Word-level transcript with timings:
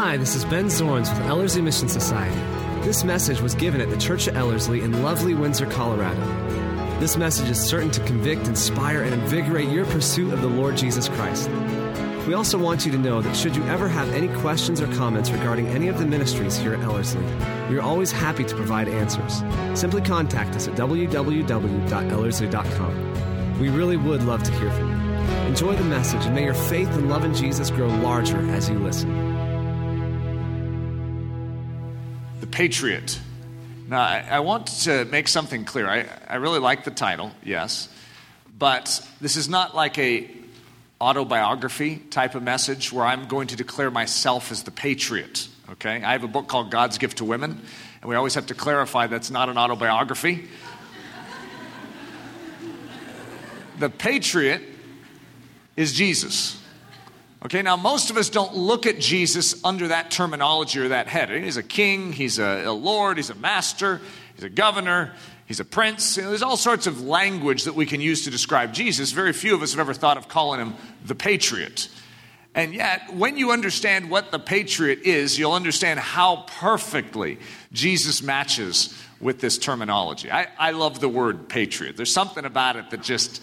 Hi, 0.00 0.16
this 0.16 0.36
is 0.36 0.44
Ben 0.44 0.66
Zorns 0.66 1.12
with 1.12 1.26
Ellerslie 1.26 1.60
Mission 1.60 1.88
Society. 1.88 2.40
This 2.82 3.02
message 3.02 3.40
was 3.40 3.56
given 3.56 3.80
at 3.80 3.90
the 3.90 3.96
Church 3.96 4.28
of 4.28 4.36
Ellerslie 4.36 4.82
in 4.82 5.02
lovely 5.02 5.34
Windsor, 5.34 5.66
Colorado. 5.66 6.20
This 7.00 7.16
message 7.16 7.50
is 7.50 7.58
certain 7.58 7.90
to 7.90 8.00
convict, 8.04 8.46
inspire, 8.46 9.02
and 9.02 9.12
invigorate 9.12 9.70
your 9.70 9.86
pursuit 9.86 10.32
of 10.32 10.40
the 10.40 10.46
Lord 10.46 10.76
Jesus 10.76 11.08
Christ. 11.08 11.50
We 12.28 12.34
also 12.34 12.58
want 12.58 12.86
you 12.86 12.92
to 12.92 12.98
know 12.98 13.20
that 13.20 13.34
should 13.34 13.56
you 13.56 13.64
ever 13.64 13.88
have 13.88 14.08
any 14.10 14.28
questions 14.38 14.80
or 14.80 14.86
comments 14.94 15.32
regarding 15.32 15.66
any 15.66 15.88
of 15.88 15.98
the 15.98 16.06
ministries 16.06 16.56
here 16.56 16.74
at 16.74 16.80
Ellerslie, 16.80 17.26
we 17.68 17.76
are 17.76 17.82
always 17.82 18.12
happy 18.12 18.44
to 18.44 18.54
provide 18.54 18.86
answers. 18.86 19.42
Simply 19.74 20.00
contact 20.00 20.54
us 20.54 20.68
at 20.68 20.76
www.ellerslie.com. 20.76 23.58
We 23.58 23.68
really 23.68 23.96
would 23.96 24.22
love 24.22 24.44
to 24.44 24.52
hear 24.52 24.70
from 24.70 24.90
you. 24.90 24.96
Enjoy 25.48 25.74
the 25.74 25.82
message, 25.82 26.24
and 26.24 26.36
may 26.36 26.44
your 26.44 26.54
faith 26.54 26.90
and 26.90 27.10
love 27.10 27.24
in 27.24 27.34
Jesus 27.34 27.72
grow 27.72 27.88
larger 27.88 28.48
as 28.52 28.70
you 28.70 28.78
listen. 28.78 29.27
Patriot. 32.58 33.20
Now, 33.86 34.00
I, 34.00 34.26
I 34.30 34.40
want 34.40 34.66
to 34.82 35.04
make 35.04 35.28
something 35.28 35.64
clear. 35.64 35.88
I, 35.88 36.06
I 36.26 36.36
really 36.38 36.58
like 36.58 36.82
the 36.82 36.90
title, 36.90 37.30
yes, 37.44 37.88
but 38.58 39.00
this 39.20 39.36
is 39.36 39.48
not 39.48 39.76
like 39.76 39.96
a 39.96 40.28
autobiography 41.00 41.98
type 42.10 42.34
of 42.34 42.42
message 42.42 42.92
where 42.92 43.06
I'm 43.06 43.28
going 43.28 43.46
to 43.46 43.56
declare 43.56 43.92
myself 43.92 44.50
as 44.50 44.64
the 44.64 44.72
patriot. 44.72 45.46
Okay? 45.70 46.02
I 46.02 46.10
have 46.10 46.24
a 46.24 46.26
book 46.26 46.48
called 46.48 46.72
God's 46.72 46.98
Gift 46.98 47.18
to 47.18 47.24
Women, 47.24 47.60
and 48.02 48.08
we 48.08 48.16
always 48.16 48.34
have 48.34 48.46
to 48.46 48.54
clarify 48.54 49.06
that's 49.06 49.30
not 49.30 49.48
an 49.48 49.56
autobiography. 49.56 50.48
the 53.78 53.88
patriot 53.88 54.62
is 55.76 55.92
Jesus. 55.92 56.60
Okay, 57.44 57.62
now 57.62 57.76
most 57.76 58.10
of 58.10 58.16
us 58.16 58.30
don't 58.30 58.56
look 58.56 58.84
at 58.84 58.98
Jesus 58.98 59.64
under 59.64 59.88
that 59.88 60.10
terminology 60.10 60.80
or 60.80 60.88
that 60.88 61.06
head. 61.06 61.30
He's 61.30 61.56
a 61.56 61.62
king, 61.62 62.12
he's 62.12 62.40
a, 62.40 62.64
a 62.64 62.72
lord, 62.72 63.16
he's 63.16 63.30
a 63.30 63.36
master, 63.36 64.00
he's 64.34 64.42
a 64.42 64.48
governor, 64.48 65.12
he's 65.46 65.60
a 65.60 65.64
prince. 65.64 66.16
You 66.16 66.24
know, 66.24 66.30
there's 66.30 66.42
all 66.42 66.56
sorts 66.56 66.88
of 66.88 67.00
language 67.00 67.64
that 67.64 67.76
we 67.76 67.86
can 67.86 68.00
use 68.00 68.24
to 68.24 68.30
describe 68.30 68.74
Jesus. 68.74 69.12
Very 69.12 69.32
few 69.32 69.54
of 69.54 69.62
us 69.62 69.70
have 69.70 69.80
ever 69.80 69.94
thought 69.94 70.16
of 70.16 70.26
calling 70.26 70.58
him 70.58 70.74
the 71.04 71.14
patriot. 71.14 71.88
And 72.56 72.74
yet, 72.74 73.14
when 73.14 73.36
you 73.36 73.52
understand 73.52 74.10
what 74.10 74.32
the 74.32 74.40
patriot 74.40 75.02
is, 75.04 75.38
you'll 75.38 75.52
understand 75.52 76.00
how 76.00 76.44
perfectly 76.58 77.38
Jesus 77.72 78.20
matches 78.20 79.00
with 79.20 79.40
this 79.40 79.58
terminology. 79.58 80.28
I, 80.28 80.48
I 80.58 80.72
love 80.72 80.98
the 80.98 81.08
word 81.08 81.48
patriot. 81.48 81.96
There's 81.96 82.12
something 82.12 82.44
about 82.44 82.74
it 82.74 82.90
that 82.90 83.02
just 83.02 83.40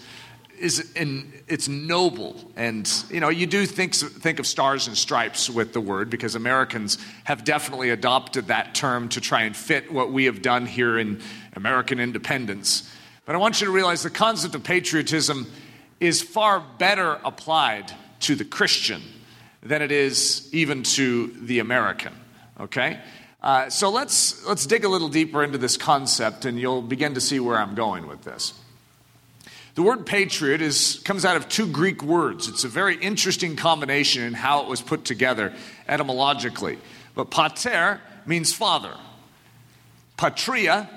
is 0.58 0.92
in, 0.92 1.32
it's 1.48 1.68
noble. 1.68 2.36
And 2.56 2.90
you 3.10 3.20
know 3.20 3.28
you 3.28 3.46
do 3.46 3.66
think 3.66 3.94
think 3.94 4.38
of 4.38 4.46
stars 4.46 4.86
and 4.86 4.96
stripes 4.96 5.48
with 5.50 5.72
the 5.72 5.80
word 5.80 6.10
because 6.10 6.34
Americans 6.34 6.98
have 7.24 7.44
definitely 7.44 7.90
adopted 7.90 8.48
that 8.48 8.74
term 8.74 9.08
to 9.10 9.20
try 9.20 9.42
and 9.42 9.56
fit 9.56 9.92
what 9.92 10.12
we 10.12 10.24
have 10.24 10.42
done 10.42 10.66
here 10.66 10.98
in 10.98 11.20
American 11.54 12.00
independence. 12.00 12.90
But 13.24 13.34
I 13.34 13.38
want 13.38 13.60
you 13.60 13.66
to 13.66 13.72
realize 13.72 14.02
the 14.02 14.10
concept 14.10 14.54
of 14.54 14.62
patriotism 14.62 15.50
is 16.00 16.22
far 16.22 16.60
better 16.78 17.18
applied 17.24 17.92
to 18.20 18.34
the 18.34 18.44
Christian 18.44 19.02
than 19.62 19.82
it 19.82 19.90
is 19.90 20.48
even 20.52 20.82
to 20.82 21.28
the 21.40 21.58
American 21.58 22.12
okay? 22.60 23.00
Uh, 23.42 23.68
so 23.68 23.90
let's 23.90 24.44
let's 24.46 24.66
dig 24.66 24.84
a 24.84 24.88
little 24.88 25.08
deeper 25.08 25.44
into 25.44 25.58
this 25.58 25.76
concept 25.76 26.44
and 26.44 26.58
you'll 26.58 26.82
begin 26.82 27.14
to 27.14 27.20
see 27.20 27.38
where 27.38 27.58
I'm 27.58 27.74
going 27.74 28.06
with 28.06 28.22
this 28.22 28.54
the 29.76 29.82
word 29.82 30.06
patriot 30.06 30.62
is, 30.62 31.00
comes 31.04 31.26
out 31.26 31.36
of 31.36 31.50
two 31.50 31.66
Greek 31.66 32.02
words. 32.02 32.48
It's 32.48 32.64
a 32.64 32.68
very 32.68 32.96
interesting 32.96 33.56
combination 33.56 34.22
in 34.22 34.32
how 34.32 34.62
it 34.62 34.68
was 34.68 34.80
put 34.80 35.04
together 35.04 35.54
etymologically. 35.86 36.78
But 37.14 37.30
pater 37.30 38.00
means 38.24 38.54
father, 38.54 38.94
patria 40.16 40.88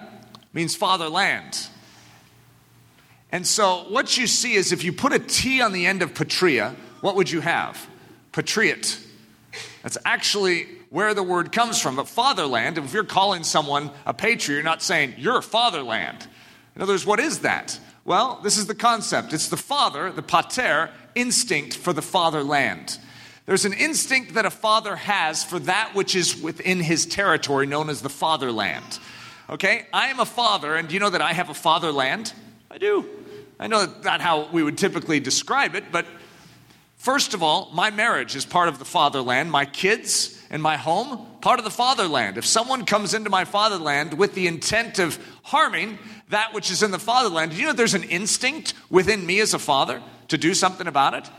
means 0.54 0.78
fatherland. 0.78 1.68
And 3.34 3.46
so 3.46 3.86
what 3.90 4.18
you 4.18 4.28
see 4.28 4.54
is 4.54 4.72
if 4.72 4.86
you 4.86 4.94
put 4.94 5.12
a 5.12 5.20
T 5.20 5.62
on 5.62 5.74
the 5.74 5.86
end 5.86 6.02
of 6.02 6.16
patria, 6.16 6.74
what 7.02 7.18
would 7.18 7.30
you 7.30 7.42
have? 7.42 7.86
Patriot. 8.32 8.98
That's 9.84 9.98
actually 10.06 10.68
where 10.90 11.14
the 11.14 11.22
word 11.22 11.52
comes 11.52 11.82
from. 11.82 11.98
But 11.98 12.08
fatherland, 12.08 12.78
if 12.78 12.94
you're 12.94 13.04
calling 13.04 13.44
someone 13.44 13.92
a 14.06 14.14
patriot, 14.14 14.56
you're 14.56 14.64
not 14.64 14.82
saying 14.82 15.16
you're 15.18 15.42
fatherland. 15.42 16.28
In 16.78 16.82
other 16.82 16.94
words, 16.94 17.06
what 17.06 17.20
is 17.20 17.40
that? 17.40 17.78
Well, 18.06 18.40
this 18.44 18.58
is 18.58 18.68
the 18.68 18.76
concept 18.76 19.34
it's 19.34 19.50
the 19.50 19.58
father, 19.58 20.12
the 20.12 20.24
pater, 20.24 20.92
instinct 21.16 21.76
for 21.76 21.94
the 21.94 22.02
fatherland. 22.02 22.98
There's 23.46 23.66
an 23.66 23.74
instinct 23.74 24.36
that 24.36 24.46
a 24.46 24.52
father 24.52 24.96
has 24.96 25.44
for 25.44 25.58
that 25.60 25.96
which 25.96 26.16
is 26.16 26.40
within 26.40 26.80
his 26.80 27.06
territory, 27.08 27.66
known 27.66 27.90
as 27.90 28.02
the 28.02 28.10
fatherland. 28.10 29.00
Okay? 29.50 29.88
I 29.92 30.08
am 30.08 30.20
a 30.20 30.26
father, 30.26 30.76
and 30.76 30.88
do 30.88 30.94
you 30.94 31.00
know 31.00 31.10
that 31.10 31.22
I 31.22 31.34
have 31.34 31.50
a 31.50 31.56
fatherland? 31.56 32.32
I 32.70 32.78
do. 32.78 33.06
I 33.60 33.68
know 33.68 33.86
that's 33.88 34.06
not 34.06 34.22
how 34.22 34.48
we 34.52 34.62
would 34.62 34.78
typically 34.78 35.20
describe 35.20 35.74
it, 35.74 35.86
but 35.92 36.06
first 36.98 37.34
of 37.34 37.42
all, 37.42 37.72
my 37.74 37.90
marriage 37.90 38.36
is 38.36 38.46
part 38.46 38.70
of 38.70 38.78
the 38.78 38.86
fatherland. 38.86 39.52
My 39.52 39.66
kids 39.66 40.39
and 40.50 40.64
my 40.64 40.78
home, 40.78 41.28
part 41.42 41.60
of 41.60 41.66
the 41.66 41.72
fatherland. 41.72 42.38
If 42.38 42.46
someone 42.46 42.86
comes 42.86 43.14
into 43.14 43.30
my 43.30 43.46
fatherland 43.46 44.14
with 44.14 44.34
the 44.34 44.48
intent 44.48 45.00
of 45.00 45.20
harming, 45.44 46.00
that 46.30 46.54
which 46.54 46.72
is 46.72 46.84
in 46.84 46.92
the 46.92 47.00
fatherland. 47.00 47.54
You 47.54 47.68
know 47.68 47.74
there's 47.74 47.94
an 47.94 48.04
instinct 48.04 48.74
within 48.90 49.26
me 49.26 49.40
as 49.40 49.54
a 49.54 49.60
father 49.60 50.02
to 50.30 50.38
do 50.38 50.54
something 50.54 50.88
about 50.88 51.14
it? 51.14 51.30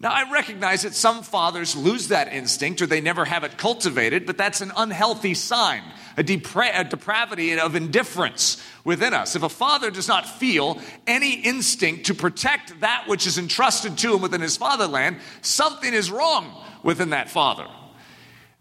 Now, 0.00 0.10
I 0.10 0.28
recognize 0.32 0.82
that 0.82 0.94
some 0.94 1.22
fathers 1.22 1.76
lose 1.76 2.08
that 2.08 2.32
instinct 2.32 2.82
or 2.82 2.86
they 2.86 3.00
never 3.00 3.24
have 3.24 3.44
it 3.44 3.56
cultivated, 3.56 4.26
but 4.26 4.36
that's 4.36 4.60
an 4.60 4.72
unhealthy 4.76 5.34
sign, 5.34 5.80
a, 6.16 6.24
depra- 6.24 6.72
a, 6.74 6.82
depravity 6.82 7.56
of 7.56 7.76
indifference 7.76 8.60
within 8.82 9.14
us. 9.14 9.36
If 9.36 9.44
a 9.44 9.48
father 9.48 9.92
does 9.92 10.08
not 10.08 10.28
feel 10.28 10.80
any 11.06 11.34
instinct 11.34 12.06
to 12.06 12.14
protect 12.14 12.80
that 12.80 13.04
which 13.06 13.28
is 13.28 13.38
entrusted 13.38 13.96
to 13.98 14.14
him 14.14 14.22
within 14.22 14.40
his 14.40 14.56
fatherland, 14.56 15.18
something 15.40 15.94
is 15.94 16.10
wrong 16.10 16.52
within 16.82 17.10
that 17.10 17.30
father. 17.30 17.68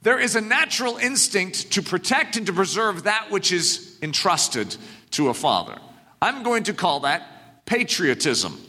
There 0.01 0.19
is 0.19 0.35
a 0.35 0.41
natural 0.41 0.97
instinct 0.97 1.71
to 1.73 1.81
protect 1.81 2.35
and 2.35 2.47
to 2.47 2.53
preserve 2.53 3.03
that 3.03 3.29
which 3.29 3.51
is 3.51 3.97
entrusted 4.01 4.75
to 5.11 5.29
a 5.29 5.33
father. 5.33 5.77
I'm 6.21 6.43
going 6.43 6.63
to 6.63 6.73
call 6.73 7.01
that 7.01 7.65
patriotism. 7.65 8.59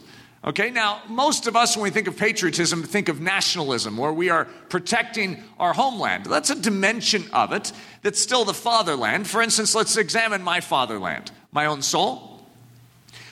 Okay, 0.45 0.69
now, 0.69 1.01
most 1.07 1.47
of 1.47 1.55
us, 1.55 1.75
when 1.75 1.83
we 1.83 1.89
think 1.89 2.07
of 2.07 2.17
patriotism, 2.17 2.83
think 2.83 3.07
of 3.07 3.21
nationalism, 3.21 3.95
where 3.95 4.11
we 4.11 4.29
are 4.29 4.45
protecting 4.67 5.41
our 5.57 5.73
homeland. 5.73 6.25
That's 6.25 6.49
a 6.49 6.59
dimension 6.59 7.23
of 7.31 7.53
it 7.53 7.71
that's 8.01 8.19
still 8.19 8.43
the 8.43 8.53
fatherland. 8.53 9.25
For 9.25 9.41
instance, 9.41 9.73
let's 9.73 9.95
examine 9.95 10.43
my 10.43 10.59
fatherland, 10.59 11.31
my 11.53 11.65
own 11.65 11.81
soul. 11.81 12.45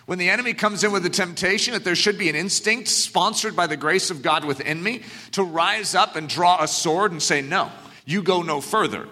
When 0.05 0.19
the 0.19 0.29
enemy 0.29 0.53
comes 0.53 0.83
in 0.83 0.91
with 0.91 1.03
the 1.03 1.09
temptation 1.09 1.73
that 1.73 1.83
there 1.83 1.95
should 1.95 2.17
be 2.17 2.29
an 2.29 2.35
instinct 2.35 2.87
sponsored 2.87 3.55
by 3.55 3.67
the 3.67 3.77
grace 3.77 4.09
of 4.09 4.21
God 4.21 4.45
within 4.45 4.81
me 4.81 5.03
to 5.31 5.43
rise 5.43 5.93
up 5.93 6.15
and 6.15 6.27
draw 6.27 6.63
a 6.63 6.67
sword 6.67 7.11
and 7.11 7.21
say, 7.21 7.41
No, 7.41 7.71
you 8.05 8.21
go 8.21 8.41
no 8.41 8.61
further. 8.61 9.07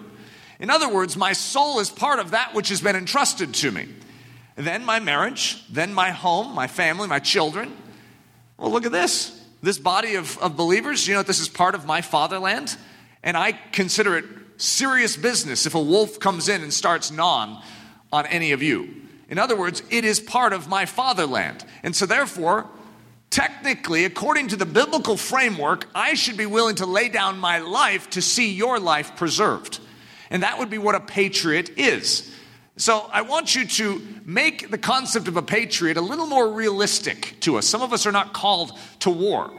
In 0.58 0.70
other 0.70 0.88
words, 0.88 1.16
my 1.16 1.32
soul 1.32 1.80
is 1.80 1.90
part 1.90 2.18
of 2.18 2.32
that 2.32 2.54
which 2.54 2.68
has 2.68 2.80
been 2.80 2.96
entrusted 2.96 3.54
to 3.54 3.70
me. 3.70 3.88
Then 4.56 4.84
my 4.84 5.00
marriage, 5.00 5.64
then 5.70 5.94
my 5.94 6.10
home, 6.10 6.54
my 6.54 6.66
family, 6.66 7.08
my 7.08 7.18
children. 7.18 7.74
Well, 8.58 8.70
look 8.70 8.84
at 8.84 8.92
this. 8.92 9.36
This 9.62 9.78
body 9.78 10.16
of, 10.16 10.36
of 10.38 10.56
believers, 10.56 11.06
you 11.08 11.14
know, 11.14 11.22
this 11.22 11.40
is 11.40 11.48
part 11.48 11.74
of 11.74 11.86
my 11.86 12.02
fatherland. 12.02 12.76
And 13.22 13.36
I 13.36 13.52
consider 13.52 14.16
it 14.16 14.24
serious 14.58 15.16
business 15.16 15.64
if 15.64 15.74
a 15.74 15.80
wolf 15.80 16.20
comes 16.20 16.48
in 16.48 16.62
and 16.62 16.72
starts 16.72 17.10
gnawing 17.10 17.56
on 18.12 18.26
any 18.26 18.52
of 18.52 18.62
you. 18.62 18.94
In 19.30 19.38
other 19.38 19.56
words, 19.56 19.82
it 19.90 20.04
is 20.04 20.20
part 20.20 20.52
of 20.52 20.68
my 20.68 20.84
fatherland. 20.84 21.64
And 21.82 21.94
so, 21.94 22.04
therefore, 22.04 22.66
technically, 23.30 24.04
according 24.04 24.48
to 24.48 24.56
the 24.56 24.66
biblical 24.66 25.16
framework, 25.16 25.88
I 25.94 26.14
should 26.14 26.36
be 26.36 26.46
willing 26.46 26.76
to 26.76 26.86
lay 26.86 27.08
down 27.08 27.38
my 27.38 27.58
life 27.58 28.10
to 28.10 28.22
see 28.22 28.52
your 28.52 28.78
life 28.78 29.16
preserved. 29.16 29.80
And 30.30 30.42
that 30.42 30.58
would 30.58 30.70
be 30.70 30.78
what 30.78 30.94
a 30.94 31.00
patriot 31.00 31.78
is. 31.78 32.30
So 32.76 33.10
I 33.12 33.22
want 33.22 33.54
you 33.54 33.66
to 33.66 34.00
make 34.24 34.70
the 34.70 34.78
concept 34.78 35.28
of 35.28 35.36
a 35.36 35.42
patriot 35.42 35.96
a 35.96 36.00
little 36.00 36.26
more 36.26 36.52
realistic 36.52 37.36
to 37.40 37.56
us. 37.56 37.66
Some 37.66 37.82
of 37.82 37.92
us 37.92 38.06
are 38.06 38.12
not 38.12 38.32
called 38.32 38.72
to 39.00 39.10
war. 39.10 39.50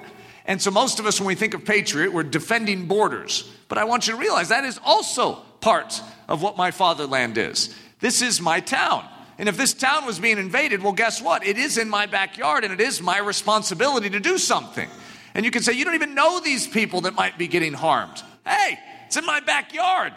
And 0.46 0.62
so 0.62 0.72
most 0.72 1.00
of 1.00 1.06
us, 1.06 1.20
when 1.20 1.28
we 1.28 1.36
think 1.36 1.54
of 1.54 1.64
patriot, 1.64 2.14
we're 2.14 2.24
defending 2.24 2.88
borders. 2.88 3.50
But 3.68 3.78
I 3.78 3.84
want 3.84 4.08
you 4.08 4.14
to 4.14 4.20
realize 4.20 4.50
that 4.50 4.66
is 4.66 4.80
also 4.84 5.36
part 5.62 6.02
of 6.28 6.42
what 6.42 6.58
my 6.58 6.72
fatherland 6.72 7.38
is. 7.38 7.76
This 8.00 8.22
is 8.22 8.42
my 8.42 8.60
town. 8.60 9.08
And 9.38 9.50
if 9.50 9.58
this 9.58 9.74
town 9.74 10.06
was 10.06 10.20
being 10.20 10.38
invaded, 10.38 10.84
well, 10.84 10.94
guess 10.94 11.22
what? 11.22 11.46
It 11.46 11.58
is 11.58 11.78
in 11.78 11.90
my 11.90 12.06
backyard 12.06 12.64
and 12.64 12.74
it 12.74 12.82
is 12.82 13.02
my 13.02 13.18
responsibility 13.18 14.10
to 14.10 14.20
do 14.20 14.38
something. 14.38 14.90
And 15.34 15.46
you 15.46 15.52
can 15.52 15.64
say, 15.64 15.74
you 15.74 15.86
don't 15.86 15.96
even 15.96 16.14
know 16.14 16.40
these 16.40 16.68
people 16.68 17.02
that 17.02 17.16
might 17.16 17.38
be 17.38 17.48
getting 17.48 17.74
harmed. 17.74 18.22
Hey, 18.46 18.78
it's 19.08 19.18
in 19.18 19.26
my 19.26 19.40
backyard. 19.40 20.14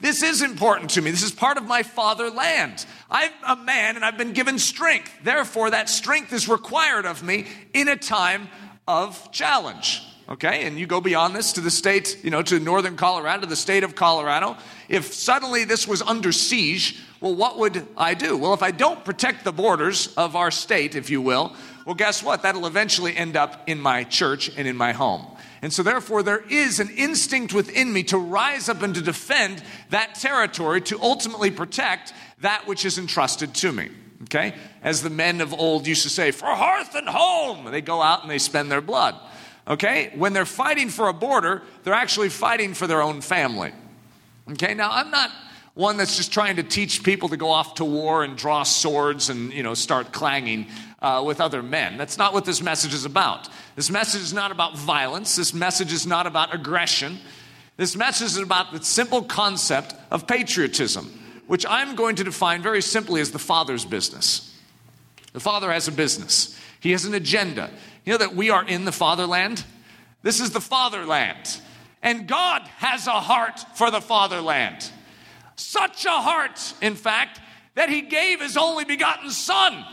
This 0.00 0.22
is 0.22 0.42
important 0.42 0.90
to 0.90 1.02
me. 1.02 1.10
This 1.10 1.22
is 1.22 1.32
part 1.32 1.56
of 1.56 1.64
my 1.64 1.82
fatherland. 1.82 2.84
I'm 3.10 3.32
a 3.46 3.56
man 3.56 3.96
and 3.96 4.04
I've 4.04 4.18
been 4.18 4.32
given 4.32 4.58
strength. 4.58 5.10
Therefore, 5.22 5.70
that 5.70 5.88
strength 5.88 6.32
is 6.32 6.48
required 6.48 7.06
of 7.06 7.22
me 7.22 7.46
in 7.72 7.88
a 7.88 7.96
time 7.96 8.48
of 8.86 9.32
challenge. 9.32 10.02
okay, 10.28 10.66
and 10.66 10.78
you 10.78 10.86
go 10.86 11.00
beyond 11.00 11.34
this 11.34 11.52
to 11.54 11.60
the 11.60 11.70
state, 11.70 12.18
you 12.22 12.30
know, 12.30 12.42
to 12.42 12.58
northern 12.60 12.96
Colorado, 12.96 13.46
the 13.46 13.56
state 13.56 13.84
of 13.84 13.94
Colorado, 13.94 14.56
if 14.88 15.14
suddenly 15.14 15.64
this 15.64 15.86
was 15.88 16.02
under 16.02 16.32
siege, 16.32 17.00
well, 17.26 17.34
what 17.34 17.58
would 17.58 17.88
I 17.96 18.14
do? 18.14 18.36
Well, 18.36 18.54
if 18.54 18.62
I 18.62 18.70
don't 18.70 19.04
protect 19.04 19.42
the 19.42 19.52
borders 19.52 20.14
of 20.14 20.36
our 20.36 20.52
state, 20.52 20.94
if 20.94 21.10
you 21.10 21.20
will, 21.20 21.52
well, 21.84 21.96
guess 21.96 22.22
what? 22.22 22.42
That'll 22.42 22.66
eventually 22.66 23.16
end 23.16 23.36
up 23.36 23.68
in 23.68 23.80
my 23.80 24.04
church 24.04 24.48
and 24.56 24.68
in 24.68 24.76
my 24.76 24.92
home. 24.92 25.26
And 25.60 25.72
so, 25.72 25.82
therefore, 25.82 26.22
there 26.22 26.44
is 26.48 26.78
an 26.78 26.88
instinct 26.90 27.52
within 27.52 27.92
me 27.92 28.04
to 28.04 28.18
rise 28.18 28.68
up 28.68 28.82
and 28.82 28.94
to 28.94 29.00
defend 29.00 29.60
that 29.90 30.14
territory, 30.14 30.80
to 30.82 31.00
ultimately 31.00 31.50
protect 31.50 32.12
that 32.40 32.68
which 32.68 32.84
is 32.84 32.96
entrusted 32.96 33.54
to 33.54 33.72
me. 33.72 33.90
Okay? 34.24 34.54
As 34.82 35.02
the 35.02 35.10
men 35.10 35.40
of 35.40 35.52
old 35.52 35.86
used 35.86 36.04
to 36.04 36.08
say, 36.08 36.30
for 36.30 36.46
hearth 36.46 36.94
and 36.94 37.08
home, 37.08 37.64
they 37.72 37.80
go 37.80 38.00
out 38.00 38.22
and 38.22 38.30
they 38.30 38.38
spend 38.38 38.70
their 38.70 38.80
blood. 38.80 39.16
Okay? 39.66 40.12
When 40.14 40.32
they're 40.32 40.44
fighting 40.44 40.90
for 40.90 41.08
a 41.08 41.12
border, 41.12 41.62
they're 41.82 41.94
actually 41.94 42.28
fighting 42.28 42.74
for 42.74 42.86
their 42.86 43.02
own 43.02 43.20
family. 43.20 43.72
Okay? 44.52 44.74
Now, 44.74 44.90
I'm 44.92 45.10
not 45.10 45.30
one 45.76 45.98
that's 45.98 46.16
just 46.16 46.32
trying 46.32 46.56
to 46.56 46.62
teach 46.62 47.02
people 47.02 47.28
to 47.28 47.36
go 47.36 47.50
off 47.50 47.74
to 47.74 47.84
war 47.84 48.24
and 48.24 48.34
draw 48.34 48.62
swords 48.62 49.28
and, 49.28 49.52
you 49.52 49.62
know, 49.62 49.74
start 49.74 50.10
clanging 50.10 50.66
uh, 51.02 51.22
with 51.24 51.38
other 51.38 51.62
men. 51.62 51.98
That's 51.98 52.16
not 52.16 52.32
what 52.32 52.46
this 52.46 52.62
message 52.62 52.94
is 52.94 53.04
about. 53.04 53.50
This 53.76 53.90
message 53.90 54.22
is 54.22 54.32
not 54.32 54.50
about 54.50 54.78
violence. 54.78 55.36
This 55.36 55.52
message 55.52 55.92
is 55.92 56.06
not 56.06 56.26
about 56.26 56.54
aggression. 56.54 57.18
This 57.76 57.94
message 57.94 58.28
is 58.28 58.38
about 58.38 58.72
the 58.72 58.82
simple 58.82 59.22
concept 59.22 59.94
of 60.10 60.26
patriotism, 60.26 61.12
which 61.46 61.66
I'm 61.68 61.94
going 61.94 62.16
to 62.16 62.24
define 62.24 62.62
very 62.62 62.80
simply 62.80 63.20
as 63.20 63.30
the 63.30 63.38
Father's 63.38 63.84
business. 63.84 64.58
The 65.34 65.40
Father 65.40 65.70
has 65.70 65.88
a 65.88 65.92
business, 65.92 66.58
He 66.80 66.92
has 66.92 67.04
an 67.04 67.12
agenda. 67.12 67.68
You 68.06 68.12
know 68.12 68.18
that 68.18 68.34
we 68.34 68.48
are 68.48 68.64
in 68.64 68.86
the 68.86 68.92
fatherland? 68.92 69.62
This 70.22 70.40
is 70.40 70.52
the 70.52 70.60
fatherland. 70.60 71.60
And 72.02 72.26
God 72.26 72.62
has 72.78 73.06
a 73.08 73.20
heart 73.20 73.60
for 73.76 73.90
the 73.90 74.00
fatherland. 74.00 74.90
Such 75.56 76.04
a 76.04 76.10
heart, 76.10 76.74
in 76.80 76.94
fact, 76.94 77.40
that 77.74 77.88
He 77.88 78.02
gave 78.02 78.40
His 78.40 78.56
only 78.56 78.84
begotten 78.84 79.30
Son 79.30 79.84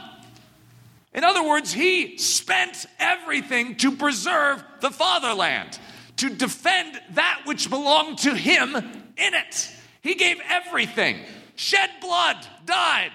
in 1.14 1.24
other 1.24 1.48
words, 1.48 1.72
he 1.72 2.18
spent 2.18 2.88
everything 2.98 3.76
to 3.78 3.96
preserve 3.96 4.64
the 4.82 4.90
fatherland, 4.90 5.78
to 6.18 6.30
defend 6.30 7.00
that 7.12 7.42
which 7.46 7.70
belonged 7.70 8.20
to 8.20 8.36
him 8.36 8.76
in 8.76 9.34
it. 9.34 9.72
He 10.02 10.16
gave 10.16 10.40
everything, 10.50 11.20
shed 11.56 11.90
blood, 12.02 12.38
died 12.66 13.12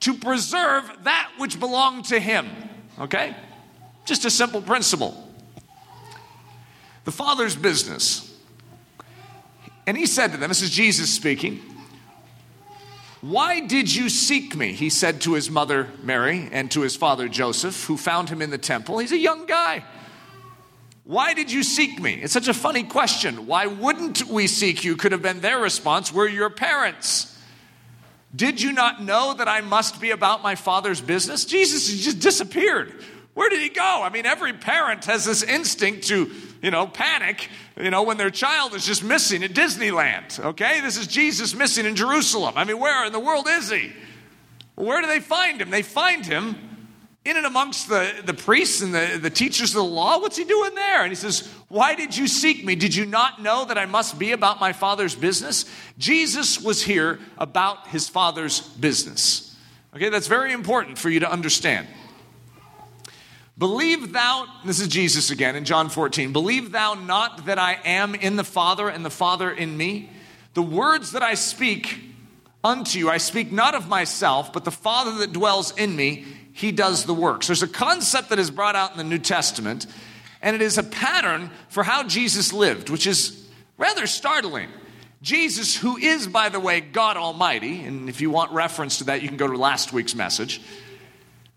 to 0.00 0.14
preserve 0.14 0.90
that 1.04 1.30
which 1.38 1.60
belonged 1.60 2.06
to 2.06 2.18
him. 2.18 2.48
Okay? 2.98 3.36
Just 4.04 4.24
a 4.24 4.30
simple 4.30 4.60
principle. 4.60 5.24
The 7.04 7.12
father's 7.12 7.54
business. 7.54 8.24
And 9.86 9.96
he 9.96 10.06
said 10.06 10.32
to 10.32 10.38
them, 10.38 10.48
this 10.48 10.60
is 10.60 10.70
Jesus 10.70 11.14
speaking, 11.14 11.60
why 13.20 13.60
did 13.60 13.94
you 13.94 14.08
seek 14.08 14.54
me? 14.54 14.72
He 14.72 14.90
said 14.90 15.20
to 15.22 15.34
his 15.34 15.50
mother 15.50 15.88
Mary 16.02 16.48
and 16.52 16.70
to 16.70 16.82
his 16.82 16.94
father 16.94 17.28
Joseph, 17.28 17.84
who 17.84 17.96
found 17.96 18.28
him 18.28 18.40
in 18.40 18.50
the 18.50 18.58
temple. 18.58 18.98
He's 18.98 19.12
a 19.12 19.18
young 19.18 19.46
guy. 19.46 19.84
Why 21.04 21.34
did 21.34 21.50
you 21.50 21.62
seek 21.62 22.00
me? 22.00 22.14
It's 22.14 22.32
such 22.32 22.48
a 22.48 22.54
funny 22.54 22.84
question. 22.84 23.46
Why 23.46 23.66
wouldn't 23.66 24.26
we 24.26 24.46
seek 24.46 24.84
you? 24.84 24.94
Could 24.94 25.12
have 25.12 25.22
been 25.22 25.40
their 25.40 25.58
response. 25.58 26.12
We're 26.12 26.28
your 26.28 26.50
parents. 26.50 27.34
Did 28.36 28.60
you 28.60 28.72
not 28.72 29.02
know 29.02 29.34
that 29.34 29.48
I 29.48 29.62
must 29.62 30.00
be 30.00 30.10
about 30.10 30.42
my 30.42 30.54
father's 30.54 31.00
business? 31.00 31.44
Jesus 31.46 31.88
just 32.04 32.20
disappeared. 32.20 33.02
Where 33.34 33.48
did 33.48 33.60
he 33.60 33.68
go? 33.68 34.02
I 34.02 34.10
mean, 34.10 34.26
every 34.26 34.52
parent 34.52 35.04
has 35.04 35.24
this 35.24 35.42
instinct 35.42 36.08
to 36.08 36.30
you 36.62 36.70
know, 36.70 36.86
panic, 36.86 37.48
you 37.80 37.90
know, 37.90 38.02
when 38.02 38.16
their 38.16 38.30
child 38.30 38.74
is 38.74 38.84
just 38.84 39.04
missing 39.04 39.44
at 39.44 39.52
Disneyland. 39.52 40.44
Okay? 40.44 40.80
This 40.80 40.96
is 40.96 41.06
Jesus 41.06 41.54
missing 41.54 41.86
in 41.86 41.96
Jerusalem. 41.96 42.54
I 42.56 42.64
mean, 42.64 42.78
where 42.78 43.06
in 43.06 43.12
the 43.12 43.20
world 43.20 43.46
is 43.48 43.70
he? 43.70 43.92
Where 44.74 45.00
do 45.00 45.06
they 45.06 45.20
find 45.20 45.60
him? 45.60 45.70
They 45.70 45.82
find 45.82 46.24
him 46.24 46.56
in 47.24 47.36
and 47.36 47.46
amongst 47.46 47.88
the, 47.88 48.22
the 48.24 48.34
priests 48.34 48.80
and 48.80 48.94
the, 48.94 49.18
the 49.20 49.30
teachers 49.30 49.70
of 49.70 49.76
the 49.76 49.84
law. 49.84 50.18
What's 50.20 50.36
he 50.36 50.44
doing 50.44 50.74
there? 50.74 51.02
And 51.02 51.10
he 51.10 51.16
says, 51.16 51.48
Why 51.68 51.94
did 51.94 52.16
you 52.16 52.28
seek 52.28 52.64
me? 52.64 52.74
Did 52.74 52.94
you 52.94 53.04
not 53.04 53.42
know 53.42 53.64
that 53.64 53.76
I 53.76 53.86
must 53.86 54.18
be 54.18 54.32
about 54.32 54.60
my 54.60 54.72
father's 54.72 55.14
business? 55.14 55.64
Jesus 55.98 56.60
was 56.60 56.82
here 56.82 57.18
about 57.36 57.88
his 57.88 58.08
father's 58.08 58.60
business. 58.60 59.56
Okay, 59.94 60.10
that's 60.10 60.28
very 60.28 60.52
important 60.52 60.96
for 60.96 61.10
you 61.10 61.20
to 61.20 61.30
understand. 61.30 61.88
Believe 63.58 64.12
thou, 64.12 64.46
this 64.64 64.78
is 64.78 64.86
Jesus 64.86 65.30
again 65.30 65.56
in 65.56 65.64
John 65.64 65.88
14, 65.88 66.32
believe 66.32 66.70
thou 66.70 66.94
not 66.94 67.46
that 67.46 67.58
I 67.58 67.76
am 67.84 68.14
in 68.14 68.36
the 68.36 68.44
Father 68.44 68.88
and 68.88 69.04
the 69.04 69.10
Father 69.10 69.50
in 69.50 69.76
me? 69.76 70.10
The 70.54 70.62
words 70.62 71.12
that 71.12 71.24
I 71.24 71.34
speak 71.34 71.98
unto 72.62 73.00
you, 73.00 73.10
I 73.10 73.16
speak 73.16 73.50
not 73.50 73.74
of 73.74 73.88
myself, 73.88 74.52
but 74.52 74.64
the 74.64 74.70
Father 74.70 75.18
that 75.18 75.32
dwells 75.32 75.76
in 75.76 75.96
me, 75.96 76.24
he 76.52 76.70
does 76.70 77.04
the 77.04 77.14
works. 77.14 77.48
There's 77.48 77.64
a 77.64 77.68
concept 77.68 78.28
that 78.28 78.38
is 78.38 78.50
brought 78.50 78.76
out 78.76 78.92
in 78.92 78.98
the 78.98 79.04
New 79.04 79.18
Testament, 79.18 79.86
and 80.40 80.54
it 80.54 80.62
is 80.62 80.78
a 80.78 80.84
pattern 80.84 81.50
for 81.68 81.82
how 81.82 82.04
Jesus 82.04 82.52
lived, 82.52 82.90
which 82.90 83.08
is 83.08 83.48
rather 83.76 84.06
startling. 84.06 84.68
Jesus, 85.20 85.76
who 85.76 85.96
is, 85.96 86.28
by 86.28 86.48
the 86.48 86.60
way, 86.60 86.80
God 86.80 87.16
Almighty, 87.16 87.82
and 87.82 88.08
if 88.08 88.20
you 88.20 88.30
want 88.30 88.52
reference 88.52 88.98
to 88.98 89.04
that, 89.04 89.20
you 89.20 89.26
can 89.26 89.36
go 89.36 89.48
to 89.48 89.56
last 89.56 89.92
week's 89.92 90.14
message. 90.14 90.60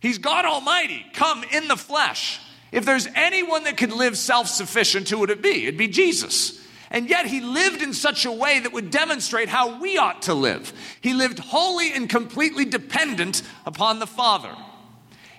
He's 0.01 0.17
God 0.17 0.45
Almighty, 0.45 1.05
come 1.13 1.43
in 1.51 1.67
the 1.67 1.77
flesh. 1.77 2.39
If 2.71 2.85
there's 2.85 3.07
anyone 3.15 3.65
that 3.65 3.77
could 3.77 3.93
live 3.93 4.17
self 4.17 4.47
sufficient, 4.47 5.07
who 5.09 5.19
would 5.19 5.29
it 5.29 5.41
be? 5.41 5.63
It'd 5.63 5.77
be 5.77 5.87
Jesus. 5.87 6.59
And 6.89 7.09
yet 7.09 7.25
he 7.25 7.39
lived 7.39 7.81
in 7.81 7.93
such 7.93 8.25
a 8.25 8.31
way 8.31 8.59
that 8.59 8.73
would 8.73 8.91
demonstrate 8.91 9.47
how 9.47 9.79
we 9.79 9.97
ought 9.97 10.23
to 10.23 10.33
live. 10.33 10.73
He 10.99 11.13
lived 11.13 11.39
wholly 11.39 11.93
and 11.93 12.09
completely 12.09 12.65
dependent 12.65 13.43
upon 13.65 13.99
the 13.99 14.07
Father. 14.07 14.53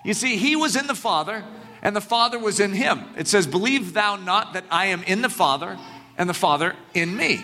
You 0.03 0.15
see, 0.15 0.37
he 0.37 0.55
was 0.55 0.75
in 0.75 0.87
the 0.87 0.95
Father, 0.95 1.43
and 1.83 1.95
the 1.95 2.01
Father 2.01 2.39
was 2.39 2.59
in 2.59 2.73
him. 2.73 3.01
It 3.17 3.27
says, 3.27 3.45
Believe 3.45 3.93
thou 3.93 4.15
not 4.15 4.53
that 4.53 4.65
I 4.71 4.87
am 4.87 5.03
in 5.03 5.21
the 5.21 5.29
Father, 5.29 5.77
and 6.17 6.27
the 6.27 6.33
Father 6.33 6.75
in 6.93 7.15
me. 7.15 7.43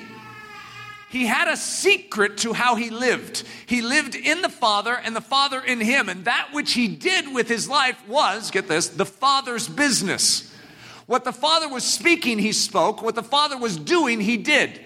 He 1.09 1.25
had 1.25 1.47
a 1.47 1.57
secret 1.57 2.37
to 2.39 2.53
how 2.53 2.75
he 2.75 2.91
lived. 2.91 3.43
He 3.65 3.81
lived 3.81 4.15
in 4.15 4.41
the 4.41 4.49
Father 4.49 4.93
and 4.95 5.15
the 5.15 5.21
Father 5.21 5.59
in 5.59 5.81
him. 5.81 6.07
And 6.07 6.25
that 6.25 6.49
which 6.53 6.73
he 6.73 6.87
did 6.87 7.33
with 7.33 7.47
his 7.47 7.67
life 7.67 7.99
was, 8.07 8.51
get 8.51 8.67
this, 8.67 8.89
the 8.89 9.05
Father's 9.05 9.67
business. 9.67 10.53
What 11.07 11.23
the 11.23 11.33
Father 11.33 11.67
was 11.67 11.83
speaking, 11.83 12.37
he 12.37 12.51
spoke. 12.51 13.01
What 13.01 13.15
the 13.15 13.23
Father 13.23 13.57
was 13.57 13.75
doing, 13.75 14.21
he 14.21 14.37
did. 14.37 14.79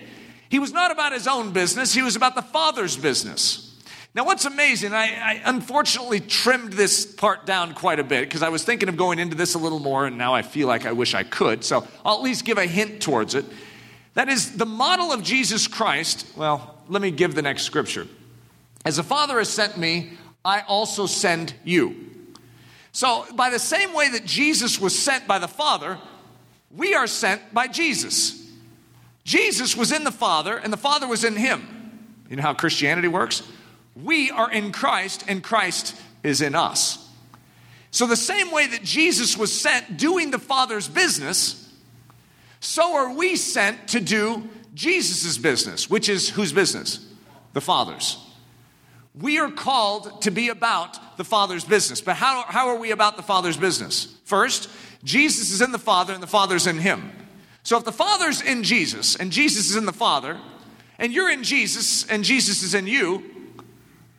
He 0.47 0.59
was 0.59 0.71
not 0.71 0.91
about 0.91 1.11
his 1.11 1.27
own 1.27 1.51
business, 1.51 1.93
he 1.93 2.01
was 2.01 2.15
about 2.15 2.35
the 2.35 2.41
Father's 2.41 2.95
business. 2.95 3.71
Now, 4.15 4.23
what's 4.25 4.45
amazing, 4.45 4.93
I, 4.93 5.07
I 5.07 5.41
unfortunately 5.43 6.19
trimmed 6.19 6.73
this 6.73 7.05
part 7.05 7.47
down 7.47 7.73
quite 7.73 7.99
a 7.99 8.03
bit 8.03 8.29
because 8.29 8.43
I 8.43 8.49
was 8.49 8.63
thinking 8.63 8.87
of 8.87 8.95
going 8.95 9.17
into 9.17 9.35
this 9.35 9.55
a 9.55 9.57
little 9.57 9.79
more, 9.79 10.05
and 10.05 10.17
now 10.17 10.35
I 10.35 10.43
feel 10.43 10.67
like 10.67 10.85
I 10.85 10.91
wish 10.91 11.15
I 11.15 11.23
could. 11.23 11.63
So 11.63 11.87
I'll 12.05 12.17
at 12.17 12.21
least 12.21 12.45
give 12.45 12.59
a 12.59 12.67
hint 12.67 13.01
towards 13.01 13.33
it. 13.33 13.45
That 14.13 14.29
is 14.29 14.57
the 14.57 14.65
model 14.65 15.11
of 15.11 15.23
Jesus 15.23 15.67
Christ. 15.67 16.27
Well, 16.35 16.77
let 16.87 17.01
me 17.01 17.11
give 17.11 17.35
the 17.35 17.41
next 17.41 17.63
scripture. 17.63 18.07
As 18.85 18.97
the 18.97 19.03
Father 19.03 19.37
has 19.37 19.49
sent 19.49 19.77
me, 19.77 20.13
I 20.45 20.61
also 20.61 21.05
send 21.05 21.53
you. 21.63 21.95
So, 22.91 23.25
by 23.33 23.49
the 23.49 23.59
same 23.59 23.93
way 23.93 24.09
that 24.09 24.25
Jesus 24.25 24.79
was 24.79 24.97
sent 24.97 25.27
by 25.27 25.39
the 25.39 25.47
Father, 25.47 25.97
we 26.69 26.93
are 26.93 27.07
sent 27.07 27.53
by 27.53 27.67
Jesus. 27.67 28.39
Jesus 29.23 29.75
was 29.75 29.91
in 29.91 30.03
the 30.03 30.11
Father, 30.11 30.57
and 30.57 30.71
the 30.71 30.77
Father 30.77 31.07
was 31.07 31.23
in 31.23 31.35
him. 31.35 32.11
You 32.29 32.35
know 32.35 32.43
how 32.43 32.53
Christianity 32.53 33.07
works? 33.07 33.41
We 33.95 34.29
are 34.31 34.51
in 34.51 34.71
Christ, 34.71 35.23
and 35.27 35.43
Christ 35.43 35.95
is 36.23 36.41
in 36.41 36.55
us. 36.55 36.99
So, 37.89 38.05
the 38.05 38.15
same 38.15 38.51
way 38.51 38.67
that 38.67 38.83
Jesus 38.83 39.37
was 39.37 39.51
sent 39.51 39.97
doing 39.97 40.29
the 40.29 40.39
Father's 40.39 40.87
business, 40.87 41.62
so 42.63 42.95
are 42.95 43.13
we 43.13 43.35
sent 43.35 43.89
to 43.89 43.99
do 43.99 44.49
Jesus' 44.73 45.37
business, 45.37 45.89
which 45.89 46.07
is 46.07 46.29
whose 46.29 46.53
business? 46.53 47.05
The 47.51 47.59
Father's. 47.59 48.17
We 49.13 49.37
are 49.37 49.51
called 49.51 50.21
to 50.21 50.31
be 50.31 50.47
about 50.47 51.17
the 51.17 51.25
Father's 51.25 51.65
business. 51.65 51.99
But 51.99 52.15
how, 52.15 52.43
how 52.47 52.69
are 52.69 52.77
we 52.77 52.91
about 52.91 53.17
the 53.17 53.21
Father's 53.21 53.57
business? 53.57 54.17
First, 54.23 54.69
Jesus 55.03 55.51
is 55.51 55.61
in 55.61 55.73
the 55.73 55.77
Father 55.77 56.13
and 56.13 56.23
the 56.23 56.27
Father's 56.27 56.65
in 56.65 56.77
Him. 56.77 57.11
So 57.63 57.77
if 57.77 57.83
the 57.83 57.91
Father's 57.91 58.41
in 58.41 58.63
Jesus 58.63 59.17
and 59.17 59.29
Jesus 59.29 59.69
is 59.69 59.75
in 59.75 59.85
the 59.85 59.91
Father, 59.91 60.39
and 60.97 61.11
you're 61.11 61.29
in 61.29 61.43
Jesus 61.43 62.09
and 62.09 62.23
Jesus 62.23 62.63
is 62.63 62.73
in 62.73 62.87
you, 62.87 63.23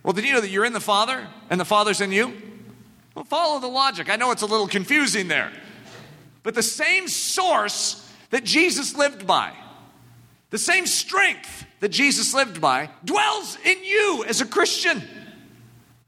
well, 0.03 0.13
did 0.13 0.27
you 0.27 0.35
know 0.35 0.43
that 0.43 0.51
you're 0.51 0.67
in 0.67 0.75
the 0.75 0.81
Father 0.81 1.27
and 1.49 1.59
the 1.59 1.65
Father's 1.65 2.03
in 2.03 2.13
you? 2.13 2.35
Well, 3.15 3.25
follow 3.25 3.59
the 3.59 3.69
logic. 3.69 4.11
I 4.11 4.17
know 4.17 4.33
it's 4.33 4.43
a 4.43 4.47
little 4.47 4.69
confusing 4.69 5.29
there. 5.29 5.51
But 6.43 6.55
the 6.55 6.63
same 6.63 7.09
source 7.09 8.04
that 8.35 8.43
Jesus 8.43 8.97
lived 8.97 9.29
by, 9.29 9.53
the 10.51 10.59
same 10.59 10.89
strength 10.89 11.67
that 11.79 11.91
Jesus 11.91 12.35
lived 12.35 12.61
by, 12.61 12.91
dwells 13.05 13.57
in 13.65 13.85
you 13.85 14.25
as 14.27 14.41
a 14.41 14.45
Christian. 14.45 15.05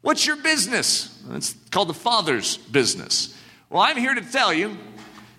What's 0.01 0.27
your 0.27 0.35
business? 0.35 1.23
It's 1.35 1.55
called 1.71 1.89
the 1.89 1.95
Father's 1.95 2.57
business. 2.57 3.41
Well, 3.71 3.81
I'm 3.81 3.97
here 3.97 4.13
to 4.13 4.21
tell 4.23 4.53
you 4.53 4.77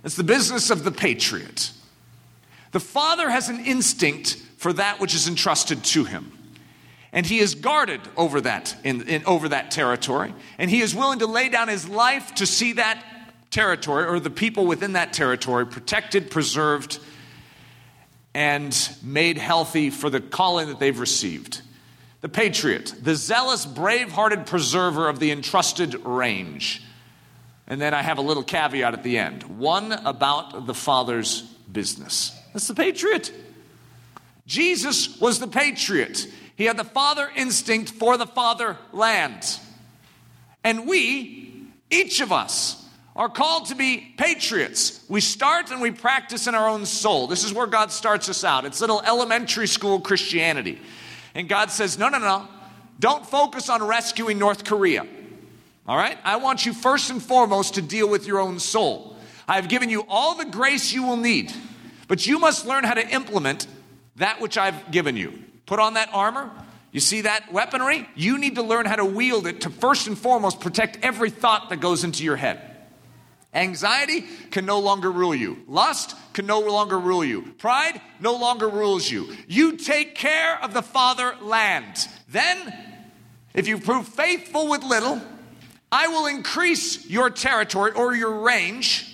It's 0.06 0.15
the 0.15 0.24
business 0.24 0.70
of 0.70 0.86
the 0.86 0.91
patriot. 0.91 1.72
The 2.72 2.79
father 2.79 3.29
has 3.29 3.50
an 3.50 3.65
instinct 3.65 4.38
for 4.56 4.72
that 4.72 5.01
which 5.01 5.13
is 5.13 5.27
entrusted 5.27 5.84
to 5.84 6.06
him. 6.06 6.32
And 7.12 7.25
he 7.25 7.39
is 7.39 7.53
guarded 7.53 8.00
over 8.15 8.39
that, 8.39 8.77
in, 8.86 9.06
in, 9.10 9.25
over 9.25 9.50
that 9.50 9.72
territory. 9.72 10.34
And 10.58 10.72
he 10.72 10.79
is 10.79 10.96
willing 10.96 11.20
to 11.20 11.27
lay 11.27 11.50
down 11.50 11.67
his 11.67 11.89
life 11.89 12.36
to 12.36 12.46
see 12.46 12.72
that 12.74 13.03
territory 13.57 14.05
or 14.05 14.19
the 14.19 14.29
people 14.29 14.67
within 14.67 14.93
that 14.93 15.13
territory 15.13 15.65
protected, 15.65 16.29
preserved, 16.29 16.99
and 18.35 18.95
made 19.01 19.35
healthy 19.39 19.89
for 19.89 20.11
the 20.11 20.21
calling 20.21 20.67
that 20.67 20.79
they've 20.79 20.99
received. 20.99 21.63
The 22.21 22.29
patriot, 22.29 22.93
the 23.01 23.15
zealous, 23.15 23.65
brave 23.65 24.11
hearted 24.11 24.45
preserver 24.45 25.09
of 25.09 25.17
the 25.17 25.31
entrusted 25.31 25.95
range. 26.05 26.83
And 27.65 27.81
then 27.81 27.95
I 27.95 28.03
have 28.03 28.19
a 28.19 28.21
little 28.21 28.43
caveat 28.43 28.93
at 28.93 29.01
the 29.01 29.17
end 29.17 29.41
one 29.57 29.91
about 29.91 30.67
the 30.67 30.75
Father's 30.75 31.41
business. 31.71 32.39
That's 32.53 32.67
the 32.67 32.75
patriot. 32.75 33.33
Jesus 34.45 35.19
was 35.19 35.39
the 35.39 35.47
patriot. 35.47 36.27
He 36.55 36.65
had 36.65 36.77
the 36.77 36.83
father 36.83 37.27
instinct 37.35 37.89
for 37.89 38.17
the 38.17 38.27
fatherland. 38.27 39.59
And 40.63 40.87
we, 40.87 41.65
each 41.89 42.21
of 42.21 42.31
us, 42.31 42.83
are 43.17 43.29
called 43.29 43.65
to 43.65 43.75
be 43.75 44.13
patriots. 44.15 45.03
We 45.09 45.21
start 45.21 45.71
and 45.71 45.81
we 45.81 45.89
practice 45.89 46.45
in 46.45 46.53
our 46.53 46.69
own 46.69 46.86
soul. 46.86 47.25
This 47.25 47.43
is 47.43 47.51
where 47.51 47.65
God 47.65 47.91
starts 47.91 48.29
us 48.29 48.43
out. 48.43 48.63
It's 48.63 48.79
little 48.79 49.01
elementary 49.01 49.67
school 49.67 50.00
Christianity. 50.00 50.79
And 51.33 51.50
God 51.50 51.71
says, 51.71 51.97
no, 51.97 52.09
no, 52.09 52.19
no. 52.19 52.47
Don't 53.00 53.25
focus 53.25 53.69
on 53.69 53.83
rescuing 53.83 54.38
North 54.38 54.63
Korea. 54.63 55.05
All 55.88 55.97
right? 55.97 56.17
I 56.24 56.38
want 56.38 56.65
you 56.65 56.74
first 56.74 57.09
and 57.09 57.21
foremost 57.21 57.74
to 57.75 57.81
deal 57.81 58.07
with 58.07 58.27
your 58.27 58.39
own 58.39 58.59
soul. 58.59 59.17
I 59.47 59.55
have 59.55 59.67
given 59.67 59.89
you 59.89 60.05
all 60.07 60.36
the 60.36 60.45
grace 60.45 60.93
you 60.93 61.03
will 61.03 61.17
need, 61.17 61.51
but 62.07 62.27
you 62.27 62.38
must 62.38 62.67
learn 62.67 62.83
how 62.83 62.93
to 62.93 63.07
implement 63.09 63.65
that 64.17 64.41
which 64.41 64.57
I've 64.59 64.91
given 64.91 65.17
you. 65.17 65.33
Put 65.65 65.79
on 65.79 65.95
that 65.95 66.09
armor. 66.13 66.51
You 66.91 67.00
see 67.00 67.21
that 67.21 67.51
weaponry? 67.51 68.07
You 68.15 68.38
need 68.38 68.55
to 68.55 68.63
learn 68.63 68.86
how 68.86 68.95
to 68.95 69.05
wield 69.05 69.47
it 69.47 69.62
to 69.62 69.69
first 69.69 70.07
and 70.07 70.17
foremost 70.17 70.59
protect 70.59 71.00
every 71.03 71.29
thought 71.29 71.69
that 71.69 71.79
goes 71.79 72.03
into 72.03 72.24
your 72.24 72.36
head. 72.36 72.76
Anxiety 73.57 74.23
can 74.51 74.67
no 74.67 74.79
longer 74.79 75.11
rule 75.11 75.33
you. 75.33 75.57
Lust 75.67 76.15
can 76.33 76.45
no 76.45 76.59
longer 76.59 76.99
rule 76.99 77.25
you. 77.25 77.41
Pride 77.57 77.99
no 78.19 78.35
longer 78.35 78.69
rules 78.69 79.09
you. 79.09 79.35
You 79.47 79.77
take 79.77 80.13
care 80.13 80.63
of 80.63 80.75
the 80.75 80.83
fatherland. 80.83 82.07
Then, 82.29 82.71
if 83.55 83.67
you 83.67 83.79
prove 83.79 84.07
faithful 84.07 84.69
with 84.69 84.83
little, 84.83 85.19
I 85.91 86.07
will 86.07 86.27
increase 86.27 87.09
your 87.09 87.31
territory 87.31 87.93
or 87.93 88.13
your 88.13 88.41
range, 88.41 89.11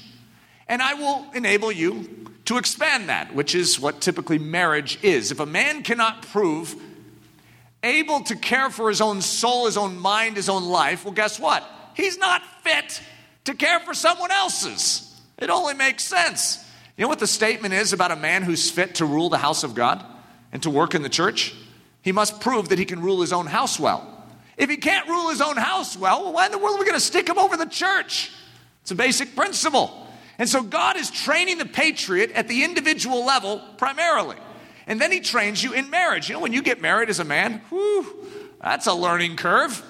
and 0.67 0.81
I 0.81 0.95
will 0.95 1.25
enable 1.33 1.71
you 1.71 2.27
to 2.45 2.57
expand 2.57 3.07
that, 3.07 3.33
which 3.33 3.55
is 3.55 3.79
what 3.79 4.01
typically 4.01 4.39
marriage 4.39 4.99
is. 5.01 5.31
If 5.31 5.39
a 5.39 5.45
man 5.45 5.83
cannot 5.83 6.23
prove 6.23 6.75
able 7.81 8.21
to 8.23 8.35
care 8.35 8.69
for 8.69 8.89
his 8.89 8.99
own 8.99 9.21
soul, 9.21 9.67
his 9.67 9.77
own 9.77 9.97
mind, 9.97 10.35
his 10.35 10.49
own 10.49 10.65
life, 10.65 11.05
well, 11.05 11.13
guess 11.13 11.39
what? 11.39 11.63
He's 11.95 12.17
not 12.17 12.41
fit 12.61 13.01
to 13.45 13.53
care 13.53 13.79
for 13.79 13.93
someone 13.93 14.31
else's. 14.31 15.09
It 15.37 15.49
only 15.49 15.73
makes 15.73 16.03
sense. 16.03 16.63
You 16.97 17.03
know 17.03 17.09
what 17.09 17.19
the 17.19 17.27
statement 17.27 17.73
is 17.73 17.93
about 17.93 18.11
a 18.11 18.15
man 18.15 18.43
who's 18.43 18.69
fit 18.69 18.95
to 18.95 19.05
rule 19.05 19.29
the 19.29 19.37
house 19.37 19.63
of 19.63 19.73
God 19.73 20.03
and 20.51 20.61
to 20.63 20.69
work 20.69 20.93
in 20.95 21.01
the 21.01 21.09
church? 21.09 21.55
He 22.01 22.11
must 22.11 22.39
prove 22.39 22.69
that 22.69 22.79
he 22.79 22.85
can 22.85 23.01
rule 23.01 23.21
his 23.21 23.33
own 23.33 23.47
house 23.47 23.79
well. 23.79 24.09
If 24.57 24.69
he 24.69 24.77
can't 24.77 25.07
rule 25.07 25.29
his 25.29 25.41
own 25.41 25.57
house 25.57 25.97
well, 25.97 26.31
why 26.31 26.45
in 26.45 26.51
the 26.51 26.57
world 26.57 26.75
are 26.75 26.79
we 26.79 26.85
going 26.85 26.99
to 26.99 27.03
stick 27.03 27.27
him 27.27 27.39
over 27.39 27.57
the 27.57 27.65
church? 27.65 28.31
It's 28.81 28.91
a 28.91 28.95
basic 28.95 29.35
principle. 29.35 30.07
And 30.37 30.47
so 30.47 30.61
God 30.61 30.97
is 30.97 31.09
training 31.09 31.57
the 31.57 31.65
patriot 31.65 32.31
at 32.31 32.47
the 32.47 32.63
individual 32.63 33.25
level 33.25 33.61
primarily. 33.77 34.35
And 34.85 34.99
then 34.99 35.11
he 35.11 35.21
trains 35.21 35.63
you 35.63 35.73
in 35.73 35.89
marriage. 35.89 36.29
You 36.29 36.35
know, 36.35 36.41
when 36.41 36.53
you 36.53 36.61
get 36.61 36.81
married 36.81 37.09
as 37.09 37.19
a 37.19 37.23
man, 37.23 37.61
whew, 37.69 38.27
that's 38.61 38.85
a 38.87 38.93
learning 38.93 39.37
curve. 39.37 39.81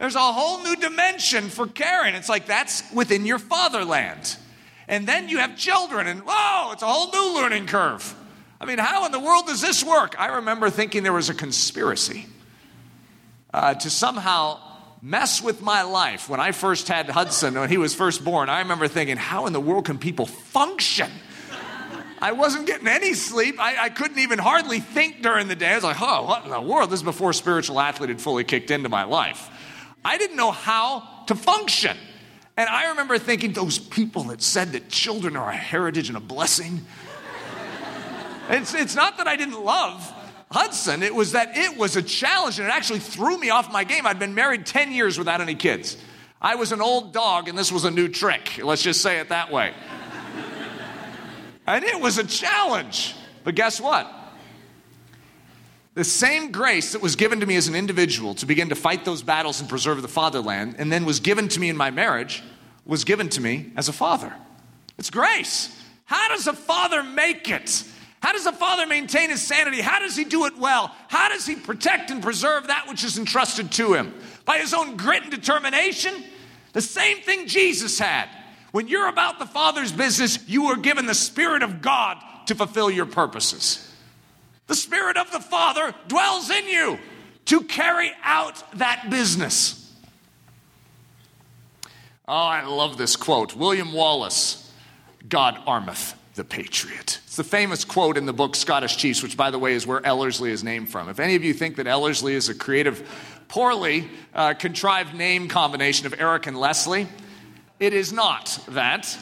There's 0.00 0.14
a 0.14 0.32
whole 0.32 0.62
new 0.62 0.76
dimension 0.76 1.50
for 1.50 1.66
caring. 1.66 2.14
It's 2.14 2.30
like 2.30 2.46
that's 2.46 2.90
within 2.90 3.26
your 3.26 3.38
fatherland. 3.38 4.34
And 4.88 5.06
then 5.06 5.28
you 5.28 5.36
have 5.38 5.58
children, 5.58 6.06
and 6.06 6.22
whoa, 6.26 6.72
it's 6.72 6.82
a 6.82 6.86
whole 6.86 7.12
new 7.12 7.38
learning 7.38 7.66
curve. 7.66 8.16
I 8.58 8.64
mean, 8.64 8.78
how 8.78 9.04
in 9.04 9.12
the 9.12 9.20
world 9.20 9.46
does 9.46 9.60
this 9.60 9.84
work? 9.84 10.18
I 10.18 10.36
remember 10.36 10.70
thinking 10.70 11.02
there 11.02 11.12
was 11.12 11.28
a 11.28 11.34
conspiracy 11.34 12.24
uh, 13.52 13.74
to 13.74 13.90
somehow 13.90 14.58
mess 15.02 15.42
with 15.42 15.60
my 15.60 15.82
life 15.82 16.30
when 16.30 16.40
I 16.40 16.52
first 16.52 16.88
had 16.88 17.10
Hudson, 17.10 17.52
when 17.52 17.68
he 17.68 17.76
was 17.76 17.94
first 17.94 18.24
born. 18.24 18.48
I 18.48 18.60
remember 18.60 18.88
thinking, 18.88 19.18
how 19.18 19.44
in 19.46 19.52
the 19.52 19.60
world 19.60 19.84
can 19.84 19.98
people 19.98 20.24
function? 20.24 21.10
I 22.22 22.32
wasn't 22.32 22.66
getting 22.66 22.88
any 22.88 23.12
sleep. 23.12 23.60
I, 23.60 23.84
I, 23.84 23.88
couldn't 23.90 24.18
even 24.18 24.38
hardly 24.38 24.80
think 24.80 25.22
during 25.22 25.48
the 25.48 25.56
day. 25.56 25.72
I 25.72 25.74
was 25.74 25.84
like, 25.84 26.00
oh, 26.00 26.26
what 26.26 26.44
in 26.44 26.50
the 26.50 26.60
world? 26.60 26.90
This 26.90 27.00
is 27.00 27.04
before 27.04 27.34
spiritual 27.34 27.80
athlete 27.80 28.08
had 28.08 28.20
fully 28.20 28.44
kicked 28.44 28.70
into 28.70 28.88
my 28.88 29.04
life. 29.04 29.50
I 30.04 30.18
didn't 30.18 30.36
know 30.36 30.50
how 30.50 31.24
to 31.26 31.34
function. 31.34 31.96
And 32.56 32.68
I 32.68 32.90
remember 32.90 33.18
thinking, 33.18 33.52
those 33.52 33.78
people 33.78 34.24
that 34.24 34.42
said 34.42 34.72
that 34.72 34.88
children 34.88 35.36
are 35.36 35.50
a 35.50 35.56
heritage 35.56 36.08
and 36.08 36.16
a 36.16 36.20
blessing. 36.20 36.84
it's, 38.50 38.74
it's 38.74 38.94
not 38.94 39.18
that 39.18 39.26
I 39.26 39.36
didn't 39.36 39.62
love 39.62 40.14
Hudson, 40.52 41.04
it 41.04 41.14
was 41.14 41.32
that 41.32 41.56
it 41.56 41.78
was 41.78 41.94
a 41.94 42.02
challenge 42.02 42.58
and 42.58 42.66
it 42.66 42.72
actually 42.72 42.98
threw 42.98 43.38
me 43.38 43.50
off 43.50 43.72
my 43.72 43.84
game. 43.84 44.04
I'd 44.04 44.18
been 44.18 44.34
married 44.34 44.66
10 44.66 44.90
years 44.90 45.16
without 45.16 45.40
any 45.40 45.54
kids. 45.54 45.96
I 46.42 46.56
was 46.56 46.72
an 46.72 46.80
old 46.80 47.12
dog 47.12 47.48
and 47.48 47.56
this 47.56 47.70
was 47.70 47.84
a 47.84 47.90
new 47.90 48.08
trick. 48.08 48.58
Let's 48.60 48.82
just 48.82 49.00
say 49.00 49.20
it 49.20 49.28
that 49.28 49.52
way. 49.52 49.72
and 51.68 51.84
it 51.84 52.00
was 52.00 52.18
a 52.18 52.24
challenge. 52.24 53.14
But 53.44 53.54
guess 53.54 53.80
what? 53.80 54.12
The 55.94 56.04
same 56.04 56.52
grace 56.52 56.92
that 56.92 57.02
was 57.02 57.16
given 57.16 57.40
to 57.40 57.46
me 57.46 57.56
as 57.56 57.66
an 57.66 57.74
individual 57.74 58.34
to 58.36 58.46
begin 58.46 58.68
to 58.68 58.76
fight 58.76 59.04
those 59.04 59.22
battles 59.22 59.60
and 59.60 59.68
preserve 59.68 60.02
the 60.02 60.08
fatherland, 60.08 60.76
and 60.78 60.90
then 60.90 61.04
was 61.04 61.20
given 61.20 61.48
to 61.48 61.60
me 61.60 61.68
in 61.68 61.76
my 61.76 61.90
marriage, 61.90 62.42
was 62.86 63.04
given 63.04 63.28
to 63.30 63.40
me 63.40 63.72
as 63.76 63.88
a 63.88 63.92
father. 63.92 64.32
It's 64.98 65.10
grace. 65.10 65.76
How 66.04 66.28
does 66.28 66.46
a 66.46 66.52
father 66.52 67.02
make 67.02 67.50
it? 67.50 67.84
How 68.22 68.32
does 68.32 68.46
a 68.46 68.52
father 68.52 68.86
maintain 68.86 69.30
his 69.30 69.42
sanity? 69.42 69.80
How 69.80 69.98
does 69.98 70.14
he 70.14 70.24
do 70.24 70.44
it 70.44 70.56
well? 70.58 70.94
How 71.08 71.28
does 71.28 71.46
he 71.46 71.56
protect 71.56 72.10
and 72.10 72.22
preserve 72.22 72.66
that 72.66 72.86
which 72.88 73.02
is 73.02 73.18
entrusted 73.18 73.72
to 73.72 73.94
him? 73.94 74.14
By 74.44 74.58
his 74.58 74.74
own 74.74 74.96
grit 74.96 75.22
and 75.22 75.30
determination? 75.30 76.12
The 76.72 76.82
same 76.82 77.22
thing 77.22 77.48
Jesus 77.48 77.98
had. 77.98 78.28
When 78.72 78.86
you're 78.86 79.08
about 79.08 79.38
the 79.38 79.46
Father's 79.46 79.90
business, 79.90 80.38
you 80.48 80.66
are 80.66 80.76
given 80.76 81.06
the 81.06 81.14
Spirit 81.14 81.62
of 81.62 81.82
God 81.82 82.22
to 82.46 82.54
fulfill 82.54 82.90
your 82.90 83.06
purposes. 83.06 83.89
The 84.70 84.76
Spirit 84.76 85.16
of 85.16 85.32
the 85.32 85.40
Father 85.40 85.92
dwells 86.06 86.48
in 86.48 86.68
you 86.68 86.96
to 87.46 87.62
carry 87.62 88.12
out 88.22 88.62
that 88.78 89.10
business. 89.10 89.92
Oh, 92.28 92.32
I 92.32 92.64
love 92.64 92.96
this 92.96 93.16
quote. 93.16 93.56
William 93.56 93.92
Wallace 93.92 94.72
God 95.28 95.56
armeth 95.66 96.14
the 96.36 96.44
patriot. 96.44 97.18
It's 97.24 97.34
the 97.34 97.42
famous 97.42 97.84
quote 97.84 98.16
in 98.16 98.26
the 98.26 98.32
book 98.32 98.54
Scottish 98.54 98.96
Chiefs, 98.96 99.24
which, 99.24 99.36
by 99.36 99.50
the 99.50 99.58
way, 99.58 99.74
is 99.74 99.88
where 99.88 100.06
Ellerslie 100.06 100.52
is 100.52 100.62
named 100.62 100.88
from. 100.88 101.08
If 101.08 101.18
any 101.18 101.34
of 101.34 101.42
you 101.42 101.52
think 101.52 101.74
that 101.74 101.88
Ellerslie 101.88 102.34
is 102.34 102.48
a 102.48 102.54
creative, 102.54 103.02
poorly 103.48 104.08
uh, 104.32 104.54
contrived 104.54 105.16
name 105.16 105.48
combination 105.48 106.06
of 106.06 106.14
Eric 106.16 106.46
and 106.46 106.56
Leslie, 106.56 107.08
it 107.80 107.92
is 107.92 108.12
not 108.12 108.56
that. 108.68 109.18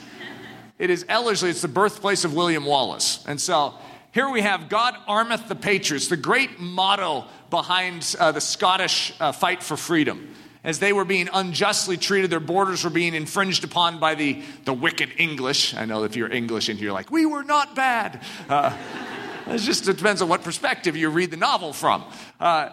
It 0.79 0.91
is 0.91 1.07
Ellerslie, 1.09 1.49
it's 1.49 1.63
the 1.63 1.69
birthplace 1.69 2.27
of 2.27 2.35
William 2.35 2.67
Wallace. 2.67 3.25
And 3.27 3.41
so 3.41 3.73
here 4.19 4.29
we 4.29 4.41
have 4.41 4.69
God 4.69 4.97
armeth 5.07 5.47
the 5.47 5.55
patriots, 5.55 6.09
the 6.09 6.17
great 6.17 6.59
motto 6.59 7.25
behind 7.51 8.17
uh, 8.19 8.33
the 8.33 8.41
Scottish 8.41 9.15
uh, 9.21 9.31
fight 9.31 9.63
for 9.63 9.77
freedom. 9.77 10.35
As 10.65 10.81
they 10.81 10.93
were 10.93 11.05
being 11.05 11.29
unjustly 11.33 11.97
treated, 11.97 12.29
their 12.29 12.41
borders 12.41 12.83
were 12.83 12.91
being 12.91 13.15
infringed 13.15 13.63
upon 13.63 14.01
by 14.01 14.17
the, 14.17 14.43
the 14.65 14.73
wicked 14.73 15.13
English. 15.19 15.73
I 15.73 15.85
know 15.85 16.03
if 16.03 16.17
you're 16.17 16.33
English 16.33 16.69
and 16.69 16.81
you're 16.81 16.93
like, 16.93 17.13
we 17.13 17.27
were 17.27 17.45
not 17.45 17.77
bad. 17.77 18.21
Uh, 18.49 18.77
it 19.47 19.59
just 19.59 19.85
depends 19.85 20.21
on 20.21 20.29
what 20.29 20.43
perspective 20.43 20.97
you 20.97 21.11
read 21.11 21.31
the 21.31 21.37
novel 21.37 21.73
from. 21.73 22.03
Uh, 22.41 22.71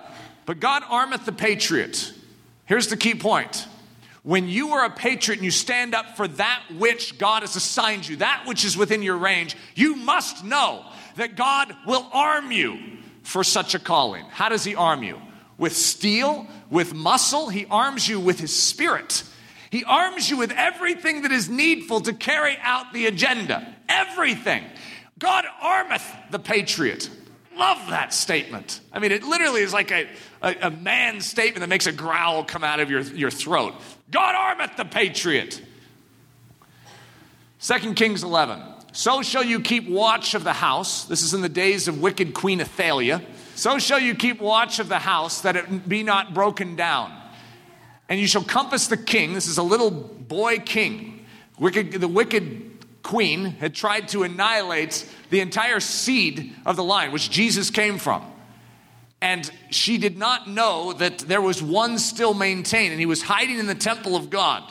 but 0.48 0.60
God 0.60 0.82
armeth 0.82 1.26
the 1.26 1.32
patriot. 1.32 2.12
Here's 2.66 2.88
the 2.88 2.98
key 2.98 3.14
point 3.14 3.68
when 4.24 4.48
you 4.48 4.70
are 4.70 4.86
a 4.86 4.90
patriot 4.90 5.38
and 5.38 5.46
you 5.46 5.52
stand 5.52 5.94
up 5.94 6.18
for 6.18 6.28
that 6.28 6.64
which 6.80 7.20
God 7.20 7.44
has 7.44 7.56
assigned 7.56 8.08
you, 8.08 8.16
that 8.16 8.46
which 8.48 8.66
is 8.66 8.76
within 8.76 9.04
your 9.04 9.18
range, 9.18 9.56
you 9.76 9.96
must 9.96 10.44
know 10.44 10.84
that 11.16 11.36
God 11.36 11.76
will 11.86 12.08
arm 12.12 12.52
you 12.52 12.80
for 13.24 13.44
such 13.44 13.76
a 13.76 13.80
calling. 13.80 14.26
How 14.30 14.50
does 14.50 14.64
He 14.64 14.76
arm 14.76 15.04
you? 15.04 15.20
With 15.58 15.76
steel, 15.76 16.48
with 16.70 16.94
muscle, 16.94 17.50
He 17.50 17.66
arms 17.70 18.08
you 18.08 18.20
with 18.20 18.40
His 18.40 18.58
Spirit. 18.58 19.24
He 19.70 19.84
arms 19.84 20.30
you 20.30 20.38
with 20.38 20.52
everything 20.52 21.24
that 21.24 21.32
is 21.32 21.50
needful 21.50 22.02
to 22.02 22.14
carry 22.14 22.58
out 22.62 22.94
the 22.94 23.08
agenda. 23.08 23.76
Everything. 23.90 24.64
God 25.20 25.46
armeth 25.62 26.32
the 26.32 26.40
patriot. 26.40 27.10
Love 27.58 27.78
that 27.90 28.14
statement. 28.14 28.82
I 28.92 29.00
mean, 29.00 29.12
it 29.12 29.24
literally 29.24 29.62
is 29.62 29.74
like 29.74 29.92
a, 29.92 30.08
a, 30.42 30.56
a 30.64 30.72
man 30.72 31.22
statement 31.22 31.62
that 31.62 31.70
makes 31.70 31.88
a 31.88 31.92
growl 31.92 32.44
come 32.44 32.64
out 32.64 32.80
of 32.80 32.92
your, 32.92 33.02
your 33.02 33.32
throat. 33.32 33.74
God 34.12 34.36
armeth 34.36 34.76
the 34.76 34.86
patriot. 34.86 35.62
2 37.62 37.94
Kings 37.94 38.24
11. 38.24 38.62
So 38.96 39.22
shall 39.22 39.44
you 39.44 39.60
keep 39.60 39.90
watch 39.90 40.36
of 40.36 40.46
the 40.46 40.54
house. 40.54 41.04
This 41.04 41.22
is 41.22 41.34
in 41.34 41.42
the 41.42 41.50
days 41.50 41.90
of 41.90 42.00
wicked 42.00 42.34
Queen 42.34 42.62
Athaliah. 42.62 43.22
So 43.56 43.78
shall 43.78 44.00
you 44.00 44.16
keep 44.16 44.40
watch 44.40 44.80
of 44.80 44.88
the 44.88 45.00
house 45.00 45.42
that 45.42 45.58
it 45.58 45.90
be 45.90 46.02
not 46.02 46.34
broken 46.34 46.78
down. 46.78 47.12
And 48.08 48.22
you 48.22 48.26
shall 48.26 48.46
compass 48.46 48.88
the 48.88 48.96
king. 48.96 49.34
This 49.34 49.48
is 49.48 49.58
a 49.58 49.64
little 49.64 49.92
boy 49.92 50.60
king. 50.60 51.26
Wicked, 51.60 51.92
the 51.92 52.08
wicked 52.08 52.86
queen 53.04 53.44
had 53.44 53.76
tried 53.76 54.08
to 54.10 54.24
annihilate 54.24 55.06
the 55.30 55.42
entire 55.42 55.82
seed 55.82 56.56
of 56.66 56.78
the 56.78 56.84
line, 56.84 57.12
which 57.12 57.30
Jesus 57.30 57.70
came 57.70 57.98
from. 57.98 58.24
And 59.22 59.52
she 59.72 59.98
did 59.98 60.18
not 60.18 60.50
know 60.50 60.94
that 60.94 61.18
there 61.20 61.42
was 61.42 61.62
one 61.62 62.00
still 62.00 62.34
maintained, 62.34 62.94
and 62.94 63.00
he 63.02 63.06
was 63.06 63.22
hiding 63.22 63.60
in 63.60 63.68
the 63.68 63.76
temple 63.76 64.16
of 64.16 64.30
God. 64.30 64.64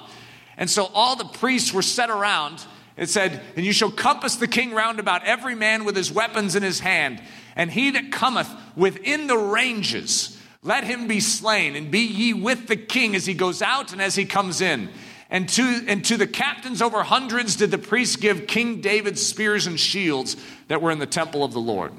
And 0.56 0.70
so 0.70 0.86
all 0.94 1.14
the 1.14 1.26
priests 1.26 1.74
were 1.74 1.82
set 1.82 2.08
around. 2.08 2.64
It 2.96 3.08
said, 3.08 3.42
And 3.56 3.64
you 3.64 3.72
shall 3.72 3.90
compass 3.90 4.36
the 4.36 4.48
king 4.48 4.72
round 4.72 5.00
about, 5.00 5.24
every 5.24 5.54
man 5.54 5.84
with 5.84 5.96
his 5.96 6.12
weapons 6.12 6.54
in 6.54 6.62
his 6.62 6.80
hand. 6.80 7.22
And 7.56 7.70
he 7.70 7.90
that 7.92 8.12
cometh 8.12 8.48
within 8.76 9.26
the 9.26 9.38
ranges, 9.38 10.40
let 10.62 10.84
him 10.84 11.06
be 11.06 11.20
slain, 11.20 11.76
and 11.76 11.90
be 11.90 12.00
ye 12.00 12.32
with 12.32 12.66
the 12.66 12.76
king 12.76 13.14
as 13.14 13.26
he 13.26 13.34
goes 13.34 13.62
out 13.62 13.92
and 13.92 14.00
as 14.00 14.14
he 14.14 14.24
comes 14.24 14.60
in. 14.60 14.90
And 15.30 15.48
to, 15.50 15.84
and 15.88 16.04
to 16.04 16.16
the 16.16 16.26
captains 16.26 16.80
over 16.80 17.02
hundreds 17.02 17.56
did 17.56 17.70
the 17.70 17.78
priests 17.78 18.16
give 18.16 18.46
King 18.46 18.80
David 18.80 19.18
spears 19.18 19.66
and 19.66 19.78
shields 19.80 20.36
that 20.68 20.80
were 20.80 20.90
in 20.90 20.98
the 20.98 21.06
temple 21.06 21.42
of 21.42 21.52
the 21.52 21.60
Lord. 21.60 21.92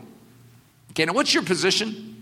Okay, 0.91 1.05
now 1.05 1.13
what's 1.13 1.33
your 1.33 1.43
position? 1.43 2.15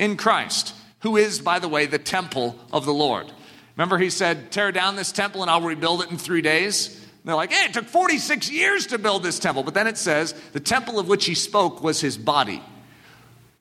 in 0.00 0.16
Christ, 0.16 0.74
who 1.00 1.16
is, 1.16 1.40
by 1.40 1.60
the 1.60 1.68
way, 1.68 1.86
the 1.86 1.98
temple 1.98 2.58
of 2.72 2.86
the 2.86 2.92
Lord. 2.92 3.30
Remember, 3.76 3.98
he 3.98 4.10
said, 4.10 4.50
Tear 4.50 4.72
down 4.72 4.96
this 4.96 5.12
temple 5.12 5.42
and 5.42 5.50
I'll 5.50 5.60
rebuild 5.60 6.02
it 6.02 6.10
in 6.10 6.16
three 6.16 6.40
days? 6.40 6.99
And 7.20 7.28
they're 7.28 7.36
like, 7.36 7.52
Hey, 7.52 7.66
it 7.66 7.74
took 7.74 7.86
46 7.86 8.50
years 8.50 8.86
to 8.86 8.98
build 8.98 9.22
this 9.22 9.38
temple. 9.38 9.62
But 9.62 9.74
then 9.74 9.86
it 9.86 9.98
says, 9.98 10.34
The 10.52 10.60
temple 10.60 10.98
of 10.98 11.08
which 11.08 11.26
he 11.26 11.34
spoke 11.34 11.82
was 11.82 12.00
his 12.00 12.16
body. 12.16 12.62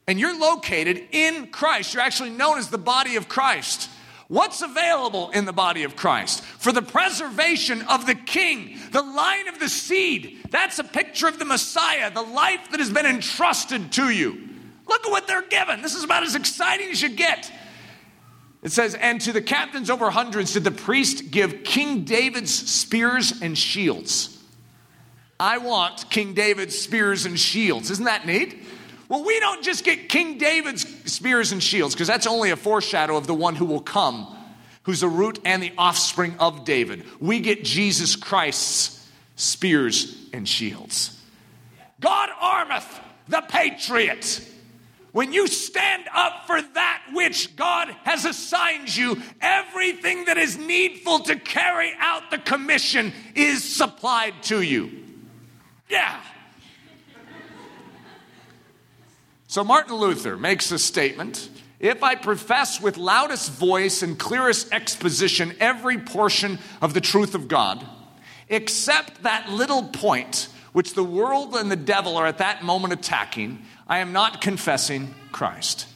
And 0.08 0.20
you're 0.20 0.39
located 0.39 1.04
in 1.12 1.48
Christ. 1.48 1.94
You're 1.94 2.01
actually 2.04 2.32
known 2.32 2.58
as 2.58 2.70
the 2.70 2.78
body 2.78 3.16
of 3.16 3.30
Christ. 3.30 3.89
What's 4.30 4.62
available 4.62 5.32
in 5.32 5.46
the 5.46 5.54
body 5.54 5.84
of 5.84 5.96
Christ? 5.96 6.44
For 6.44 6.72
the 6.72 6.84
preservation 6.84 7.82
of 7.84 8.06
the 8.06 8.16
king, 8.16 8.78
the 8.92 9.01
line 9.01 9.48
of 9.48 9.60
the 9.60 9.70
seed. 9.70 10.46
That's 10.51 10.78
a 10.78 10.84
picture 10.84 11.28
of 11.28 11.39
the 11.39 11.46
Messiah, 11.46 12.12
the 12.12 12.22
life 12.22 12.70
that 12.72 12.80
has 12.80 12.92
been 12.92 13.08
entrusted 13.08 13.92
to 13.94 14.10
you. 14.10 14.50
Look 14.88 15.06
at 15.06 15.12
what 15.12 15.28
they're 15.28 15.48
given. 15.48 15.82
This 15.82 15.96
is 15.96 16.04
about 16.04 16.24
as 16.24 16.36
exciting 16.36 16.89
as 16.89 17.01
you 17.01 17.10
get. 17.10 17.51
It 18.62 18.72
says, 18.72 18.96
And 18.96 19.22
to 19.22 19.32
the 19.32 19.42
captains 19.42 19.89
over 19.89 20.10
hundreds 20.10 20.54
did 20.54 20.63
the 20.63 20.72
priest 20.72 21.32
give 21.32 21.63
King 21.63 22.04
David's 22.04 22.54
spears 22.54 23.42
and 23.42 23.58
shields. 23.58 24.38
I 25.39 25.60
want 25.60 26.10
King 26.10 26.34
David's 26.34 26.78
spears 26.78 27.25
and 27.25 27.39
shields. 27.39 27.89
Isn't 27.89 28.06
that 28.06 28.28
neat? 28.28 28.62
Well, 29.08 29.24
we 29.24 29.39
don't 29.39 29.63
just 29.63 29.86
get 29.86 30.10
King 30.10 30.38
David's 30.38 30.86
spears 31.12 31.51
and 31.51 31.63
shields, 31.63 31.96
because 31.96 32.08
that's 32.08 32.28
only 32.28 32.51
a 32.51 32.58
foreshadow 32.58 33.16
of 33.16 33.25
the 33.25 33.34
one 33.34 33.56
who 33.56 33.66
will 33.66 33.80
come, 33.80 34.28
who's 34.84 35.00
the 35.00 35.08
root 35.08 35.39
and 35.46 35.63
the 35.63 35.72
offspring 35.78 36.36
of 36.39 36.66
David. 36.66 37.06
We 37.20 37.39
get 37.39 37.63
Jesus 37.63 38.16
Christ's 38.16 39.10
spears 39.36 40.16
and 40.34 40.48
shields. 40.48 41.20
God 42.01 42.30
armeth 42.39 43.01
the 43.28 43.42
patriot. 43.42 44.46
When 45.20 45.34
you 45.34 45.48
stand 45.48 46.06
up 46.16 46.48
for 46.48 46.62
that 46.62 47.04
which 47.12 47.54
God 47.58 47.90
has 48.06 48.24
assigned 48.24 48.96
you, 48.96 49.22
everything 49.42 50.24
that 50.24 50.38
is 50.38 50.58
needful 50.58 51.20
to 51.24 51.36
carry 51.36 51.92
out 52.00 52.32
the 52.32 52.38
commission 52.38 53.12
is 53.36 53.62
supplied 53.62 54.42
to 54.44 54.62
you. 54.62 54.90
Yeah. 55.90 56.22
So 59.48 59.62
Martin 59.65 59.96
Luther 59.96 60.38
makes 60.38 60.72
a 60.72 60.80
statement 60.80 61.50
If 61.82 62.02
I 62.02 62.15
profess 62.15 62.80
with 62.80 62.96
loudest 62.96 63.52
voice 63.52 64.02
and 64.02 64.17
clearest 64.17 64.72
exposition 64.72 65.54
every 65.60 65.98
portion 65.98 66.60
of 66.82 66.93
the 66.93 67.02
truth 67.02 67.36
of 67.36 67.50
God, 67.50 67.86
except 68.48 69.24
that 69.24 69.50
little 69.50 69.84
point 69.84 70.48
which 70.72 70.93
the 70.93 71.04
world 71.04 71.56
and 71.56 71.70
the 71.70 71.76
devil 71.76 72.15
are 72.15 72.28
at 72.28 72.38
that 72.38 72.63
moment 72.63 72.93
attacking, 72.93 73.65
I 73.88 74.00
am 74.00 74.13
not 74.13 74.39
confessing 74.39 75.15
Christ. 75.32 75.88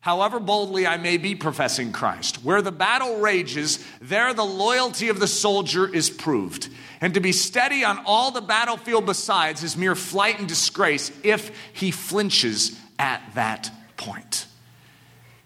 However 0.00 0.40
boldly 0.40 0.84
I 0.84 0.96
may 0.96 1.16
be 1.16 1.36
professing 1.36 1.92
Christ, 1.92 2.42
where 2.42 2.60
the 2.60 2.72
battle 2.72 3.20
rages, 3.20 3.84
there 4.00 4.34
the 4.34 4.44
loyalty 4.44 5.08
of 5.10 5.20
the 5.20 5.28
soldier 5.28 5.86
is 5.92 6.10
proved. 6.10 6.68
And 7.00 7.14
to 7.14 7.20
be 7.20 7.30
steady 7.30 7.84
on 7.84 8.02
all 8.04 8.32
the 8.32 8.40
battlefield 8.40 9.06
besides 9.06 9.62
is 9.62 9.76
mere 9.76 9.94
flight 9.94 10.40
and 10.40 10.48
disgrace 10.48 11.12
if 11.22 11.56
he 11.72 11.92
flinches 11.92 12.76
at 12.98 13.22
that 13.34 13.70
point. 13.96 14.46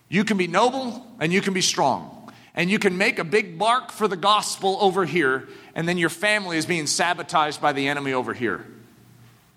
You 0.09 0.25
can 0.25 0.39
be 0.39 0.47
noble 0.47 1.07
and 1.21 1.35
you 1.35 1.43
can 1.43 1.53
be 1.53 1.61
strong. 1.61 2.33
And 2.55 2.71
you 2.71 2.79
can 2.79 2.97
make 2.97 3.19
a 3.19 3.25
big 3.25 3.59
bark 3.59 3.93
for 3.93 4.09
the 4.09 4.17
gospel 4.17 4.79
over 4.81 5.05
here, 5.05 5.47
and 5.75 5.87
then 5.87 5.99
your 5.99 6.09
family 6.09 6.57
is 6.57 6.65
being 6.65 6.87
sabotaged 6.87 7.61
by 7.61 7.75
the 7.75 7.87
enemy 7.89 8.15
over 8.15 8.33
here. 8.33 8.67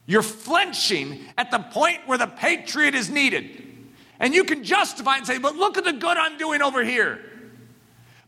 You're 0.05 0.21
flinching 0.21 1.23
at 1.37 1.51
the 1.51 1.59
point 1.59 1.99
where 2.05 2.17
the 2.17 2.27
patriot 2.27 2.95
is 2.95 3.09
needed. 3.09 3.68
And 4.19 4.33
you 4.33 4.43
can 4.43 4.63
justify 4.63 5.17
and 5.17 5.25
say, 5.25 5.37
but 5.37 5.55
look 5.55 5.77
at 5.77 5.85
the 5.85 5.93
good 5.93 6.17
I'm 6.17 6.37
doing 6.37 6.61
over 6.61 6.83
here. 6.83 7.19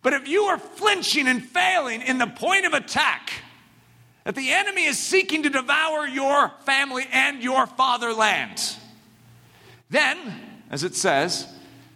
But 0.01 0.13
if 0.13 0.27
you 0.27 0.43
are 0.43 0.57
flinching 0.57 1.27
and 1.27 1.43
failing 1.43 2.01
in 2.01 2.17
the 2.17 2.27
point 2.27 2.65
of 2.65 2.73
attack, 2.73 3.31
that 4.23 4.35
the 4.35 4.51
enemy 4.51 4.85
is 4.85 4.97
seeking 4.97 5.43
to 5.43 5.49
devour 5.49 6.07
your 6.07 6.51
family 6.65 7.05
and 7.11 7.43
your 7.43 7.67
fatherland, 7.67 8.75
then, 9.89 10.17
as 10.69 10.83
it 10.83 10.95
says, 10.95 11.47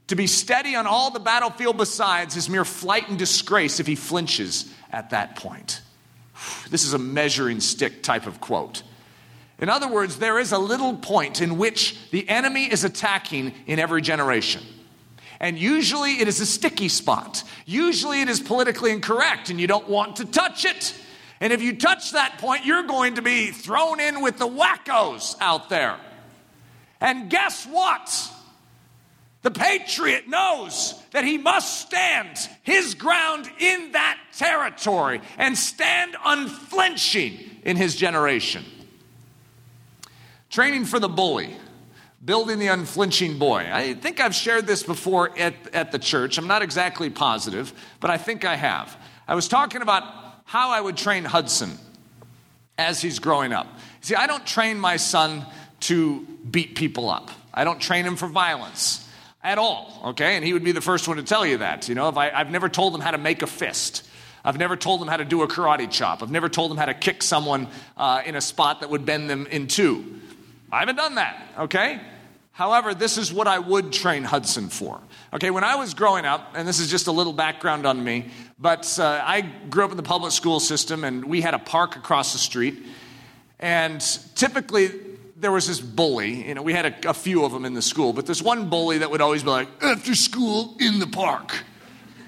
to 0.08 0.16
be 0.16 0.28
steady 0.28 0.76
on 0.76 0.86
all 0.86 1.10
the 1.10 1.20
battlefield 1.20 1.78
besides 1.78 2.36
is 2.36 2.50
mere 2.50 2.66
flight 2.66 3.10
and 3.10 3.18
disgrace 3.18 3.80
if 3.80 3.88
he 3.88 3.96
flinches 3.96 4.72
at 4.92 5.12
that 5.12 5.36
point. 5.36 5.82
This 6.70 6.84
is 6.84 6.94
a 6.94 7.00
measuring 7.00 7.60
stick 7.60 8.04
type 8.04 8.28
of 8.28 8.42
quote. 8.42 8.84
In 9.60 9.70
other 9.70 9.88
words, 9.88 10.18
there 10.18 10.38
is 10.38 10.52
a 10.52 10.58
little 10.58 10.96
point 10.96 11.42
in 11.42 11.58
which 11.58 11.98
the 12.12 12.28
enemy 12.28 12.66
is 12.72 12.84
attacking 12.84 13.54
in 13.68 13.80
every 13.80 14.02
generation. 14.02 14.62
And 15.40 15.58
usually 15.58 16.20
it 16.20 16.28
is 16.28 16.40
a 16.40 16.46
sticky 16.46 16.90
spot. 16.90 17.44
Usually 17.66 18.22
it 18.22 18.30
is 18.30 18.40
politically 18.40 18.92
incorrect 18.92 19.50
and 19.50 19.60
you 19.60 19.68
don't 19.68 19.88
want 19.88 20.18
to 20.18 20.26
touch 20.26 20.66
it. 20.66 20.94
And 21.40 21.52
if 21.52 21.62
you 21.62 21.76
touch 21.78 22.12
that 22.12 22.38
point, 22.38 22.66
you're 22.66 22.84
going 22.84 23.16
to 23.16 23.22
be 23.22 23.52
thrown 23.52 24.00
in 24.00 24.22
with 24.22 24.38
the 24.38 24.48
wackos 24.48 25.36
out 25.40 25.70
there. 25.70 25.98
And 27.02 27.30
guess 27.30 27.66
what? 27.66 28.32
The 29.42 29.52
patriot 29.52 30.28
knows 30.28 31.00
that 31.12 31.24
he 31.24 31.38
must 31.38 31.82
stand 31.82 32.38
his 32.64 32.96
ground 32.96 33.50
in 33.60 33.92
that 33.92 34.18
territory 34.36 35.22
and 35.38 35.58
stand 35.58 36.16
unflinching 36.26 37.40
in 37.64 37.78
his 37.78 37.96
generation. 37.96 38.66
Training 40.56 40.86
for 40.86 41.02
the 41.02 41.10
bully, 41.10 41.54
building 42.24 42.60
the 42.60 42.68
unflinching 42.68 43.38
boy. 43.38 43.70
I 43.70 43.94
think 43.94 44.22
I've 44.22 44.34
shared 44.34 44.66
this 44.66 44.84
before 44.84 45.38
at, 45.38 45.54
at 45.74 45.92
the 45.92 46.00
church. 46.00 46.38
I'm 46.38 46.48
not 46.48 46.62
exactly 46.62 47.10
positive, 47.10 47.74
but 48.00 48.10
I 48.10 48.18
think 48.18 48.46
I 48.46 48.56
have. 48.56 48.96
I 49.28 49.36
was 49.36 49.50
talking 49.50 49.82
about 49.82 50.06
how 50.46 50.70
I 50.70 50.80
would 50.80 50.96
train 50.96 51.26
Hudson 51.26 51.78
as 52.78 53.02
he's 53.02 53.20
growing 53.20 53.52
up. 53.52 53.68
See, 54.00 54.16
I 54.16 54.28
don't 54.28 54.48
train 54.48 54.80
my 54.80 54.96
son 54.96 55.46
to 55.82 56.22
beat 56.50 56.76
people 56.76 57.10
up, 57.10 57.32
I 57.54 57.66
don't 57.66 57.82
train 57.82 58.06
him 58.06 58.16
for 58.16 58.28
violence 58.30 59.06
at 59.44 59.58
all, 59.58 60.04
okay? 60.06 60.38
And 60.38 60.46
he 60.46 60.54
would 60.54 60.64
be 60.64 60.72
the 60.72 60.80
first 60.80 61.06
one 61.06 61.18
to 61.18 61.24
tell 61.24 61.46
you 61.46 61.58
that. 61.58 61.90
You 61.90 61.96
know, 61.96 62.08
if 62.08 62.16
I, 62.16 62.30
I've 62.30 62.50
never 62.50 62.70
told 62.70 62.96
him 62.96 63.02
how 63.02 63.12
to 63.12 63.18
make 63.18 63.42
a 63.42 63.48
fist. 63.48 64.08
I've 64.46 64.58
never 64.58 64.78
told 64.78 65.02
them 65.02 65.10
how 65.10 65.18
to 65.18 65.26
do 65.26 65.42
a 65.42 65.50
karate 65.50 65.92
chop. 65.92 66.24
I've 66.24 66.32
never 66.32 66.48
told 66.48 66.72
them 66.72 66.78
how 66.78 66.86
to 66.86 66.94
kick 66.94 67.24
someone 67.24 67.68
uh, 67.98 68.22
in 68.26 68.38
a 68.38 68.42
spot 68.42 68.80
that 68.80 68.90
would 68.90 69.06
bend 69.06 69.30
them 69.30 69.48
in 69.48 69.68
two. 69.68 70.22
I 70.72 70.80
haven't 70.80 70.96
done 70.96 71.16
that, 71.16 71.42
okay? 71.60 72.02
However, 72.52 72.94
this 72.94 73.18
is 73.18 73.34
what 73.34 73.48
I 73.48 73.60
would 73.60 73.92
train 73.92 74.24
Hudson 74.24 74.70
for. 74.70 75.02
Okay, 75.34 75.52
when 75.52 75.66
I 75.66 75.76
was 75.76 75.94
growing 75.94 76.26
up, 76.26 76.54
and 76.56 76.66
this 76.66 76.80
is 76.80 76.90
just 76.90 77.08
a 77.08 77.12
little 77.12 77.34
background 77.34 77.86
on 77.86 78.02
me, 78.02 78.30
but 78.58 78.98
uh, 78.98 79.22
I 79.24 79.42
grew 79.42 79.84
up 79.84 79.92
in 79.92 79.98
the 79.98 80.04
public 80.04 80.32
school 80.32 80.62
system 80.62 81.04
and 81.04 81.26
we 81.26 81.42
had 81.42 81.54
a 81.54 81.60
park 81.60 81.98
across 81.98 82.32
the 82.32 82.40
street. 82.40 82.82
And 83.60 84.00
typically, 84.36 84.92
there 85.36 85.52
was 85.52 85.68
this 85.68 85.82
bully. 85.82 86.48
You 86.48 86.56
know, 86.56 86.62
we 86.62 86.72
had 86.72 86.86
a, 86.86 87.10
a 87.10 87.14
few 87.14 87.44
of 87.44 87.52
them 87.52 87.66
in 87.66 87.74
the 87.74 87.82
school, 87.82 88.14
but 88.14 88.26
there's 88.26 88.42
one 88.42 88.70
bully 88.70 89.00
that 89.00 89.12
would 89.12 89.22
always 89.22 89.44
be 89.44 89.50
like, 89.50 89.68
after 89.84 90.16
school 90.16 90.78
in 90.80 91.00
the 91.00 91.08
park. 91.08 91.54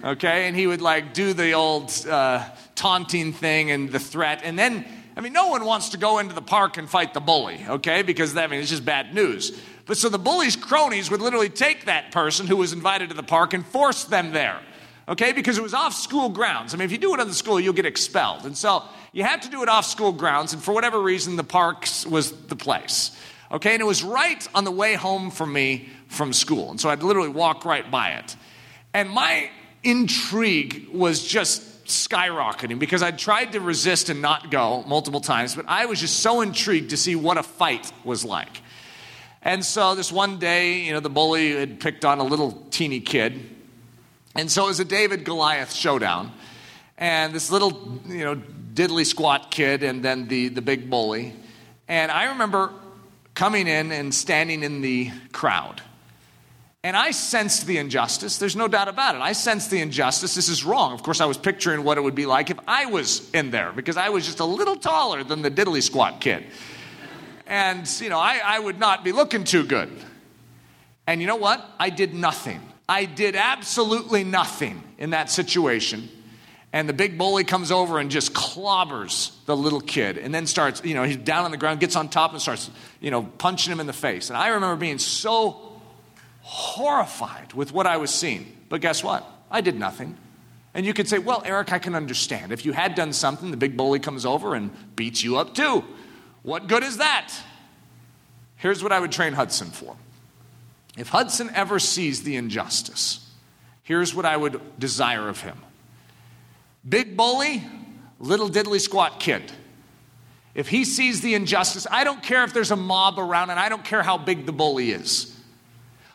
Okay, 0.04 0.48
and 0.48 0.56
he 0.56 0.68
would 0.68 0.82
like 0.82 1.14
do 1.14 1.34
the 1.34 1.54
old 1.54 1.92
uh, 2.06 2.44
taunting 2.76 3.34
thing 3.34 3.72
and 3.72 3.92
the 3.92 4.00
threat. 4.00 4.42
And 4.44 4.60
then 4.60 4.86
I 5.18 5.22
mean, 5.22 5.34
no 5.34 5.48
one 5.48 5.66
wants 5.66 5.90
to 5.90 5.98
go 5.98 6.20
into 6.20 6.36
the 6.36 6.44
park 6.44 6.78
and 6.78 6.88
fight 6.88 7.16
the 7.16 7.20
bully, 7.20 7.60
okay? 7.68 8.04
Because 8.04 8.38
I 8.38 8.46
mean, 8.46 8.60
it's 8.60 8.70
just 8.70 8.86
bad 8.86 9.16
news. 9.16 9.60
But 9.88 9.98
so 9.98 10.10
the 10.10 10.20
bully's 10.20 10.56
cronies 10.56 11.10
would 11.10 11.22
literally 11.22 11.50
take 11.50 11.86
that 11.86 12.12
person 12.12 12.46
who 12.46 12.56
was 12.56 12.72
invited 12.72 13.10
to 13.10 13.16
the 13.16 13.24
park 13.24 13.54
and 13.54 13.66
force 13.66 14.04
them 14.04 14.32
there. 14.32 14.62
okay, 15.10 15.32
because 15.32 15.58
it 15.58 15.64
was 15.64 15.74
off 15.74 15.94
school 15.94 16.30
grounds. 16.30 16.74
I 16.74 16.78
mean, 16.78 16.86
if 16.86 16.92
you 16.92 17.00
do 17.00 17.14
it 17.16 17.20
on 17.20 17.28
the 17.28 17.34
school, 17.34 17.60
you'll 17.60 17.74
get 17.74 17.86
expelled. 17.86 18.46
And 18.46 18.56
so 18.56 18.84
you 19.12 19.24
had 19.24 19.42
to 19.42 19.50
do 19.50 19.64
it 19.64 19.70
off 19.70 19.86
school 19.86 20.12
grounds, 20.12 20.54
and 20.54 20.62
for 20.62 20.74
whatever 20.74 21.02
reason, 21.02 21.36
the 21.36 21.44
parks 21.44 22.06
was 22.06 22.32
the 22.32 22.56
place. 22.56 23.18
Okay, 23.52 23.74
and 23.74 23.82
it 23.82 23.86
was 23.86 24.04
right 24.04 24.48
on 24.54 24.66
the 24.66 24.72
way 24.72 24.96
home 24.96 25.32
for 25.32 25.48
me 25.48 25.90
from 26.10 26.34
school. 26.34 26.70
And 26.70 26.80
so 26.80 26.90
I'd 26.90 27.02
literally 27.02 27.30
walk 27.30 27.66
right 27.66 27.90
by 27.90 28.12
it. 28.12 28.36
And 28.94 29.10
my 29.10 29.50
intrigue 29.84 30.90
was 30.92 31.26
just 31.26 31.77
skyrocketing 31.88 32.80
because 32.80 33.02
I'd 33.02 33.18
tried 33.18 33.54
to 33.54 33.60
resist 33.60 34.10
and 34.10 34.22
not 34.22 34.52
go 34.52 34.84
multiple 34.88 35.22
times, 35.22 35.56
but 35.56 35.66
I 35.68 35.86
was 35.86 36.00
just 36.00 36.20
so 36.20 36.42
intrigued 36.42 36.92
to 36.92 36.98
see 36.98 37.16
what 37.16 37.38
a 37.38 37.44
fight 37.44 37.92
was 38.04 38.24
like. 38.24 38.62
And 39.42 39.64
so 39.64 39.96
this 39.96 40.12
one 40.12 40.40
day, 40.40 40.80
you 40.80 40.94
know, 40.94 41.00
the 41.00 41.10
bully 41.10 41.56
had 41.56 41.80
picked 41.80 42.04
on 42.04 42.20
a 42.20 42.24
little 42.24 42.52
teeny 42.72 43.00
kid. 43.00 43.40
And 44.36 44.52
so 44.52 44.66
it 44.66 44.68
was 44.68 44.80
a 44.80 44.86
David 44.86 45.24
Goliath 45.24 45.74
showdown. 45.74 46.32
And 46.98 47.34
this 47.34 47.52
little, 47.52 48.02
you 48.08 48.26
know, 48.26 48.42
diddly 48.74 49.06
squat 49.06 49.50
kid 49.52 49.84
and 49.84 50.04
then 50.04 50.28
the, 50.28 50.50
the 50.50 50.62
big 50.62 50.90
bully. 50.90 51.34
And 51.88 52.12
I 52.12 52.26
remember 52.26 52.72
coming 53.34 53.68
in 53.68 53.92
and 53.92 54.14
standing 54.14 54.64
in 54.64 54.82
the 54.82 55.12
crowd. 55.32 55.82
And 56.84 56.96
I 56.96 57.12
sensed 57.12 57.66
the 57.66 57.78
injustice. 57.78 58.38
There's 58.38 58.56
no 58.56 58.68
doubt 58.68 58.88
about 58.88 59.16
it. 59.16 59.22
I 59.22 59.34
sensed 59.34 59.72
the 59.72 59.82
injustice. 59.82 60.36
This 60.36 60.48
is 60.48 60.64
wrong. 60.64 60.94
Of 60.94 61.04
course, 61.04 61.20
I 61.20 61.26
was 61.26 61.38
picturing 61.38 61.84
what 61.84 61.98
it 61.98 62.02
would 62.02 62.16
be 62.16 62.26
like 62.26 62.50
if 62.50 62.60
I 62.68 62.86
was 62.86 63.30
in 63.32 63.52
there 63.52 63.72
because 63.72 63.98
I 63.98 64.10
was 64.10 64.26
just 64.26 64.40
a 64.40 64.46
little 64.46 64.76
taller 64.76 65.24
than 65.24 65.42
the 65.42 65.52
diddly 65.52 65.82
squat 65.82 66.22
kid. 66.22 66.46
And, 67.48 67.90
you 68.00 68.10
know, 68.10 68.20
I, 68.20 68.42
I 68.44 68.60
would 68.60 68.80
not 68.80 69.04
be 69.04 69.12
looking 69.12 69.44
too 69.44 69.66
good. 69.66 69.90
And 71.08 71.22
you 71.22 71.28
know 71.28 71.38
what? 71.38 71.66
I 71.80 71.90
did 71.90 72.14
nothing. 72.14 72.62
I 72.88 73.06
did 73.06 73.36
absolutely 73.36 74.24
nothing 74.24 74.84
in 74.98 75.10
that 75.12 75.30
situation. 75.30 76.10
And 76.74 76.88
the 76.88 76.94
big 76.94 77.18
bully 77.18 77.44
comes 77.44 77.72
over 77.72 77.98
and 77.98 78.12
just 78.12 78.34
clobbers 78.34 79.32
the 79.46 79.56
little 79.56 79.80
kid 79.80 80.18
and 80.18 80.36
then 80.36 80.46
starts, 80.46 80.84
you 80.84 80.94
know, 80.94 81.04
he's 81.04 81.18
down 81.18 81.46
on 81.46 81.52
the 81.52 81.58
ground, 81.58 81.80
gets 81.80 81.96
on 81.96 82.10
top 82.10 82.34
and 82.34 82.42
starts, 82.42 82.70
you 83.00 83.10
know, 83.10 83.24
punching 83.24 83.72
him 83.72 83.80
in 83.80 83.88
the 83.88 83.94
face. 83.94 84.30
And 84.30 84.38
I 84.38 84.50
remember 84.50 84.76
being 84.76 85.00
so 85.00 85.67
horrified 86.48 87.52
with 87.52 87.74
what 87.74 87.86
I 87.86 87.98
was 87.98 88.10
seeing. 88.10 88.56
But 88.70 88.80
guess 88.80 89.04
what? 89.04 89.30
I 89.52 89.60
did 89.60 89.76
nothing. 89.76 90.16
And 90.74 90.86
you 90.86 90.94
could 90.94 91.10
say, 91.10 91.20
well, 91.20 91.42
Eric, 91.46 91.74
I 91.74 91.80
can 91.80 91.94
understand. 91.94 92.54
If 92.54 92.66
you 92.66 92.72
had 92.72 92.96
done 92.96 93.12
something, 93.12 93.52
the 93.52 93.58
big 93.58 93.76
bully 93.76 94.00
comes 94.00 94.26
over 94.26 94.56
and 94.56 94.72
beats 94.96 95.24
you 95.24 95.36
up 95.38 95.54
too. 95.54 95.84
What 96.44 96.68
good 96.68 96.84
is 96.84 96.98
that? 96.98 97.34
Here's 98.56 98.82
what 98.82 98.94
I 98.94 99.00
would 99.02 99.12
train 99.12 99.34
Hudson 99.34 99.72
for. 99.72 99.98
If 100.98 101.10
Hudson 101.10 101.52
ever 101.54 101.80
sees 101.80 102.24
the 102.24 102.38
injustice, 102.38 103.30
here's 103.84 104.16
what 104.16 104.26
I 104.26 104.38
would 104.38 104.80
desire 104.80 105.28
of 105.28 105.42
him 105.42 105.58
Big 106.88 107.18
bully, 107.18 107.62
little 108.20 108.50
diddly 108.50 108.80
squat 108.80 109.20
kid. 109.20 109.52
If 110.56 110.70
he 110.70 110.86
sees 110.86 111.20
the 111.20 111.36
injustice, 111.36 111.86
I 111.92 112.06
don't 112.06 112.24
care 112.24 112.46
if 112.46 112.54
there's 112.54 112.72
a 112.72 112.78
mob 112.78 113.20
around 113.20 113.50
and 113.50 113.60
I 113.60 113.68
don't 113.68 113.84
care 113.84 114.02
how 114.02 114.18
big 114.18 114.46
the 114.46 114.54
bully 114.54 114.92
is. 114.92 115.37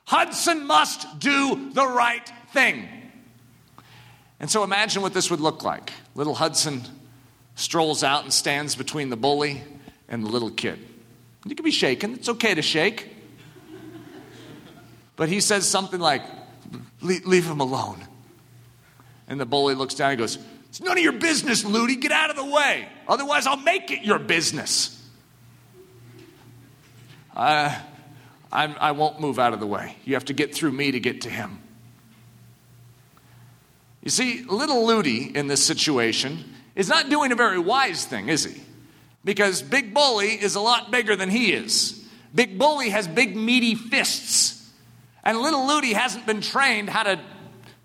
Hudson 0.05 0.67
must 0.67 1.19
do 1.19 1.71
the 1.73 1.87
right 1.87 2.31
thing. 2.53 2.89
And 4.41 4.51
so 4.51 4.65
imagine 4.65 5.03
what 5.03 5.15
this 5.15 5.31
would 5.31 5.41
look 5.41 5.63
like. 5.63 5.93
Little 6.15 6.35
Hudson 6.35 6.83
strolls 7.55 8.03
out 8.03 8.25
and 8.25 8.33
stands 8.33 8.75
between 8.75 9.09
the 9.09 9.17
bully 9.17 9.63
and 10.09 10.25
the 10.25 10.29
little 10.29 10.51
kid. 10.51 10.79
You 11.45 11.55
can 11.55 11.65
be 11.65 11.71
shaken, 11.71 12.15
it's 12.15 12.29
okay 12.29 12.55
to 12.55 12.63
shake. 12.63 13.09
But 15.17 15.29
he 15.29 15.41
says 15.41 15.69
something 15.69 16.01
like, 16.01 16.23
Leave 17.01 17.47
him 17.47 17.61
alone. 17.61 18.01
And 19.29 19.41
the 19.41 19.47
bully 19.47 19.75
looks 19.75 19.95
down 19.95 20.11
and 20.11 20.19
goes, 20.19 20.39
It's 20.69 20.81
none 20.81 20.97
of 20.97 21.03
your 21.03 21.13
business, 21.13 21.65
Ludy. 21.65 22.01
Get 22.01 22.13
out 22.13 22.31
of 22.31 22.37
the 22.37 22.45
way. 22.45 22.89
Otherwise, 23.09 23.47
I'll 23.47 23.57
make 23.57 23.91
it 23.91 24.03
your 24.03 24.19
business. 24.19 24.99
Uh, 27.35 27.77
I'm, 28.53 28.77
I 28.79 28.93
will 28.93 29.13
not 29.13 29.21
move 29.21 29.39
out 29.39 29.53
of 29.53 29.61
the 29.61 29.67
way. 29.67 29.97
You 30.05 30.15
have 30.15 30.27
to 30.27 30.35
get 30.35 30.55
through 30.55 30.73
me 30.73 30.93
to 30.93 31.01
get 31.01 31.23
to 31.23 31.31
him. 31.31 31.59
You 34.03 34.11
see, 34.11 34.45
little 34.45 34.87
Ludy 34.87 35.35
in 35.35 35.47
this 35.47 35.65
situation 35.65 36.45
is 36.75 36.89
not 36.89 37.09
doing 37.09 37.33
a 37.33 37.35
very 37.35 37.59
wise 37.59 38.05
thing, 38.05 38.29
is 38.29 38.45
he? 38.45 38.61
Because 39.25 39.63
Big 39.63 39.95
Bully 39.95 40.33
is 40.33 40.55
a 40.55 40.61
lot 40.61 40.91
bigger 40.91 41.17
than 41.17 41.31
he 41.31 41.53
is. 41.53 42.05
Big 42.35 42.59
Bully 42.59 42.91
has 42.91 43.07
big, 43.07 43.37
meaty 43.37 43.75
fists. 43.75 44.71
And 45.23 45.39
little 45.39 45.61
Ludy 45.61 45.93
hasn't 45.93 46.27
been 46.27 46.41
trained 46.41 46.91
how 46.91 47.05
to 47.05 47.21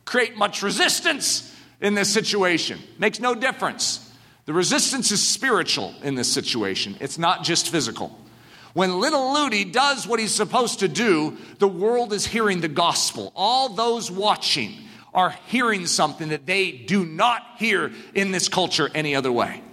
create 0.06 0.36
much 0.36 0.64
resistance 0.64 1.54
in 1.80 1.94
this 1.94 2.12
situation. 2.12 2.80
Makes 2.98 3.20
no 3.20 3.36
difference. 3.36 4.04
The 4.46 4.54
resistance 4.54 5.12
is 5.12 5.28
spiritual 5.28 5.94
in 6.02 6.16
this 6.16 6.32
situation, 6.32 6.98
it's 7.00 7.18
not 7.18 7.44
just 7.44 7.70
physical. 7.70 8.18
When 8.78 9.00
little 9.00 9.34
Ludy 9.34 9.72
does 9.72 10.06
what 10.06 10.20
he's 10.20 10.36
supposed 10.36 10.82
to 10.82 10.88
do, 10.88 11.36
the 11.58 11.68
world 11.68 12.14
is 12.14 12.28
hearing 12.28 12.62
the 12.62 12.68
gospel. 12.68 13.34
All 13.36 13.70
those 13.70 14.12
watching 14.12 14.76
are 15.16 15.32
hearing 15.48 15.88
something 15.88 16.30
that 16.30 16.46
they 16.46 16.74
do 16.74 17.04
not 17.04 17.42
hear 17.58 17.92
in 18.14 18.30
this 18.30 18.48
culture 18.48 18.88
any 18.94 19.16
other 19.16 19.32
way. 19.32 19.64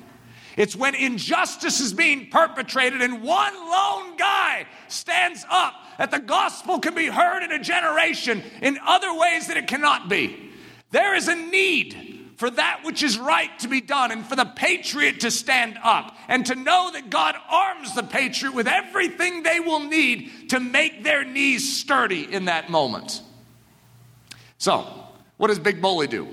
It's 0.56 0.74
when 0.74 0.94
injustice 0.94 1.80
is 1.80 1.92
being 1.92 2.30
perpetrated 2.30 3.02
and 3.02 3.22
one 3.22 3.54
lone 3.54 4.16
guy 4.16 4.66
stands 4.88 5.44
up 5.50 5.74
that 5.98 6.10
the 6.10 6.18
gospel 6.18 6.78
can 6.78 6.94
be 6.94 7.08
heard 7.08 7.42
in 7.42 7.52
a 7.52 7.62
generation 7.62 8.42
in 8.62 8.78
other 8.86 9.12
ways 9.12 9.48
that 9.48 9.58
it 9.58 9.66
cannot 9.66 10.08
be. 10.08 10.50
There 10.92 11.14
is 11.14 11.28
a 11.28 11.34
need 11.34 12.13
for 12.36 12.50
that 12.50 12.80
which 12.84 13.02
is 13.02 13.18
right 13.18 13.56
to 13.60 13.68
be 13.68 13.80
done 13.80 14.10
and 14.10 14.26
for 14.26 14.36
the 14.36 14.44
patriot 14.44 15.20
to 15.20 15.30
stand 15.30 15.78
up 15.82 16.16
and 16.28 16.46
to 16.46 16.54
know 16.54 16.90
that 16.92 17.10
God 17.10 17.36
arms 17.48 17.94
the 17.94 18.02
patriot 18.02 18.54
with 18.54 18.66
everything 18.66 19.42
they 19.42 19.60
will 19.60 19.80
need 19.80 20.50
to 20.50 20.60
make 20.60 21.04
their 21.04 21.24
knees 21.24 21.78
sturdy 21.80 22.32
in 22.32 22.46
that 22.46 22.70
moment. 22.70 23.22
So, 24.58 24.86
what 25.36 25.48
does 25.48 25.58
Big 25.58 25.80
Bully 25.80 26.06
do? 26.06 26.28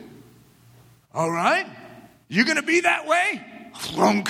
All 1.13 1.29
right, 1.29 1.67
you 2.27 2.45
gonna 2.45 2.63
be 2.63 2.81
that 2.81 3.05
way? 3.05 3.45
Flunk. 3.75 4.29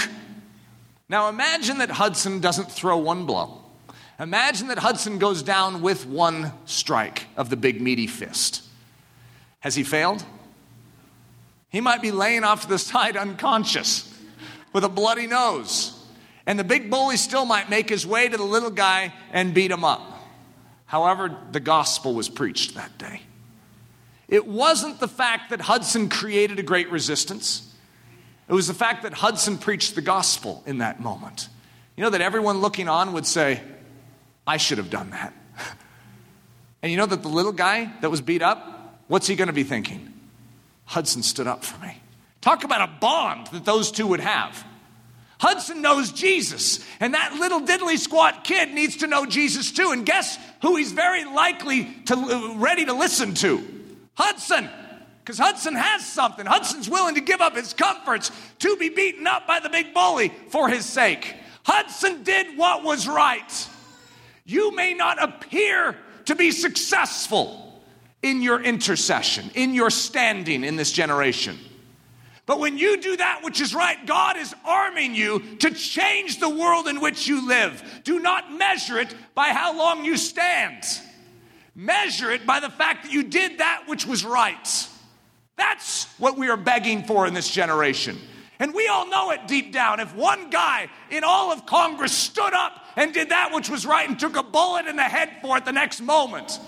Now 1.08 1.30
imagine 1.30 1.80
that 1.80 1.90
Hudson 1.90 2.40
doesn't 2.40 2.72
throw 2.72 2.98
one 2.98 3.26
blow. 3.26 3.62
Imagine 4.20 4.68
that 4.68 4.78
Hudson 4.78 5.18
goes 5.18 5.42
down 5.42 5.82
with 5.82 6.06
one 6.06 6.54
strike 6.66 7.26
of 7.36 7.50
the 7.50 7.58
big 7.58 7.82
meaty 7.82 8.08
fist. 8.08 8.64
Has 9.62 9.76
he 9.76 9.84
failed? 9.84 10.24
He 11.72 11.82
might 11.82 12.02
be 12.02 12.12
laying 12.12 12.44
off 12.44 12.64
to 12.64 12.68
the 12.68 12.78
side 12.78 13.16
unconscious 13.16 14.14
with 14.74 14.84
a 14.84 14.90
bloody 14.90 15.26
nose. 15.26 15.98
And 16.46 16.60
the 16.60 16.64
big 16.64 16.90
bully 16.90 17.18
still 17.18 17.46
might 17.46 17.70
make 17.70 17.90
his 17.90 18.06
way 18.06 18.28
to 18.28 18.38
the 18.38 18.44
little 18.44 18.72
guy 18.72 19.14
and 19.32 19.54
beat 19.54 19.72
him 19.72 19.84
up. 19.84 20.02
However, 20.86 21.38
the 21.52 21.62
gospel 21.62 22.14
was 22.14 22.28
preached 22.28 22.76
that 22.76 22.98
day. 22.98 23.22
It 24.28 24.46
wasn't 24.46 25.00
the 25.00 25.08
fact 25.08 25.52
that 25.52 25.62
Hudson 25.62 26.10
created 26.10 26.60
a 26.60 26.64
great 26.64 26.92
resistance, 26.92 27.68
it 28.50 28.54
was 28.54 28.68
the 28.68 28.74
fact 28.74 29.04
that 29.04 29.14
Hudson 29.14 29.58
preached 29.58 29.96
the 29.96 30.02
gospel 30.02 30.62
in 30.66 30.80
that 30.80 31.00
moment. 31.00 31.48
You 31.96 32.04
know, 32.04 32.10
that 32.10 32.20
everyone 32.20 32.60
looking 32.60 32.90
on 32.90 33.14
would 33.14 33.26
say, 33.26 33.62
I 34.46 34.58
should 34.58 34.78
have 34.78 34.90
done 34.90 35.12
that. 35.12 35.34
And 36.84 36.92
you 36.92 36.98
know 36.98 37.06
that 37.06 37.22
the 37.22 37.30
little 37.30 37.52
guy 37.52 37.94
that 38.02 38.10
was 38.10 38.22
beat 38.22 38.42
up, 38.42 39.04
what's 39.08 39.28
he 39.28 39.36
going 39.36 39.50
to 39.50 39.54
be 39.54 39.64
thinking? 39.64 40.11
Hudson 40.92 41.24
stood 41.24 41.48
up 41.48 41.64
for 41.64 41.82
me. 41.86 41.96
Talk 42.42 42.66
about 42.66 42.82
a 42.82 42.92
bond 43.00 43.48
that 43.54 43.64
those 43.64 43.92
two 43.92 44.08
would 44.08 44.20
have. 44.20 44.62
Hudson 45.40 45.82
knows 45.82 46.12
Jesus, 46.12 46.86
and 47.00 47.14
that 47.14 47.36
little 47.36 47.62
diddly 47.62 47.98
squat 47.98 48.44
kid 48.44 48.74
needs 48.74 48.98
to 48.98 49.08
know 49.08 49.26
Jesus 49.26 49.72
too. 49.72 49.92
And 49.92 50.06
guess 50.06 50.38
who 50.62 50.76
he's 50.76 50.92
very 50.92 51.24
likely 51.24 51.86
to 52.08 52.16
uh, 52.16 52.56
ready 52.58 52.84
to 52.84 52.94
listen 52.94 53.34
to? 53.36 53.66
Hudson. 54.16 54.70
Because 55.24 55.38
Hudson 55.38 55.76
has 55.76 56.06
something. 56.06 56.46
Hudson's 56.46 56.90
willing 56.90 57.16
to 57.16 57.22
give 57.22 57.40
up 57.40 57.56
his 57.56 57.72
comforts 57.72 58.30
to 58.60 58.76
be 58.76 58.90
beaten 58.90 59.26
up 59.28 59.48
by 59.48 59.62
the 59.62 59.70
big 59.70 59.94
bully 59.94 60.34
for 60.50 60.68
his 60.68 60.86
sake. 60.86 61.36
Hudson 61.64 62.24
did 62.24 62.58
what 62.58 62.84
was 62.84 63.08
right. 63.08 63.70
You 64.44 64.76
may 64.76 64.94
not 64.94 65.24
appear 65.24 65.96
to 66.26 66.36
be 66.36 66.52
successful 66.52 67.71
in 68.22 68.42
your 68.42 68.62
intercession, 68.62 69.50
in 69.56 69.74
your 69.74 69.90
standing 69.90 70.64
in 70.64 70.76
this 70.76 70.92
generation. 70.92 71.58
But 72.46 72.60
when 72.60 72.78
you 72.78 73.00
do 73.00 73.18
that 73.18 73.44
which 73.44 73.62
is 73.62 73.74
right, 73.74 74.06
God 74.06 74.36
is 74.38 74.54
arming 74.66 75.16
you 75.16 75.40
to 75.58 75.72
change 75.72 76.40
the 76.40 76.50
world 76.50 76.88
in 76.88 77.00
which 77.00 77.28
you 77.28 77.48
live. 77.48 78.02
Do 78.04 78.20
not 78.20 78.52
measure 78.52 79.00
it 79.00 79.14
by 79.34 79.50
how 79.50 79.78
long 79.78 80.04
you 80.04 80.18
stand, 80.18 80.84
measure 81.76 82.32
it 82.32 82.46
by 82.46 82.60
the 82.60 82.70
fact 82.70 83.04
that 83.04 83.12
you 83.12 83.24
did 83.24 83.60
that 83.60 83.84
which 83.88 84.06
was 84.06 84.26
right. 84.26 84.88
That's 85.56 86.06
what 86.18 86.38
we 86.38 86.50
are 86.50 86.58
begging 86.58 87.04
for 87.04 87.28
in 87.28 87.34
this 87.34 87.50
generation. 87.50 88.18
And 88.60 88.74
we 88.74 88.88
all 88.88 89.08
know 89.08 89.32
it 89.32 89.48
deep 89.48 89.72
down. 89.72 90.00
If 90.00 90.14
one 90.14 90.50
guy 90.50 90.90
in 91.10 91.24
all 91.24 91.52
of 91.52 91.66
Congress 91.66 92.12
stood 92.12 92.54
up 92.54 92.86
and 92.96 93.14
did 93.14 93.30
that 93.30 93.54
which 93.54 93.70
was 93.70 93.86
right 93.86 94.08
and 94.08 94.20
took 94.20 94.36
a 94.36 94.44
bullet 94.44 94.88
in 94.88 94.96
the 94.96 95.04
head 95.04 95.38
for 95.42 95.58
it 95.58 95.66
the 95.66 95.72
next 95.72 96.02
moment, 96.02 96.60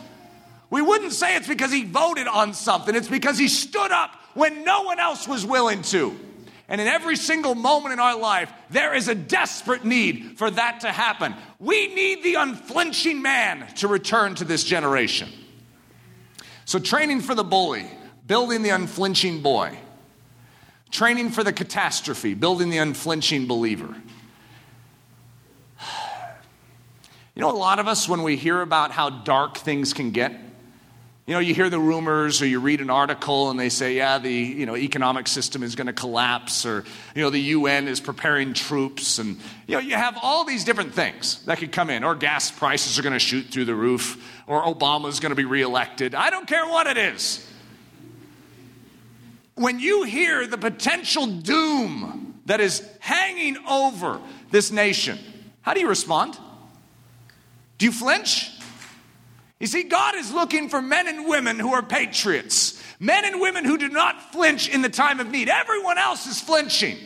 we 0.74 0.82
wouldn't 0.82 1.14
say 1.14 1.36
it's 1.36 1.48
because 1.48 1.72
he 1.72 1.84
voted 1.84 2.26
on 2.26 2.56
something. 2.56 2.96
It's 2.96 3.08
because 3.08 3.38
he 3.38 3.48
stood 3.48 3.92
up 3.92 4.10
when 4.34 4.64
no 4.64 4.82
one 4.82 5.00
else 5.00 5.28
was 5.28 5.46
willing 5.46 5.84
to. 5.84 6.20
And 6.68 6.82
in 6.82 6.88
every 6.88 7.16
single 7.16 7.54
moment 7.54 7.94
in 7.94 8.00
our 8.00 8.18
life, 8.18 8.52
there 8.72 8.96
is 8.96 9.08
a 9.08 9.14
desperate 9.14 9.86
need 9.86 10.40
for 10.40 10.50
that 10.50 10.80
to 10.80 10.92
happen. 10.92 11.36
We 11.60 11.94
need 11.94 12.24
the 12.24 12.34
unflinching 12.36 13.22
man 13.22 13.68
to 13.76 13.88
return 13.88 14.34
to 14.34 14.46
this 14.46 14.64
generation. 14.64 15.30
So, 16.66 16.80
training 16.80 17.22
for 17.22 17.36
the 17.36 17.44
bully, 17.44 17.86
building 18.26 18.64
the 18.64 18.72
unflinching 18.72 19.44
boy, 19.44 19.78
training 20.90 21.30
for 21.30 21.44
the 21.44 21.54
catastrophe, 21.54 22.34
building 22.34 22.72
the 22.72 22.80
unflinching 22.80 23.46
believer. 23.46 23.96
You 27.36 27.42
know, 27.42 27.50
a 27.50 27.58
lot 27.58 27.80
of 27.80 27.88
us, 27.88 28.08
when 28.08 28.22
we 28.22 28.36
hear 28.36 28.62
about 28.62 28.92
how 28.92 29.10
dark 29.10 29.58
things 29.58 29.92
can 29.92 30.12
get, 30.12 30.40
you 31.26 31.34
know, 31.34 31.40
you 31.40 31.54
hear 31.54 31.70
the 31.70 31.80
rumors 31.80 32.42
or 32.42 32.48
you 32.48 32.60
read 32.60 32.82
an 32.82 32.90
article 32.90 33.50
and 33.50 33.58
they 33.58 33.70
say, 33.70 33.96
yeah, 33.96 34.18
the 34.18 34.30
you 34.30 34.66
know, 34.66 34.76
economic 34.76 35.30
system 35.30 35.64
is 35.64 35.74
going 35.74 35.88
to 35.88 35.94
collapse 35.94 36.66
or, 36.66 36.84
you 37.16 37.22
know, 37.22 37.30
the 37.30 37.40
UN 37.40 37.88
is 37.88 38.02
preparing 38.02 38.54
troops. 38.54 39.20
And, 39.20 39.38
you 39.66 39.76
know, 39.76 39.80
you 39.80 39.96
have 39.96 40.18
all 40.22 40.44
these 40.44 40.66
different 40.66 40.94
things 40.94 41.42
that 41.46 41.60
could 41.60 41.72
come 41.72 41.90
in. 41.90 42.04
Or 42.04 42.14
gas 42.14 42.52
prices 42.52 43.00
are 43.00 43.04
going 43.04 43.14
to 43.14 43.20
shoot 43.20 43.46
through 43.46 43.66
the 43.66 43.76
roof. 43.76 44.22
Or 44.48 44.64
Obama 44.64 45.08
is 45.08 45.22
going 45.22 45.30
to 45.30 45.36
be 45.36 45.46
reelected. 45.46 46.14
I 46.14 46.30
don't 46.30 46.46
care 46.46 46.68
what 46.68 46.88
it 46.88 46.98
is. 46.98 47.50
When 49.56 49.80
you 49.80 50.04
hear 50.04 50.46
the 50.46 50.58
potential 50.58 51.26
doom 51.26 52.42
that 52.48 52.60
is 52.60 52.86
hanging 53.00 53.58
over 53.66 54.20
this 54.52 54.72
nation, 54.72 55.18
how 55.62 55.74
do 55.74 55.80
you 55.80 55.88
respond? 55.88 56.38
Do 57.78 57.86
you 57.86 57.94
flinch? 57.94 58.53
You 59.64 59.68
see, 59.68 59.84
God 59.84 60.16
is 60.16 60.34
looking 60.34 60.68
for 60.68 60.82
men 60.82 61.08
and 61.08 61.26
women 61.26 61.58
who 61.58 61.72
are 61.72 61.82
patriots, 61.82 62.84
men 63.00 63.24
and 63.24 63.40
women 63.40 63.64
who 63.64 63.78
do 63.78 63.88
not 63.88 64.34
flinch 64.34 64.68
in 64.68 64.82
the 64.82 64.90
time 64.90 65.22
of 65.22 65.32
need. 65.32 65.48
Everyone 65.48 65.98
else 65.98 66.28
is 66.28 66.42
flinching. 66.42 66.98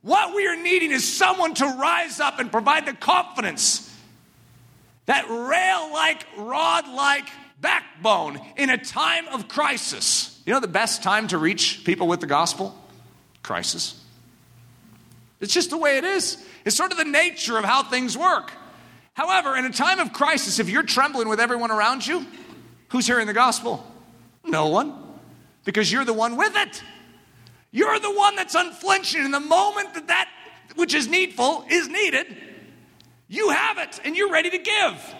What 0.00 0.34
we 0.34 0.46
are 0.46 0.56
needing 0.56 0.92
is 0.92 1.06
someone 1.06 1.52
to 1.52 1.66
rise 1.66 2.18
up 2.18 2.38
and 2.38 2.50
provide 2.50 2.86
the 2.86 2.94
confidence, 2.94 3.94
that 5.04 5.28
rail 5.28 5.92
like, 5.92 6.26
rod 6.38 6.88
like 6.88 7.28
backbone 7.60 8.40
in 8.56 8.70
a 8.70 8.78
time 8.78 9.28
of 9.28 9.46
crisis. 9.46 10.40
You 10.46 10.54
know 10.54 10.60
the 10.60 10.68
best 10.68 11.02
time 11.02 11.28
to 11.28 11.36
reach 11.36 11.84
people 11.84 12.08
with 12.08 12.20
the 12.20 12.26
gospel? 12.26 12.74
Crisis. 13.42 14.02
It's 15.38 15.52
just 15.52 15.68
the 15.68 15.76
way 15.76 15.98
it 15.98 16.04
is. 16.04 16.42
It's 16.64 16.76
sort 16.76 16.92
of 16.92 16.96
the 16.96 17.04
nature 17.04 17.58
of 17.58 17.66
how 17.66 17.82
things 17.82 18.16
work. 18.16 18.52
However, 19.16 19.56
in 19.56 19.64
a 19.64 19.70
time 19.70 19.98
of 19.98 20.12
crisis, 20.12 20.58
if 20.58 20.68
you're 20.68 20.82
trembling 20.82 21.26
with 21.30 21.40
everyone 21.40 21.70
around 21.70 22.06
you, 22.06 22.26
who's 22.90 23.06
hearing 23.06 23.26
the 23.26 23.32
gospel? 23.32 23.82
No 24.44 24.66
one, 24.66 24.92
because 25.64 25.90
you're 25.90 26.04
the 26.04 26.12
one 26.12 26.36
with 26.36 26.54
it. 26.54 26.82
You're 27.70 27.98
the 27.98 28.12
one 28.12 28.36
that's 28.36 28.54
unflinching. 28.54 29.24
In 29.24 29.30
the 29.30 29.40
moment 29.40 29.94
that 29.94 30.08
that 30.08 30.28
which 30.74 30.92
is 30.92 31.08
needful 31.08 31.64
is 31.70 31.88
needed, 31.88 32.26
you 33.26 33.48
have 33.48 33.78
it 33.78 33.98
and 34.04 34.14
you're 34.14 34.30
ready 34.30 34.50
to 34.50 34.58
give. 34.58 35.14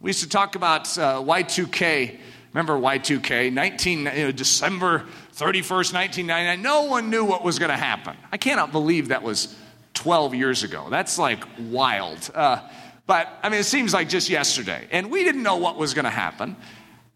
We 0.00 0.10
used 0.10 0.22
to 0.22 0.28
talk 0.28 0.54
about 0.54 0.96
uh, 0.96 1.20
Y2K. 1.20 2.20
Remember 2.52 2.74
Y2K? 2.74 3.52
19, 3.52 3.98
you 3.98 4.04
know, 4.04 4.30
December 4.30 5.00
31st, 5.34 5.94
1999. 5.94 6.62
No 6.62 6.82
one 6.82 7.10
knew 7.10 7.24
what 7.24 7.42
was 7.42 7.58
going 7.58 7.70
to 7.72 7.76
happen. 7.76 8.16
I 8.30 8.36
cannot 8.36 8.70
believe 8.70 9.08
that 9.08 9.24
was 9.24 9.52
12 9.94 10.36
years 10.36 10.62
ago. 10.62 10.86
That's 10.90 11.18
like 11.18 11.42
wild. 11.58 12.30
Uh, 12.32 12.60
but 13.06 13.28
I 13.42 13.48
mean, 13.48 13.60
it 13.60 13.64
seems 13.64 13.92
like 13.92 14.08
just 14.08 14.28
yesterday. 14.28 14.86
And 14.90 15.10
we 15.10 15.24
didn't 15.24 15.42
know 15.42 15.56
what 15.56 15.76
was 15.76 15.94
going 15.94 16.04
to 16.04 16.10
happen. 16.10 16.56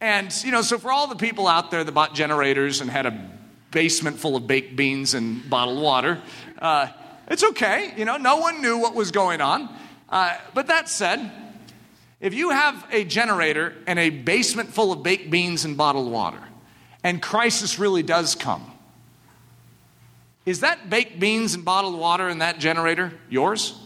And, 0.01 0.35
you 0.45 0.53
know, 0.53 0.63
so 0.63 0.79
for 0.79 0.93
all 0.93 1.07
the 1.07 1.17
people 1.17 1.47
out 1.47 1.71
there 1.71 1.83
that 1.83 1.93
bought 1.93 2.15
generators 2.15 2.81
and 2.81 2.91
had 2.91 3.07
a 3.07 3.31
basement 3.71 4.19
full 4.19 4.37
of 4.37 4.47
baked 4.47 4.77
beans 4.77 5.15
and 5.15 5.49
bottled 5.49 5.81
water, 5.81 6.21
uh, 6.59 6.89
it's 7.29 7.43
okay. 7.43 7.95
You 7.97 8.05
know, 8.05 8.17
no 8.17 8.37
one 8.37 8.61
knew 8.61 8.79
what 8.79 8.95
was 8.95 9.11
going 9.11 9.41
on. 9.41 9.75
Uh, 10.09 10.37
but 10.55 10.69
that 10.69 10.89
said, 10.89 11.31
if 12.21 12.35
you 12.35 12.51
have 12.51 12.87
a 12.91 13.05
generator 13.05 13.75
and 13.87 13.99
a 13.99 14.11
basement 14.11 14.73
full 14.73 14.93
of 14.93 15.03
baked 15.03 15.31
beans 15.31 15.65
and 15.65 15.77
bottled 15.77 16.11
water, 16.11 16.43
and 17.03 17.23
crisis 17.23 17.79
really 17.79 18.03
does 18.03 18.35
come, 18.35 18.73
is 20.45 20.61
that 20.61 20.89
baked 20.89 21.19
beans 21.19 21.55
and 21.55 21.65
bottled 21.65 21.99
water 21.99 22.29
in 22.29 22.39
that 22.39 22.59
generator 22.59 23.13
yours? 23.29 23.79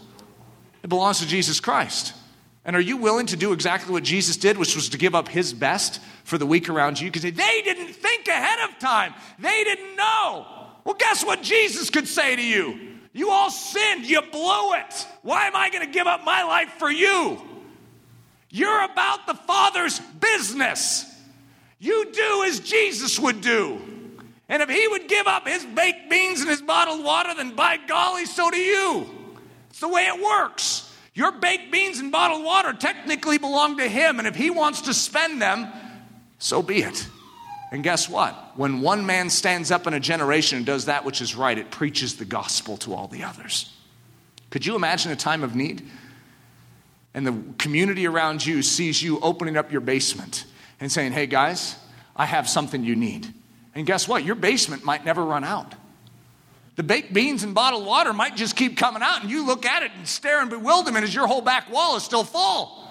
It 0.83 0.89
belongs 0.89 1.19
to 1.19 1.27
Jesus 1.27 1.59
Christ. 1.59 2.13
And 2.63 2.75
are 2.75 2.81
you 2.81 2.97
willing 2.97 3.25
to 3.27 3.35
do 3.35 3.53
exactly 3.53 3.91
what 3.91 4.03
Jesus 4.03 4.37
did, 4.37 4.57
which 4.57 4.75
was 4.75 4.89
to 4.89 4.97
give 4.97 5.15
up 5.15 5.27
his 5.27 5.53
best 5.53 5.99
for 6.23 6.37
the 6.37 6.45
weak 6.45 6.69
around 6.69 6.99
you? 6.99 7.09
Because 7.09 7.23
they 7.23 7.31
didn't 7.31 7.93
think 7.93 8.27
ahead 8.27 8.69
of 8.69 8.77
time, 8.79 9.13
they 9.39 9.63
didn't 9.63 9.95
know. 9.95 10.45
Well, 10.83 10.95
guess 10.95 11.25
what 11.25 11.41
Jesus 11.41 11.89
could 11.89 12.07
say 12.07 12.35
to 12.35 12.41
you? 12.41 12.97
You 13.13 13.29
all 13.31 13.51
sinned, 13.51 14.05
you 14.05 14.21
blew 14.21 14.73
it. 14.73 15.07
Why 15.21 15.47
am 15.47 15.55
I 15.55 15.69
going 15.69 15.85
to 15.85 15.91
give 15.91 16.07
up 16.07 16.23
my 16.23 16.43
life 16.43 16.73
for 16.77 16.89
you? 16.89 17.41
You're 18.49 18.83
about 18.83 19.27
the 19.27 19.33
Father's 19.33 19.99
business. 19.99 21.05
You 21.79 22.11
do 22.11 22.43
as 22.43 22.59
Jesus 22.59 23.19
would 23.19 23.41
do. 23.41 23.81
And 24.47 24.61
if 24.61 24.69
he 24.69 24.87
would 24.87 25.07
give 25.07 25.27
up 25.27 25.47
his 25.47 25.65
baked 25.65 26.09
beans 26.09 26.41
and 26.41 26.49
his 26.49 26.61
bottled 26.61 27.03
water, 27.03 27.33
then 27.35 27.55
by 27.55 27.77
golly, 27.77 28.25
so 28.25 28.51
do 28.51 28.57
you. 28.57 29.09
It's 29.71 29.79
the 29.79 29.89
way 29.89 30.03
it 30.03 30.21
works. 30.21 30.93
Your 31.13 31.31
baked 31.31 31.71
beans 31.71 31.99
and 31.99 32.11
bottled 32.11 32.45
water 32.45 32.73
technically 32.73 33.37
belong 33.37 33.77
to 33.77 33.87
Him, 33.87 34.19
and 34.19 34.27
if 34.27 34.35
He 34.35 34.49
wants 34.49 34.81
to 34.81 34.93
spend 34.93 35.41
them, 35.41 35.67
so 36.39 36.61
be 36.61 36.83
it. 36.83 37.07
And 37.71 37.83
guess 37.83 38.09
what? 38.09 38.33
When 38.57 38.81
one 38.81 39.05
man 39.05 39.29
stands 39.29 39.71
up 39.71 39.87
in 39.87 39.93
a 39.93 39.99
generation 39.99 40.57
and 40.57 40.65
does 40.65 40.85
that 40.85 41.05
which 41.05 41.21
is 41.21 41.35
right, 41.35 41.57
it 41.57 41.71
preaches 41.71 42.17
the 42.17 42.25
gospel 42.25 42.75
to 42.77 42.93
all 42.93 43.07
the 43.07 43.23
others. 43.23 43.73
Could 44.49 44.65
you 44.65 44.75
imagine 44.75 45.11
a 45.11 45.15
time 45.15 45.43
of 45.43 45.55
need? 45.55 45.81
And 47.13 47.25
the 47.25 47.35
community 47.57 48.07
around 48.07 48.45
you 48.45 48.61
sees 48.61 49.01
you 49.01 49.19
opening 49.21 49.55
up 49.55 49.71
your 49.71 49.81
basement 49.81 50.45
and 50.81 50.91
saying, 50.91 51.13
Hey 51.13 51.27
guys, 51.27 51.77
I 52.15 52.25
have 52.25 52.47
something 52.47 52.83
you 52.83 52.95
need. 52.95 53.33
And 53.73 53.85
guess 53.85 54.07
what? 54.07 54.25
Your 54.25 54.35
basement 54.35 54.83
might 54.83 55.05
never 55.05 55.23
run 55.23 55.45
out. 55.45 55.73
The 56.81 56.87
baked 56.87 57.13
beans 57.13 57.43
and 57.43 57.53
bottled 57.53 57.85
water 57.85 58.11
might 58.11 58.35
just 58.35 58.55
keep 58.55 58.75
coming 58.75 59.03
out, 59.03 59.21
and 59.21 59.29
you 59.29 59.45
look 59.45 59.67
at 59.67 59.83
it 59.83 59.91
and 59.95 60.07
stare 60.07 60.41
in 60.41 60.49
bewilderment 60.49 61.03
as 61.03 61.13
your 61.13 61.27
whole 61.27 61.43
back 61.43 61.71
wall 61.71 61.95
is 61.95 62.01
still 62.01 62.23
full. 62.23 62.87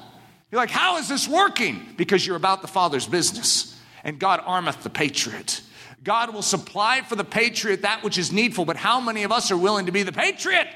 You're 0.53 0.61
like, 0.61 0.71
How 0.71 0.99
is 0.99 1.09
this 1.09 1.27
working? 1.27 1.85
Because 1.97 2.25
you're 2.25 2.37
about 2.37 2.63
the 2.63 2.69
Father's 2.69 3.09
business, 3.09 3.77
and 4.05 4.21
God 4.21 4.45
armeth 4.47 4.85
the 4.85 4.91
patriot. 4.91 5.63
God 6.05 6.33
will 6.33 6.41
supply 6.41 7.01
for 7.01 7.17
the 7.17 7.25
patriot 7.25 7.83
that 7.83 8.05
which 8.05 8.17
is 8.17 8.31
needful, 8.31 8.65
but 8.65 8.77
how 8.77 9.01
many 9.01 9.25
of 9.25 9.33
us 9.33 9.51
are 9.51 9.57
willing 9.57 9.87
to 9.87 9.93
be 9.93 10.05
the 10.05 10.13
patriot? 10.13 10.69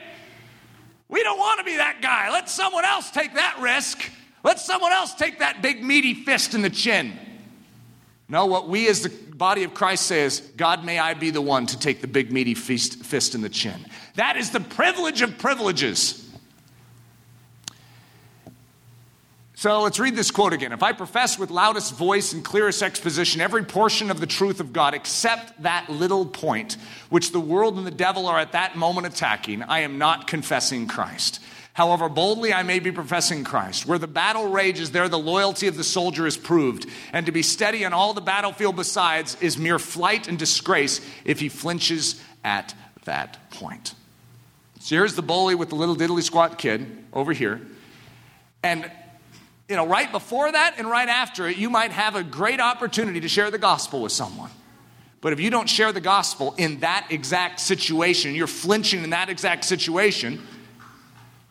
We 1.08 1.22
don't 1.22 1.38
want 1.38 1.60
to 1.60 1.64
be 1.64 1.76
that 1.76 2.02
guy. 2.02 2.32
Let 2.32 2.50
someone 2.50 2.84
else 2.84 3.12
take 3.12 3.34
that 3.34 3.60
risk. 3.60 4.10
Let 4.42 4.58
someone 4.58 4.90
else 4.90 5.14
take 5.14 5.38
that 5.38 5.62
big 5.62 5.84
meaty 5.84 6.14
fist 6.14 6.52
in 6.52 6.62
the 6.62 6.68
chin. 6.68 7.16
No, 8.28 8.46
what 8.46 8.68
we 8.68 8.88
as 8.88 9.02
the 9.02 9.10
body 9.10 9.64
of 9.64 9.74
Christ 9.74 10.06
says, 10.06 10.40
God, 10.56 10.84
may 10.84 10.98
I 10.98 11.14
be 11.14 11.30
the 11.30 11.42
one 11.42 11.66
to 11.66 11.78
take 11.78 12.00
the 12.00 12.06
big 12.06 12.32
meaty 12.32 12.54
fist, 12.54 13.04
fist 13.04 13.34
in 13.34 13.42
the 13.42 13.48
chin. 13.48 13.84
That 14.14 14.36
is 14.36 14.50
the 14.50 14.60
privilege 14.60 15.20
of 15.20 15.36
privileges. 15.36 16.20
So 19.56 19.82
let's 19.82 19.98
read 19.98 20.16
this 20.16 20.30
quote 20.30 20.52
again. 20.52 20.72
If 20.72 20.82
I 20.82 20.92
profess 20.92 21.38
with 21.38 21.50
loudest 21.50 21.94
voice 21.94 22.32
and 22.32 22.44
clearest 22.44 22.82
exposition 22.82 23.40
every 23.40 23.64
portion 23.64 24.10
of 24.10 24.20
the 24.20 24.26
truth 24.26 24.60
of 24.60 24.72
God 24.72 24.94
except 24.94 25.62
that 25.62 25.88
little 25.88 26.26
point 26.26 26.76
which 27.08 27.32
the 27.32 27.40
world 27.40 27.78
and 27.78 27.86
the 27.86 27.90
devil 27.90 28.26
are 28.26 28.38
at 28.38 28.52
that 28.52 28.76
moment 28.76 29.06
attacking, 29.06 29.62
I 29.62 29.80
am 29.80 29.96
not 29.96 30.26
confessing 30.26 30.86
Christ. 30.86 31.40
However 31.74 32.08
boldly 32.08 32.54
I 32.54 32.62
may 32.62 32.78
be 32.78 32.92
professing 32.92 33.42
Christ, 33.42 33.84
where 33.84 33.98
the 33.98 34.06
battle 34.06 34.48
rages, 34.48 34.92
there 34.92 35.08
the 35.08 35.18
loyalty 35.18 35.66
of 35.66 35.76
the 35.76 35.84
soldier 35.84 36.24
is 36.24 36.36
proved. 36.36 36.86
And 37.12 37.26
to 37.26 37.32
be 37.32 37.42
steady 37.42 37.84
on 37.84 37.92
all 37.92 38.14
the 38.14 38.20
battlefield 38.20 38.76
besides 38.76 39.36
is 39.40 39.58
mere 39.58 39.80
flight 39.80 40.28
and 40.28 40.38
disgrace 40.38 41.00
if 41.24 41.40
he 41.40 41.48
flinches 41.48 42.22
at 42.44 42.74
that 43.04 43.50
point. 43.50 43.94
So 44.78 44.94
here's 44.94 45.16
the 45.16 45.22
bully 45.22 45.56
with 45.56 45.70
the 45.70 45.74
little 45.74 45.96
diddly 45.96 46.22
squat 46.22 46.58
kid 46.58 46.86
over 47.12 47.32
here. 47.32 47.60
And 48.62 48.88
you 49.68 49.74
know, 49.74 49.86
right 49.86 50.10
before 50.12 50.52
that 50.52 50.76
and 50.78 50.88
right 50.88 51.08
after 51.08 51.48
it, 51.48 51.56
you 51.56 51.70
might 51.70 51.90
have 51.90 52.14
a 52.14 52.22
great 52.22 52.60
opportunity 52.60 53.20
to 53.20 53.28
share 53.28 53.50
the 53.50 53.58
gospel 53.58 54.00
with 54.02 54.12
someone. 54.12 54.50
But 55.20 55.32
if 55.32 55.40
you 55.40 55.50
don't 55.50 55.68
share 55.68 55.90
the 55.90 56.02
gospel 56.02 56.54
in 56.56 56.80
that 56.80 57.06
exact 57.10 57.58
situation, 57.58 58.34
you're 58.34 58.46
flinching 58.46 59.02
in 59.02 59.10
that 59.10 59.30
exact 59.30 59.64
situation, 59.64 60.46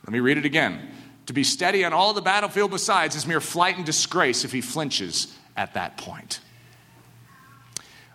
let 0.06 0.12
me 0.12 0.20
read 0.20 0.38
it 0.38 0.46
again. 0.46 0.80
To 1.28 1.34
be 1.34 1.44
steady 1.44 1.86
on 1.86 1.94
all 1.94 2.14
the 2.14 2.22
battlefield 2.22 2.72
besides 2.72 3.16
is 3.16 3.26
mere 3.26 3.40
flight 3.40 3.78
and 3.78 3.86
disgrace 3.86 4.44
if 4.44 4.52
he 4.52 4.62
flinches 4.62 5.34
at 5.56 5.74
that 5.76 5.98
point. 5.98 6.42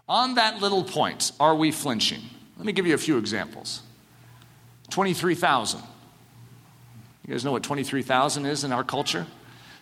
On 0.09 0.35
that 0.35 0.61
little 0.61 0.85
point, 0.85 1.33
are 1.41 1.55
we 1.55 1.71
flinching? 1.71 2.21
Let 2.57 2.67
me 2.67 2.73
give 2.73 2.87
you 2.87 2.95
a 2.95 2.99
few 2.99 3.19
examples. 3.19 3.83
23,000. 4.91 5.81
You 7.27 7.35
guys 7.35 7.45
know 7.45 7.53
what 7.53 7.63
23,000 7.63 8.47
is 8.47 8.65
in 8.65 8.73
our 8.73 8.85
culture? 8.85 9.27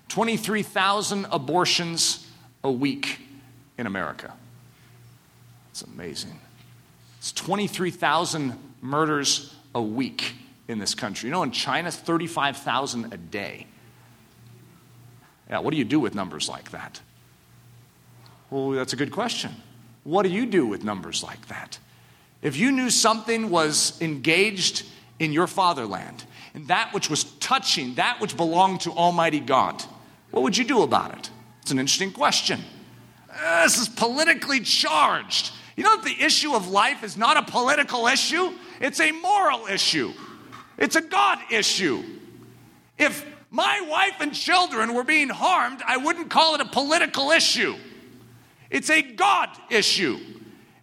23,000 0.08 1.26
abortions 1.30 2.28
a 2.62 2.70
week 2.70 3.20
in 3.78 3.86
America. 3.86 4.32
It's 5.70 5.82
amazing. 5.82 6.38
It's 7.18 7.32
23,000 7.32 8.58
murders 8.80 9.54
a 9.74 9.82
week 9.82 10.34
in 10.68 10.78
this 10.78 10.94
country. 10.94 11.28
You 11.28 11.32
know, 11.32 11.42
in 11.42 11.50
China, 11.50 11.90
35,000 11.90 13.12
a 13.12 13.16
day. 13.16 13.66
Yeah, 15.48 15.60
what 15.60 15.70
do 15.70 15.76
you 15.76 15.84
do 15.84 16.00
with 16.00 16.14
numbers 16.14 16.48
like 16.48 16.70
that? 16.72 17.00
Well, 18.50 18.70
that's 18.70 18.92
a 18.92 18.96
good 18.96 19.12
question. 19.12 19.52
What 20.04 20.22
do 20.22 20.28
you 20.28 20.46
do 20.46 20.66
with 20.66 20.84
numbers 20.84 21.22
like 21.22 21.48
that? 21.48 21.78
If 22.42 22.56
you 22.56 22.70
knew 22.70 22.90
something 22.90 23.50
was 23.50 24.00
engaged 24.00 24.86
in 25.18 25.32
your 25.32 25.46
fatherland, 25.46 26.24
and 26.54 26.68
that 26.68 26.92
which 26.92 27.10
was 27.10 27.24
touching, 27.24 27.94
that 27.94 28.20
which 28.20 28.36
belonged 28.36 28.82
to 28.82 28.92
Almighty 28.92 29.40
God, 29.40 29.82
what 30.30 30.42
would 30.42 30.56
you 30.56 30.64
do 30.64 30.82
about 30.82 31.16
it? 31.18 31.30
It's 31.62 31.70
an 31.70 31.78
interesting 31.78 32.12
question. 32.12 32.60
Uh, 33.30 33.64
this 33.64 33.78
is 33.78 33.88
politically 33.88 34.60
charged. 34.60 35.52
You 35.76 35.84
know 35.84 35.96
that 35.96 36.04
the 36.04 36.24
issue 36.24 36.54
of 36.54 36.68
life 36.68 37.02
is 37.02 37.16
not 37.16 37.36
a 37.36 37.42
political 37.42 38.06
issue, 38.06 38.52
it's 38.80 39.00
a 39.00 39.12
moral 39.12 39.66
issue, 39.66 40.12
it's 40.78 40.96
a 40.96 41.00
God 41.00 41.38
issue. 41.50 42.02
If 42.98 43.24
my 43.50 43.80
wife 43.88 44.16
and 44.20 44.34
children 44.34 44.94
were 44.94 45.04
being 45.04 45.28
harmed, 45.28 45.82
I 45.86 45.96
wouldn't 45.96 46.30
call 46.30 46.54
it 46.54 46.60
a 46.60 46.66
political 46.66 47.30
issue. 47.30 47.76
It's 48.70 48.90
a 48.90 49.02
God 49.02 49.48
issue. 49.70 50.18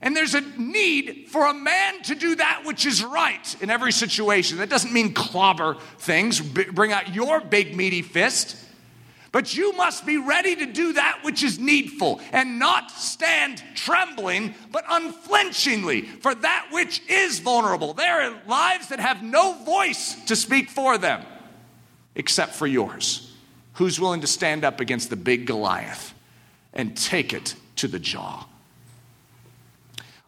And 0.02 0.16
there's 0.16 0.34
a 0.34 0.42
need 0.42 1.28
for 1.30 1.46
a 1.46 1.54
man 1.54 2.02
to 2.04 2.16
do 2.16 2.36
that 2.36 2.64
which 2.66 2.86
is 2.86 3.04
right 3.04 3.62
in 3.62 3.70
every 3.70 3.92
situation. 3.92 4.58
That 4.58 4.70
doesn't 4.70 4.92
mean 4.92 5.14
clobber 5.14 5.78
things, 5.98 6.42
bring 6.42 6.92
out 6.92 7.16
your 7.16 7.40
big 7.40 7.76
meaty 7.76 8.02
fist. 8.02 8.58
But 9.34 9.58
you 9.58 9.74
must 9.74 10.06
be 10.06 10.18
ready 10.18 10.56
to 10.58 10.68
do 10.68 10.94
that 10.94 11.22
which 11.24 11.42
is 11.42 11.58
needful 11.58 12.22
and 12.32 12.60
not 12.60 12.92
stand 12.92 13.64
trembling, 13.74 14.54
but 14.72 14.86
unflinchingly 14.88 16.04
for 16.04 16.36
that 16.36 16.68
which 16.72 17.02
is 17.10 17.40
vulnerable. 17.40 17.96
There 17.96 18.22
are 18.22 18.40
lives 18.48 18.90
that 18.90 19.00
have 19.00 19.24
no 19.24 19.54
voice 19.66 20.24
to 20.26 20.36
speak 20.36 20.70
for 20.70 21.00
them 21.00 21.26
except 22.14 22.54
for 22.54 22.68
yours. 22.68 23.34
Who's 23.74 24.00
willing 24.00 24.22
to 24.22 24.28
stand 24.28 24.64
up 24.64 24.80
against 24.80 25.10
the 25.10 25.16
big 25.16 25.48
Goliath 25.48 26.14
and 26.72 26.96
take 26.96 27.34
it 27.34 27.56
to 27.78 27.88
the 27.88 27.98
jaw? 27.98 28.46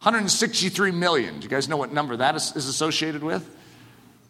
163 0.02 0.90
million. 0.90 1.36
Do 1.38 1.44
you 1.44 1.48
guys 1.48 1.68
know 1.68 1.76
what 1.76 1.92
number 1.92 2.16
that 2.16 2.34
is, 2.34 2.56
is 2.56 2.66
associated 2.66 3.22
with? 3.22 3.48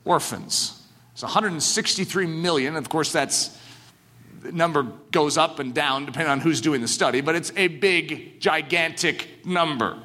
Orphans. 0.04 0.82
It's 1.14 1.22
163 1.22 2.26
million. 2.26 2.76
Of 2.76 2.90
course, 2.90 3.10
that's 3.10 3.58
number 4.52 4.84
goes 5.10 5.36
up 5.36 5.58
and 5.58 5.74
down 5.74 6.06
depending 6.06 6.30
on 6.30 6.40
who's 6.40 6.60
doing 6.60 6.80
the 6.80 6.88
study, 6.88 7.20
but 7.20 7.34
it's 7.34 7.52
a 7.56 7.68
big, 7.68 8.40
gigantic 8.40 9.44
number. 9.44 9.98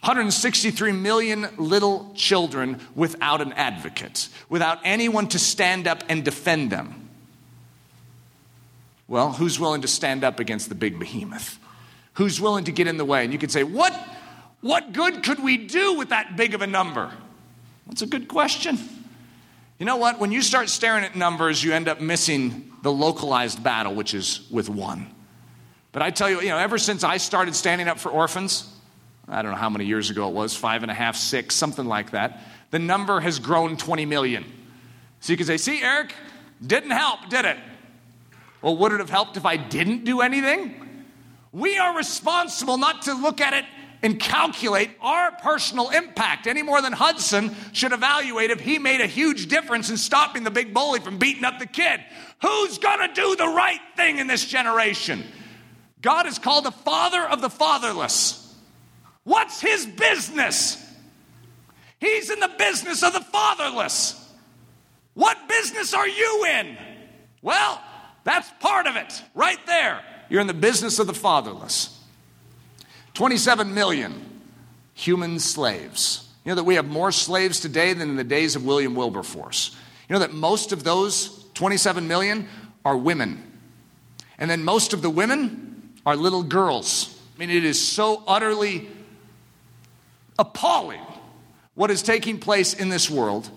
163 0.00 0.92
million 0.92 1.48
little 1.56 2.12
children 2.14 2.80
without 2.94 3.40
an 3.40 3.52
advocate, 3.54 4.28
without 4.48 4.78
anyone 4.84 5.26
to 5.28 5.38
stand 5.38 5.88
up 5.88 6.04
and 6.08 6.24
defend 6.24 6.70
them. 6.70 7.08
Well, 9.08 9.32
who's 9.32 9.58
willing 9.58 9.82
to 9.82 9.88
stand 9.88 10.24
up 10.24 10.40
against 10.40 10.68
the 10.68 10.74
big 10.74 10.98
behemoth? 10.98 11.58
Who's 12.14 12.40
willing 12.40 12.64
to 12.64 12.72
get 12.72 12.86
in 12.86 12.96
the 12.96 13.04
way? 13.04 13.24
And 13.24 13.32
you 13.32 13.38
could 13.38 13.50
say, 13.50 13.62
what, 13.62 13.92
what 14.60 14.92
good 14.92 15.22
could 15.22 15.42
we 15.42 15.56
do 15.56 15.94
with 15.94 16.10
that 16.10 16.36
big 16.36 16.54
of 16.54 16.62
a 16.62 16.66
number? 16.66 17.12
That's 17.86 18.02
a 18.02 18.06
good 18.06 18.28
question. 18.28 18.78
You 19.78 19.84
know 19.84 19.96
what? 19.96 20.18
When 20.18 20.32
you 20.32 20.40
start 20.40 20.70
staring 20.70 21.04
at 21.04 21.16
numbers, 21.16 21.62
you 21.62 21.72
end 21.72 21.88
up 21.88 22.00
missing 22.00 22.72
the 22.82 22.90
localized 22.90 23.62
battle, 23.62 23.94
which 23.94 24.14
is 24.14 24.48
with 24.50 24.70
one. 24.70 25.12
But 25.92 26.02
I 26.02 26.10
tell 26.10 26.30
you, 26.30 26.40
you 26.40 26.48
know, 26.48 26.58
ever 26.58 26.78
since 26.78 27.04
I 27.04 27.18
started 27.18 27.54
standing 27.54 27.86
up 27.88 27.98
for 27.98 28.10
orphans, 28.10 28.72
I 29.28 29.42
don't 29.42 29.50
know 29.50 29.58
how 29.58 29.68
many 29.68 29.84
years 29.84 30.08
ago 30.08 30.28
it 30.28 30.34
was, 30.34 30.56
five 30.56 30.82
and 30.82 30.90
a 30.90 30.94
half, 30.94 31.16
six, 31.16 31.54
something 31.54 31.84
like 31.84 32.12
that, 32.12 32.40
the 32.70 32.78
number 32.78 33.20
has 33.20 33.38
grown 33.38 33.76
20 33.76 34.06
million. 34.06 34.44
So 35.20 35.32
you 35.32 35.36
can 35.36 35.46
say, 35.46 35.56
see, 35.56 35.82
Eric, 35.82 36.14
didn't 36.64 36.90
help, 36.90 37.28
did 37.28 37.44
it? 37.44 37.58
Well, 38.62 38.76
would 38.78 38.92
it 38.92 38.98
have 38.98 39.10
helped 39.10 39.36
if 39.36 39.44
I 39.44 39.56
didn't 39.56 40.04
do 40.04 40.20
anything? 40.20 41.04
We 41.52 41.76
are 41.78 41.96
responsible 41.96 42.78
not 42.78 43.02
to 43.02 43.14
look 43.14 43.40
at 43.40 43.52
it 43.52 43.64
and 44.02 44.20
calculate 44.20 44.90
our 45.00 45.32
personal 45.32 45.90
impact 45.90 46.46
any 46.46 46.62
more 46.62 46.82
than 46.82 46.92
Hudson 46.92 47.54
should 47.72 47.92
evaluate 47.92 48.50
if 48.50 48.60
he 48.60 48.78
made 48.78 49.00
a 49.00 49.06
huge 49.06 49.48
difference 49.48 49.90
in 49.90 49.96
stopping 49.96 50.44
the 50.44 50.50
big 50.50 50.74
bully 50.74 51.00
from 51.00 51.18
beating 51.18 51.44
up 51.44 51.58
the 51.58 51.66
kid. 51.66 52.00
Who's 52.42 52.78
gonna 52.78 53.12
do 53.12 53.36
the 53.36 53.48
right 53.48 53.80
thing 53.96 54.18
in 54.18 54.26
this 54.26 54.44
generation? 54.44 55.24
God 56.02 56.26
is 56.26 56.38
called 56.38 56.64
the 56.64 56.70
father 56.70 57.22
of 57.22 57.40
the 57.40 57.50
fatherless. 57.50 58.54
What's 59.24 59.60
his 59.60 59.86
business? 59.86 60.82
He's 61.98 62.30
in 62.30 62.38
the 62.38 62.52
business 62.58 63.02
of 63.02 63.12
the 63.12 63.20
fatherless. 63.20 64.22
What 65.14 65.48
business 65.48 65.94
are 65.94 66.06
you 66.06 66.44
in? 66.44 66.76
Well, 67.40 67.80
that's 68.24 68.50
part 68.60 68.86
of 68.86 68.96
it, 68.96 69.22
right 69.34 69.58
there. 69.66 70.02
You're 70.28 70.42
in 70.42 70.46
the 70.46 70.54
business 70.54 70.98
of 70.98 71.06
the 71.06 71.14
fatherless. 71.14 71.95
27 73.16 73.72
million 73.72 74.12
human 74.92 75.38
slaves. 75.38 76.28
You 76.44 76.50
know 76.50 76.56
that 76.56 76.64
we 76.64 76.74
have 76.74 76.86
more 76.86 77.10
slaves 77.10 77.60
today 77.60 77.94
than 77.94 78.10
in 78.10 78.16
the 78.16 78.24
days 78.24 78.56
of 78.56 78.66
William 78.66 78.94
Wilberforce. 78.94 79.74
You 80.06 80.12
know 80.12 80.20
that 80.20 80.34
most 80.34 80.70
of 80.70 80.84
those 80.84 81.46
27 81.54 82.06
million 82.06 82.46
are 82.84 82.94
women. 82.94 83.42
And 84.36 84.50
then 84.50 84.62
most 84.62 84.92
of 84.92 85.00
the 85.00 85.08
women 85.08 85.94
are 86.04 86.14
little 86.14 86.42
girls. 86.42 87.18
I 87.34 87.38
mean, 87.38 87.48
it 87.48 87.64
is 87.64 87.80
so 87.80 88.22
utterly 88.26 88.86
appalling 90.38 91.00
what 91.74 91.90
is 91.90 92.02
taking 92.02 92.38
place 92.38 92.74
in 92.74 92.90
this 92.90 93.08
world. 93.08 93.48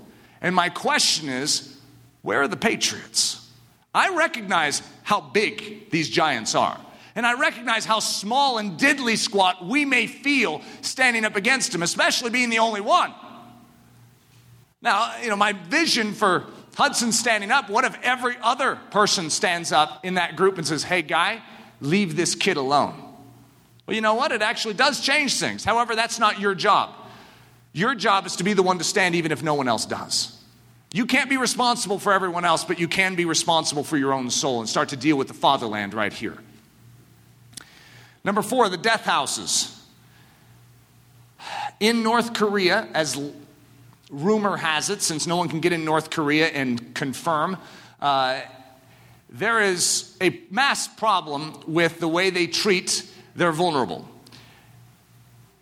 And 0.41 0.55
my 0.55 0.69
question 0.69 1.27
is 1.27 1.77
where 2.21 2.43
are 2.43 2.47
the 2.47 2.55
patriots? 2.55 3.45
I 3.93 4.15
recognize 4.15 4.81
how 5.03 5.19
big 5.19 5.89
these 5.89 6.09
giants 6.09 6.55
are. 6.55 6.79
And 7.15 7.25
I 7.25 7.39
recognize 7.39 7.85
how 7.85 7.99
small 7.99 8.57
and 8.57 8.79
diddly 8.79 9.17
squat 9.17 9.65
we 9.65 9.85
may 9.85 10.07
feel 10.07 10.61
standing 10.81 11.25
up 11.25 11.35
against 11.35 11.73
him, 11.73 11.83
especially 11.83 12.29
being 12.29 12.49
the 12.49 12.59
only 12.59 12.81
one. 12.81 13.13
Now, 14.81 15.13
you 15.21 15.29
know, 15.29 15.35
my 15.35 15.53
vision 15.53 16.13
for 16.13 16.45
Hudson 16.75 17.11
standing 17.11 17.51
up, 17.51 17.69
what 17.69 17.83
if 17.83 17.97
every 18.03 18.37
other 18.41 18.79
person 18.91 19.29
stands 19.29 19.71
up 19.71 20.05
in 20.05 20.13
that 20.13 20.37
group 20.37 20.57
and 20.57 20.65
says, 20.65 20.83
hey, 20.83 21.01
guy, 21.01 21.41
leave 21.81 22.15
this 22.15 22.35
kid 22.35 22.55
alone? 22.55 22.95
Well, 23.85 23.95
you 23.95 24.01
know 24.01 24.13
what? 24.13 24.31
It 24.31 24.41
actually 24.41 24.75
does 24.75 25.01
change 25.01 25.37
things. 25.37 25.65
However, 25.65 25.95
that's 25.95 26.19
not 26.19 26.39
your 26.39 26.55
job. 26.55 26.95
Your 27.73 27.95
job 27.95 28.25
is 28.25 28.37
to 28.37 28.43
be 28.43 28.53
the 28.53 28.63
one 28.63 28.77
to 28.77 28.83
stand 28.83 29.15
even 29.15 29.31
if 29.31 29.43
no 29.43 29.55
one 29.55 29.67
else 29.67 29.85
does. 29.85 30.35
You 30.93 31.05
can't 31.05 31.29
be 31.29 31.37
responsible 31.37 31.99
for 31.99 32.13
everyone 32.13 32.45
else, 32.45 32.63
but 32.63 32.79
you 32.79 32.87
can 32.87 33.15
be 33.15 33.25
responsible 33.25 33.83
for 33.83 33.97
your 33.97 34.13
own 34.13 34.29
soul 34.29 34.59
and 34.59 34.69
start 34.69 34.89
to 34.89 34.97
deal 34.97 35.17
with 35.17 35.27
the 35.27 35.33
fatherland 35.33 35.93
right 35.93 36.13
here. 36.13 36.37
Number 38.23 38.41
four, 38.41 38.69
the 38.69 38.77
death 38.77 39.05
houses. 39.05 39.75
In 41.79 42.03
North 42.03 42.33
Korea, 42.33 42.87
as 42.93 43.19
rumor 44.09 44.57
has 44.57 44.89
it, 44.89 45.01
since 45.01 45.27
no 45.27 45.37
one 45.37 45.49
can 45.49 45.59
get 45.61 45.71
in 45.71 45.85
North 45.85 46.09
Korea 46.09 46.47
and 46.47 46.93
confirm, 46.93 47.57
uh, 48.01 48.41
there 49.29 49.61
is 49.61 50.17
a 50.21 50.41
mass 50.49 50.87
problem 50.87 51.53
with 51.67 51.99
the 51.99 52.07
way 52.07 52.29
they 52.29 52.47
treat 52.47 53.07
their 53.35 53.51
vulnerable. 53.51 54.07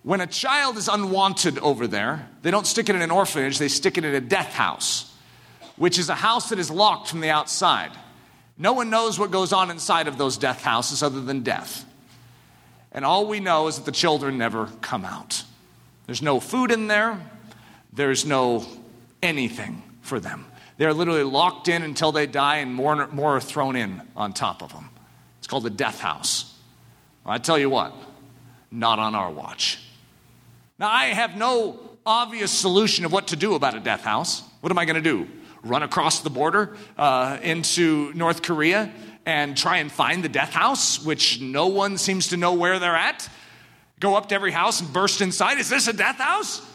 When 0.03 0.21
a 0.21 0.27
child 0.27 0.77
is 0.77 0.87
unwanted 0.87 1.59
over 1.59 1.85
there, 1.85 2.29
they 2.41 2.49
don't 2.49 2.65
stick 2.65 2.87
it 2.87 2.95
in 2.95 3.01
an 3.01 3.11
orphanage, 3.11 3.59
they 3.59 3.67
stick 3.67 3.97
it 3.97 4.05
in 4.05 4.15
a 4.15 4.21
death 4.21 4.53
house, 4.53 5.13
which 5.75 5.99
is 5.99 6.07
a 6.09 6.15
house 6.15 6.49
that 6.49 6.59
is 6.59 6.71
locked 6.71 7.09
from 7.09 7.19
the 7.19 7.29
outside. 7.29 7.91
No 8.57 8.73
one 8.73 8.89
knows 8.89 9.19
what 9.19 9.31
goes 9.31 9.51
on 9.51 9.69
inside 9.69 10.07
of 10.07 10.17
those 10.17 10.37
death 10.37 10.63
houses 10.63 11.03
other 11.03 11.21
than 11.21 11.43
death. 11.43 11.85
And 12.97 13.05
all 13.05 13.27
we 13.27 13.39
know 13.39 13.67
is 13.67 13.75
that 13.75 13.85
the 13.85 13.91
children 13.91 14.39
never 14.39 14.65
come 14.81 15.05
out. 15.05 15.43
There's 16.07 16.23
no 16.23 16.39
food 16.39 16.71
in 16.71 16.87
there, 16.87 17.21
there's 17.93 18.25
no 18.25 18.65
anything 19.21 19.83
for 20.01 20.19
them. 20.19 20.47
They're 20.77 20.95
literally 20.95 21.21
locked 21.21 21.67
in 21.67 21.83
until 21.83 22.11
they 22.11 22.25
die, 22.25 22.57
and 22.57 22.73
more, 22.73 23.05
more 23.09 23.35
are 23.35 23.39
thrown 23.39 23.75
in 23.75 24.01
on 24.15 24.33
top 24.33 24.63
of 24.63 24.73
them. 24.73 24.89
It's 25.37 25.45
called 25.45 25.61
the 25.61 25.69
death 25.69 25.99
house. 25.99 26.57
Well, 27.23 27.35
I 27.35 27.37
tell 27.37 27.59
you 27.59 27.69
what, 27.69 27.93
not 28.71 28.97
on 28.97 29.13
our 29.13 29.29
watch. 29.29 29.79
Now, 30.79 30.89
I 30.89 31.05
have 31.05 31.37
no 31.37 31.79
obvious 32.03 32.49
solution 32.49 33.05
of 33.05 33.11
what 33.11 33.27
to 33.27 33.35
do 33.35 33.53
about 33.53 33.75
a 33.75 33.79
death 33.79 34.01
house. 34.01 34.41
What 34.61 34.71
am 34.71 34.79
I 34.79 34.85
going 34.85 34.95
to 34.95 35.07
do? 35.07 35.27
Run 35.61 35.83
across 35.83 36.21
the 36.21 36.31
border 36.31 36.75
uh, 36.97 37.37
into 37.43 38.11
North 38.15 38.41
Korea 38.41 38.91
and 39.27 39.57
try 39.57 39.79
and 39.79 39.91
find 39.91 40.23
the 40.23 40.29
death 40.29 40.53
house, 40.53 41.03
which 41.03 41.41
no 41.41 41.67
one 41.67 41.97
seems 41.97 42.29
to 42.29 42.37
know 42.37 42.53
where 42.53 42.79
they're 42.79 42.95
at. 42.95 43.27
Go 43.99 44.15
up 44.15 44.29
to 44.29 44.35
every 44.35 44.51
house 44.51 44.79
and 44.79 44.91
burst 44.93 45.19
inside. 45.19 45.59
Is 45.59 45.69
this 45.69 45.89
a 45.89 45.93
death 45.93 46.15
house? 46.15 46.65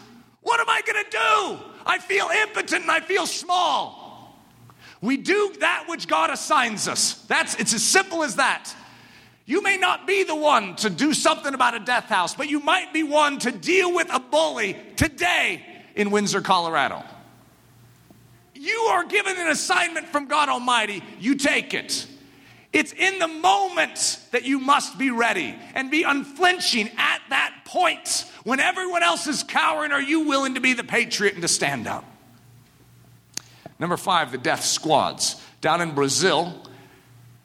What 0.43 0.61
am 0.61 0.69
I 0.69 0.83
going 0.83 1.03
to 1.03 1.11
do? 1.11 1.65
I 1.87 1.99
feel 1.99 2.29
impotent 2.43 2.83
and 2.83 2.91
I 2.91 3.01
feel 3.01 3.25
small. 3.25 4.37
We 5.01 5.17
do 5.17 5.55
that 5.61 5.87
which 5.89 6.07
God 6.07 6.29
assigns 6.29 6.89
us. 6.89 7.15
That's 7.27 7.55
it's 7.55 7.73
as 7.73 7.83
simple 7.83 8.23
as 8.23 8.37
that. 8.37 8.73
You 9.47 9.63
may 9.63 9.79
not 9.79 10.07
be 10.07 10.23
the 10.23 10.37
one 10.37 10.77
to 10.77 10.91
do 10.91 11.15
something 11.15 11.55
about 11.55 11.75
a 11.75 11.81
death 11.81 12.05
house, 12.05 12.35
but 12.35 12.51
you 12.51 12.61
might 12.61 12.93
be 12.93 13.03
one 13.03 13.39
to 13.41 13.51
deal 13.51 13.95
with 13.95 14.13
a 14.13 14.21
bully 14.21 14.77
today 14.97 15.65
in 15.95 16.11
Windsor, 16.11 16.43
Colorado. 16.43 17.03
You 18.55 18.77
are 18.91 19.05
given 19.05 19.39
an 19.39 19.49
assignment 19.49 20.09
from 20.09 20.27
God 20.27 20.51
Almighty, 20.51 21.03
you 21.19 21.35
take 21.35 21.73
it. 21.73 22.09
It's 22.73 22.93
in 22.93 23.19
the 23.19 23.29
moment 23.29 24.19
that 24.31 24.45
you 24.45 24.59
must 24.59 24.97
be 24.99 25.11
ready 25.11 25.55
and 25.75 25.91
be 25.91 26.05
unflinching 26.05 26.91
at 26.97 27.21
that 27.29 27.63
point. 27.67 28.25
When 28.45 28.61
everyone 28.61 29.03
else 29.03 29.27
is 29.27 29.43
cowering, 29.43 29.93
are 29.93 30.01
you 30.01 30.21
willing 30.27 30.55
to 30.55 30.61
be 30.61 30.73
the 30.73 30.85
patriot 30.85 31.35
and 31.35 31.43
to 31.43 31.49
stand 31.49 31.87
up? 31.87 32.05
Number 33.79 33.97
five, 33.97 34.33
the 34.33 34.39
death 34.39 34.65
squads. 34.65 35.43
Down 35.61 35.81
in 35.81 35.95
Brazil, 35.95 36.55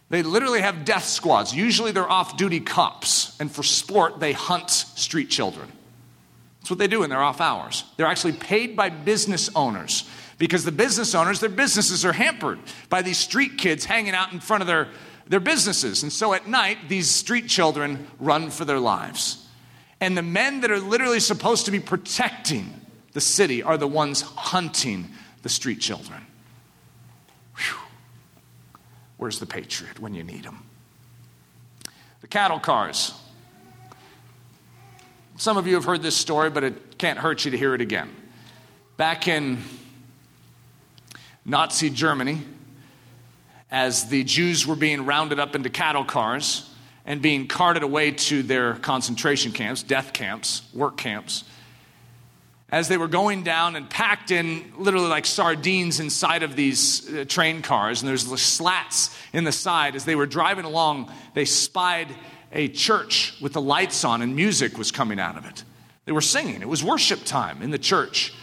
they 0.09 0.23
literally 0.23 0.61
have 0.61 0.85
death 0.85 1.05
squads. 1.05 1.53
Usually 1.53 1.91
they're 1.91 2.09
off 2.09 2.37
duty 2.37 2.61
cops, 2.61 3.35
and 3.39 3.51
for 3.51 3.63
sport, 3.63 4.19
they 4.19 4.31
hunt 4.31 4.69
street 4.69 5.29
children. 5.29 5.71
That's 6.59 6.69
what 6.69 6.79
they 6.79 6.87
do 6.87 7.03
in 7.03 7.09
their 7.09 7.21
off 7.21 7.41
hours. 7.41 7.83
They're 7.97 8.07
actually 8.07 8.33
paid 8.33 8.75
by 8.75 8.89
business 8.89 9.49
owners 9.55 10.09
because 10.37 10.63
the 10.63 10.71
business 10.71 11.15
owners, 11.15 11.39
their 11.39 11.49
businesses 11.49 12.05
are 12.05 12.13
hampered 12.13 12.59
by 12.89 13.01
these 13.01 13.17
street 13.17 13.57
kids 13.57 13.85
hanging 13.85 14.13
out 14.13 14.31
in 14.31 14.39
front 14.39 14.61
of 14.61 14.67
their 14.67 14.87
their 15.29 15.39
businesses. 15.39 16.03
And 16.03 16.11
so 16.11 16.33
at 16.33 16.47
night, 16.47 16.89
these 16.89 17.09
street 17.09 17.47
children 17.47 18.07
run 18.19 18.49
for 18.49 18.65
their 18.65 18.79
lives. 18.79 19.45
And 19.99 20.17
the 20.17 20.21
men 20.21 20.61
that 20.61 20.71
are 20.71 20.79
literally 20.79 21.19
supposed 21.19 21.65
to 21.65 21.71
be 21.71 21.79
protecting 21.79 22.81
the 23.13 23.21
city 23.21 23.63
are 23.63 23.77
the 23.77 23.87
ones 23.87 24.21
hunting 24.21 25.09
the 25.41 25.49
street 25.49 25.79
children. 25.79 26.21
Whew. 27.57 27.77
Where's 29.17 29.39
the 29.39 29.45
patriot 29.45 29.99
when 29.99 30.13
you 30.13 30.23
need 30.23 30.45
him? 30.45 30.59
The 32.21 32.27
cattle 32.27 32.59
cars. 32.59 33.13
Some 35.37 35.57
of 35.57 35.67
you 35.67 35.75
have 35.75 35.85
heard 35.85 36.01
this 36.01 36.15
story, 36.15 36.49
but 36.49 36.63
it 36.63 36.97
can't 36.97 37.19
hurt 37.19 37.45
you 37.45 37.51
to 37.51 37.57
hear 37.57 37.73
it 37.73 37.81
again. 37.81 38.09
Back 38.97 39.27
in 39.27 39.59
Nazi 41.45 41.89
Germany, 41.89 42.41
as 43.69 44.09
the 44.09 44.23
Jews 44.23 44.65
were 44.65 44.75
being 44.75 45.05
rounded 45.05 45.39
up 45.39 45.55
into 45.55 45.69
cattle 45.69 46.05
cars 46.05 46.69
and 47.05 47.21
being 47.21 47.47
carted 47.47 47.83
away 47.83 48.11
to 48.11 48.43
their 48.43 48.75
concentration 48.75 49.51
camps, 49.51 49.83
death 49.83 50.13
camps, 50.13 50.61
work 50.73 50.97
camps. 50.97 51.43
As 52.69 52.89
they 52.89 52.97
were 52.97 53.07
going 53.07 53.43
down 53.43 53.77
and 53.77 53.89
packed 53.89 54.29
in 54.29 54.73
literally 54.77 55.07
like 55.07 55.25
sardines 55.25 56.01
inside 56.01 56.43
of 56.43 56.57
these 56.57 57.13
uh, 57.13 57.23
train 57.25 57.61
cars, 57.61 58.01
and 58.01 58.09
there's 58.09 58.25
slats 58.41 59.15
in 59.31 59.45
the 59.45 59.53
side, 59.53 59.95
as 59.95 60.03
they 60.03 60.15
were 60.15 60.25
driving 60.25 60.65
along, 60.65 61.11
they 61.33 61.45
spied 61.45 62.13
a 62.51 62.67
church 62.67 63.35
with 63.41 63.53
the 63.53 63.61
lights 63.61 64.03
on 64.03 64.21
and 64.21 64.35
music 64.35 64.77
was 64.77 64.91
coming 64.91 65.19
out 65.19 65.37
of 65.37 65.45
it. 65.45 65.63
They 66.05 66.11
were 66.11 66.21
singing, 66.21 66.61
it 66.61 66.67
was 66.67 66.83
worship 66.83 67.23
time 67.23 67.61
in 67.61 67.71
the 67.71 67.79
church. 67.79 68.33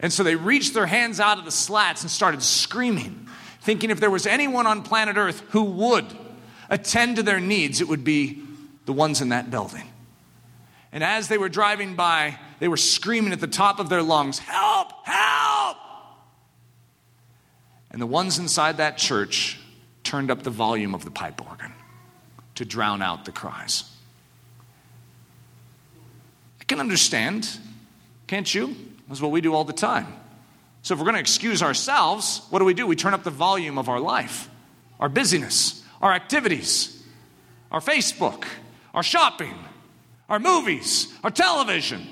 And 0.00 0.12
so 0.12 0.22
they 0.22 0.36
reached 0.36 0.74
their 0.74 0.86
hands 0.86 1.20
out 1.20 1.38
of 1.38 1.44
the 1.44 1.50
slats 1.50 2.02
and 2.02 2.10
started 2.10 2.42
screaming 2.42 3.28
thinking 3.66 3.90
if 3.90 3.98
there 3.98 4.10
was 4.10 4.28
anyone 4.28 4.64
on 4.64 4.84
planet 4.84 5.16
Earth 5.16 5.42
who 5.48 5.64
would 5.64 6.06
attend 6.70 7.16
to 7.16 7.22
their 7.24 7.40
needs, 7.40 7.80
it 7.80 7.88
would 7.88 8.04
be 8.04 8.40
the 8.84 8.92
ones 8.92 9.20
in 9.20 9.30
that 9.30 9.50
building. 9.50 9.90
And 10.92 11.02
as 11.02 11.26
they 11.26 11.36
were 11.36 11.48
driving 11.48 11.96
by, 11.96 12.38
they 12.60 12.68
were 12.68 12.76
screaming 12.76 13.32
at 13.32 13.40
the 13.40 13.48
top 13.48 13.80
of 13.80 13.88
their 13.88 14.02
lungs, 14.02 14.38
Help! 14.38 14.92
Help! 15.04 15.76
And 17.90 18.00
the 18.00 18.06
ones 18.06 18.38
inside 18.38 18.76
that 18.76 18.98
church 18.98 19.58
turned 20.04 20.30
up 20.30 20.44
the 20.44 20.50
volume 20.50 20.94
of 20.94 21.04
the 21.04 21.10
pipe 21.10 21.44
organ 21.44 21.72
to 22.54 22.64
drown 22.64 23.02
out 23.02 23.24
the 23.24 23.32
cries. 23.32 23.82
I 26.60 26.64
can 26.64 26.78
understand, 26.78 27.48
can't 28.28 28.54
you? 28.54 28.76
That's 29.08 29.20
what 29.20 29.32
we 29.32 29.40
do 29.40 29.54
all 29.54 29.64
the 29.64 29.72
time. 29.72 30.06
So 30.86 30.94
if 30.94 31.00
we're 31.00 31.06
going 31.06 31.16
to 31.16 31.20
excuse 31.20 31.64
ourselves, 31.64 32.42
what 32.50 32.60
do 32.60 32.64
we 32.64 32.72
do? 32.72 32.86
We 32.86 32.94
turn 32.94 33.12
up 33.12 33.24
the 33.24 33.30
volume 33.30 33.76
of 33.76 33.88
our 33.88 33.98
life, 33.98 34.48
our 35.00 35.08
busyness, 35.08 35.82
our 36.00 36.12
activities, 36.12 37.02
our 37.72 37.80
Facebook, 37.80 38.44
our 38.94 39.02
shopping, 39.02 39.58
our 40.28 40.38
movies, 40.38 41.12
our 41.24 41.32
television. 41.32 42.06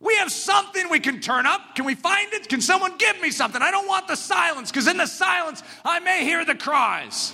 We 0.00 0.16
have 0.16 0.30
something 0.30 0.90
we 0.90 1.00
can 1.00 1.22
turn 1.22 1.46
up. 1.46 1.74
Can 1.74 1.86
we 1.86 1.94
find 1.94 2.30
it? 2.34 2.46
Can 2.50 2.60
someone 2.60 2.98
give 2.98 3.18
me 3.22 3.30
something? 3.30 3.62
I 3.62 3.70
don't 3.70 3.88
want 3.88 4.06
the 4.06 4.16
silence 4.16 4.70
because 4.70 4.86
in 4.86 4.98
the 4.98 5.06
silence 5.06 5.62
I 5.82 6.00
may 6.00 6.24
hear 6.24 6.44
the 6.44 6.56
cries. 6.56 7.32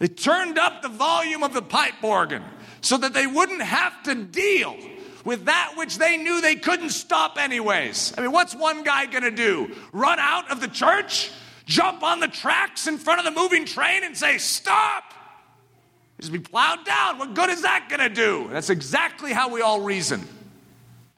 They 0.00 0.08
turned 0.08 0.58
up 0.58 0.82
the 0.82 0.88
volume 0.88 1.44
of 1.44 1.54
the 1.54 1.62
pipe 1.62 2.02
organ 2.02 2.42
so 2.80 2.96
that 2.96 3.14
they 3.14 3.28
wouldn't 3.28 3.62
have 3.62 4.02
to 4.02 4.16
deal 4.16 4.76
with 5.24 5.46
that 5.46 5.74
which 5.76 5.98
they 5.98 6.16
knew 6.16 6.40
they 6.40 6.56
couldn't 6.56 6.90
stop 6.90 7.38
anyways. 7.38 8.14
I 8.16 8.22
mean, 8.22 8.32
what's 8.32 8.54
one 8.54 8.82
guy 8.82 9.06
gonna 9.06 9.30
do? 9.30 9.74
Run 9.92 10.18
out 10.18 10.50
of 10.50 10.60
the 10.60 10.68
church? 10.68 11.30
Jump 11.64 12.02
on 12.02 12.20
the 12.20 12.28
tracks 12.28 12.86
in 12.86 12.98
front 12.98 13.20
of 13.20 13.24
the 13.24 13.40
moving 13.40 13.64
train 13.64 14.04
and 14.04 14.16
say, 14.16 14.38
Stop! 14.38 15.04
Just 16.20 16.32
be 16.32 16.38
plowed 16.38 16.84
down. 16.84 17.18
What 17.18 17.34
good 17.34 17.50
is 17.50 17.62
that 17.62 17.88
gonna 17.88 18.08
do? 18.08 18.48
That's 18.50 18.70
exactly 18.70 19.32
how 19.32 19.48
we 19.48 19.60
all 19.60 19.80
reason. 19.80 20.26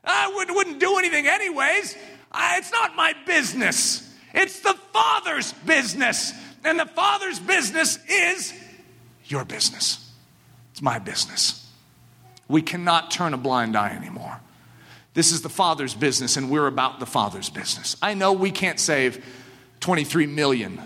I 0.07 0.33
wouldn't, 0.35 0.81
do 0.81 0.99
anything 0.99 1.27
anyways. 1.27 1.97
It's 2.35 2.73
not 2.73 2.97
my 2.97 3.15
business. 3.27 4.15
It's 4.35 4.61
the 4.61 4.75
Father's 4.93 5.53
business. 5.53 6.33
And 6.65 6.79
the 6.79 6.87
Father's 6.87 7.39
business 7.39 7.99
is 8.09 8.53
your 9.27 9.45
business. 9.45 10.11
It's 10.73 10.83
my 10.83 10.99
business. 10.99 11.64
We 12.49 12.63
cannot 12.63 13.11
turn 13.11 13.35
a 13.35 13.39
blind 13.39 13.77
eye 13.77 13.91
anymore. 13.91 14.41
This 15.15 15.31
is 15.33 15.43
the 15.43 15.49
Father's 15.49 15.95
business, 15.95 16.37
and 16.37 16.51
we're 16.51 16.67
about 16.67 17.01
the 17.01 17.07
Father's 17.07 17.49
business. 17.49 17.97
I 18.03 18.15
know 18.15 18.33
we 18.33 18.51
can't 18.51 18.81
save 18.81 19.25
23 19.81 20.27
million 20.27 20.81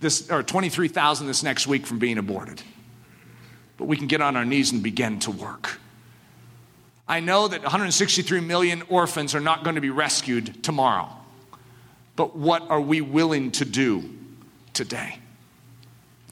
this, 0.00 0.30
or 0.30 0.42
23,000 0.42 1.26
this 1.26 1.42
next 1.42 1.66
week 1.66 1.86
from 1.86 1.98
being 1.98 2.18
aborted, 2.18 2.62
but 3.78 3.86
we 3.86 3.96
can 3.96 4.06
get 4.06 4.20
on 4.20 4.36
our 4.36 4.44
knees 4.44 4.70
and 4.70 4.82
begin 4.82 5.18
to 5.20 5.30
work. 5.30 5.80
I 7.08 7.20
know 7.20 7.48
that 7.48 7.62
163 7.62 8.40
million 8.40 8.82
orphans 8.88 9.34
are 9.34 9.40
not 9.40 9.64
going 9.64 9.76
to 9.76 9.80
be 9.80 9.90
rescued 9.90 10.62
tomorrow, 10.62 11.08
but 12.16 12.36
what 12.36 12.62
are 12.70 12.80
we 12.80 13.00
willing 13.00 13.50
to 13.52 13.64
do 13.64 14.10
today 14.72 15.18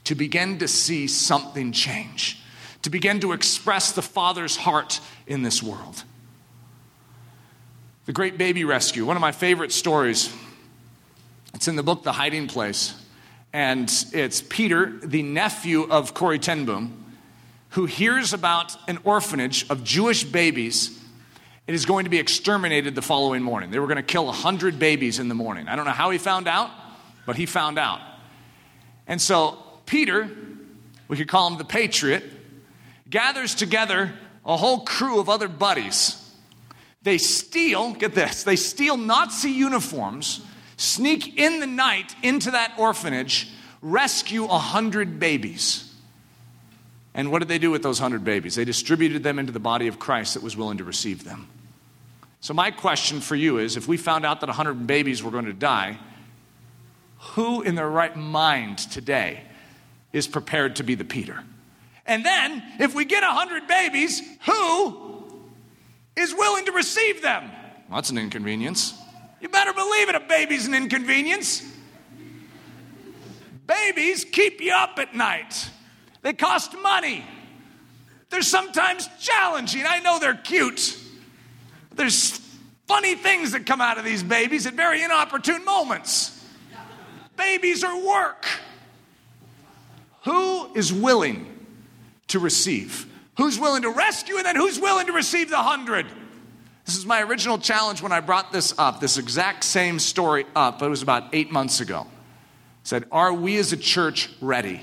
to 0.03 0.15
begin 0.15 0.59
to 0.59 0.67
see 0.67 1.07
something 1.07 1.71
change? 1.71 2.42
To 2.83 2.89
begin 2.89 3.19
to 3.21 3.31
express 3.31 3.91
the 3.93 4.01
Father's 4.01 4.55
heart 4.55 4.99
in 5.25 5.41
this 5.41 5.63
world. 5.63 6.03
The 8.05 8.13
Great 8.13 8.37
Baby 8.37 8.65
Rescue, 8.65 9.05
one 9.05 9.17
of 9.17 9.21
my 9.21 9.31
favorite 9.31 9.71
stories. 9.71 10.33
It's 11.53 11.67
in 11.67 11.75
the 11.75 11.83
book 11.83 12.03
The 12.03 12.11
Hiding 12.11 12.47
Place. 12.47 12.93
And 13.53 13.91
it's 14.11 14.41
Peter, 14.41 14.99
the 15.03 15.23
nephew 15.23 15.83
of 15.83 16.13
Corrie 16.13 16.39
ten 16.39 16.65
Boom, 16.65 17.05
who 17.69 17.85
hears 17.85 18.33
about 18.33 18.75
an 18.89 18.99
orphanage 19.03 19.69
of 19.69 19.83
Jewish 19.83 20.23
babies. 20.23 20.99
It 21.65 21.75
is 21.75 21.85
going 21.85 22.03
to 22.03 22.09
be 22.09 22.19
exterminated 22.19 22.95
the 22.95 23.01
following 23.01 23.41
morning. 23.41 23.71
They 23.71 23.79
were 23.79 23.87
going 23.87 23.97
to 23.97 24.03
kill 24.03 24.25
100 24.25 24.77
babies 24.79 25.19
in 25.19 25.29
the 25.29 25.35
morning. 25.35 25.69
I 25.69 25.75
don't 25.77 25.85
know 25.85 25.91
how 25.91 26.09
he 26.09 26.17
found 26.17 26.47
out, 26.47 26.69
but 27.25 27.37
he 27.37 27.45
found 27.45 27.79
out. 27.79 28.01
And 29.07 29.21
so, 29.21 29.57
Peter, 29.85 30.29
we 31.07 31.15
could 31.15 31.29
call 31.29 31.47
him 31.47 31.57
the 31.57 31.63
patriot, 31.63 32.23
gathers 33.13 33.53
together 33.53 34.11
a 34.43 34.57
whole 34.57 34.79
crew 34.79 35.19
of 35.19 35.29
other 35.29 35.47
buddies. 35.47 36.19
They 37.03 37.19
steal, 37.19 37.93
get 37.93 38.15
this, 38.15 38.43
they 38.43 38.55
steal 38.55 38.97
Nazi 38.97 39.51
uniforms, 39.51 40.43
sneak 40.77 41.37
in 41.37 41.59
the 41.59 41.67
night 41.67 42.15
into 42.23 42.49
that 42.51 42.73
orphanage, 42.79 43.49
rescue 43.83 44.45
a 44.45 44.57
hundred 44.57 45.19
babies. 45.19 45.93
And 47.13 47.31
what 47.31 47.37
did 47.37 47.49
they 47.49 47.59
do 47.59 47.69
with 47.69 47.83
those 47.83 47.99
hundred 47.99 48.23
babies? 48.23 48.55
They 48.55 48.65
distributed 48.65 49.21
them 49.21 49.37
into 49.37 49.51
the 49.51 49.59
body 49.59 49.87
of 49.87 49.99
Christ 49.99 50.33
that 50.33 50.41
was 50.41 50.57
willing 50.57 50.79
to 50.79 50.83
receive 50.83 51.23
them. 51.23 51.47
So, 52.41 52.55
my 52.55 52.71
question 52.71 53.21
for 53.21 53.35
you 53.35 53.59
is 53.59 53.77
if 53.77 53.87
we 53.87 53.95
found 53.95 54.25
out 54.25 54.39
that 54.39 54.49
100 54.49 54.87
babies 54.87 55.21
were 55.21 55.29
going 55.29 55.45
to 55.45 55.53
die, 55.53 55.99
who 57.19 57.61
in 57.61 57.75
their 57.75 57.89
right 57.89 58.15
mind 58.17 58.79
today 58.79 59.41
is 60.11 60.27
prepared 60.27 60.77
to 60.77 60.83
be 60.83 60.95
the 60.95 61.05
Peter? 61.05 61.43
And 62.05 62.25
then, 62.25 62.63
if 62.79 62.93
we 62.93 63.05
get 63.05 63.23
100 63.23 63.67
babies, 63.67 64.21
who 64.45 65.23
is 66.15 66.33
willing 66.33 66.65
to 66.65 66.71
receive 66.71 67.21
them? 67.21 67.49
Well, 67.89 67.97
that's 67.97 68.09
an 68.09 68.17
inconvenience. 68.17 68.93
You 69.39 69.49
better 69.49 69.73
believe 69.73 70.09
it, 70.09 70.15
a 70.15 70.19
baby's 70.19 70.67
an 70.67 70.73
inconvenience. 70.73 71.63
Babies 73.65 74.25
keep 74.25 74.59
you 74.61 74.73
up 74.73 74.99
at 74.99 75.15
night, 75.15 75.69
they 76.21 76.33
cost 76.33 76.75
money. 76.81 77.23
They're 78.29 78.41
sometimes 78.41 79.07
challenging. 79.19 79.83
I 79.85 79.99
know 79.99 80.17
they're 80.17 80.33
cute. 80.33 80.97
There's 81.93 82.41
funny 82.87 83.13
things 83.13 83.51
that 83.51 83.67
come 83.67 83.79
out 83.79 83.99
of 83.99 84.05
these 84.05 84.23
babies 84.23 84.65
at 84.65 84.73
very 84.73 85.03
inopportune 85.03 85.63
moments. 85.63 86.43
Babies 87.37 87.83
are 87.83 87.95
work. 88.03 88.47
Who 90.23 90.73
is 90.73 90.91
willing 90.91 91.52
to 92.27 92.39
receive? 92.39 93.11
Who's 93.37 93.59
willing 93.59 93.81
to 93.83 93.89
rescue 93.89 94.37
and 94.37 94.45
then 94.45 94.55
who's 94.55 94.79
willing 94.79 95.07
to 95.07 95.13
receive 95.13 95.49
the 95.49 95.57
hundred? 95.57 96.05
This 96.85 96.97
is 96.97 97.05
my 97.05 97.21
original 97.21 97.57
challenge 97.57 98.01
when 98.01 98.11
I 98.11 98.19
brought 98.19 98.51
this 98.51 98.73
up, 98.77 98.99
this 98.99 99.17
exact 99.17 99.63
same 99.63 99.99
story 99.99 100.45
up, 100.55 100.79
but 100.79 100.85
it 100.85 100.89
was 100.89 101.01
about 101.01 101.33
eight 101.33 101.51
months 101.51 101.79
ago. 101.79 102.01
I 102.01 102.09
said, 102.83 103.05
Are 103.11 103.33
we 103.33 103.57
as 103.57 103.71
a 103.71 103.77
church 103.77 104.29
ready 104.41 104.81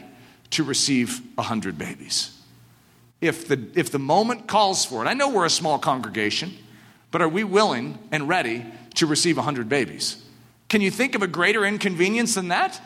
to 0.51 0.65
receive 0.65 1.21
a 1.37 1.43
hundred 1.43 1.77
babies? 1.77 2.37
If 3.21 3.49
the, 3.49 3.69
if 3.75 3.91
the 3.91 3.99
moment 3.99 4.49
calls 4.49 4.85
for 4.85 5.05
it, 5.05 5.09
I 5.09 5.13
know 5.13 5.29
we're 5.29 5.45
a 5.45 5.51
small 5.51 5.79
congregation, 5.79 6.55
but 7.11 7.21
are 7.21 7.29
we 7.29 7.45
willing 7.45 7.99
and 8.11 8.29
ready 8.29 8.65
to 8.95 9.07
receive 9.07 9.37
a 9.37 9.43
hundred 9.43 9.69
babies? 9.69 10.25
Can 10.71 10.81
you 10.81 10.91
think 10.91 11.15
of 11.15 11.23
a 11.23 11.27
greater 11.27 11.67
inconvenience 11.67 12.35
than 12.35 12.49
that? 12.49 12.81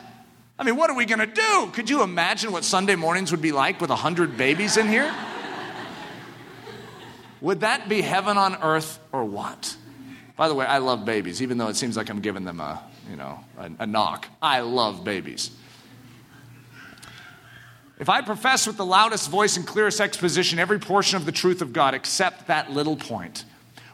I 0.57 0.63
mean, 0.63 0.77
what 0.77 0.89
are 0.89 0.95
we 0.95 1.05
going 1.05 1.19
to 1.19 1.25
do? 1.25 1.69
Could 1.73 1.89
you 1.89 2.01
imagine 2.01 2.51
what 2.51 2.63
Sunday 2.63 2.95
mornings 2.95 3.31
would 3.31 3.41
be 3.41 3.51
like 3.51 3.81
with 3.81 3.89
a 3.89 3.95
hundred 3.95 4.37
babies 4.37 4.77
in 4.77 4.87
here? 4.87 5.13
Would 7.41 7.59
that 7.59 7.89
be 7.89 8.01
heaven 8.01 8.37
on 8.37 8.55
earth 8.61 8.99
or 9.11 9.25
what? 9.25 9.75
By 10.37 10.47
the 10.47 10.55
way, 10.55 10.65
I 10.65 10.79
love 10.79 11.05
babies, 11.05 11.41
even 11.41 11.57
though 11.57 11.67
it 11.67 11.75
seems 11.75 11.97
like 11.97 12.09
I'm 12.09 12.21
giving 12.21 12.45
them 12.45 12.59
a, 12.59 12.81
you 13.09 13.17
know, 13.17 13.39
a, 13.57 13.71
a 13.79 13.87
knock. 13.87 14.27
I 14.41 14.61
love 14.61 15.03
babies. 15.03 15.51
If 17.99 18.09
I 18.09 18.21
profess 18.21 18.67
with 18.67 18.77
the 18.77 18.85
loudest 18.85 19.29
voice 19.29 19.55
and 19.55 19.65
clearest 19.65 20.01
exposition 20.01 20.59
every 20.59 20.79
portion 20.79 21.17
of 21.17 21.25
the 21.25 21.31
truth 21.31 21.61
of 21.61 21.71
God 21.71 21.93
except 21.93 22.47
that 22.47 22.71
little 22.71 22.97
point, 22.97 23.45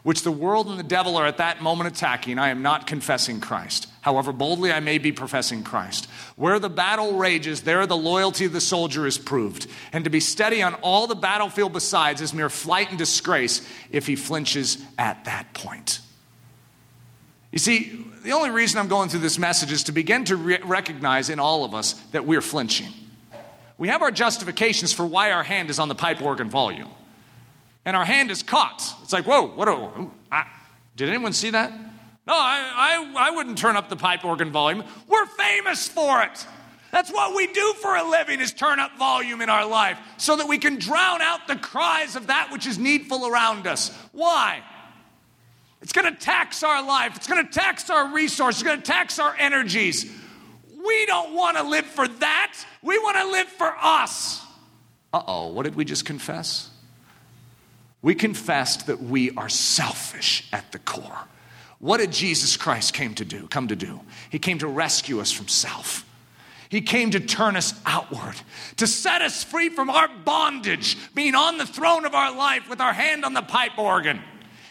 which 0.02 0.22
the 0.22 0.32
world 0.32 0.68
and 0.68 0.78
the 0.78 0.84
devil 0.84 1.16
are 1.16 1.26
at 1.26 1.36
that 1.36 1.60
moment 1.60 1.94
attacking, 1.94 2.38
I 2.38 2.48
am 2.48 2.62
not 2.62 2.86
confessing 2.86 3.40
Christ. 3.40 3.88
However 4.02 4.32
boldly 4.32 4.72
I 4.72 4.80
may 4.80 4.98
be 4.98 5.12
professing 5.12 5.62
Christ. 5.62 6.06
Where 6.36 6.58
the 6.58 6.68
battle 6.68 7.16
rages, 7.16 7.62
there 7.62 7.86
the 7.86 7.96
loyalty 7.96 8.44
of 8.44 8.52
the 8.52 8.60
soldier 8.60 9.06
is 9.06 9.16
proved. 9.16 9.68
And 9.92 10.04
to 10.04 10.10
be 10.10 10.20
steady 10.20 10.60
on 10.60 10.74
all 10.74 11.06
the 11.06 11.14
battlefield 11.14 11.72
besides 11.72 12.20
is 12.20 12.34
mere 12.34 12.50
flight 12.50 12.90
and 12.90 12.98
disgrace 12.98 13.66
if 13.90 14.06
he 14.06 14.16
flinches 14.16 14.84
at 14.98 15.24
that 15.24 15.54
point. 15.54 16.00
You 17.52 17.60
see, 17.60 18.04
the 18.24 18.32
only 18.32 18.50
reason 18.50 18.80
I'm 18.80 18.88
going 18.88 19.08
through 19.08 19.20
this 19.20 19.38
message 19.38 19.70
is 19.70 19.84
to 19.84 19.92
begin 19.92 20.24
to 20.24 20.36
re- 20.36 20.58
recognize 20.64 21.30
in 21.30 21.38
all 21.38 21.64
of 21.64 21.72
us 21.72 21.92
that 22.10 22.26
we're 22.26 22.40
flinching. 22.40 22.88
We 23.78 23.86
have 23.86 24.02
our 24.02 24.10
justifications 24.10 24.92
for 24.92 25.06
why 25.06 25.30
our 25.30 25.44
hand 25.44 25.70
is 25.70 25.78
on 25.78 25.88
the 25.88 25.94
pipe 25.94 26.20
organ 26.20 26.50
volume. 26.50 26.90
And 27.84 27.96
our 27.96 28.04
hand 28.04 28.32
is 28.32 28.42
caught. 28.42 28.82
It's 29.02 29.12
like, 29.12 29.26
whoa, 29.26 29.46
what? 29.46 29.68
A, 29.68 30.08
I, 30.30 30.46
did 30.96 31.08
anyone 31.08 31.32
see 31.32 31.50
that? 31.50 31.72
No, 32.26 32.34
I, 32.34 33.12
I, 33.16 33.28
I 33.28 33.30
wouldn't 33.30 33.58
turn 33.58 33.76
up 33.76 33.88
the 33.88 33.96
pipe 33.96 34.24
organ 34.24 34.52
volume. 34.52 34.84
We're 35.08 35.26
famous 35.26 35.88
for 35.88 36.22
it. 36.22 36.46
That's 36.92 37.10
what 37.10 37.34
we 37.34 37.46
do 37.46 37.74
for 37.80 37.96
a 37.96 38.08
living 38.08 38.40
is 38.40 38.52
turn 38.52 38.78
up 38.78 38.96
volume 38.98 39.40
in 39.40 39.48
our 39.48 39.66
life 39.66 39.98
so 40.18 40.36
that 40.36 40.46
we 40.46 40.58
can 40.58 40.76
drown 40.76 41.22
out 41.22 41.48
the 41.48 41.56
cries 41.56 42.16
of 42.16 42.26
that 42.26 42.52
which 42.52 42.66
is 42.66 42.78
needful 42.78 43.26
around 43.26 43.66
us. 43.66 43.88
Why? 44.12 44.62
It's 45.80 45.92
going 45.92 46.12
to 46.12 46.18
tax 46.18 46.62
our 46.62 46.86
life. 46.86 47.16
It's 47.16 47.26
going 47.26 47.44
to 47.44 47.50
tax 47.50 47.90
our 47.90 48.14
resources. 48.14 48.60
It's 48.60 48.68
going 48.68 48.80
to 48.80 48.84
tax 48.84 49.18
our 49.18 49.34
energies. 49.36 50.10
We 50.84 51.06
don't 51.06 51.34
want 51.34 51.56
to 51.56 51.62
live 51.64 51.86
for 51.86 52.06
that. 52.06 52.64
We 52.82 52.98
want 52.98 53.16
to 53.16 53.30
live 53.30 53.48
for 53.48 53.74
us. 53.80 54.44
Uh 55.12 55.22
oh, 55.26 55.48
what 55.48 55.64
did 55.64 55.74
we 55.74 55.84
just 55.84 56.04
confess? 56.04 56.70
We 58.00 58.14
confessed 58.14 58.86
that 58.86 59.02
we 59.02 59.30
are 59.32 59.48
selfish 59.48 60.48
at 60.52 60.72
the 60.72 60.78
core. 60.78 61.26
What 61.82 61.98
did 61.98 62.12
Jesus 62.12 62.56
Christ 62.56 62.94
came 62.94 63.12
to 63.14 63.24
do? 63.24 63.48
Come 63.48 63.66
to 63.66 63.74
do? 63.74 64.00
He 64.30 64.38
came 64.38 64.60
to 64.60 64.68
rescue 64.68 65.20
us 65.20 65.32
from 65.32 65.48
self. 65.48 66.06
He 66.68 66.80
came 66.80 67.10
to 67.10 67.18
turn 67.18 67.56
us 67.56 67.74
outward, 67.84 68.36
to 68.76 68.86
set 68.86 69.20
us 69.20 69.42
free 69.42 69.68
from 69.68 69.90
our 69.90 70.06
bondage, 70.24 70.96
being 71.12 71.34
on 71.34 71.58
the 71.58 71.66
throne 71.66 72.06
of 72.06 72.14
our 72.14 72.34
life 72.34 72.70
with 72.70 72.80
our 72.80 72.92
hand 72.92 73.24
on 73.24 73.34
the 73.34 73.42
pipe 73.42 73.76
organ. 73.78 74.22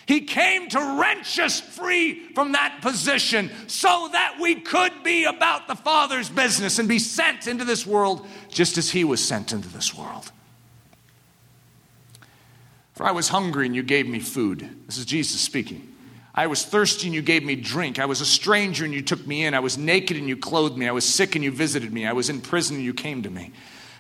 He 0.06 0.22
came 0.22 0.70
to 0.70 0.98
wrench 1.02 1.38
us 1.38 1.60
free 1.60 2.30
from 2.34 2.54
that 2.54 2.80
position 2.82 3.52
so 3.68 4.08
that 4.14 4.38
we 4.40 4.56
could 4.56 5.04
be 5.04 5.26
about 5.26 5.68
the 5.68 5.76
Father's 5.76 6.30
business 6.30 6.80
and 6.80 6.88
be 6.88 6.98
sent 6.98 7.46
into 7.46 7.66
this 7.66 7.86
world 7.86 8.26
just 8.48 8.78
as 8.78 8.90
He 8.90 9.04
was 9.04 9.22
sent 9.24 9.52
into 9.52 9.68
this 9.68 9.94
world. 9.94 10.32
For 12.94 13.06
I 13.06 13.12
was 13.12 13.28
hungry 13.28 13.66
and 13.66 13.76
you 13.76 13.84
gave 13.84 14.08
me 14.08 14.20
food. 14.22 14.86
This 14.86 14.98
is 14.98 15.04
Jesus 15.04 15.42
speaking. 15.42 15.91
I 16.34 16.48
was 16.48 16.64
thirsty 16.64 17.08
and 17.08 17.16
you 17.16 17.22
gave 17.22 17.44
me 17.44 17.56
drink. 17.56 18.00
I 18.00 18.06
was 18.06 18.22
a 18.22 18.26
stranger 18.26 18.86
and 18.86 18.94
you 18.94 19.02
took 19.02 19.26
me 19.28 19.44
in. 19.44 19.54
I 19.54 19.60
was 19.60 19.78
naked 19.78 20.16
and 20.16 20.30
you 20.30 20.38
clothed 20.38 20.78
me. 20.78 20.88
I 20.88 20.92
was 20.92 21.08
sick 21.08 21.36
and 21.36 21.44
you 21.44 21.52
visited 21.52 21.92
me. 21.92 22.06
I 22.08 22.14
was 22.14 22.30
in 22.30 22.40
prison 22.40 22.78
and 22.78 22.86
you 22.86 22.94
came 22.94 23.24
to 23.24 23.30
me. 23.30 23.52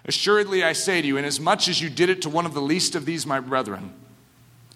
Assuredly, 0.05 0.63
I 0.63 0.73
say 0.73 1.01
to 1.01 1.07
you, 1.07 1.17
inasmuch 1.17 1.67
as 1.67 1.81
you 1.81 1.89
did 1.89 2.09
it 2.09 2.21
to 2.23 2.29
one 2.29 2.45
of 2.45 2.53
the 2.53 2.61
least 2.61 2.95
of 2.95 3.05
these, 3.05 3.25
my 3.25 3.39
brethren, 3.39 3.93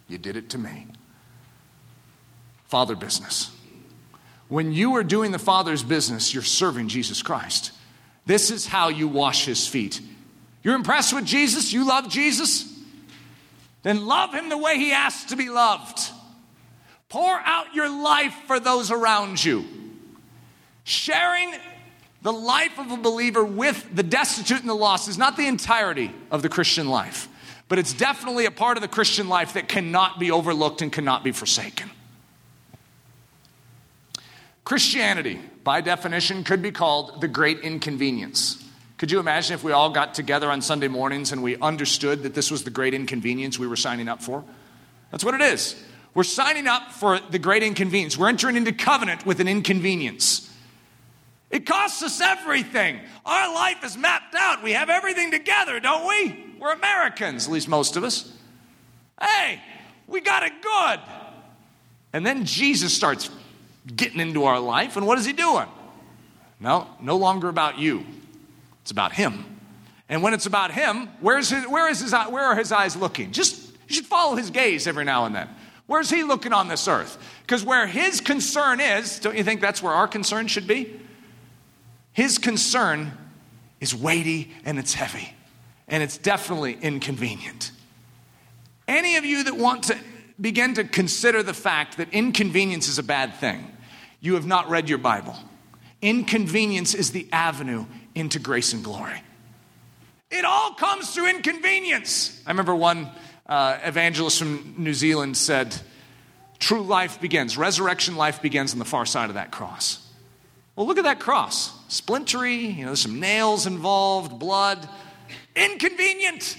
you 0.08 0.18
did 0.18 0.36
it 0.36 0.50
to 0.50 0.58
me. 0.58 0.88
Father 2.68 2.96
business. 2.96 3.52
When 4.50 4.74
you 4.74 4.96
are 4.98 5.04
doing 5.04 5.32
the 5.32 5.40
Father's 5.40 5.82
business, 5.82 6.34
you're 6.34 6.44
serving 6.44 6.90
Jesus 6.90 7.24
Christ. 7.24 7.72
This 8.26 8.52
is 8.52 8.68
how 8.68 8.90
you 8.90 9.08
wash 9.08 9.46
his 9.46 9.68
feet. 9.68 10.02
You're 10.62 10.76
impressed 10.76 11.14
with 11.14 11.26
Jesus? 11.26 11.74
You 11.74 11.88
love 11.88 12.10
Jesus? 12.10 12.72
Then 13.84 14.06
love 14.06 14.34
him 14.34 14.50
the 14.50 14.58
way 14.58 14.78
he 14.78 14.92
asks 14.92 15.30
to 15.30 15.36
be 15.36 15.50
loved. 15.50 16.00
Pour 17.16 17.40
out 17.46 17.74
your 17.74 17.88
life 17.88 18.36
for 18.46 18.60
those 18.60 18.92
around 18.92 19.42
you. 19.42 19.64
Sharing 20.84 21.56
the 22.24 22.34
life 22.34 22.78
of 22.78 22.92
a 22.92 22.98
believer 22.98 23.46
with 23.46 23.88
the 23.96 24.04
destitute 24.04 24.60
and 24.60 24.68
the 24.68 24.74
lost 24.74 25.08
is 25.08 25.18
not 25.18 25.38
the 25.38 25.48
entirety 25.48 26.12
of 26.30 26.42
the 26.42 26.50
Christian 26.50 26.90
life, 26.90 27.30
but 27.70 27.80
it's 27.80 27.94
definitely 27.94 28.48
a 28.48 28.52
part 28.52 28.76
of 28.76 28.82
the 28.82 28.90
Christian 28.90 29.30
life 29.30 29.54
that 29.54 29.70
cannot 29.70 30.20
be 30.20 30.30
overlooked 30.30 30.82
and 30.82 30.92
cannot 30.92 31.24
be 31.24 31.32
forsaken. 31.32 31.90
Christianity, 34.66 35.40
by 35.64 35.80
definition, 35.80 36.44
could 36.44 36.62
be 36.62 36.72
called 36.72 37.22
the 37.22 37.30
great 37.30 37.62
inconvenience. 37.62 38.62
Could 38.98 39.10
you 39.10 39.22
imagine 39.22 39.54
if 39.54 39.64
we 39.64 39.72
all 39.72 39.90
got 39.90 40.16
together 40.16 40.52
on 40.52 40.62
Sunday 40.62 40.90
mornings 40.90 41.32
and 41.32 41.42
we 41.42 41.56
understood 41.60 42.24
that 42.24 42.34
this 42.34 42.52
was 42.52 42.66
the 42.66 42.72
great 42.72 42.94
inconvenience 42.94 43.58
we 43.58 43.68
were 43.68 43.78
signing 43.78 44.10
up 44.10 44.22
for? 44.22 44.44
That's 45.12 45.24
what 45.24 45.34
it 45.34 45.40
is. 45.40 45.82
We're 46.16 46.24
signing 46.24 46.66
up 46.66 46.92
for 46.92 47.20
the 47.20 47.38
great 47.38 47.62
inconvenience. 47.62 48.18
We're 48.18 48.30
entering 48.30 48.56
into 48.56 48.72
covenant 48.72 49.26
with 49.26 49.42
an 49.42 49.48
inconvenience. 49.48 50.50
It 51.52 51.66
costs 51.66 52.02
us 52.02 52.22
everything. 52.22 53.02
Our 53.26 53.54
life 53.54 53.84
is 53.84 53.98
mapped 53.98 54.34
out. 54.34 54.64
We 54.64 54.72
have 54.72 54.90
everything 54.90 55.30
together, 55.30 55.80
don't 55.80 56.08
we? 56.08 56.56
We're 56.58 56.72
Americans, 56.72 57.48
at 57.48 57.54
least 57.54 57.68
most 57.68 57.98
of 57.98 58.04
us. 58.04 58.34
Hey, 59.22 59.62
we 60.08 60.22
got 60.22 60.44
it 60.44 60.54
good. 60.62 61.00
And 62.14 62.26
then 62.26 62.46
Jesus 62.46 62.94
starts 62.94 63.30
getting 63.94 64.22
into 64.22 64.46
our 64.46 64.60
life, 64.60 64.96
and 64.96 65.06
what 65.06 65.20
is 65.20 65.26
he 65.26 65.34
doing? 65.34 65.68
No, 66.62 66.88
no 67.02 67.18
longer 67.18 67.50
about 67.50 67.78
you. 67.78 68.06
It's 68.82 68.92
about 68.92 69.12
him. 69.12 69.46
And 70.08 70.24
when 70.24 70.34
it's 70.34 70.46
about 70.46 70.72
him, 70.72 71.10
where's 71.20 71.50
his, 71.50 71.66
where, 71.68 71.90
is 71.90 72.00
his, 72.00 72.14
where 72.14 72.46
are 72.46 72.56
his 72.56 72.72
eyes 72.72 72.96
looking? 72.96 73.32
Just, 73.32 73.72
you 73.88 73.96
should 73.96 74.06
follow 74.06 74.36
his 74.36 74.50
gaze 74.50 74.88
every 74.88 75.04
now 75.04 75.26
and 75.26 75.36
then. 75.36 75.50
Where's 75.88 76.10
he 76.10 76.24
looking 76.24 76.54
on 76.54 76.68
this 76.68 76.88
earth? 76.88 77.18
Because 77.42 77.64
where 77.64 77.86
his 77.86 78.22
concern 78.22 78.80
is, 78.80 79.20
don't 79.20 79.38
you 79.38 79.44
think 79.44 79.62
that's 79.62 79.84
where 79.84 79.94
our 79.94 80.08
concern 80.08 80.48
should 80.48 80.68
be? 80.68 81.00
His 82.12 82.38
concern 82.38 83.12
is 83.80 83.94
weighty 83.94 84.52
and 84.64 84.80
it's 84.80 84.94
heavy, 84.94 85.34
and 85.88 86.02
it's 86.02 86.18
definitely 86.18 86.78
inconvenient. 86.82 87.72
Any 88.88 89.18
of 89.18 89.26
you 89.26 89.44
that 89.44 89.58
want 89.58 89.84
to 89.86 89.98
begin 90.40 90.74
to 90.76 90.84
consider 90.84 91.44
the 91.44 91.54
fact 91.54 91.98
that 91.98 92.10
inconvenience 92.14 92.88
is 92.88 92.98
a 92.98 93.04
bad 93.04 93.36
thing, 93.36 93.72
you 94.22 94.34
have 94.36 94.46
not 94.46 94.70
read 94.70 94.90
your 94.90 94.98
Bible. 94.98 95.36
Inconvenience 96.02 96.94
is 96.94 97.12
the 97.12 97.28
avenue 97.32 97.86
into 98.16 98.40
grace 98.40 98.74
and 98.74 98.84
glory. 98.84 99.22
It 100.32 100.46
all 100.46 100.74
comes 100.74 101.14
through 101.14 101.30
inconvenience. 101.30 102.42
I 102.46 102.52
remember 102.52 102.76
one 102.76 103.10
uh, 103.46 103.78
evangelist 103.84 104.40
from 104.40 104.76
New 104.78 104.94
Zealand 104.94 105.38
said, 105.38 105.76
True 106.60 106.82
life 106.82 107.20
begins, 107.22 107.58
resurrection 107.58 108.16
life 108.16 108.42
begins 108.42 108.74
on 108.74 108.80
the 108.80 108.86
far 108.86 109.06
side 109.06 109.30
of 109.30 109.36
that 109.36 109.52
cross. 109.52 110.02
Well, 110.76 110.88
look 110.88 110.98
at 110.98 111.04
that 111.04 111.20
cross. 111.20 111.72
Splintery, 111.88 112.56
you 112.56 112.82
know, 112.82 112.88
there's 112.88 113.02
some 113.02 113.20
nails 113.20 113.66
involved, 113.66 114.40
blood. 114.40 114.88
Inconvenient. 115.56 116.58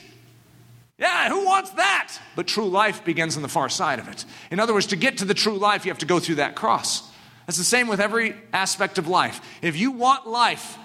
Yeah, 0.99 1.29
who 1.29 1.45
wants 1.45 1.71
that? 1.73 2.15
But 2.35 2.47
true 2.47 2.69
life 2.69 3.05
begins 3.05 3.37
on 3.37 3.43
the 3.43 3.49
far 3.49 3.69
side 3.69 3.99
of 3.99 4.09
it. 4.09 4.25
In 4.51 4.59
other 4.59 4.73
words, 4.73 4.87
to 4.89 4.97
get 4.97 5.19
to 5.19 5.27
the 5.27 5.35
true 5.35 5.59
life, 5.59 5.85
you 5.85 5.91
have 5.91 5.99
to 5.99 6.07
go 6.07 6.19
through 6.19 6.37
that 6.37 6.55
cross. 6.55 7.07
That's 7.47 7.59
the 7.59 7.65
same 7.65 7.87
with 7.87 8.01
every 8.01 8.35
aspect 8.53 8.97
of 8.97 9.07
life. 9.07 9.41
If 9.61 9.77
you 9.77 9.91
want 9.91 10.27
life, 10.27 10.79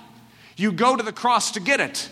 you 0.58 0.72
go 0.74 0.96
to 0.98 1.04
the 1.04 1.14
cross 1.14 1.52
to 1.52 1.62
get 1.62 1.80
it. 1.80 2.10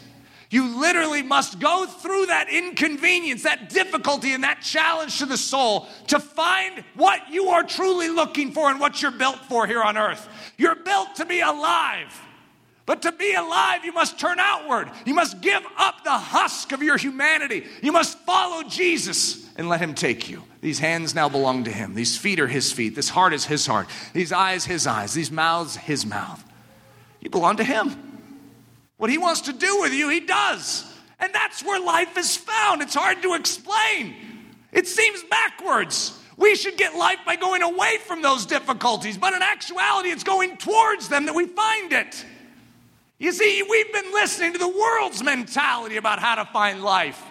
You 0.51 0.79
literally 0.79 1.21
must 1.21 1.59
go 1.59 1.85
through 1.85 2.27
that 2.27 2.49
inconvenience, 2.49 3.43
that 3.43 3.69
difficulty, 3.69 4.33
and 4.33 4.43
that 4.43 4.61
challenge 4.61 5.19
to 5.19 5.27
the 5.27 5.37
soul 5.37 5.87
to 6.07 6.19
find 6.19 6.83
what 6.95 7.29
you 7.29 7.49
are 7.49 7.63
truly 7.63 8.09
looking 8.09 8.51
for 8.51 8.69
and 8.71 8.79
what 8.79 9.01
you're 9.01 9.11
built 9.11 9.37
for 9.47 9.67
here 9.67 9.83
on 9.83 9.95
earth. 9.95 10.27
You're 10.57 10.75
built 10.75 11.15
to 11.17 11.25
be 11.25 11.41
alive. 11.41 12.19
But 12.87 13.03
to 13.03 13.11
be 13.11 13.35
alive, 13.35 13.85
you 13.85 13.91
must 13.91 14.19
turn 14.19 14.39
outward. 14.39 14.89
You 15.05 15.13
must 15.13 15.39
give 15.41 15.61
up 15.77 16.03
the 16.03 16.09
husk 16.09 16.71
of 16.71 16.81
your 16.81 16.97
humanity. 16.97 17.67
You 17.83 17.91
must 17.91 18.17
follow 18.19 18.63
Jesus 18.67 19.47
and 19.57 19.69
let 19.69 19.79
him 19.79 19.93
take 19.93 20.27
you. 20.27 20.41
These 20.61 20.79
hands 20.79 21.13
now 21.13 21.29
belong 21.29 21.65
to 21.65 21.71
him. 21.71 21.93
These 21.93 22.17
feet 22.17 22.39
are 22.39 22.47
his 22.47 22.71
feet. 22.71 22.95
This 22.95 23.09
heart 23.09 23.33
is 23.33 23.45
his 23.45 23.67
heart. 23.67 23.87
These 24.13 24.31
eyes, 24.31 24.65
his 24.65 24.87
eyes. 24.87 25.13
These 25.13 25.29
mouths, 25.29 25.75
his 25.75 26.07
mouth. 26.07 26.43
You 27.19 27.29
belong 27.29 27.57
to 27.57 27.63
him. 27.63 28.08
What 28.99 29.09
he 29.09 29.17
wants 29.17 29.41
to 29.41 29.53
do 29.53 29.79
with 29.79 29.93
you, 29.93 30.09
he 30.09 30.19
does. 30.19 30.85
And 31.21 31.33
that's 31.33 31.63
where 31.63 31.79
life 31.79 32.17
is 32.17 32.35
found. 32.35 32.81
It's 32.81 32.93
hard 32.93 33.21
to 33.23 33.33
explain. 33.33 34.13
It 34.73 34.87
seems 34.87 35.23
backwards. 35.23 36.19
We 36.35 36.55
should 36.55 36.75
get 36.75 36.95
life 36.95 37.19
by 37.25 37.37
going 37.37 37.61
away 37.63 37.97
from 38.05 38.21
those 38.21 38.45
difficulties, 38.45 39.17
but 39.17 39.33
in 39.33 39.41
actuality, 39.41 40.09
it's 40.09 40.25
going 40.25 40.57
towards 40.57 41.07
them 41.07 41.25
that 41.27 41.33
we 41.33 41.45
find 41.45 41.93
it. 41.93 42.25
You 43.17 43.31
see, 43.31 43.63
we've 43.69 43.91
been 43.93 44.11
listening 44.11 44.51
to 44.53 44.59
the 44.59 44.67
world's 44.67 45.23
mentality 45.23 45.95
about 45.95 46.19
how 46.19 46.35
to 46.35 46.45
find 46.45 46.83
life. 46.83 47.21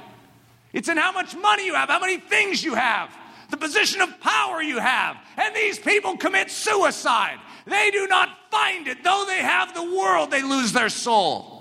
It's 0.73 0.89
in 0.89 0.97
how 0.97 1.13
much 1.13 1.37
money 1.37 1.67
you 1.67 1.75
have, 1.75 1.91
how 1.91 2.01
many 2.01 2.17
things 2.17 2.65
you 2.65 2.75
have, 2.75 3.15
the 3.51 3.59
position 3.59 4.01
of 4.01 4.21
power 4.21 4.63
you 4.63 4.79
have. 4.79 5.19
And 5.37 5.55
these 5.55 5.79
people 5.79 6.17
commit 6.17 6.51
suicide. 6.51 7.39
They 7.67 7.91
do 7.91 8.07
not 8.07 8.31
find 8.51 8.89
it. 8.89 9.05
Though 9.05 9.25
they 9.27 9.39
have 9.39 9.75
the 9.75 9.97
world, 9.97 10.31
they 10.31 10.43
lose 10.43 10.73
their 10.73 10.89
soul. 10.89 11.58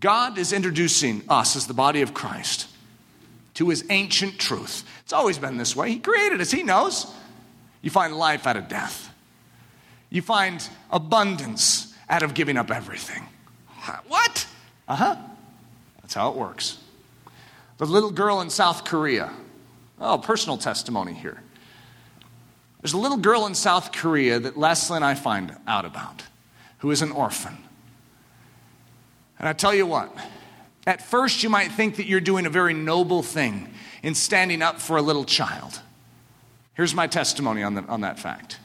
God 0.00 0.38
is 0.38 0.52
introducing 0.52 1.22
us 1.28 1.56
as 1.56 1.66
the 1.66 1.74
body 1.74 2.02
of 2.02 2.12
Christ 2.12 2.68
to 3.54 3.68
his 3.68 3.84
ancient 3.88 4.38
truth. 4.38 4.84
It's 5.02 5.12
always 5.12 5.38
been 5.38 5.56
this 5.56 5.74
way. 5.74 5.90
He 5.90 5.98
created 5.98 6.40
us, 6.40 6.50
he 6.50 6.62
knows. 6.62 7.12
You 7.82 7.90
find 7.90 8.16
life 8.16 8.46
out 8.46 8.56
of 8.56 8.68
death, 8.68 9.12
you 10.10 10.22
find 10.22 10.66
abundance 10.90 11.94
out 12.08 12.22
of 12.22 12.34
giving 12.34 12.56
up 12.56 12.70
everything. 12.70 13.26
What? 14.08 14.46
Uh 14.88 14.96
huh. 14.96 15.16
That's 16.02 16.14
how 16.14 16.30
it 16.30 16.36
works. 16.36 16.78
The 17.78 17.86
little 17.86 18.10
girl 18.10 18.40
in 18.40 18.50
South 18.50 18.84
Korea. 18.84 19.32
Oh, 20.00 20.18
personal 20.18 20.58
testimony 20.58 21.14
here. 21.14 21.42
There's 22.80 22.92
a 22.92 22.98
little 22.98 23.16
girl 23.16 23.46
in 23.46 23.54
South 23.54 23.92
Korea 23.92 24.38
that 24.38 24.56
Leslie 24.56 24.96
and 24.96 25.04
I 25.04 25.14
find 25.14 25.56
out 25.66 25.84
about 25.84 26.22
who 26.78 26.90
is 26.90 27.02
an 27.02 27.10
orphan. 27.10 27.56
And 29.38 29.48
I 29.48 29.52
tell 29.52 29.74
you 29.74 29.86
what, 29.86 30.16
at 30.86 31.02
first 31.02 31.42
you 31.42 31.50
might 31.50 31.72
think 31.72 31.96
that 31.96 32.06
you're 32.06 32.20
doing 32.20 32.46
a 32.46 32.50
very 32.50 32.74
noble 32.74 33.22
thing 33.22 33.72
in 34.02 34.14
standing 34.14 34.62
up 34.62 34.80
for 34.80 34.96
a 34.96 35.02
little 35.02 35.24
child. 35.24 35.80
Here's 36.74 36.94
my 36.94 37.06
testimony 37.06 37.62
on, 37.62 37.74
the, 37.74 37.82
on 37.82 38.02
that 38.02 38.18
fact. 38.18 38.58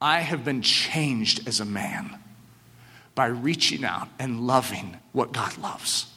I 0.00 0.20
have 0.20 0.44
been 0.44 0.62
changed 0.62 1.46
as 1.46 1.60
a 1.60 1.64
man 1.64 2.18
by 3.14 3.26
reaching 3.26 3.84
out 3.84 4.08
and 4.18 4.46
loving 4.46 4.96
what 5.12 5.32
God 5.32 5.56
loves. 5.58 6.12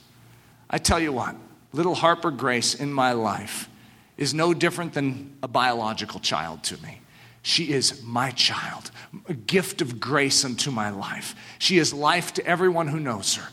I 0.69 0.77
tell 0.77 0.99
you 0.99 1.11
what, 1.11 1.35
little 1.73 1.93
Harper 1.93 2.31
Grace 2.31 2.73
in 2.73 2.91
my 2.91 3.11
life 3.11 3.69
is 4.17 4.33
no 4.33 4.53
different 4.53 4.93
than 4.93 5.37
a 5.43 5.47
biological 5.47 6.19
child 6.19 6.63
to 6.63 6.81
me. 6.81 7.01
She 7.45 7.71
is 7.71 8.01
my 8.01 8.31
child, 8.31 8.89
a 9.29 9.35
gift 9.35 9.83
of 9.83 9.99
grace 9.99 10.43
unto 10.43 10.71
my 10.71 10.89
life. 10.89 11.35
She 11.59 11.77
is 11.77 11.93
life 11.93 12.33
to 12.33 12.45
everyone 12.47 12.87
who 12.87 12.99
knows 12.99 13.35
her. 13.35 13.47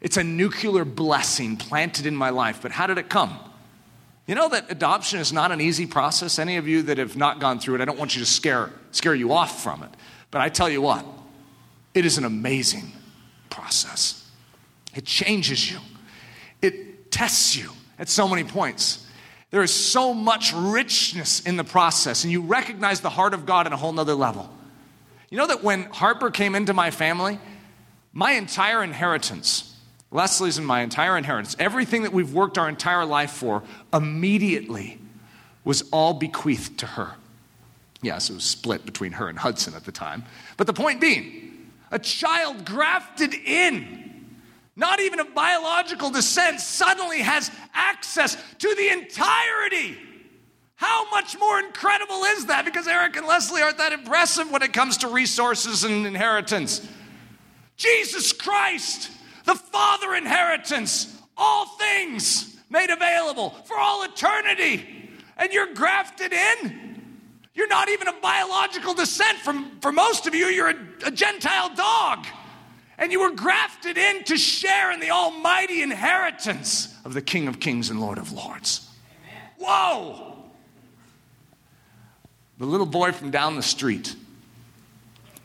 It's 0.00 0.16
a 0.16 0.24
nuclear 0.24 0.86
blessing 0.86 1.58
planted 1.58 2.06
in 2.06 2.16
my 2.16 2.30
life. 2.30 2.60
But 2.62 2.70
how 2.70 2.86
did 2.86 2.96
it 2.96 3.10
come? 3.10 3.38
You 4.26 4.34
know 4.34 4.48
that 4.48 4.70
adoption 4.70 5.20
is 5.20 5.30
not 5.30 5.52
an 5.52 5.60
easy 5.60 5.84
process. 5.84 6.38
Any 6.38 6.56
of 6.56 6.66
you 6.66 6.80
that 6.84 6.96
have 6.96 7.18
not 7.18 7.38
gone 7.38 7.58
through 7.58 7.74
it, 7.74 7.80
I 7.82 7.84
don't 7.84 7.98
want 7.98 8.16
you 8.16 8.20
to 8.20 8.26
scare, 8.26 8.70
scare 8.92 9.14
you 9.14 9.30
off 9.34 9.62
from 9.62 9.82
it. 9.82 9.90
But 10.30 10.40
I 10.40 10.48
tell 10.48 10.70
you 10.70 10.80
what, 10.80 11.04
it 11.92 12.06
is 12.06 12.16
an 12.16 12.24
amazing 12.24 12.92
process. 13.50 14.26
It 14.94 15.04
changes 15.04 15.70
you, 15.70 15.80
it 16.62 17.12
tests 17.12 17.54
you 17.54 17.72
at 17.98 18.08
so 18.08 18.26
many 18.26 18.44
points. 18.44 19.06
There 19.50 19.62
is 19.62 19.72
so 19.72 20.12
much 20.12 20.52
richness 20.54 21.40
in 21.40 21.56
the 21.56 21.64
process, 21.64 22.24
and 22.24 22.32
you 22.32 22.42
recognize 22.42 23.00
the 23.00 23.10
heart 23.10 23.32
of 23.32 23.46
God 23.46 23.66
in 23.66 23.72
a 23.72 23.76
whole 23.76 23.92
nother 23.92 24.14
level. 24.14 24.52
You 25.30 25.38
know 25.38 25.46
that 25.46 25.62
when 25.62 25.84
Harper 25.84 26.30
came 26.30 26.54
into 26.54 26.74
my 26.74 26.90
family, 26.90 27.38
my 28.12 28.32
entire 28.32 28.82
inheritance, 28.82 29.74
Leslie's 30.10 30.58
and 30.58 30.66
my 30.66 30.80
entire 30.80 31.16
inheritance, 31.16 31.56
everything 31.58 32.02
that 32.02 32.12
we've 32.12 32.32
worked 32.32 32.58
our 32.58 32.68
entire 32.68 33.04
life 33.04 33.30
for, 33.30 33.62
immediately 33.92 34.98
was 35.64 35.82
all 35.92 36.14
bequeathed 36.14 36.78
to 36.78 36.86
her. 36.86 37.12
Yes, 38.00 38.30
it 38.30 38.34
was 38.34 38.44
split 38.44 38.86
between 38.86 39.12
her 39.12 39.28
and 39.28 39.38
Hudson 39.38 39.74
at 39.74 39.84
the 39.84 39.92
time. 39.92 40.24
But 40.56 40.66
the 40.66 40.72
point 40.72 41.00
being, 41.00 41.70
a 41.90 41.98
child 41.98 42.64
grafted 42.64 43.34
in, 43.34 44.07
not 44.78 45.00
even 45.00 45.20
of 45.20 45.34
biological 45.34 46.10
descent, 46.10 46.60
suddenly 46.60 47.20
has 47.20 47.50
access 47.74 48.36
to 48.58 48.74
the 48.74 48.88
entirety. 48.88 49.98
How 50.76 51.10
much 51.10 51.38
more 51.38 51.58
incredible 51.58 52.22
is 52.24 52.46
that? 52.46 52.64
Because 52.64 52.88
Eric 52.88 53.16
and 53.16 53.26
Leslie 53.26 53.60
aren't 53.60 53.78
that 53.78 53.92
impressive 53.92 54.50
when 54.50 54.62
it 54.62 54.72
comes 54.72 54.96
to 54.98 55.08
resources 55.08 55.84
and 55.84 56.06
inheritance. 56.06 56.86
Jesus 57.76 58.32
Christ 58.32 59.10
the 59.48 59.54
Father 59.54 60.14
inheritance, 60.14 61.16
all 61.34 61.66
things 61.78 62.54
made 62.68 62.90
available 62.90 63.50
for 63.64 63.78
all 63.78 64.04
eternity. 64.04 64.86
And 65.38 65.50
you're 65.52 65.72
grafted 65.72 66.34
in. 66.34 67.00
You're 67.54 67.68
not 67.68 67.88
even 67.88 68.08
of 68.08 68.20
biological 68.20 68.92
descent. 68.92 69.38
From, 69.38 69.80
for 69.80 69.90
most 69.90 70.26
of 70.26 70.34
you, 70.34 70.46
you're 70.46 70.68
a, 70.70 70.76
a 71.06 71.10
Gentile 71.10 71.74
dog. 71.74 72.26
And 72.98 73.12
you 73.12 73.20
were 73.20 73.30
grafted 73.30 73.96
in 73.96 74.24
to 74.24 74.36
share 74.36 74.90
in 74.90 75.00
the 75.00 75.10
almighty 75.10 75.82
inheritance 75.82 76.92
of 77.04 77.14
the 77.14 77.22
King 77.22 77.46
of 77.46 77.60
Kings 77.60 77.90
and 77.90 78.00
Lord 78.00 78.18
of 78.18 78.32
Lords. 78.32 78.88
Amen. 79.22 79.42
Whoa! 79.58 80.34
The 82.58 82.66
little 82.66 82.86
boy 82.86 83.12
from 83.12 83.30
down 83.30 83.54
the 83.54 83.62
street, 83.62 84.16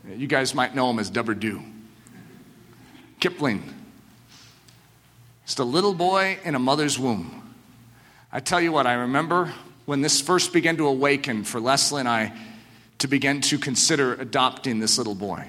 you 0.08 0.26
guys 0.26 0.56
might 0.56 0.74
know 0.74 0.90
him 0.90 0.98
as 0.98 1.12
Doo. 1.12 1.62
Kipling 3.20 3.64
just 5.46 5.60
a 5.60 5.64
little 5.64 5.94
boy 5.94 6.40
in 6.44 6.56
a 6.56 6.60
mother's 6.60 6.98
womb. 6.98 7.54
I 8.32 8.40
tell 8.40 8.62
you 8.62 8.72
what, 8.72 8.88
I 8.88 8.94
remember 8.94 9.54
when 9.86 10.02
this 10.02 10.22
first 10.22 10.54
began 10.54 10.78
to 10.78 10.88
awaken 10.88 11.44
for 11.44 11.60
Leslie 11.60 12.00
and 12.00 12.10
I 12.10 12.34
to 13.00 13.08
begin 13.08 13.42
to 13.42 13.58
consider 13.58 14.14
adopting 14.14 14.80
this 14.80 14.98
little 14.98 15.16
boy. 15.16 15.46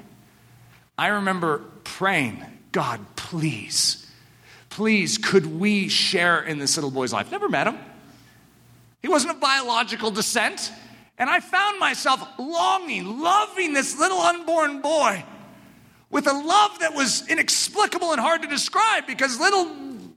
I 0.99 1.09
remember 1.09 1.63
praying, 1.85 2.45
God, 2.73 3.01
please, 3.17 4.11
please, 4.71 5.19
could 5.19 5.47
we 5.47 5.89
share 5.89 6.43
in 6.43 6.59
this 6.59 6.77
little 6.77 6.91
boy's 6.91 7.13
life? 7.13 7.31
Never 7.31 7.49
met 7.49 7.67
him. 7.67 7.79
He 9.03 9.09
wasn't 9.09 9.33
of 9.33 9.41
biological 9.41 10.11
descent. 10.11 10.73
And 11.19 11.31
I 11.31 11.41
found 11.41 11.79
myself 11.79 12.27
longing, 12.39 13.21
loving 13.21 13.73
this 13.73 13.99
little 13.99 14.19
unborn 14.19 14.81
boy 14.81 15.25
with 16.11 16.27
a 16.27 16.33
love 16.33 16.79
that 16.81 16.95
was 16.95 17.29
inexplicable 17.29 18.13
and 18.13 18.21
hard 18.21 18.43
to 18.43 18.49
describe 18.49 19.07
because 19.07 19.39
little 19.39 19.65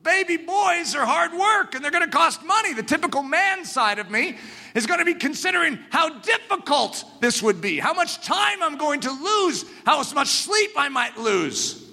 baby 0.08 0.38
boys 0.38 0.96
are 0.96 1.06
hard 1.06 1.34
work 1.34 1.76
and 1.76 1.84
they're 1.84 1.92
going 1.92 2.10
to 2.10 2.18
cost 2.18 2.42
money. 2.42 2.74
The 2.74 2.82
typical 2.82 3.24
man 3.24 3.66
side 3.66 4.00
of 4.00 4.10
me 4.10 4.38
is 4.74 4.86
going 4.86 5.00
to 5.00 5.06
be 5.06 5.16
considering 5.16 5.78
how 5.90 6.20
difficult 6.20 7.04
this 7.20 7.44
would 7.44 7.60
be, 7.60 7.78
how 7.78 7.94
much 7.94 8.22
time 8.22 8.64
I'm 8.64 8.78
going 8.78 9.02
to 9.02 9.12
lose, 9.12 9.66
how 9.86 10.02
much 10.16 10.30
sleep 10.30 10.72
I 10.78 10.88
might 10.88 11.18
lose. 11.18 11.86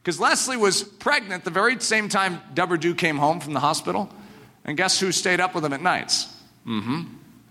Because 0.00 0.20
Leslie 0.20 0.56
was 0.56 0.84
pregnant 0.84 1.42
the 1.42 1.50
very 1.50 1.80
same 1.80 2.08
time 2.08 2.40
Deborah 2.54 2.78
Dew 2.78 2.94
came 2.94 3.16
home 3.18 3.40
from 3.40 3.52
the 3.52 3.60
hospital. 3.60 4.08
And 4.64 4.76
guess 4.76 5.00
who 5.00 5.10
stayed 5.10 5.40
up 5.40 5.52
with 5.52 5.64
him 5.64 5.72
at 5.72 5.82
nights? 5.82 6.32
Mm-hmm. 6.66 7.02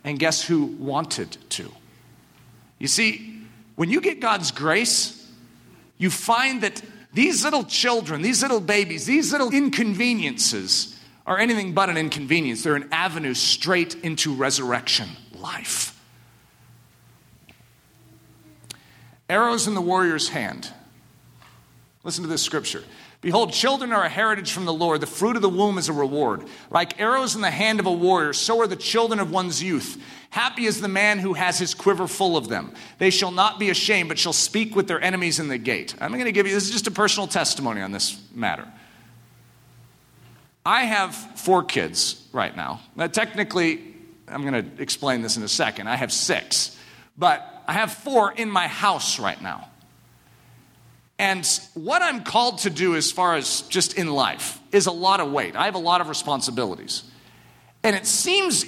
And 0.05 0.17
guess 0.17 0.41
who 0.41 0.65
wanted 0.65 1.35
to? 1.49 1.69
You 2.79 2.87
see, 2.87 3.41
when 3.75 3.89
you 3.89 3.99
get 3.99 4.21
God's 4.21 4.51
grace, 4.51 5.29
you 5.97 6.09
find 6.09 6.61
that 6.61 6.81
these 7.15 7.45
little 7.45 7.63
children, 7.63 8.21
these 8.21 8.41
little 8.41 8.59
babies, 8.59 9.05
these 9.05 9.31
little 9.31 9.49
inconveniences 9.51 10.99
are 11.25 11.39
anything 11.39 11.73
but 11.73 11.89
an 11.89 11.95
inconvenience. 11.95 12.61
They're 12.61 12.75
an 12.75 12.89
avenue 12.91 13.33
straight 13.33 13.95
into 14.03 14.35
resurrection 14.35 15.07
life. 15.33 15.97
Arrows 19.29 19.65
in 19.65 19.75
the 19.75 19.81
warrior's 19.81 20.27
hand. 20.27 20.69
Listen 22.03 22.23
to 22.23 22.29
this 22.29 22.43
scripture. 22.43 22.83
Behold, 23.21 23.53
children 23.53 23.93
are 23.93 24.03
a 24.03 24.09
heritage 24.09 24.51
from 24.51 24.65
the 24.65 24.73
Lord. 24.73 24.99
The 25.01 25.07
fruit 25.07 25.37
of 25.37 25.41
the 25.41 25.49
womb 25.49 25.77
is 25.77 25.87
a 25.87 25.93
reward. 25.93 26.43
Like 26.69 26.99
arrows 26.99 27.33
in 27.33 27.41
the 27.41 27.49
hand 27.49 27.79
of 27.79 27.85
a 27.85 27.91
warrior, 27.91 28.33
so 28.33 28.59
are 28.59 28.67
the 28.67 28.75
children 28.75 29.21
of 29.21 29.31
one's 29.31 29.63
youth. 29.63 29.99
Happy 30.35 30.65
is 30.65 30.81
the 30.81 30.89
man 30.89 31.19
who 31.19 31.31
has 31.31 31.57
his 31.57 31.73
quiver 31.73 32.07
full 32.07 32.35
of 32.35 32.49
them. 32.49 32.73
They 32.97 33.09
shall 33.09 33.31
not 33.31 33.57
be 33.57 33.69
ashamed, 33.69 34.09
but 34.09 34.19
shall 34.19 34.33
speak 34.33 34.75
with 34.75 34.85
their 34.85 34.99
enemies 34.99 35.39
in 35.39 35.47
the 35.47 35.57
gate. 35.57 35.95
I'm 36.01 36.11
going 36.11 36.25
to 36.25 36.33
give 36.33 36.45
you 36.45 36.53
this 36.53 36.65
is 36.65 36.71
just 36.71 36.87
a 36.87 36.91
personal 36.91 37.25
testimony 37.25 37.79
on 37.79 37.93
this 37.93 38.21
matter. 38.33 38.67
I 40.65 40.83
have 40.83 41.15
four 41.15 41.63
kids 41.63 42.21
right 42.33 42.53
now. 42.53 42.81
Now, 42.97 43.07
technically, 43.07 43.79
I'm 44.27 44.41
going 44.41 44.61
to 44.61 44.81
explain 44.81 45.21
this 45.21 45.37
in 45.37 45.43
a 45.43 45.47
second. 45.47 45.87
I 45.87 45.95
have 45.95 46.11
six, 46.11 46.77
but 47.17 47.63
I 47.65 47.71
have 47.71 47.93
four 47.93 48.33
in 48.33 48.51
my 48.51 48.67
house 48.67 49.19
right 49.19 49.41
now. 49.41 49.69
And 51.17 51.47
what 51.75 52.01
I'm 52.01 52.25
called 52.25 52.57
to 52.59 52.69
do 52.69 52.97
as 52.97 53.09
far 53.09 53.35
as 53.35 53.61
just 53.69 53.93
in 53.93 54.11
life 54.11 54.59
is 54.73 54.87
a 54.87 54.91
lot 54.91 55.21
of 55.21 55.31
weight. 55.31 55.55
I 55.55 55.63
have 55.63 55.75
a 55.75 55.77
lot 55.79 56.01
of 56.01 56.09
responsibilities. 56.09 57.05
And 57.83 57.95
it 57.95 58.05
seems 58.05 58.65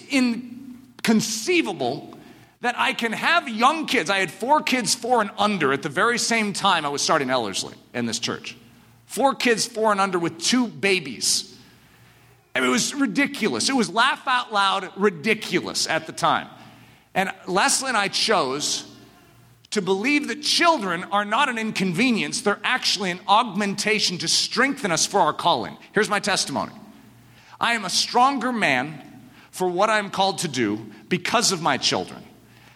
inconceivable 1.07 2.17
that 2.61 2.77
I 2.77 2.93
can 2.93 3.13
have 3.13 3.47
young 3.47 3.85
kids. 3.85 4.09
I 4.09 4.17
had 4.17 4.31
four 4.31 4.61
kids, 4.61 4.93
four 4.95 5.21
and 5.21 5.31
under, 5.37 5.71
at 5.71 5.83
the 5.83 5.89
very 5.89 6.17
same 6.17 6.53
time 6.53 6.85
I 6.85 6.89
was 6.89 7.01
starting 7.01 7.29
Ellerslie 7.29 7.75
in 7.93 8.05
this 8.05 8.19
church. 8.19 8.57
Four 9.05 9.35
kids, 9.35 9.65
four 9.65 9.91
and 9.91 10.01
under, 10.01 10.19
with 10.19 10.37
two 10.39 10.67
babies. 10.67 11.57
It 12.55 12.61
was 12.61 12.93
ridiculous. 12.93 13.69
It 13.69 13.75
was 13.75 13.89
laugh 13.89 14.27
out 14.27 14.51
loud 14.51 14.89
ridiculous 14.97 15.87
at 15.87 16.07
the 16.07 16.11
time. 16.11 16.47
And 17.13 17.31
Leslie 17.47 17.89
and 17.89 17.97
I 17.97 18.09
chose 18.09 18.91
to 19.69 19.81
believe 19.81 20.27
that 20.27 20.41
children 20.41 21.03
are 21.05 21.25
not 21.25 21.49
an 21.49 21.57
inconvenience, 21.57 22.41
they're 22.41 22.59
actually 22.63 23.11
an 23.11 23.19
augmentation 23.27 24.17
to 24.17 24.27
strengthen 24.27 24.91
us 24.91 25.05
for 25.05 25.19
our 25.19 25.33
calling. 25.33 25.77
Here's 25.93 26.09
my 26.09 26.19
testimony 26.19 26.73
I 27.59 27.73
am 27.73 27.85
a 27.85 27.89
stronger 27.89 28.51
man 28.51 29.06
for 29.57 29.67
what 29.67 29.89
I'm 29.89 30.11
called 30.11 30.39
to 30.39 30.47
do 30.47 30.85
because 31.09 31.51
of 31.51 31.61
my 31.61 31.77
children. 31.77 32.23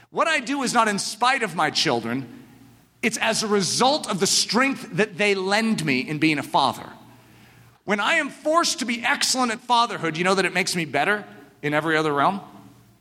What 0.09 0.27
I 0.27 0.39
do 0.39 0.63
is 0.63 0.73
not 0.73 0.88
in 0.88 0.97
spite 0.99 1.43
of 1.43 1.55
my 1.55 1.69
children, 1.69 2.27
it's 3.01 3.17
as 3.17 3.43
a 3.43 3.47
result 3.47 4.09
of 4.09 4.19
the 4.19 4.27
strength 4.27 4.89
that 4.93 5.17
they 5.17 5.36
lend 5.36 5.86
me 5.86 5.99
in 5.99 6.17
being 6.17 6.39
a 6.39 6.43
father. 6.43 6.88
When 7.86 7.99
I 7.99 8.15
am 8.15 8.29
forced 8.29 8.79
to 8.79 8.86
be 8.86 9.03
excellent 9.03 9.51
at 9.51 9.59
fatherhood, 9.59 10.17
you 10.17 10.23
know 10.23 10.36
that 10.36 10.45
it 10.45 10.53
makes 10.53 10.75
me 10.75 10.86
better 10.86 11.23
in 11.61 11.73
every 11.73 11.97
other 11.97 12.13
realm? 12.13 12.41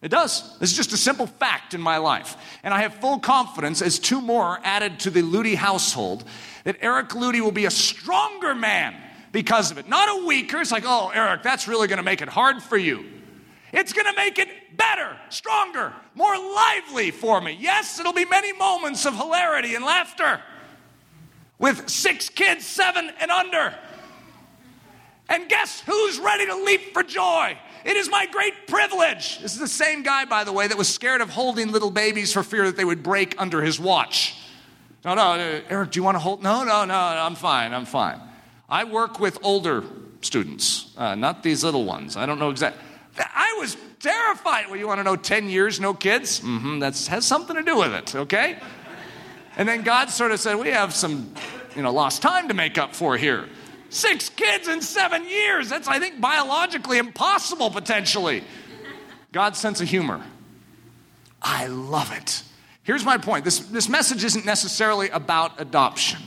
It 0.02 0.10
does. 0.10 0.58
This 0.58 0.70
is 0.70 0.76
just 0.76 0.92
a 0.92 0.96
simple 0.96 1.26
fact 1.26 1.74
in 1.74 1.80
my 1.80 1.98
life. 1.98 2.36
And 2.62 2.72
I 2.72 2.82
have 2.82 2.94
full 2.94 3.18
confidence, 3.18 3.82
as 3.82 3.98
two 3.98 4.20
more 4.20 4.58
added 4.62 5.00
to 5.00 5.10
the 5.10 5.22
Ludy 5.22 5.54
household, 5.54 6.24
that 6.64 6.76
Eric 6.80 7.10
Ludy 7.10 7.40
will 7.40 7.52
be 7.52 7.66
a 7.66 7.70
stronger 7.70 8.54
man 8.54 8.94
because 9.32 9.70
of 9.70 9.78
it. 9.78 9.88
Not 9.88 10.20
a 10.20 10.26
weaker. 10.26 10.58
It's 10.58 10.72
like, 10.72 10.84
oh, 10.86 11.10
Eric, 11.14 11.42
that's 11.42 11.68
really 11.68 11.88
going 11.88 11.98
to 11.98 12.02
make 12.02 12.22
it 12.22 12.28
hard 12.28 12.62
for 12.62 12.78
you. 12.78 13.19
It's 13.72 13.92
going 13.92 14.06
to 14.06 14.16
make 14.16 14.38
it 14.38 14.76
better, 14.76 15.16
stronger, 15.28 15.92
more 16.14 16.36
lively 16.36 17.10
for 17.10 17.40
me. 17.40 17.56
Yes, 17.60 18.00
it'll 18.00 18.12
be 18.12 18.24
many 18.24 18.52
moments 18.52 19.06
of 19.06 19.16
hilarity 19.16 19.74
and 19.74 19.84
laughter 19.84 20.40
with 21.58 21.88
six 21.88 22.28
kids, 22.28 22.66
seven 22.66 23.10
and 23.20 23.30
under. 23.30 23.74
And 25.28 25.48
guess 25.48 25.80
who's 25.82 26.18
ready 26.18 26.46
to 26.46 26.56
leap 26.56 26.92
for 26.92 27.04
joy? 27.04 27.56
It 27.84 27.96
is 27.96 28.10
my 28.10 28.26
great 28.26 28.66
privilege. 28.66 29.38
This 29.38 29.52
is 29.54 29.60
the 29.60 29.68
same 29.68 30.02
guy, 30.02 30.24
by 30.24 30.42
the 30.44 30.52
way, 30.52 30.66
that 30.66 30.76
was 30.76 30.92
scared 30.92 31.20
of 31.20 31.30
holding 31.30 31.70
little 31.70 31.90
babies 31.90 32.32
for 32.32 32.42
fear 32.42 32.66
that 32.66 32.76
they 32.76 32.84
would 32.84 33.02
break 33.02 33.40
under 33.40 33.62
his 33.62 33.78
watch. 33.78 34.36
No, 35.04 35.14
no, 35.14 35.22
uh, 35.22 35.60
Eric, 35.70 35.92
do 35.92 36.00
you 36.00 36.04
want 36.04 36.16
to 36.16 36.18
hold? 36.18 36.42
No, 36.42 36.64
no, 36.64 36.84
no, 36.84 36.94
I'm 36.94 37.36
fine, 37.36 37.72
I'm 37.72 37.86
fine. 37.86 38.20
I 38.68 38.84
work 38.84 39.18
with 39.18 39.38
older 39.42 39.84
students, 40.20 40.92
uh, 40.96 41.14
not 41.14 41.42
these 41.42 41.64
little 41.64 41.84
ones. 41.84 42.16
I 42.16 42.26
don't 42.26 42.38
know 42.38 42.50
exactly. 42.50 42.82
I 43.20 43.56
was 43.58 43.76
terrified. 43.98 44.66
Well, 44.66 44.76
you 44.76 44.86
want 44.86 44.98
to 44.98 45.04
know 45.04 45.16
10 45.16 45.48
years, 45.48 45.80
no 45.80 45.94
kids? 45.94 46.40
Mm-hmm, 46.40 46.80
that 46.80 46.96
has 47.06 47.26
something 47.26 47.56
to 47.56 47.62
do 47.62 47.76
with 47.76 47.92
it, 47.92 48.14
okay? 48.14 48.58
And 49.56 49.68
then 49.68 49.82
God 49.82 50.10
sort 50.10 50.32
of 50.32 50.40
said, 50.40 50.56
We 50.56 50.68
have 50.68 50.94
some, 50.94 51.34
you 51.76 51.82
know, 51.82 51.92
lost 51.92 52.22
time 52.22 52.48
to 52.48 52.54
make 52.54 52.78
up 52.78 52.94
for 52.94 53.16
here. 53.16 53.48
Six 53.90 54.28
kids 54.28 54.68
in 54.68 54.82
seven 54.82 55.28
years. 55.28 55.68
That's, 55.68 55.88
I 55.88 55.98
think, 55.98 56.20
biologically 56.20 56.98
impossible 56.98 57.70
potentially. 57.70 58.44
God's 59.32 59.58
sense 59.58 59.80
of 59.80 59.88
humor. 59.88 60.24
I 61.42 61.66
love 61.66 62.12
it. 62.12 62.42
Here's 62.82 63.04
my 63.04 63.18
point 63.18 63.44
this, 63.44 63.58
this 63.60 63.88
message 63.88 64.24
isn't 64.24 64.44
necessarily 64.44 65.10
about 65.10 65.60
adoption. 65.60 66.20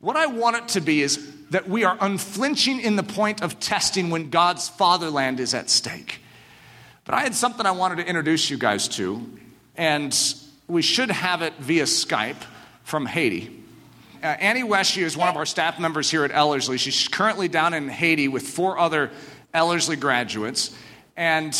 What 0.00 0.16
I 0.16 0.26
want 0.26 0.56
it 0.56 0.68
to 0.68 0.80
be 0.80 1.02
is 1.02 1.34
that 1.50 1.68
we 1.68 1.84
are 1.84 1.96
unflinching 2.00 2.80
in 2.80 2.96
the 2.96 3.02
point 3.02 3.42
of 3.42 3.58
testing 3.58 4.10
when 4.10 4.30
God's 4.30 4.68
fatherland 4.68 5.40
is 5.40 5.54
at 5.54 5.70
stake. 5.70 6.20
But 7.04 7.14
I 7.14 7.20
had 7.20 7.34
something 7.34 7.64
I 7.64 7.70
wanted 7.70 7.96
to 7.96 8.06
introduce 8.06 8.50
you 8.50 8.58
guys 8.58 8.86
to, 8.88 9.26
and 9.76 10.14
we 10.66 10.82
should 10.82 11.10
have 11.10 11.40
it 11.42 11.54
via 11.58 11.84
Skype 11.84 12.42
from 12.82 13.06
Haiti. 13.06 13.64
Uh, 14.22 14.26
Annie 14.26 14.62
Weshy 14.62 15.02
is 15.02 15.16
one 15.16 15.28
of 15.28 15.36
our 15.36 15.46
staff 15.46 15.78
members 15.78 16.10
here 16.10 16.24
at 16.24 16.32
Ellerslie. 16.32 16.76
She's 16.76 17.08
currently 17.08 17.48
down 17.48 17.72
in 17.72 17.88
Haiti 17.88 18.28
with 18.28 18.46
four 18.46 18.78
other 18.78 19.10
Ellerslie 19.54 19.96
graduates. 19.96 20.76
And 21.16 21.54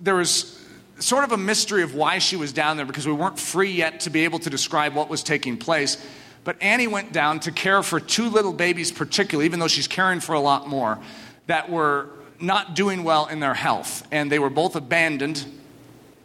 there 0.00 0.14
was 0.14 0.62
sort 0.98 1.24
of 1.24 1.32
a 1.32 1.36
mystery 1.36 1.82
of 1.82 1.94
why 1.94 2.18
she 2.18 2.36
was 2.36 2.52
down 2.52 2.76
there 2.76 2.86
because 2.86 3.06
we 3.06 3.12
weren't 3.12 3.38
free 3.38 3.72
yet 3.72 4.00
to 4.00 4.10
be 4.10 4.24
able 4.24 4.38
to 4.40 4.50
describe 4.50 4.94
what 4.94 5.08
was 5.08 5.22
taking 5.22 5.56
place. 5.56 5.96
But 6.44 6.60
Annie 6.60 6.88
went 6.88 7.12
down 7.12 7.40
to 7.40 7.52
care 7.52 7.82
for 7.82 8.00
two 8.00 8.28
little 8.28 8.52
babies, 8.52 8.90
particularly, 8.90 9.46
even 9.46 9.60
though 9.60 9.68
she's 9.68 9.86
caring 9.86 10.20
for 10.20 10.34
a 10.34 10.40
lot 10.40 10.68
more, 10.68 10.98
that 11.46 11.70
were 11.70 12.10
not 12.40 12.74
doing 12.74 13.04
well 13.04 13.26
in 13.26 13.40
their 13.40 13.54
health. 13.54 14.06
And 14.10 14.30
they 14.30 14.38
were 14.38 14.50
both 14.50 14.74
abandoned. 14.74 15.44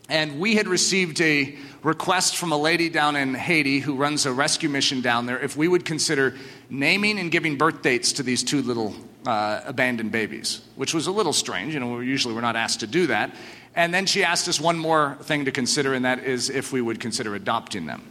And 0.09 0.39
we 0.39 0.55
had 0.55 0.67
received 0.67 1.21
a 1.21 1.55
request 1.83 2.37
from 2.37 2.51
a 2.51 2.57
lady 2.57 2.89
down 2.89 3.15
in 3.15 3.35
Haiti 3.35 3.79
who 3.79 3.95
runs 3.95 4.25
a 4.25 4.33
rescue 4.33 4.69
mission 4.69 5.01
down 5.01 5.25
there 5.25 5.39
if 5.39 5.55
we 5.55 5.67
would 5.67 5.85
consider 5.85 6.35
naming 6.69 7.19
and 7.19 7.31
giving 7.31 7.57
birth 7.57 7.81
dates 7.81 8.13
to 8.13 8.23
these 8.23 8.43
two 8.43 8.61
little 8.61 8.95
uh, 9.25 9.61
abandoned 9.65 10.11
babies, 10.11 10.61
which 10.75 10.93
was 10.93 11.07
a 11.07 11.11
little 11.11 11.33
strange. 11.33 11.73
You 11.73 11.79
know, 11.79 11.93
we 11.93 12.07
usually 12.07 12.33
we're 12.33 12.41
not 12.41 12.55
asked 12.55 12.79
to 12.79 12.87
do 12.87 13.07
that. 13.07 13.35
And 13.75 13.93
then 13.93 14.07
she 14.07 14.23
asked 14.23 14.47
us 14.47 14.59
one 14.59 14.77
more 14.77 15.17
thing 15.21 15.45
to 15.45 15.51
consider, 15.51 15.93
and 15.93 16.05
that 16.05 16.23
is 16.23 16.49
if 16.49 16.71
we 16.71 16.81
would 16.81 16.99
consider 16.99 17.35
adopting 17.35 17.85
them. 17.85 18.01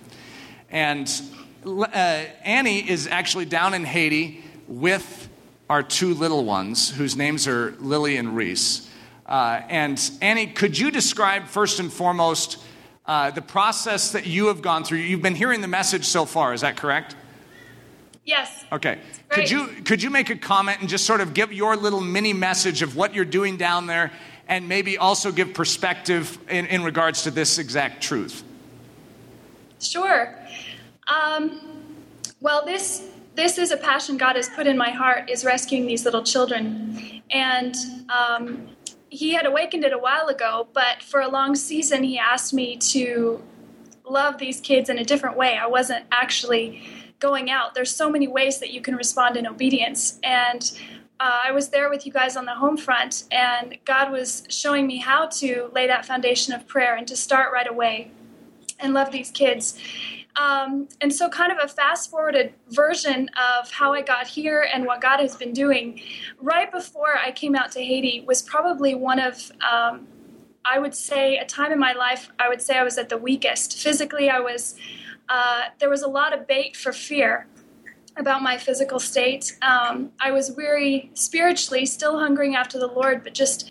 And 0.71 1.11
uh, 1.67 2.25
Annie 2.45 2.89
is 2.89 3.07
actually 3.07 3.45
down 3.45 3.75
in 3.75 3.85
Haiti 3.85 4.43
with 4.69 5.29
our 5.69 5.83
two 5.83 6.15
little 6.15 6.45
ones, 6.45 6.91
whose 6.91 7.17
names 7.17 7.49
are 7.49 7.73
Lily 7.81 8.17
and 8.17 8.37
Reese. 8.37 8.89
Uh, 9.27 9.61
and 9.69 10.11
Annie, 10.23 10.47
could 10.47 10.79
you 10.79 10.91
describe 10.91 11.47
first 11.49 11.81
and 11.81 11.93
foremost 11.93 12.59
uh, 13.07 13.31
the 13.31 13.43
process 13.43 14.13
that 14.13 14.27
you 14.27 14.49
have 14.49 14.63
gone 14.63 14.85
through. 14.85 14.99
You've 14.99 15.23
been 15.23 15.37
hearing 15.37 15.61
the 15.61 15.69
message 15.69 16.05
so 16.05 16.25
far, 16.25 16.53
is 16.53 16.63
that 16.63 16.77
correct? 16.77 17.15
Yes. 18.25 18.65
Okay. 18.73 18.99
Could 19.29 19.49
you 19.49 19.69
could 19.85 20.03
you 20.03 20.11
make 20.11 20.31
a 20.31 20.37
comment 20.37 20.81
and 20.81 20.89
just 20.89 21.07
sort 21.07 21.21
of 21.21 21.33
give 21.33 21.53
your 21.53 21.77
little 21.77 22.01
mini 22.01 22.33
message 22.33 22.83
of 22.83 22.97
what 22.97 23.15
you're 23.15 23.25
doing 23.25 23.57
down 23.57 23.87
there, 23.87 24.11
and 24.49 24.69
maybe 24.69 24.99
also 24.99 25.31
give 25.31 25.55
perspective 25.55 26.37
in, 26.49 26.67
in 26.67 26.83
regards 26.83 27.23
to 27.23 27.31
this 27.31 27.59
exact 27.59 28.03
truth? 28.03 28.43
Sure. 29.81 30.35
Um, 31.07 31.61
well, 32.41 32.65
this 32.65 33.09
this 33.35 33.59
is 33.59 33.71
a 33.71 33.77
passion 33.77 34.17
God 34.17 34.37
has 34.37 34.49
put 34.49 34.67
in 34.67 34.79
my 34.79 34.91
heart 34.91 35.29
is 35.31 35.45
rescuing 35.45 35.87
these 35.87 36.05
little 36.05 36.23
children, 36.23 37.23
and 37.31 37.75
um, 38.09 38.69
he 39.09 39.35
had 39.35 39.47
awakened 39.47 39.85
it 39.85 39.93
a 39.93 39.99
while 39.99 40.29
ago, 40.29 40.69
but 40.73 41.03
for 41.03 41.21
a 41.21 41.29
long 41.29 41.55
season, 41.55 42.03
he 42.03 42.19
asked 42.19 42.53
me 42.53 42.77
to 42.77 43.43
love 44.09 44.39
these 44.39 44.61
kids 44.61 44.89
in 44.89 44.99
a 44.99 45.05
different 45.05 45.37
way. 45.37 45.57
I 45.57 45.67
wasn't 45.67 46.05
actually 46.13 46.83
going 47.19 47.51
out. 47.51 47.75
There's 47.75 47.95
so 47.95 48.11
many 48.11 48.29
ways 48.29 48.59
that 48.61 48.73
you 48.73 48.81
can 48.81 48.95
respond 48.95 49.37
in 49.37 49.47
obedience. 49.47 50.19
And 50.23 50.71
uh, 51.19 51.41
I 51.45 51.53
was 51.53 51.71
there 51.71 51.89
with 51.89 52.05
you 52.05 52.13
guys 52.13 52.37
on 52.37 52.45
the 52.45 52.55
home 52.55 52.77
front, 52.77 53.25
and 53.33 53.79
God 53.85 54.13
was 54.13 54.47
showing 54.49 54.87
me 54.87 54.99
how 54.99 55.27
to 55.27 55.71
lay 55.75 55.87
that 55.87 56.05
foundation 56.05 56.53
of 56.53 56.67
prayer 56.67 56.95
and 56.95 57.07
to 57.09 57.17
start 57.17 57.53
right 57.53 57.69
away 57.69 58.11
and 58.79 58.93
love 58.93 59.13
these 59.13 59.31
kids. 59.31 59.79
Um, 60.37 60.89
and 61.01 61.13
so, 61.13 61.29
kind 61.29 61.51
of 61.51 61.59
a 61.63 61.69
fast 61.69 62.11
forwarded 62.11 62.53
version 62.69 63.31
of 63.31 63.71
how 63.71 63.95
I 63.95 64.03
got 64.03 64.27
here 64.27 64.69
and 64.73 64.85
what 64.85 65.01
God 65.01 65.19
has 65.21 65.35
been 65.35 65.53
doing. 65.53 66.01
Right 66.41 66.71
before 66.71 67.17
I 67.17 67.33
came 67.33 67.55
out 67.55 67.73
to 67.73 67.83
Haiti 67.83 68.23
was 68.27 68.43
probably 68.43 68.95
one 68.95 69.19
of, 69.19 69.51
um, 69.63 70.07
I 70.65 70.79
would 70.79 70.95
say, 70.95 71.39
a 71.39 71.47
time 71.47 71.73
in 71.73 71.79
my 71.79 71.93
life, 71.93 72.31
I 72.39 72.49
would 72.49 72.61
say 72.61 72.77
I 72.77 72.83
was 72.83 72.99
at 72.99 73.09
the 73.09 73.17
weakest. 73.17 73.79
Physically, 73.79 74.29
I 74.29 74.41
was, 74.41 74.75
uh, 75.29 75.63
there 75.79 75.89
was 75.89 76.03
a 76.03 76.09
lot 76.09 76.39
of 76.39 76.47
bait 76.47 76.77
for 76.77 76.93
fear 76.93 77.47
about 78.19 78.43
my 78.43 78.59
physical 78.59 78.99
state. 78.99 79.57
Um, 79.63 80.13
I 80.21 80.33
was 80.33 80.53
weary 80.53 81.11
spiritually, 81.15 81.87
still 81.87 82.19
hungering 82.19 82.57
after 82.57 82.79
the 82.79 82.87
Lord, 82.87 83.23
but 83.23 83.35
just, 83.35 83.71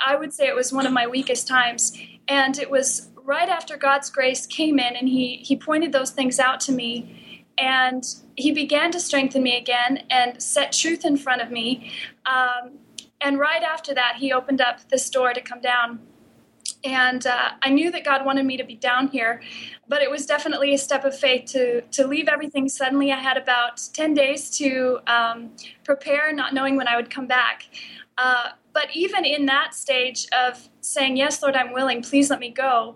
I 0.00 0.16
would 0.16 0.32
say 0.32 0.46
it 0.46 0.54
was 0.54 0.72
one 0.72 0.86
of 0.86 0.92
my 0.92 1.06
weakest 1.06 1.48
times. 1.48 1.96
And 2.28 2.58
it 2.58 2.70
was 2.70 3.07
right 3.28 3.50
after 3.50 3.76
God's 3.76 4.08
grace 4.08 4.46
came 4.46 4.78
in 4.78 4.96
and 4.96 5.06
he, 5.06 5.36
he 5.48 5.54
pointed 5.54 5.92
those 5.92 6.10
things 6.10 6.38
out 6.40 6.60
to 6.60 6.72
me, 6.72 7.44
and 7.58 8.02
he 8.36 8.50
began 8.52 8.90
to 8.92 9.00
strengthen 9.08 9.42
me 9.42 9.54
again 9.64 9.92
and 10.08 10.42
set 10.42 10.72
truth 10.72 11.04
in 11.04 11.16
front 11.18 11.42
of 11.42 11.50
me. 11.50 11.92
Um, 12.24 12.78
and 13.20 13.38
right 13.38 13.62
after 13.62 13.92
that, 13.94 14.14
he 14.16 14.32
opened 14.32 14.60
up 14.60 14.88
this 14.88 15.10
door 15.10 15.34
to 15.34 15.42
come 15.42 15.60
down. 15.60 16.00
And 16.84 17.26
uh, 17.26 17.50
I 17.60 17.70
knew 17.70 17.90
that 17.90 18.04
God 18.04 18.24
wanted 18.24 18.46
me 18.46 18.56
to 18.56 18.64
be 18.64 18.76
down 18.76 19.08
here, 19.08 19.42
but 19.88 20.00
it 20.00 20.10
was 20.10 20.24
definitely 20.24 20.72
a 20.72 20.78
step 20.78 21.04
of 21.04 21.18
faith 21.18 21.44
to 21.52 21.82
to 21.96 22.06
leave 22.06 22.28
everything. 22.28 22.68
Suddenly, 22.68 23.10
I 23.10 23.20
had 23.28 23.36
about 23.36 23.74
ten 23.92 24.14
days 24.14 24.48
to 24.58 25.00
um, 25.06 25.50
prepare, 25.84 26.32
not 26.32 26.54
knowing 26.54 26.76
when 26.76 26.86
I 26.86 26.94
would 26.96 27.10
come 27.10 27.26
back. 27.26 27.64
Uh, 28.16 28.50
but 28.78 28.94
even 28.94 29.24
in 29.24 29.46
that 29.46 29.74
stage 29.74 30.28
of 30.30 30.68
saying, 30.80 31.16
Yes, 31.16 31.42
Lord, 31.42 31.56
I'm 31.56 31.72
willing, 31.72 32.00
please 32.00 32.30
let 32.30 32.38
me 32.38 32.48
go, 32.48 32.94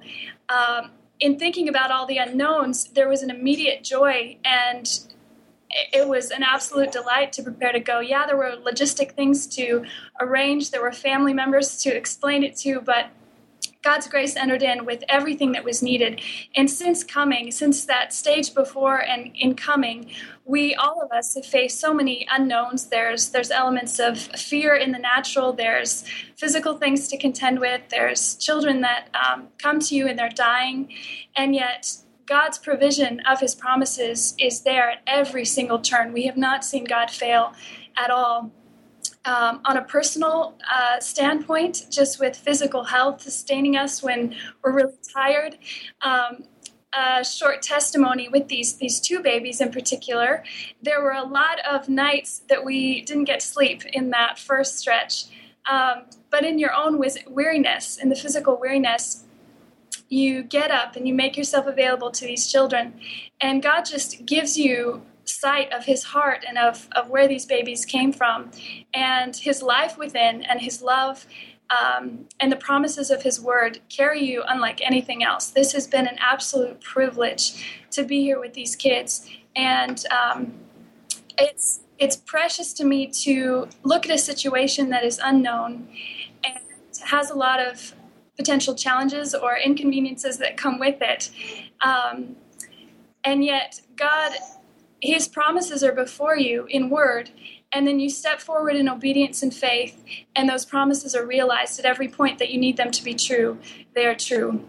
um, 0.48 0.92
in 1.18 1.40
thinking 1.40 1.68
about 1.68 1.90
all 1.90 2.06
the 2.06 2.18
unknowns, 2.18 2.84
there 2.84 3.08
was 3.08 3.20
an 3.24 3.30
immediate 3.30 3.82
joy 3.82 4.36
and 4.44 5.00
it 5.92 6.06
was 6.06 6.30
an 6.30 6.44
absolute 6.44 6.92
delight 6.92 7.32
to 7.32 7.42
prepare 7.42 7.72
to 7.72 7.80
go. 7.80 7.98
Yeah, 7.98 8.26
there 8.26 8.36
were 8.36 8.52
logistic 8.64 9.16
things 9.16 9.48
to 9.56 9.84
arrange, 10.20 10.70
there 10.70 10.82
were 10.82 10.92
family 10.92 11.34
members 11.34 11.82
to 11.82 11.92
explain 11.92 12.44
it 12.44 12.54
to, 12.58 12.80
but 12.80 13.06
God's 13.82 14.06
grace 14.06 14.36
entered 14.36 14.62
in 14.62 14.84
with 14.84 15.02
everything 15.08 15.50
that 15.52 15.64
was 15.64 15.82
needed. 15.82 16.20
And 16.54 16.70
since 16.70 17.02
coming, 17.02 17.50
since 17.50 17.84
that 17.86 18.12
stage 18.12 18.54
before 18.54 19.02
and 19.02 19.32
in 19.34 19.56
coming, 19.56 20.12
we 20.44 20.74
all 20.74 21.00
of 21.00 21.12
us 21.12 21.34
have 21.34 21.46
faced 21.46 21.78
so 21.78 21.94
many 21.94 22.26
unknowns. 22.30 22.86
There's 22.86 23.30
there's 23.30 23.50
elements 23.50 23.98
of 23.98 24.18
fear 24.18 24.74
in 24.74 24.92
the 24.92 24.98
natural. 24.98 25.52
There's 25.52 26.04
physical 26.36 26.76
things 26.76 27.08
to 27.08 27.16
contend 27.16 27.60
with. 27.60 27.82
There's 27.90 28.36
children 28.36 28.80
that 28.80 29.08
um, 29.14 29.48
come 29.58 29.78
to 29.80 29.94
you 29.94 30.08
and 30.08 30.18
they're 30.18 30.28
dying, 30.28 30.92
and 31.36 31.54
yet 31.54 31.96
God's 32.26 32.58
provision 32.58 33.20
of 33.20 33.40
His 33.40 33.54
promises 33.54 34.34
is 34.38 34.62
there 34.62 34.90
at 34.90 35.02
every 35.06 35.44
single 35.44 35.78
turn. 35.78 36.12
We 36.12 36.26
have 36.26 36.36
not 36.36 36.64
seen 36.64 36.84
God 36.84 37.10
fail 37.10 37.52
at 37.96 38.10
all 38.10 38.50
um, 39.24 39.60
on 39.64 39.76
a 39.76 39.82
personal 39.82 40.54
uh, 40.72 40.98
standpoint, 41.00 41.86
just 41.90 42.18
with 42.18 42.36
physical 42.36 42.84
health 42.84 43.22
sustaining 43.22 43.76
us 43.76 44.02
when 44.02 44.34
we're 44.62 44.72
really 44.72 44.94
tired. 45.14 45.56
Um, 46.00 46.44
a 46.92 47.24
short 47.24 47.62
testimony 47.62 48.28
with 48.28 48.48
these 48.48 48.76
these 48.76 49.00
two 49.00 49.20
babies 49.20 49.60
in 49.60 49.70
particular. 49.70 50.44
There 50.82 51.02
were 51.02 51.12
a 51.12 51.24
lot 51.24 51.58
of 51.66 51.88
nights 51.88 52.42
that 52.48 52.64
we 52.64 53.02
didn't 53.02 53.24
get 53.24 53.42
sleep 53.42 53.84
in 53.86 54.10
that 54.10 54.38
first 54.38 54.78
stretch. 54.78 55.24
Um, 55.70 56.04
but 56.30 56.44
in 56.44 56.58
your 56.58 56.74
own 56.74 57.00
weariness, 57.28 57.96
in 57.96 58.08
the 58.08 58.16
physical 58.16 58.58
weariness, 58.58 59.24
you 60.08 60.42
get 60.42 60.70
up 60.70 60.96
and 60.96 61.06
you 61.06 61.14
make 61.14 61.36
yourself 61.36 61.66
available 61.66 62.10
to 62.10 62.26
these 62.26 62.50
children, 62.50 63.00
and 63.40 63.62
God 63.62 63.82
just 63.82 64.26
gives 64.26 64.58
you 64.58 65.02
sight 65.24 65.72
of 65.72 65.84
his 65.84 66.04
heart 66.04 66.44
and 66.46 66.58
of, 66.58 66.88
of 66.92 67.08
where 67.08 67.28
these 67.28 67.46
babies 67.46 67.84
came 67.84 68.12
from 68.12 68.50
and 68.92 69.36
his 69.36 69.62
life 69.62 69.96
within 69.96 70.42
and 70.42 70.60
his 70.60 70.82
love 70.82 71.26
um, 71.72 72.26
and 72.40 72.50
the 72.50 72.56
promises 72.56 73.10
of 73.10 73.22
his 73.22 73.40
word 73.40 73.80
carry 73.88 74.22
you 74.22 74.42
unlike 74.46 74.80
anything 74.82 75.22
else. 75.22 75.48
This 75.50 75.72
has 75.72 75.86
been 75.86 76.06
an 76.06 76.16
absolute 76.20 76.80
privilege 76.80 77.84
to 77.92 78.04
be 78.04 78.22
here 78.22 78.40
with 78.40 78.54
these 78.54 78.76
kids. 78.76 79.28
And 79.56 80.04
um, 80.06 80.54
it's 81.38 81.80
it's 81.98 82.16
precious 82.16 82.72
to 82.74 82.84
me 82.84 83.06
to 83.06 83.68
look 83.84 84.06
at 84.06 84.12
a 84.12 84.18
situation 84.18 84.90
that 84.90 85.04
is 85.04 85.20
unknown 85.22 85.88
and 86.44 86.58
has 87.04 87.30
a 87.30 87.34
lot 87.34 87.60
of 87.60 87.94
potential 88.36 88.74
challenges 88.74 89.34
or 89.34 89.56
inconveniences 89.56 90.38
that 90.38 90.56
come 90.56 90.78
with 90.78 91.00
it. 91.00 91.30
Um, 91.80 92.36
and 93.24 93.44
yet 93.44 93.80
god 93.94 94.32
his 95.02 95.26
promises 95.26 95.82
are 95.82 95.92
before 95.92 96.36
you 96.36 96.64
in 96.70 96.88
word, 96.88 97.30
and 97.72 97.86
then 97.86 98.00
you 98.00 98.10
step 98.10 98.40
forward 98.40 98.76
in 98.76 98.88
obedience 98.88 99.42
and 99.42 99.54
faith, 99.54 100.02
and 100.36 100.48
those 100.48 100.64
promises 100.64 101.14
are 101.14 101.26
realized 101.26 101.78
at 101.78 101.84
every 101.84 102.08
point 102.08 102.38
that 102.38 102.50
you 102.50 102.58
need 102.58 102.76
them 102.76 102.90
to 102.90 103.04
be 103.04 103.14
true. 103.14 103.58
They 103.94 104.06
are 104.06 104.14
true. 104.14 104.64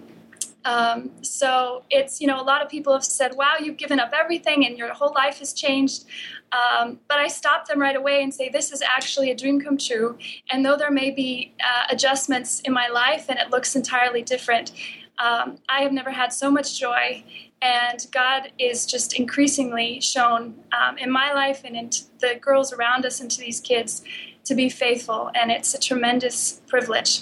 Um, 0.66 1.12
so 1.22 1.84
it's, 1.90 2.22
you 2.22 2.28
know, 2.28 2.40
a 2.40 2.44
lot 2.44 2.62
of 2.62 2.70
people 2.70 2.94
have 2.94 3.04
said, 3.04 3.36
wow, 3.36 3.56
you've 3.60 3.78
given 3.78 4.00
up 4.00 4.14
everything 4.14 4.66
and 4.66 4.78
your 4.78 4.94
whole 4.94 5.14
life 5.14 5.40
has 5.40 5.52
changed. 5.52 6.06
Um, 6.54 7.00
but 7.10 7.18
I 7.18 7.28
stop 7.28 7.68
them 7.68 7.82
right 7.82 7.96
away 7.96 8.24
and 8.24 8.34
say, 8.34 8.48
this 8.48 8.72
is 8.72 8.82
actually 8.82 9.30
a 9.32 9.36
dream 9.36 9.60
come 9.60 9.78
true. 9.78 10.18
And 10.50 10.66
though 10.66 10.78
there 10.78 10.92
may 10.92 11.12
be 11.12 11.54
uh, 11.62 11.88
adjustments 11.90 12.62
in 12.62 12.72
my 12.72 12.88
life 12.88 13.26
and 13.28 13.40
it 13.40 13.50
looks 13.50 13.76
entirely 13.76 14.22
different, 14.22 14.72
um, 15.20 15.58
I 15.68 15.82
have 15.82 15.92
never 15.92 16.12
had 16.12 16.32
so 16.32 16.50
much 16.50 16.80
joy 16.80 17.24
and 17.64 18.06
God 18.12 18.52
is 18.60 18.86
just 18.86 19.14
increasingly 19.14 20.02
shown 20.02 20.56
um, 20.78 20.98
in 20.98 21.10
my 21.10 21.32
life 21.32 21.62
and 21.64 21.78
in 21.78 21.90
the 22.20 22.36
girls 22.42 22.74
around 22.74 23.06
us 23.06 23.22
and 23.22 23.32
to 23.32 23.40
these 23.40 23.62
kids 23.62 24.04
to 24.44 24.54
be 24.54 24.70
faithful. 24.70 25.32
And 25.34 25.50
it's 25.50 25.74
a 25.74 25.80
tremendous 25.80 26.62
privilege. 26.68 27.22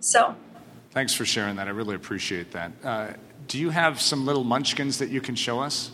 So. 0.00 0.36
Thanks 0.90 1.14
for 1.14 1.24
sharing 1.24 1.56
that. 1.56 1.68
I 1.68 1.70
really 1.70 1.94
appreciate 1.94 2.50
that. 2.50 2.72
Uh, 2.84 3.12
do 3.48 3.58
you 3.58 3.70
have 3.70 3.98
some 3.98 4.26
little 4.26 4.44
munchkins 4.44 4.98
that 4.98 5.08
you 5.08 5.22
can 5.22 5.34
show 5.34 5.58
us? 5.58 5.90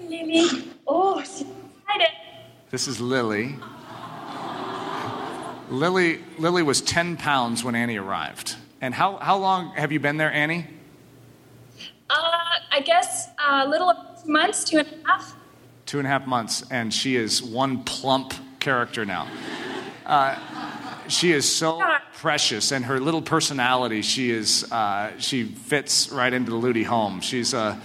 Lily. 0.00 0.70
Oh, 0.86 1.20
she's 1.20 1.40
excited. 1.40 2.14
This 2.70 2.86
is 2.86 3.00
Lily. 3.00 3.56
Lily, 5.68 6.20
Lily 6.38 6.62
was 6.62 6.80
10 6.80 7.16
pounds 7.16 7.64
when 7.64 7.74
Annie 7.74 7.96
arrived. 7.96 8.56
And 8.84 8.92
how, 8.92 9.16
how 9.16 9.38
long 9.38 9.70
have 9.76 9.92
you 9.92 9.98
been 9.98 10.18
there, 10.18 10.30
Annie? 10.30 10.66
Uh, 12.10 12.14
I 12.70 12.82
guess 12.84 13.30
a 13.42 13.66
little 13.66 13.94
two 14.22 14.30
months, 14.30 14.62
two 14.62 14.76
and 14.76 14.86
a 14.86 15.08
half. 15.08 15.34
Two 15.86 16.00
and 16.00 16.06
a 16.06 16.10
half 16.10 16.26
months, 16.26 16.62
and 16.70 16.92
she 16.92 17.16
is 17.16 17.42
one 17.42 17.82
plump 17.84 18.34
character 18.60 19.06
now. 19.06 19.26
Uh, 20.04 20.38
she 21.08 21.32
is 21.32 21.50
so 21.50 21.82
precious, 22.16 22.72
and 22.72 22.84
her 22.84 23.00
little 23.00 23.22
personality, 23.22 24.02
she 24.02 24.30
is 24.30 24.70
uh, 24.70 25.12
she 25.18 25.44
fits 25.44 26.10
right 26.10 26.34
into 26.34 26.50
the 26.50 26.58
Ludy 26.58 26.84
home. 26.84 27.22
She's 27.22 27.54
a 27.54 27.80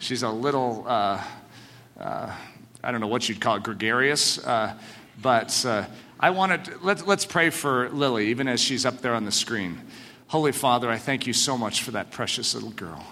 she's 0.00 0.22
a 0.22 0.28
little 0.30 0.84
uh, 0.86 1.24
uh, 1.98 2.36
I 2.84 2.92
don't 2.92 3.00
know 3.00 3.06
what 3.06 3.26
you'd 3.26 3.40
call 3.40 3.56
it, 3.56 3.62
gregarious, 3.62 4.36
uh, 4.36 4.74
but 5.22 5.64
uh, 5.64 5.86
I 6.20 6.28
wanted 6.28 6.66
to, 6.66 6.78
let's 6.82 7.06
let's 7.06 7.24
pray 7.24 7.48
for 7.48 7.88
Lily, 7.88 8.28
even 8.28 8.48
as 8.48 8.60
she's 8.60 8.84
up 8.84 9.00
there 9.00 9.14
on 9.14 9.24
the 9.24 9.32
screen. 9.32 9.80
Holy 10.32 10.52
Father, 10.52 10.88
I 10.88 10.96
thank 10.96 11.26
you 11.26 11.34
so 11.34 11.58
much 11.58 11.82
for 11.82 11.90
that 11.90 12.10
precious 12.10 12.54
little 12.54 12.70
girl. 12.70 13.04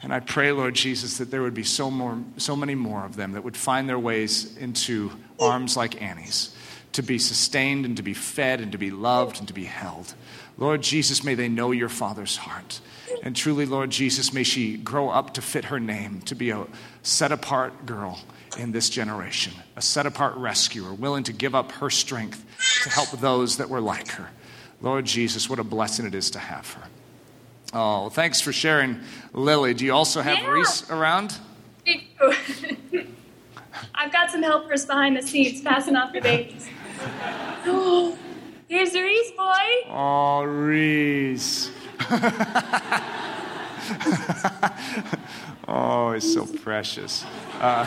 And 0.00 0.14
I 0.14 0.20
pray, 0.20 0.52
Lord 0.52 0.76
Jesus, 0.76 1.18
that 1.18 1.28
there 1.28 1.42
would 1.42 1.54
be 1.54 1.64
so, 1.64 1.90
more, 1.90 2.22
so 2.36 2.54
many 2.54 2.76
more 2.76 3.04
of 3.04 3.16
them 3.16 3.32
that 3.32 3.42
would 3.42 3.56
find 3.56 3.88
their 3.88 3.98
ways 3.98 4.56
into 4.56 5.10
arms 5.40 5.76
like 5.76 6.00
Annie's, 6.00 6.54
to 6.92 7.02
be 7.02 7.18
sustained 7.18 7.84
and 7.84 7.96
to 7.96 8.04
be 8.04 8.14
fed 8.14 8.60
and 8.60 8.70
to 8.70 8.78
be 8.78 8.92
loved 8.92 9.40
and 9.40 9.48
to 9.48 9.54
be 9.54 9.64
held. 9.64 10.14
Lord 10.56 10.82
Jesus, 10.82 11.24
may 11.24 11.34
they 11.34 11.48
know 11.48 11.72
your 11.72 11.88
Father's 11.88 12.36
heart. 12.36 12.80
And 13.24 13.34
truly, 13.34 13.66
Lord 13.66 13.90
Jesus, 13.90 14.32
may 14.32 14.44
she 14.44 14.76
grow 14.76 15.08
up 15.08 15.34
to 15.34 15.42
fit 15.42 15.64
her 15.64 15.80
name, 15.80 16.20
to 16.26 16.36
be 16.36 16.50
a 16.50 16.68
set 17.02 17.32
apart 17.32 17.86
girl 17.86 18.20
in 18.56 18.70
this 18.70 18.88
generation, 18.88 19.52
a 19.74 19.82
set 19.82 20.06
apart 20.06 20.36
rescuer, 20.36 20.94
willing 20.94 21.24
to 21.24 21.32
give 21.32 21.56
up 21.56 21.72
her 21.72 21.90
strength 21.90 22.44
to 22.84 22.88
help 22.88 23.10
those 23.10 23.56
that 23.56 23.68
were 23.68 23.80
like 23.80 24.06
her. 24.10 24.28
Lord 24.82 25.04
Jesus, 25.06 25.48
what 25.48 25.58
a 25.58 25.64
blessing 25.64 26.06
it 26.06 26.14
is 26.14 26.30
to 26.32 26.38
have 26.38 26.72
her. 26.74 26.88
Oh, 27.72 28.08
thanks 28.10 28.40
for 28.40 28.52
sharing, 28.52 29.00
Lily. 29.32 29.74
Do 29.74 29.84
you 29.84 29.92
also 29.92 30.22
have 30.22 30.38
yeah. 30.38 30.48
Reese 30.50 30.88
around? 30.90 31.38
I've 33.94 34.12
got 34.12 34.30
some 34.30 34.42
helpers 34.42 34.86
behind 34.86 35.16
the 35.16 35.22
scenes 35.22 35.60
passing 35.62 35.96
off 35.96 36.12
the 36.12 36.20
babies. 36.20 36.68
Oh, 37.68 38.16
here's 38.68 38.94
Reese, 38.94 39.32
boy. 39.32 39.90
Oh, 39.90 40.44
Reese. 40.44 41.72
oh, 45.66 46.12
he's 46.12 46.32
so 46.32 46.46
precious. 46.46 47.24
Uh, 47.60 47.86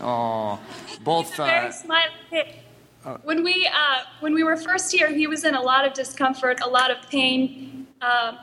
oh, 0.00 0.60
both. 1.02 1.34
Very 1.36 1.50
Uh, 1.50 1.72
very 2.30 2.44
when 3.22 3.42
we 3.42 3.66
uh, 3.66 4.02
when 4.20 4.34
we 4.34 4.42
were 4.42 4.56
first 4.56 4.92
here, 4.92 5.08
he 5.08 5.26
was 5.26 5.44
in 5.44 5.54
a 5.54 5.62
lot 5.62 5.86
of 5.86 5.92
discomfort, 5.92 6.60
a 6.62 6.68
lot 6.68 6.90
of 6.90 7.08
pain, 7.08 7.86
uh, 8.00 8.36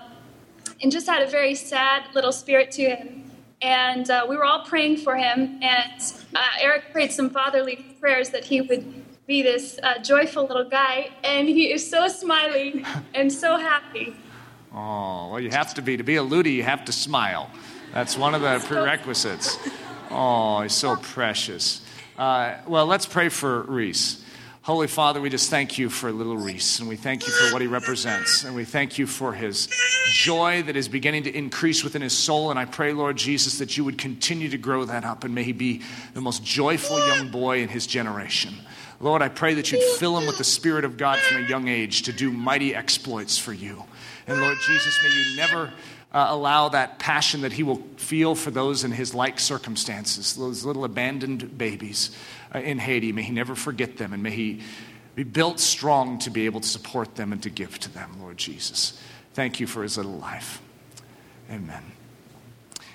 and 0.81 0.91
just 0.91 1.07
had 1.07 1.21
a 1.21 1.27
very 1.29 1.55
sad 1.55 2.03
little 2.13 2.31
spirit 2.31 2.71
to 2.71 2.83
him. 2.83 3.31
And 3.61 4.09
uh, 4.09 4.25
we 4.27 4.37
were 4.37 4.45
all 4.45 4.63
praying 4.65 4.97
for 4.97 5.15
him. 5.15 5.59
And 5.61 6.01
uh, 6.35 6.43
Eric 6.59 6.91
prayed 6.91 7.11
some 7.11 7.29
fatherly 7.29 7.95
prayers 7.99 8.29
that 8.29 8.45
he 8.45 8.61
would 8.61 9.03
be 9.25 9.41
this 9.41 9.79
uh, 9.81 9.99
joyful 9.99 10.45
little 10.45 10.69
guy. 10.69 11.09
And 11.23 11.47
he 11.47 11.71
is 11.71 11.89
so 11.89 12.07
smiley 12.07 12.85
and 13.13 13.31
so 13.31 13.57
happy. 13.57 14.15
Oh, 14.77 15.29
well, 15.29 15.39
you 15.39 15.51
have 15.51 15.73
to 15.75 15.81
be. 15.81 15.95
To 15.95 16.03
be 16.03 16.17
a 16.17 16.21
Ludy, 16.21 16.51
you 16.51 16.63
have 16.63 16.83
to 16.83 16.91
smile. 16.91 17.49
That's 17.93 18.17
one 18.17 18.35
of 18.35 18.41
the 18.41 18.59
prerequisites. 18.67 19.57
Oh, 20.11 20.63
he's 20.63 20.73
so 20.73 20.97
precious. 20.97 21.79
Uh, 22.17 22.55
well, 22.67 22.85
let's 22.85 23.05
pray 23.05 23.29
for 23.29 23.61
Reese. 23.61 24.24
Holy 24.65 24.87
Father, 24.87 25.21
we 25.21 25.29
just 25.29 25.51
thank 25.51 25.77
you 25.77 25.91
for 25.91 26.11
little 26.11 26.37
Reese, 26.37 26.79
and 26.79 26.89
we 26.89 26.95
thank 26.95 27.27
you 27.27 27.31
for 27.31 27.53
what 27.53 27.61
he 27.61 27.67
represents, 27.67 28.43
and 28.45 28.55
we 28.55 28.65
thank 28.65 28.97
you 28.97 29.05
for 29.05 29.31
his 29.31 29.69
joy 30.11 30.63
that 30.63 30.75
is 30.75 30.87
beginning 30.87 31.21
to 31.25 31.37
increase 31.37 31.83
within 31.83 32.01
his 32.01 32.17
soul. 32.17 32.49
And 32.49 32.57
I 32.57 32.65
pray, 32.65 32.91
Lord 32.91 33.15
Jesus, 33.15 33.59
that 33.59 33.77
you 33.77 33.83
would 33.83 33.99
continue 33.99 34.49
to 34.49 34.57
grow 34.57 34.83
that 34.85 35.05
up, 35.05 35.23
and 35.23 35.35
may 35.35 35.43
he 35.43 35.51
be 35.51 35.83
the 36.15 36.21
most 36.21 36.43
joyful 36.43 36.97
young 36.97 37.29
boy 37.29 37.61
in 37.61 37.69
his 37.69 37.85
generation. 37.85 38.55
Lord, 38.99 39.21
I 39.21 39.29
pray 39.29 39.53
that 39.53 39.71
you'd 39.71 39.83
fill 39.99 40.17
him 40.17 40.25
with 40.25 40.39
the 40.39 40.43
Spirit 40.43 40.83
of 40.83 40.97
God 40.97 41.19
from 41.19 41.43
a 41.43 41.47
young 41.47 41.67
age 41.67 42.01
to 42.01 42.11
do 42.11 42.31
mighty 42.31 42.73
exploits 42.73 43.37
for 43.37 43.53
you. 43.53 43.83
And 44.25 44.41
Lord 44.41 44.57
Jesus, 44.65 44.99
may 45.03 45.09
you 45.09 45.37
never 45.37 45.73
uh, 46.11 46.27
allow 46.29 46.69
that 46.69 46.97
passion 46.97 47.41
that 47.41 47.53
he 47.53 47.61
will 47.61 47.83
feel 47.97 48.33
for 48.33 48.49
those 48.49 48.83
in 48.83 48.91
his 48.91 49.13
like 49.13 49.39
circumstances, 49.39 50.33
those 50.33 50.65
little 50.65 50.85
abandoned 50.85 51.55
babies. 51.57 52.17
Uh, 52.55 52.59
in 52.59 52.79
Haiti. 52.79 53.11
May 53.11 53.23
He 53.23 53.33
never 53.33 53.53
forget 53.53 53.97
them, 53.97 54.13
and 54.13 54.23
may 54.23 54.31
He 54.31 54.61
be 55.13 55.23
built 55.23 55.59
strong 55.59 56.19
to 56.19 56.29
be 56.29 56.45
able 56.45 56.61
to 56.61 56.67
support 56.67 57.15
them 57.15 57.33
and 57.33 57.43
to 57.43 57.49
give 57.49 57.77
to 57.79 57.93
them, 57.93 58.21
Lord 58.21 58.37
Jesus. 58.37 58.99
Thank 59.33 59.59
you 59.59 59.67
for 59.67 59.83
His 59.83 59.97
little 59.97 60.17
life. 60.17 60.61
Amen. 61.51 61.83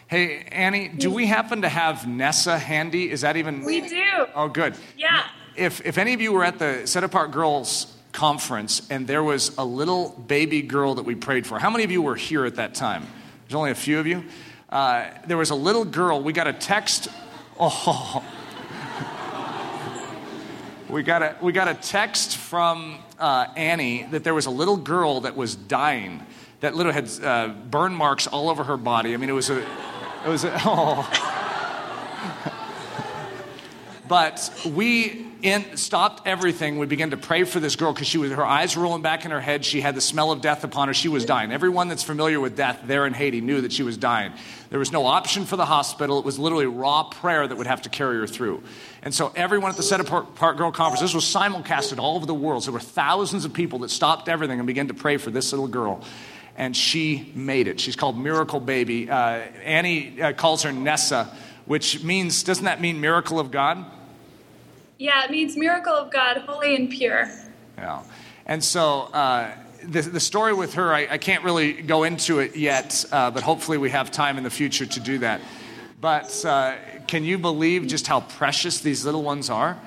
Hey, 0.06 0.44
Annie, 0.50 0.88
do 0.88 1.10
we 1.10 1.26
happen 1.26 1.62
to 1.62 1.68
have 1.68 2.08
Nessa 2.08 2.58
handy? 2.58 3.10
Is 3.10 3.20
that 3.20 3.36
even? 3.36 3.64
We 3.64 3.82
do. 3.82 4.26
Oh, 4.34 4.48
good. 4.48 4.74
Yeah. 4.96 5.24
If, 5.56 5.84
if 5.86 5.98
any 5.98 6.14
of 6.14 6.20
you 6.20 6.32
were 6.32 6.42
at 6.42 6.58
the 6.58 6.86
Set 6.86 7.04
Apart 7.04 7.30
Girls 7.30 7.94
conference 8.12 8.88
and 8.90 9.06
there 9.06 9.22
was 9.22 9.56
a 9.56 9.64
little 9.64 10.08
baby 10.26 10.62
girl 10.62 10.96
that 10.96 11.04
we 11.04 11.14
prayed 11.14 11.46
for, 11.46 11.58
how 11.58 11.70
many 11.70 11.84
of 11.84 11.90
you 11.90 12.02
were 12.02 12.16
here 12.16 12.44
at 12.44 12.56
that 12.56 12.74
time? 12.74 13.06
There's 13.46 13.54
only 13.54 13.70
a 13.70 13.76
few 13.76 14.00
of 14.00 14.06
you. 14.06 14.24
Uh, 14.68 15.10
there 15.26 15.36
was 15.36 15.50
a 15.50 15.54
little 15.54 15.84
girl. 15.84 16.22
We 16.22 16.32
got 16.32 16.46
a 16.46 16.54
text. 16.54 17.08
Oh. 17.62 18.24
We 20.90 21.04
got 21.04 21.22
a, 21.22 21.36
we 21.40 21.52
got 21.52 21.68
a 21.68 21.74
text 21.74 22.36
from 22.36 22.98
uh, 23.16 23.46
Annie 23.54 24.02
that 24.10 24.24
there 24.24 24.34
was 24.34 24.46
a 24.46 24.50
little 24.50 24.76
girl 24.76 25.20
that 25.20 25.36
was 25.36 25.54
dying, 25.54 26.20
that 26.60 26.74
little 26.74 26.90
had 26.90 27.08
uh, 27.22 27.54
burn 27.70 27.94
marks 27.94 28.26
all 28.26 28.50
over 28.50 28.64
her 28.64 28.76
body. 28.76 29.14
I 29.14 29.16
mean, 29.16 29.30
it 29.30 29.34
was 29.34 29.50
a, 29.50 29.60
it 29.60 30.28
was 30.28 30.42
a, 30.42 30.52
oh. 30.64 31.36
But 34.10 34.50
we 34.66 35.24
in, 35.40 35.76
stopped 35.76 36.26
everything. 36.26 36.78
We 36.78 36.86
began 36.86 37.10
to 37.10 37.16
pray 37.16 37.44
for 37.44 37.60
this 37.60 37.76
girl 37.76 37.92
because 37.92 38.08
she 38.08 38.18
was 38.18 38.32
her 38.32 38.44
eyes 38.44 38.76
were 38.76 38.82
rolling 38.82 39.02
back 39.02 39.24
in 39.24 39.30
her 39.30 39.40
head. 39.40 39.64
She 39.64 39.80
had 39.80 39.94
the 39.94 40.00
smell 40.00 40.32
of 40.32 40.40
death 40.40 40.64
upon 40.64 40.88
her. 40.88 40.94
She 40.94 41.06
was 41.06 41.24
dying. 41.24 41.52
Everyone 41.52 41.86
that's 41.86 42.02
familiar 42.02 42.40
with 42.40 42.56
death 42.56 42.80
there 42.86 43.06
in 43.06 43.14
Haiti 43.14 43.40
knew 43.40 43.60
that 43.60 43.72
she 43.72 43.84
was 43.84 43.96
dying. 43.96 44.32
There 44.68 44.80
was 44.80 44.90
no 44.90 45.06
option 45.06 45.44
for 45.44 45.54
the 45.54 45.64
hospital. 45.64 46.18
It 46.18 46.24
was 46.24 46.40
literally 46.40 46.66
raw 46.66 47.04
prayer 47.04 47.46
that 47.46 47.56
would 47.56 47.68
have 47.68 47.82
to 47.82 47.88
carry 47.88 48.16
her 48.16 48.26
through. 48.26 48.64
And 49.02 49.14
so 49.14 49.32
everyone 49.36 49.70
at 49.70 49.76
the 49.76 49.84
Set 49.84 50.00
Apart 50.00 50.56
Girl 50.56 50.72
Conference, 50.72 51.00
this 51.00 51.14
was 51.14 51.24
simulcasted 51.24 52.00
all 52.00 52.16
over 52.16 52.26
the 52.26 52.34
world. 52.34 52.64
So 52.64 52.72
there 52.72 52.78
were 52.78 52.80
thousands 52.80 53.44
of 53.44 53.52
people 53.52 53.78
that 53.78 53.90
stopped 53.90 54.28
everything 54.28 54.58
and 54.58 54.66
began 54.66 54.88
to 54.88 54.94
pray 54.94 55.18
for 55.18 55.30
this 55.30 55.52
little 55.52 55.68
girl. 55.68 56.02
And 56.56 56.76
she 56.76 57.30
made 57.36 57.68
it. 57.68 57.78
She's 57.78 57.94
called 57.94 58.18
Miracle 58.18 58.58
Baby. 58.58 59.08
Uh, 59.08 59.38
Annie 59.64 60.20
uh, 60.20 60.32
calls 60.32 60.64
her 60.64 60.72
Nessa, 60.72 61.32
which 61.66 62.02
means, 62.02 62.42
doesn't 62.42 62.64
that 62.64 62.80
mean 62.80 63.00
miracle 63.00 63.38
of 63.38 63.52
God? 63.52 63.86
Yeah, 65.00 65.24
it 65.24 65.30
means 65.30 65.56
miracle 65.56 65.94
of 65.94 66.10
God, 66.10 66.36
holy 66.46 66.76
and 66.76 66.90
pure. 66.90 67.26
Yeah. 67.78 68.02
And 68.44 68.62
so 68.62 69.04
uh, 69.14 69.50
the, 69.82 70.02
the 70.02 70.20
story 70.20 70.52
with 70.52 70.74
her, 70.74 70.92
I, 70.92 71.08
I, 71.12 71.16
can't 71.16 71.42
really 71.42 71.72
go 71.72 72.02
into 72.04 72.40
it 72.40 72.54
yet, 72.54 73.06
uh, 73.10 73.30
but 73.30 73.42
hopefully 73.42 73.78
we 73.78 73.88
have 73.88 74.10
time 74.10 74.36
in 74.36 74.44
the 74.44 74.50
future 74.50 74.84
to 74.84 75.00
do 75.00 75.20
that. 75.20 75.40
But 76.02 76.44
uh, 76.44 76.76
can 77.06 77.24
you 77.24 77.38
believe 77.38 77.86
just 77.86 78.06
how 78.08 78.20
precious 78.20 78.80
these 78.80 79.06
little 79.06 79.22
ones 79.22 79.48
are? 79.48 79.80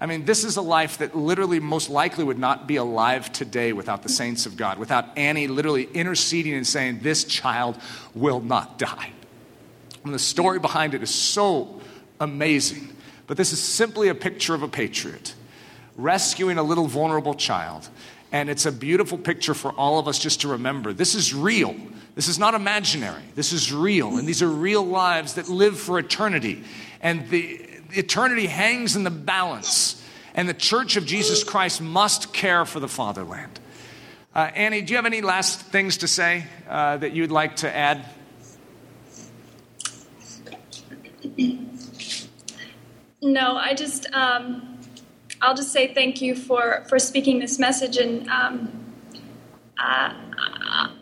I 0.00 0.06
mean, 0.06 0.24
this 0.24 0.42
is 0.42 0.56
a 0.56 0.62
life 0.62 0.98
that 0.98 1.16
literally 1.16 1.60
most 1.60 1.88
likely 1.88 2.24
would 2.24 2.38
not 2.40 2.66
be 2.66 2.74
alive 2.74 3.30
today 3.30 3.72
without 3.72 4.02
the 4.02 4.08
saints 4.08 4.46
of 4.46 4.56
God, 4.56 4.80
without 4.80 5.16
Annie 5.16 5.46
literally 5.46 5.84
interceding 5.84 6.54
and 6.54 6.66
saying, 6.66 7.02
This 7.02 7.22
child 7.22 7.78
will 8.16 8.40
not 8.40 8.80
die. 8.80 9.12
And 10.02 10.12
the 10.12 10.18
story 10.18 10.58
behind 10.58 10.92
it 10.92 11.04
is 11.04 11.14
so 11.14 11.80
amazing. 12.18 12.95
But 13.26 13.36
this 13.36 13.52
is 13.52 13.62
simply 13.62 14.08
a 14.08 14.14
picture 14.14 14.54
of 14.54 14.62
a 14.62 14.68
patriot 14.68 15.34
rescuing 15.96 16.58
a 16.58 16.62
little 16.62 16.86
vulnerable 16.86 17.34
child. 17.34 17.88
And 18.32 18.50
it's 18.50 18.66
a 18.66 18.72
beautiful 18.72 19.18
picture 19.18 19.54
for 19.54 19.72
all 19.72 19.98
of 19.98 20.08
us 20.08 20.18
just 20.18 20.42
to 20.42 20.48
remember 20.48 20.92
this 20.92 21.14
is 21.14 21.34
real. 21.34 21.74
This 22.14 22.28
is 22.28 22.38
not 22.38 22.54
imaginary. 22.54 23.22
This 23.34 23.52
is 23.52 23.72
real. 23.72 24.16
And 24.18 24.26
these 24.28 24.42
are 24.42 24.48
real 24.48 24.84
lives 24.84 25.34
that 25.34 25.48
live 25.48 25.78
for 25.78 25.98
eternity. 25.98 26.64
And 27.00 27.28
the 27.28 27.60
eternity 27.92 28.46
hangs 28.46 28.96
in 28.96 29.04
the 29.04 29.10
balance. 29.10 30.02
And 30.34 30.48
the 30.48 30.54
church 30.54 30.96
of 30.96 31.06
Jesus 31.06 31.44
Christ 31.44 31.80
must 31.80 32.32
care 32.32 32.64
for 32.64 32.80
the 32.80 32.88
fatherland. 32.88 33.60
Uh, 34.34 34.50
Annie, 34.54 34.82
do 34.82 34.92
you 34.92 34.96
have 34.96 35.06
any 35.06 35.22
last 35.22 35.60
things 35.60 35.98
to 35.98 36.08
say 36.08 36.44
uh, 36.68 36.98
that 36.98 37.12
you'd 37.12 37.30
like 37.30 37.56
to 37.56 37.74
add? 37.74 38.04
No, 43.26 43.56
I 43.56 43.74
just 43.74 44.06
um, 44.12 44.78
I'll 45.42 45.56
just 45.56 45.72
say 45.72 45.92
thank 45.92 46.22
you 46.22 46.36
for 46.36 46.84
for 46.88 47.00
speaking 47.00 47.40
this 47.40 47.58
message, 47.58 47.96
and 47.96 48.28
um, 48.28 48.84
uh, 49.76 50.14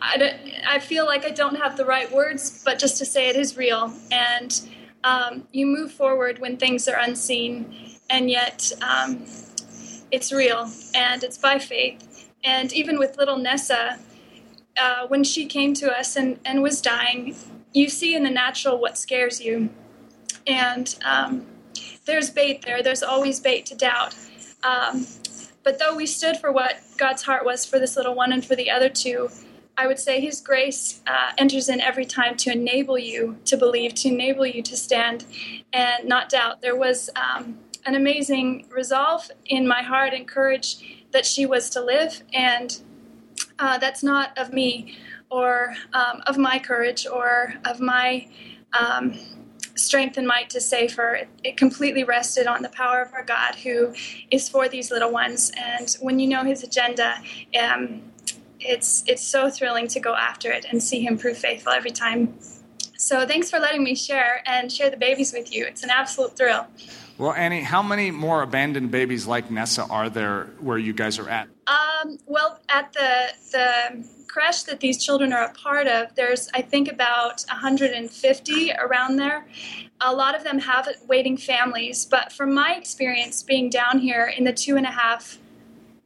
I, 0.01 0.39
I 0.67 0.79
feel 0.79 1.05
like 1.05 1.23
I 1.23 1.29
don't 1.29 1.57
have 1.57 1.77
the 1.77 1.85
right 1.85 2.11
words, 2.11 2.63
but 2.65 2.79
just 2.79 2.97
to 2.97 3.05
say 3.05 3.29
it 3.29 3.35
is 3.35 3.57
real, 3.57 3.93
and 4.11 4.59
um, 5.03 5.47
you 5.51 5.67
move 5.67 5.91
forward 5.91 6.39
when 6.39 6.57
things 6.57 6.87
are 6.87 6.97
unseen, 6.97 7.99
and 8.09 8.27
yet 8.27 8.71
um, 8.81 9.23
it's 10.09 10.33
real, 10.33 10.67
and 10.95 11.23
it's 11.23 11.37
by 11.37 11.59
faith, 11.59 12.27
and 12.43 12.73
even 12.73 12.97
with 12.97 13.17
little 13.17 13.37
Nessa. 13.37 13.99
Uh, 14.77 15.07
when 15.07 15.23
she 15.23 15.45
came 15.45 15.73
to 15.73 15.89
us 15.89 16.17
and, 16.17 16.37
and 16.43 16.61
was 16.61 16.81
dying, 16.81 17.33
you 17.71 17.87
see 17.87 18.13
in 18.13 18.23
the 18.23 18.29
natural 18.29 18.77
what 18.77 18.97
scares 18.97 19.39
you. 19.39 19.69
And 20.45 20.93
um, 21.05 21.45
there's 22.05 22.29
bait 22.29 22.63
there. 22.65 22.83
There's 22.83 23.03
always 23.03 23.39
bait 23.39 23.65
to 23.67 23.75
doubt. 23.75 24.15
Um, 24.63 25.05
but 25.63 25.79
though 25.79 25.95
we 25.95 26.05
stood 26.05 26.37
for 26.37 26.51
what 26.51 26.77
God's 26.97 27.23
heart 27.23 27.45
was 27.45 27.65
for 27.65 27.79
this 27.79 27.97
little 27.97 28.15
one 28.15 28.31
and 28.31 28.45
for 28.45 28.55
the 28.55 28.69
other 28.69 28.89
two, 28.89 29.29
I 29.77 29.87
would 29.87 29.99
say 29.99 30.21
His 30.21 30.39
grace 30.39 31.01
uh, 31.07 31.31
enters 31.37 31.67
in 31.67 31.81
every 31.81 32.05
time 32.05 32.37
to 32.37 32.51
enable 32.51 32.97
you 32.97 33.37
to 33.45 33.57
believe, 33.57 33.95
to 33.95 34.07
enable 34.07 34.45
you 34.45 34.61
to 34.61 34.77
stand 34.77 35.25
and 35.73 36.07
not 36.07 36.29
doubt. 36.29 36.61
There 36.61 36.75
was 36.75 37.09
um, 37.15 37.57
an 37.85 37.95
amazing 37.95 38.67
resolve 38.69 39.29
in 39.45 39.67
my 39.67 39.81
heart 39.81 40.13
and 40.13 40.27
courage 40.27 41.05
that 41.11 41.25
she 41.25 41.45
was 41.45 41.69
to 41.71 41.81
live, 41.81 42.23
and 42.33 42.81
uh, 43.59 43.77
that's 43.77 44.03
not 44.03 44.37
of 44.37 44.53
me 44.53 44.97
or 45.29 45.75
um, 45.93 46.21
of 46.27 46.37
my 46.37 46.59
courage 46.59 47.05
or 47.05 47.55
of 47.65 47.79
my 47.79 48.27
um, 48.79 49.17
strength 49.75 50.17
and 50.17 50.27
might 50.27 50.49
to 50.51 50.61
save 50.61 50.95
her. 50.95 51.15
It, 51.15 51.29
it, 51.43 51.57
completely 51.57 52.03
rested 52.03 52.47
on 52.47 52.61
the 52.61 52.69
power 52.69 53.01
of 53.01 53.13
our 53.13 53.23
God 53.23 53.55
who 53.55 53.93
is 54.31 54.49
for 54.49 54.67
these 54.67 54.91
little 54.91 55.11
ones. 55.11 55.51
And 55.57 55.95
when 56.01 56.19
you 56.19 56.27
know 56.27 56.43
his 56.43 56.63
agenda, 56.63 57.15
um, 57.59 58.01
it's, 58.59 59.03
it's 59.07 59.21
so 59.21 59.49
thrilling 59.49 59.87
to 59.89 59.99
go 59.99 60.15
after 60.15 60.51
it 60.51 60.65
and 60.69 60.81
see 60.81 61.01
him 61.01 61.17
prove 61.17 61.37
faithful 61.37 61.71
every 61.71 61.91
time. 61.91 62.37
So 62.97 63.27
thanks 63.27 63.49
for 63.49 63.59
letting 63.59 63.83
me 63.83 63.95
share 63.95 64.41
and 64.45 64.71
share 64.71 64.89
the 64.89 64.97
babies 64.97 65.33
with 65.33 65.53
you. 65.53 65.65
It's 65.65 65.83
an 65.83 65.89
absolute 65.89 66.37
thrill. 66.37 66.67
Well, 67.17 67.33
Annie, 67.33 67.61
how 67.61 67.81
many 67.81 68.11
more 68.11 68.41
abandoned 68.41 68.91
babies 68.91 69.25
like 69.25 69.49
Nessa 69.49 69.85
are 69.85 70.09
there 70.09 70.45
where 70.59 70.77
you 70.77 70.91
guys 70.91 71.17
are 71.17 71.29
at? 71.29 71.47
Um, 71.67 72.17
well, 72.25 72.59
at 72.67 72.91
the 72.91 73.27
the 73.51 74.05
creche 74.35 74.63
that 74.63 74.81
these 74.81 75.01
children 75.01 75.31
are 75.31 75.45
a 75.45 75.53
part 75.53 75.87
of, 75.87 76.13
there's 76.15 76.49
I 76.53 76.61
think 76.61 76.91
about 76.91 77.45
150 77.47 78.71
around 78.73 79.15
there. 79.15 79.47
A 80.01 80.13
lot 80.13 80.35
of 80.35 80.43
them 80.43 80.59
have 80.59 80.89
waiting 81.07 81.37
families, 81.37 82.05
but 82.05 82.33
from 82.33 82.53
my 82.53 82.75
experience 82.75 83.43
being 83.43 83.69
down 83.69 83.99
here 83.99 84.25
in 84.37 84.43
the 84.43 84.51
two 84.51 84.75
and 84.75 84.85
a 84.85 84.91
half 84.91 85.37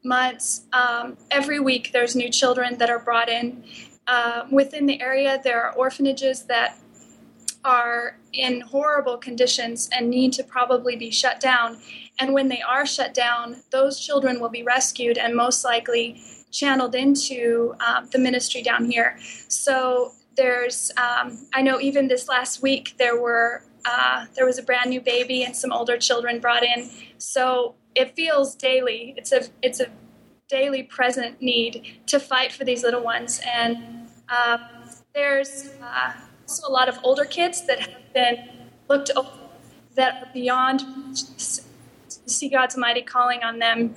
months, 0.03 0.61
um, 0.73 1.17
every 1.31 1.59
week 1.59 1.89
there's 1.91 2.15
new 2.15 2.29
children 2.29 2.77
that 2.77 2.91
are 2.91 2.99
brought 2.99 3.29
in. 3.29 3.63
Uh, 4.05 4.45
within 4.51 4.85
the 4.85 5.01
area, 5.01 5.41
there 5.43 5.63
are 5.63 5.73
orphanages 5.73 6.43
that 6.43 6.77
are 7.65 8.15
in 8.31 8.61
horrible 8.61 9.17
conditions 9.17 9.89
and 9.91 10.07
need 10.07 10.33
to 10.33 10.43
probably 10.43 10.95
be 10.95 11.09
shut 11.09 11.39
down. 11.39 11.79
And 12.19 12.33
when 12.33 12.47
they 12.47 12.61
are 12.61 12.85
shut 12.85 13.15
down, 13.15 13.63
those 13.71 13.99
children 13.99 14.39
will 14.39 14.49
be 14.49 14.61
rescued 14.61 15.17
and 15.17 15.35
most 15.35 15.65
likely 15.65 16.21
channeled 16.51 16.95
into 16.95 17.75
um, 17.85 18.07
the 18.11 18.19
ministry 18.19 18.61
down 18.61 18.85
here. 18.85 19.17
So 19.47 20.13
there's, 20.35 20.91
um, 20.97 21.47
I 21.53 21.61
know 21.61 21.79
even 21.79 22.07
this 22.07 22.27
last 22.27 22.61
week 22.61 22.95
there 22.97 23.19
were 23.19 23.63
uh, 23.85 24.25
there 24.35 24.45
was 24.45 24.59
a 24.59 24.63
brand 24.63 24.89
new 24.89 25.01
baby 25.01 25.43
and 25.43 25.55
some 25.55 25.71
older 25.71 25.97
children 25.97 26.39
brought 26.39 26.63
in. 26.63 26.89
So 27.17 27.75
it 27.95 28.15
feels 28.15 28.55
daily. 28.55 29.13
It's 29.17 29.31
a 29.31 29.43
it's 29.61 29.79
a 29.79 29.87
daily 30.49 30.83
present 30.83 31.41
need 31.41 31.99
to 32.07 32.19
fight 32.19 32.51
for 32.51 32.65
these 32.65 32.83
little 32.83 33.03
ones. 33.03 33.39
And 33.45 34.07
uh, 34.27 34.57
there's 35.13 35.69
uh, 35.81 36.13
also 36.47 36.67
a 36.67 36.71
lot 36.71 36.89
of 36.89 36.99
older 37.03 37.25
kids 37.25 37.65
that 37.67 37.79
have 37.79 38.13
been 38.13 38.49
looked 38.89 39.11
over 39.15 39.31
that 39.95 40.23
are 40.23 40.33
beyond 40.33 40.81
see 42.07 42.49
God's 42.49 42.77
mighty 42.77 43.01
calling 43.01 43.43
on 43.43 43.59
them. 43.59 43.95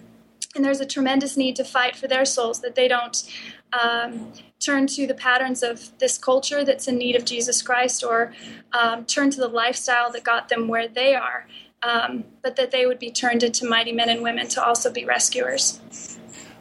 And 0.55 0.64
there's 0.64 0.80
a 0.80 0.86
tremendous 0.86 1.36
need 1.36 1.57
to 1.57 1.64
fight 1.64 1.96
for 1.96 2.07
their 2.07 2.24
souls 2.24 2.61
that 2.61 2.74
they 2.74 2.88
don't 2.88 3.24
um, 3.72 4.32
turn 4.61 4.86
to 4.86 5.07
the 5.07 5.14
patterns 5.14 5.62
of 5.62 5.96
this 5.98 6.18
culture 6.18 6.64
that's 6.64 6.86
in 6.88 6.98
need 6.98 7.16
of 7.16 7.24
Jesus 7.24 7.62
Christ 7.62 8.05
or 8.05 8.32
um, 8.72 9.05
turn 9.07 9.30
to 9.30 9.40
the 9.40 9.48
lifestyle 9.48 10.12
that 10.12 10.24
got 10.24 10.48
them 10.48 10.68
where 10.68 10.86
they 10.86 11.14
are, 11.14 11.46
um, 11.82 12.24
but 12.42 12.57
that 12.57 12.70
they 12.70 12.86
would 12.86 12.98
be 12.98 13.11
turned 13.11 13.42
into 13.42 13.66
mighty 13.66 13.92
men 13.92 14.09
and 14.09 14.22
women 14.22 14.46
to 14.48 14.64
also 14.64 14.92
be 14.92 15.05
rescuers. 15.05 15.80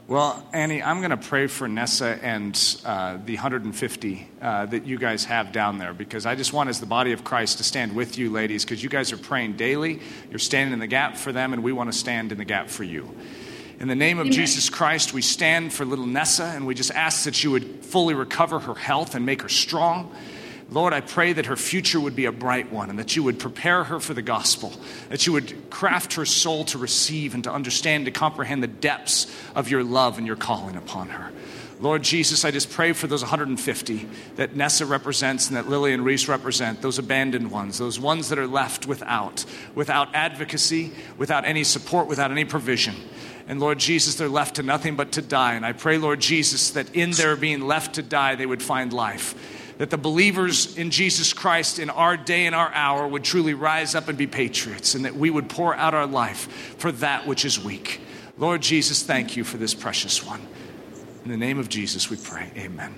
Well, 0.07 0.45
Annie, 0.51 0.83
I'm 0.83 0.99
going 0.99 1.11
to 1.11 1.15
pray 1.15 1.47
for 1.47 1.69
Nessa 1.69 2.19
and 2.21 2.53
uh, 2.83 3.17
the 3.23 3.35
150 3.35 4.27
uh, 4.41 4.65
that 4.65 4.85
you 4.85 4.97
guys 4.97 5.23
have 5.23 5.53
down 5.53 5.77
there 5.77 5.93
because 5.93 6.25
I 6.25 6.35
just 6.35 6.51
want, 6.51 6.69
as 6.69 6.81
the 6.81 6.85
body 6.85 7.13
of 7.13 7.23
Christ, 7.23 7.59
to 7.59 7.63
stand 7.63 7.95
with 7.95 8.17
you, 8.17 8.29
ladies, 8.29 8.65
because 8.65 8.83
you 8.83 8.89
guys 8.89 9.13
are 9.13 9.17
praying 9.17 9.53
daily. 9.53 10.01
You're 10.29 10.39
standing 10.39 10.73
in 10.73 10.79
the 10.79 10.87
gap 10.87 11.15
for 11.15 11.31
them, 11.31 11.53
and 11.53 11.63
we 11.63 11.71
want 11.71 11.93
to 11.93 11.97
stand 11.97 12.33
in 12.33 12.39
the 12.39 12.45
gap 12.45 12.69
for 12.69 12.83
you. 12.83 13.15
In 13.81 13.87
the 13.87 13.95
name 13.95 14.19
of 14.19 14.27
Amen. 14.27 14.33
Jesus 14.33 14.69
Christ, 14.69 15.11
we 15.11 15.23
stand 15.23 15.73
for 15.73 15.85
little 15.85 16.05
Nessa, 16.05 16.43
and 16.43 16.67
we 16.67 16.75
just 16.75 16.91
ask 16.91 17.23
that 17.23 17.43
you 17.43 17.49
would 17.49 17.83
fully 17.83 18.13
recover 18.13 18.59
her 18.59 18.75
health 18.75 19.15
and 19.15 19.25
make 19.25 19.41
her 19.41 19.49
strong. 19.49 20.13
Lord, 20.69 20.93
I 20.93 21.01
pray 21.01 21.33
that 21.33 21.47
her 21.47 21.55
future 21.55 21.99
would 21.99 22.15
be 22.15 22.25
a 22.25 22.31
bright 22.31 22.71
one 22.71 22.91
and 22.91 22.99
that 22.99 23.15
you 23.15 23.23
would 23.23 23.39
prepare 23.39 23.83
her 23.85 23.99
for 23.99 24.13
the 24.13 24.21
gospel, 24.21 24.71
that 25.09 25.25
you 25.25 25.33
would 25.33 25.71
craft 25.71 26.13
her 26.13 26.25
soul 26.25 26.63
to 26.65 26.77
receive 26.77 27.33
and 27.33 27.43
to 27.45 27.51
understand, 27.51 28.05
to 28.05 28.11
comprehend 28.11 28.61
the 28.61 28.67
depths 28.67 29.35
of 29.55 29.71
your 29.71 29.83
love 29.83 30.19
and 30.19 30.27
your 30.27 30.35
calling 30.35 30.75
upon 30.75 31.09
her. 31.09 31.31
Lord 31.79 32.03
Jesus, 32.03 32.45
I 32.45 32.51
just 32.51 32.69
pray 32.69 32.93
for 32.93 33.07
those 33.07 33.23
150 33.23 34.07
that 34.35 34.55
Nessa 34.55 34.85
represents 34.85 35.47
and 35.47 35.57
that 35.57 35.67
Lily 35.67 35.93
and 35.93 36.05
Reese 36.05 36.27
represent, 36.27 36.83
those 36.83 36.99
abandoned 36.99 37.49
ones, 37.49 37.79
those 37.79 37.99
ones 37.99 38.29
that 38.29 38.37
are 38.37 38.45
left 38.45 38.85
without, 38.85 39.43
without 39.73 40.13
advocacy, 40.13 40.91
without 41.17 41.45
any 41.45 41.63
support, 41.63 42.05
without 42.05 42.29
any 42.29 42.45
provision. 42.45 42.93
And 43.47 43.59
Lord 43.59 43.79
Jesus, 43.79 44.15
they're 44.15 44.29
left 44.29 44.55
to 44.55 44.63
nothing 44.63 44.95
but 44.95 45.13
to 45.13 45.21
die. 45.21 45.55
And 45.55 45.65
I 45.65 45.73
pray, 45.73 45.97
Lord 45.97 46.19
Jesus, 46.19 46.71
that 46.71 46.95
in 46.95 47.11
their 47.11 47.35
being 47.35 47.61
left 47.61 47.95
to 47.95 48.01
die, 48.03 48.35
they 48.35 48.45
would 48.45 48.63
find 48.63 48.93
life. 48.93 49.35
That 49.77 49.89
the 49.89 49.97
believers 49.97 50.77
in 50.77 50.91
Jesus 50.91 51.33
Christ 51.33 51.79
in 51.79 51.89
our 51.89 52.15
day 52.15 52.45
and 52.45 52.53
our 52.53 52.71
hour 52.73 53.07
would 53.07 53.23
truly 53.23 53.53
rise 53.53 53.95
up 53.95 54.07
and 54.07 54.17
be 54.17 54.27
patriots, 54.27 54.95
and 54.95 55.05
that 55.05 55.15
we 55.15 55.29
would 55.29 55.49
pour 55.49 55.75
out 55.75 55.93
our 55.93 56.05
life 56.05 56.75
for 56.77 56.91
that 56.93 57.25
which 57.25 57.45
is 57.45 57.59
weak. 57.59 57.99
Lord 58.37 58.61
Jesus, 58.61 59.03
thank 59.03 59.35
you 59.35 59.43
for 59.43 59.57
this 59.57 59.73
precious 59.73 60.23
one. 60.25 60.41
In 61.25 61.31
the 61.31 61.37
name 61.37 61.59
of 61.59 61.69
Jesus, 61.69 62.09
we 62.09 62.17
pray. 62.17 62.51
Amen. 62.57 62.93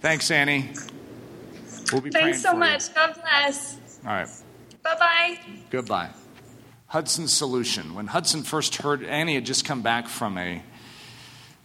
Thanks, 0.00 0.30
Annie. 0.30 0.70
We'll 1.92 2.02
be 2.02 2.10
Thanks 2.10 2.42
so 2.42 2.54
much. 2.54 2.88
You. 2.88 2.94
God 2.94 3.14
bless. 3.14 3.78
All 4.04 4.12
right. 4.12 4.28
Bye 4.82 4.96
bye. 4.98 5.38
Goodbye. 5.70 6.10
Hudson's 6.94 7.32
solution. 7.32 7.96
When 7.96 8.06
Hudson 8.06 8.44
first 8.44 8.76
heard, 8.76 9.02
Annie 9.02 9.34
had 9.34 9.44
just 9.44 9.64
come 9.64 9.82
back 9.82 10.06
from 10.06 10.38
a, 10.38 10.62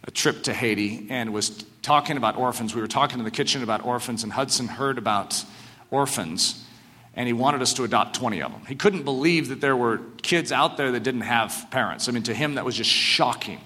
a 0.02 0.10
trip 0.10 0.42
to 0.42 0.52
Haiti 0.52 1.06
and 1.08 1.32
was 1.32 1.50
talking 1.82 2.16
about 2.16 2.36
orphans. 2.36 2.74
We 2.74 2.80
were 2.80 2.88
talking 2.88 3.20
in 3.20 3.24
the 3.24 3.30
kitchen 3.30 3.62
about 3.62 3.84
orphans, 3.84 4.24
and 4.24 4.32
Hudson 4.32 4.66
heard 4.66 4.98
about 4.98 5.44
orphans, 5.92 6.66
and 7.14 7.28
he 7.28 7.32
wanted 7.32 7.62
us 7.62 7.74
to 7.74 7.84
adopt 7.84 8.16
20 8.16 8.42
of 8.42 8.50
them. 8.50 8.62
He 8.66 8.74
couldn't 8.74 9.04
believe 9.04 9.50
that 9.50 9.60
there 9.60 9.76
were 9.76 10.00
kids 10.20 10.50
out 10.50 10.76
there 10.76 10.90
that 10.90 11.04
didn't 11.04 11.20
have 11.20 11.68
parents. 11.70 12.08
I 12.08 12.10
mean, 12.10 12.24
to 12.24 12.34
him, 12.34 12.56
that 12.56 12.64
was 12.64 12.74
just 12.74 12.90
shocking. 12.90 13.60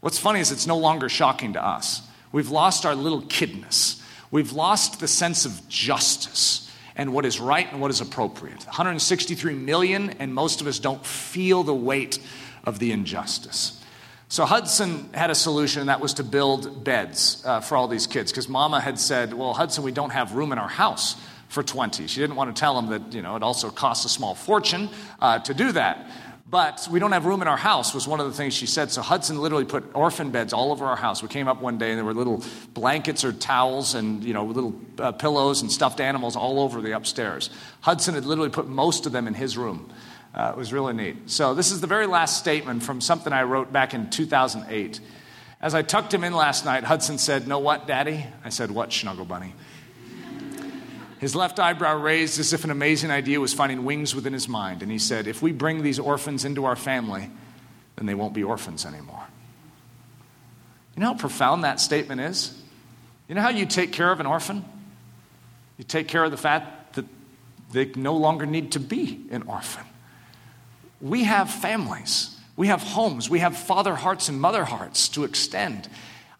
What's 0.00 0.18
funny 0.18 0.40
is 0.40 0.50
it's 0.50 0.66
no 0.66 0.78
longer 0.78 1.08
shocking 1.08 1.52
to 1.52 1.64
us. 1.64 2.02
We've 2.32 2.50
lost 2.50 2.84
our 2.84 2.96
little 2.96 3.22
kidness, 3.22 4.02
we've 4.32 4.50
lost 4.50 4.98
the 4.98 5.06
sense 5.06 5.46
of 5.46 5.68
justice 5.68 6.63
and 6.96 7.12
what 7.12 7.26
is 7.26 7.40
right 7.40 7.70
and 7.70 7.80
what 7.80 7.90
is 7.90 8.00
appropriate. 8.00 8.64
163 8.64 9.54
million, 9.54 10.10
and 10.18 10.34
most 10.34 10.60
of 10.60 10.66
us 10.66 10.78
don't 10.78 11.04
feel 11.04 11.62
the 11.62 11.74
weight 11.74 12.18
of 12.64 12.78
the 12.78 12.92
injustice. 12.92 13.80
So 14.28 14.44
Hudson 14.44 15.10
had 15.12 15.30
a 15.30 15.34
solution, 15.34 15.80
and 15.80 15.88
that 15.88 16.00
was 16.00 16.14
to 16.14 16.24
build 16.24 16.82
beds 16.82 17.42
uh, 17.44 17.60
for 17.60 17.76
all 17.76 17.88
these 17.88 18.06
kids. 18.06 18.32
Because 18.32 18.48
Mama 18.48 18.80
had 18.80 18.98
said, 18.98 19.32
"Well, 19.32 19.54
Hudson, 19.54 19.84
we 19.84 19.92
don't 19.92 20.10
have 20.10 20.34
room 20.34 20.50
in 20.50 20.58
our 20.58 20.68
house 20.68 21.16
for 21.48 21.62
20." 21.62 22.06
She 22.06 22.20
didn't 22.20 22.36
want 22.36 22.54
to 22.54 22.58
tell 22.58 22.78
him 22.78 22.88
that 22.88 23.12
you 23.12 23.22
know 23.22 23.36
it 23.36 23.42
also 23.42 23.70
costs 23.70 24.04
a 24.04 24.08
small 24.08 24.34
fortune 24.34 24.88
uh, 25.20 25.38
to 25.40 25.54
do 25.54 25.72
that. 25.72 26.10
But 26.46 26.88
we 26.90 27.00
don't 27.00 27.12
have 27.12 27.24
room 27.24 27.40
in 27.40 27.48
our 27.48 27.56
house, 27.56 27.94
was 27.94 28.06
one 28.06 28.20
of 28.20 28.26
the 28.26 28.32
things 28.32 28.52
she 28.52 28.66
said. 28.66 28.90
So 28.90 29.00
Hudson 29.00 29.40
literally 29.40 29.64
put 29.64 29.94
orphan 29.94 30.30
beds 30.30 30.52
all 30.52 30.72
over 30.72 30.84
our 30.84 30.96
house. 30.96 31.22
We 31.22 31.28
came 31.28 31.48
up 31.48 31.62
one 31.62 31.78
day 31.78 31.88
and 31.88 31.98
there 31.98 32.04
were 32.04 32.12
little 32.12 32.44
blankets 32.74 33.24
or 33.24 33.32
towels 33.32 33.94
and, 33.94 34.22
you 34.22 34.34
know, 34.34 34.44
little 34.44 34.78
uh, 34.98 35.12
pillows 35.12 35.62
and 35.62 35.72
stuffed 35.72 36.00
animals 36.00 36.36
all 36.36 36.60
over 36.60 36.82
the 36.82 36.92
upstairs. 36.92 37.48
Hudson 37.80 38.14
had 38.14 38.26
literally 38.26 38.50
put 38.50 38.68
most 38.68 39.06
of 39.06 39.12
them 39.12 39.26
in 39.26 39.32
his 39.32 39.56
room. 39.56 39.90
Uh, 40.34 40.52
it 40.54 40.58
was 40.58 40.72
really 40.72 40.92
neat. 40.92 41.30
So 41.30 41.54
this 41.54 41.70
is 41.70 41.80
the 41.80 41.86
very 41.86 42.06
last 42.06 42.38
statement 42.38 42.82
from 42.82 43.00
something 43.00 43.32
I 43.32 43.44
wrote 43.44 43.72
back 43.72 43.94
in 43.94 44.10
2008. 44.10 45.00
As 45.62 45.74
I 45.74 45.80
tucked 45.80 46.12
him 46.12 46.24
in 46.24 46.34
last 46.34 46.66
night, 46.66 46.84
Hudson 46.84 47.16
said, 47.16 47.48
Know 47.48 47.60
what, 47.60 47.86
Daddy? 47.86 48.26
I 48.44 48.50
said, 48.50 48.70
What, 48.70 48.92
Snuggle 48.92 49.24
Bunny? 49.24 49.54
His 51.24 51.34
left 51.34 51.58
eyebrow 51.58 51.96
raised 51.96 52.38
as 52.38 52.52
if 52.52 52.64
an 52.64 52.70
amazing 52.70 53.10
idea 53.10 53.40
was 53.40 53.54
finding 53.54 53.86
wings 53.86 54.14
within 54.14 54.34
his 54.34 54.46
mind. 54.46 54.82
And 54.82 54.92
he 54.92 54.98
said, 54.98 55.26
If 55.26 55.40
we 55.40 55.52
bring 55.52 55.82
these 55.82 55.98
orphans 55.98 56.44
into 56.44 56.66
our 56.66 56.76
family, 56.76 57.30
then 57.96 58.04
they 58.04 58.12
won't 58.12 58.34
be 58.34 58.44
orphans 58.44 58.84
anymore. 58.84 59.24
You 60.94 61.00
know 61.00 61.14
how 61.14 61.14
profound 61.14 61.64
that 61.64 61.80
statement 61.80 62.20
is? 62.20 62.62
You 63.26 63.34
know 63.34 63.40
how 63.40 63.48
you 63.48 63.64
take 63.64 63.90
care 63.90 64.12
of 64.12 64.20
an 64.20 64.26
orphan? 64.26 64.66
You 65.78 65.84
take 65.84 66.08
care 66.08 66.24
of 66.24 66.30
the 66.30 66.36
fact 66.36 66.96
that 66.96 67.06
they 67.72 67.86
no 67.98 68.18
longer 68.18 68.44
need 68.44 68.72
to 68.72 68.78
be 68.78 69.24
an 69.30 69.44
orphan. 69.44 69.86
We 71.00 71.24
have 71.24 71.48
families, 71.48 72.38
we 72.54 72.66
have 72.66 72.82
homes, 72.82 73.30
we 73.30 73.38
have 73.38 73.56
father 73.56 73.94
hearts 73.94 74.28
and 74.28 74.38
mother 74.38 74.66
hearts 74.66 75.08
to 75.08 75.24
extend. 75.24 75.88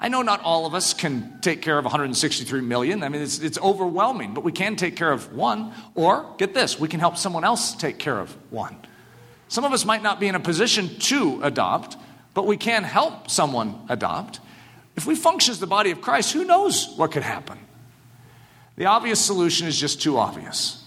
I 0.00 0.08
know 0.08 0.22
not 0.22 0.40
all 0.42 0.66
of 0.66 0.74
us 0.74 0.92
can 0.92 1.38
take 1.40 1.62
care 1.62 1.78
of 1.78 1.84
163 1.84 2.60
million. 2.60 3.02
I 3.02 3.08
mean, 3.08 3.22
it's, 3.22 3.38
it's, 3.38 3.58
overwhelming, 3.58 4.34
but 4.34 4.44
we 4.44 4.52
can 4.52 4.76
take 4.76 4.96
care 4.96 5.12
of 5.12 5.32
one. 5.32 5.72
Or, 5.94 6.34
get 6.36 6.52
this, 6.52 6.78
we 6.78 6.88
can 6.88 7.00
help 7.00 7.16
someone 7.16 7.44
else 7.44 7.74
take 7.74 7.98
care 7.98 8.18
of 8.18 8.36
one. 8.50 8.76
Some 9.48 9.64
of 9.64 9.72
us 9.72 9.84
might 9.84 10.02
not 10.02 10.18
be 10.18 10.26
in 10.26 10.34
a 10.34 10.40
position 10.40 10.98
to 10.98 11.40
adopt, 11.42 11.96
but 12.34 12.46
we 12.46 12.56
can 12.56 12.82
help 12.82 13.30
someone 13.30 13.78
adopt. 13.88 14.40
If 14.96 15.06
we 15.06 15.14
function 15.14 15.52
as 15.52 15.60
the 15.60 15.66
body 15.66 15.90
of 15.90 16.00
Christ, 16.00 16.32
who 16.32 16.44
knows 16.44 16.92
what 16.96 17.12
could 17.12 17.22
happen? 17.22 17.58
The 18.76 18.86
obvious 18.86 19.20
solution 19.20 19.68
is 19.68 19.78
just 19.78 20.02
too 20.02 20.18
obvious. 20.18 20.84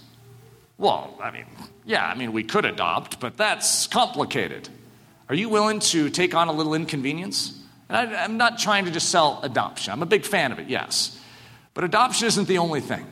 Well, 0.76 1.18
I 1.22 1.30
mean, 1.30 1.46
yeah, 1.86 2.06
I 2.06 2.14
mean, 2.14 2.32
we 2.32 2.44
could 2.44 2.66
adopt, 2.66 3.18
but 3.18 3.36
that's 3.36 3.86
complicated. 3.86 4.68
Are 5.28 5.34
you 5.34 5.48
willing 5.48 5.80
to 5.80 6.10
take 6.10 6.34
on 6.34 6.48
a 6.48 6.52
little 6.52 6.74
inconvenience? 6.74 7.57
And 7.88 7.96
I, 7.96 8.24
am 8.24 8.36
not 8.36 8.58
trying 8.58 8.84
to 8.84 8.90
just 8.90 9.08
sell 9.08 9.40
adoption. 9.42 9.92
I'm 9.92 10.02
a 10.02 10.06
big 10.06 10.24
fan 10.24 10.52
of 10.52 10.58
it, 10.58 10.68
yes. 10.68 11.18
But 11.74 11.84
adoption 11.84 12.26
isn't 12.26 12.48
the 12.48 12.58
only 12.58 12.80
thing. 12.80 13.06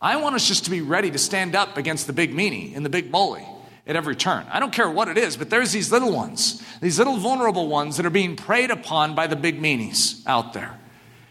I 0.00 0.16
want 0.16 0.34
us 0.34 0.46
just 0.46 0.64
to 0.64 0.70
be 0.70 0.80
ready 0.80 1.10
to 1.10 1.18
stand 1.18 1.54
up 1.54 1.76
against 1.76 2.06
the 2.06 2.12
big 2.12 2.34
meanie 2.34 2.74
and 2.74 2.84
the 2.84 2.90
big 2.90 3.12
bully 3.12 3.46
at 3.86 3.96
every 3.96 4.16
turn. 4.16 4.46
I 4.50 4.60
don't 4.60 4.72
care 4.72 4.90
what 4.90 5.08
it 5.08 5.18
is, 5.18 5.36
but 5.36 5.50
there's 5.50 5.72
these 5.72 5.92
little 5.92 6.12
ones, 6.12 6.62
these 6.80 6.98
little 6.98 7.16
vulnerable 7.16 7.68
ones 7.68 7.96
that 7.96 8.06
are 8.06 8.10
being 8.10 8.36
preyed 8.36 8.70
upon 8.70 9.14
by 9.14 9.26
the 9.26 9.36
big 9.36 9.60
meanies 9.60 10.22
out 10.26 10.52
there. 10.52 10.78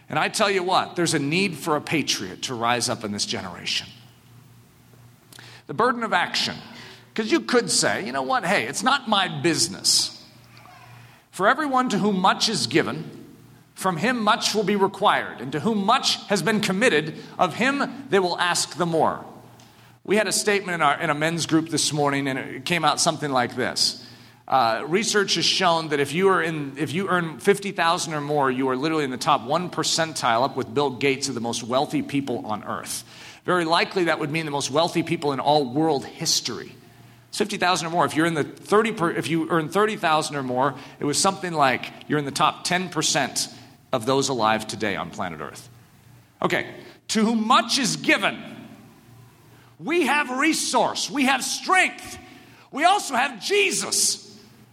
And 0.08 0.18
I 0.18 0.28
tell 0.28 0.50
you 0.50 0.62
what, 0.62 0.96
there's 0.96 1.14
a 1.14 1.18
need 1.18 1.56
for 1.56 1.76
a 1.76 1.80
patriot 1.80 2.42
to 2.42 2.54
rise 2.54 2.88
up 2.88 3.04
in 3.04 3.12
this 3.12 3.26
generation. 3.26 3.86
The 5.66 5.74
burden 5.74 6.02
of 6.02 6.12
action. 6.12 6.56
Because 7.12 7.30
you 7.30 7.40
could 7.40 7.70
say, 7.70 8.04
you 8.04 8.12
know 8.12 8.22
what, 8.22 8.44
hey, 8.44 8.66
it's 8.66 8.82
not 8.82 9.08
my 9.08 9.28
business. 9.40 10.19
For 11.40 11.48
everyone 11.48 11.88
to 11.88 11.98
whom 11.98 12.20
much 12.20 12.50
is 12.50 12.66
given, 12.66 13.02
from 13.72 13.96
him 13.96 14.22
much 14.22 14.54
will 14.54 14.62
be 14.62 14.76
required, 14.76 15.40
and 15.40 15.50
to 15.52 15.60
whom 15.60 15.86
much 15.86 16.16
has 16.26 16.42
been 16.42 16.60
committed, 16.60 17.14
of 17.38 17.54
him 17.54 18.04
they 18.10 18.18
will 18.18 18.38
ask 18.38 18.76
the 18.76 18.84
more. 18.84 19.24
We 20.04 20.16
had 20.16 20.28
a 20.28 20.32
statement 20.32 20.74
in, 20.74 20.82
our, 20.82 21.00
in 21.00 21.08
a 21.08 21.14
men's 21.14 21.46
group 21.46 21.70
this 21.70 21.94
morning, 21.94 22.28
and 22.28 22.38
it 22.38 22.66
came 22.66 22.84
out 22.84 23.00
something 23.00 23.30
like 23.30 23.56
this. 23.56 24.06
Uh, 24.46 24.84
research 24.86 25.36
has 25.36 25.46
shown 25.46 25.88
that 25.88 25.98
if 25.98 26.12
you, 26.12 26.28
are 26.28 26.42
in, 26.42 26.74
if 26.76 26.92
you 26.92 27.08
earn 27.08 27.38
50000 27.38 28.12
or 28.12 28.20
more, 28.20 28.50
you 28.50 28.68
are 28.68 28.76
literally 28.76 29.04
in 29.04 29.10
the 29.10 29.16
top 29.16 29.42
one 29.42 29.70
percentile 29.70 30.44
up 30.44 30.58
with 30.58 30.74
Bill 30.74 30.90
Gates 30.90 31.30
of 31.30 31.34
the 31.34 31.40
most 31.40 31.62
wealthy 31.62 32.02
people 32.02 32.44
on 32.44 32.64
earth. 32.64 33.02
Very 33.46 33.64
likely 33.64 34.04
that 34.04 34.18
would 34.18 34.30
mean 34.30 34.44
the 34.44 34.50
most 34.50 34.70
wealthy 34.70 35.02
people 35.02 35.32
in 35.32 35.40
all 35.40 35.72
world 35.72 36.04
history. 36.04 36.74
50,000 37.32 37.86
or 37.86 37.90
more. 37.90 38.04
If 38.04 38.16
you're 38.16 38.26
in 38.26 38.34
the 38.34 38.44
30 38.44 38.92
per, 38.92 39.10
if 39.10 39.28
you 39.28 39.48
earn 39.50 39.68
30,000 39.68 40.36
or 40.36 40.42
more, 40.42 40.74
it 40.98 41.04
was 41.04 41.18
something 41.18 41.52
like 41.52 41.90
you're 42.08 42.18
in 42.18 42.24
the 42.24 42.30
top 42.30 42.66
10% 42.66 43.52
of 43.92 44.06
those 44.06 44.28
alive 44.28 44.66
today 44.66 44.96
on 44.96 45.10
planet 45.10 45.40
Earth. 45.40 45.68
Okay, 46.42 46.74
to 47.08 47.24
whom 47.24 47.46
much 47.46 47.78
is 47.78 47.96
given, 47.96 48.38
we 49.78 50.06
have 50.06 50.30
resource, 50.30 51.10
we 51.10 51.24
have 51.24 51.44
strength. 51.44 52.18
We 52.72 52.84
also 52.84 53.14
have 53.14 53.42
Jesus. 53.42 54.26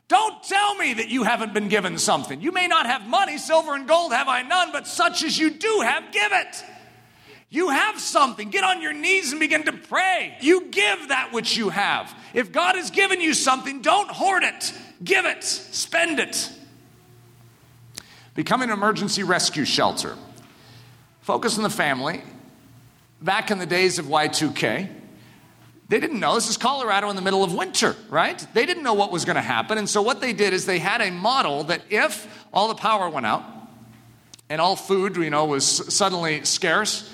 Don't 0.08 0.42
tell 0.44 0.76
me 0.76 0.94
that 0.96 1.10
you 1.10 1.24
haven't 1.24 1.54
been 1.54 1.68
given 1.68 1.98
something. 1.98 2.42
You 2.42 2.52
may 2.52 2.68
not 2.68 2.86
have 2.86 3.08
money, 3.08 3.38
silver 3.38 3.74
and 3.74 3.88
gold 3.88 4.14
have 4.14 4.28
I 4.28 4.44
none, 4.44 4.72
but 4.72 4.88
such 4.88 5.24
as 5.24 5.38
you 5.38 5.50
do 5.50 5.82
have, 5.84 6.12
give 6.12 6.32
it. 6.32 6.64
You 7.49 7.69
have 7.69 7.99
something. 7.99 8.49
Get 8.49 8.64
on 8.64 8.82
your 8.82 8.94
knees 8.94 9.32
and 9.32 9.40
begin 9.40 9.64
to 9.64 9.72
pray. 9.72 10.38
You 10.41 10.65
give 10.65 11.10
that 11.10 11.32
which 11.32 11.56
you 11.56 11.69
have. 11.69 12.14
If 12.34 12.52
God 12.52 12.76
has 12.76 12.91
given 12.91 13.22
you 13.22 13.34
something, 13.34 13.82
don't 13.82 14.10
hoard 14.10 14.44
it. 14.44 14.74
Give 15.03 15.26
it. 15.26 15.44
Spend 15.44 16.19
it. 16.19 16.52
Become 18.36 18.64
an 18.64 18.69
emergency 18.69 19.24
rescue 19.24 19.65
shelter. 19.65 20.15
Focus 21.22 21.57
on 21.57 21.64
the 21.64 21.69
family. 21.69 22.22
Back 23.22 23.49
in 23.49 23.60
the 23.60 23.65
days 23.65 23.98
of 23.98 24.06
Y2K, 24.06 24.90
they 25.90 25.99
didn't 25.99 26.19
know. 26.19 26.36
This 26.36 26.49
is 26.49 26.57
Colorado 26.57 27.10
in 27.10 27.15
the 27.15 27.22
middle 27.22 27.44
of 27.44 27.53
winter, 27.53 27.95
right? 28.10 28.45
They 28.53 28.65
didn't 28.65 28.84
know 28.84 28.94
what 28.94 29.11
was 29.11 29.26
going 29.26 29.38
to 29.38 29.41
happen. 29.41 29.78
And 29.78 29.90
so 29.90 30.02
what 30.02 30.19
they 30.19 30.34
did 30.34 30.53
is 30.53 30.65
they 30.65 30.80
had 30.80 31.02
a 31.02 31.11
model 31.11 31.64
that 31.65 31.82
if 31.90 32.45
all 32.53 32.68
the 32.68 32.76
power 32.76 33.10
went 33.10 33.26
out 33.26 33.44
and 34.49 34.60
all 34.60 34.76
food, 34.76 35.15
you 35.15 35.30
know, 35.30 35.45
was 35.45 35.65
suddenly 35.65 36.44
scarce, 36.44 37.10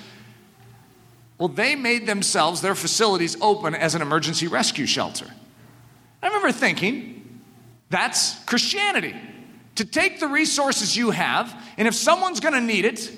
well, 1.38 1.50
they 1.50 1.76
made 1.76 2.06
themselves, 2.06 2.62
their 2.62 2.76
facilities, 2.76 3.36
open 3.42 3.76
as 3.76 3.96
an 3.96 4.02
emergency 4.02 4.48
rescue 4.48 4.86
shelter. 4.86 5.26
I 6.22 6.28
remember 6.28 6.52
thinking, 6.52 7.42
that's 7.90 8.42
Christianity. 8.46 9.16
To 9.76 9.86
take 9.86 10.20
the 10.20 10.28
resources 10.28 10.96
you 10.96 11.12
have, 11.12 11.54
and 11.78 11.88
if 11.88 11.96
someone's 11.96 12.40
to 12.40 12.62
need 12.62 12.86
it, 12.86 13.12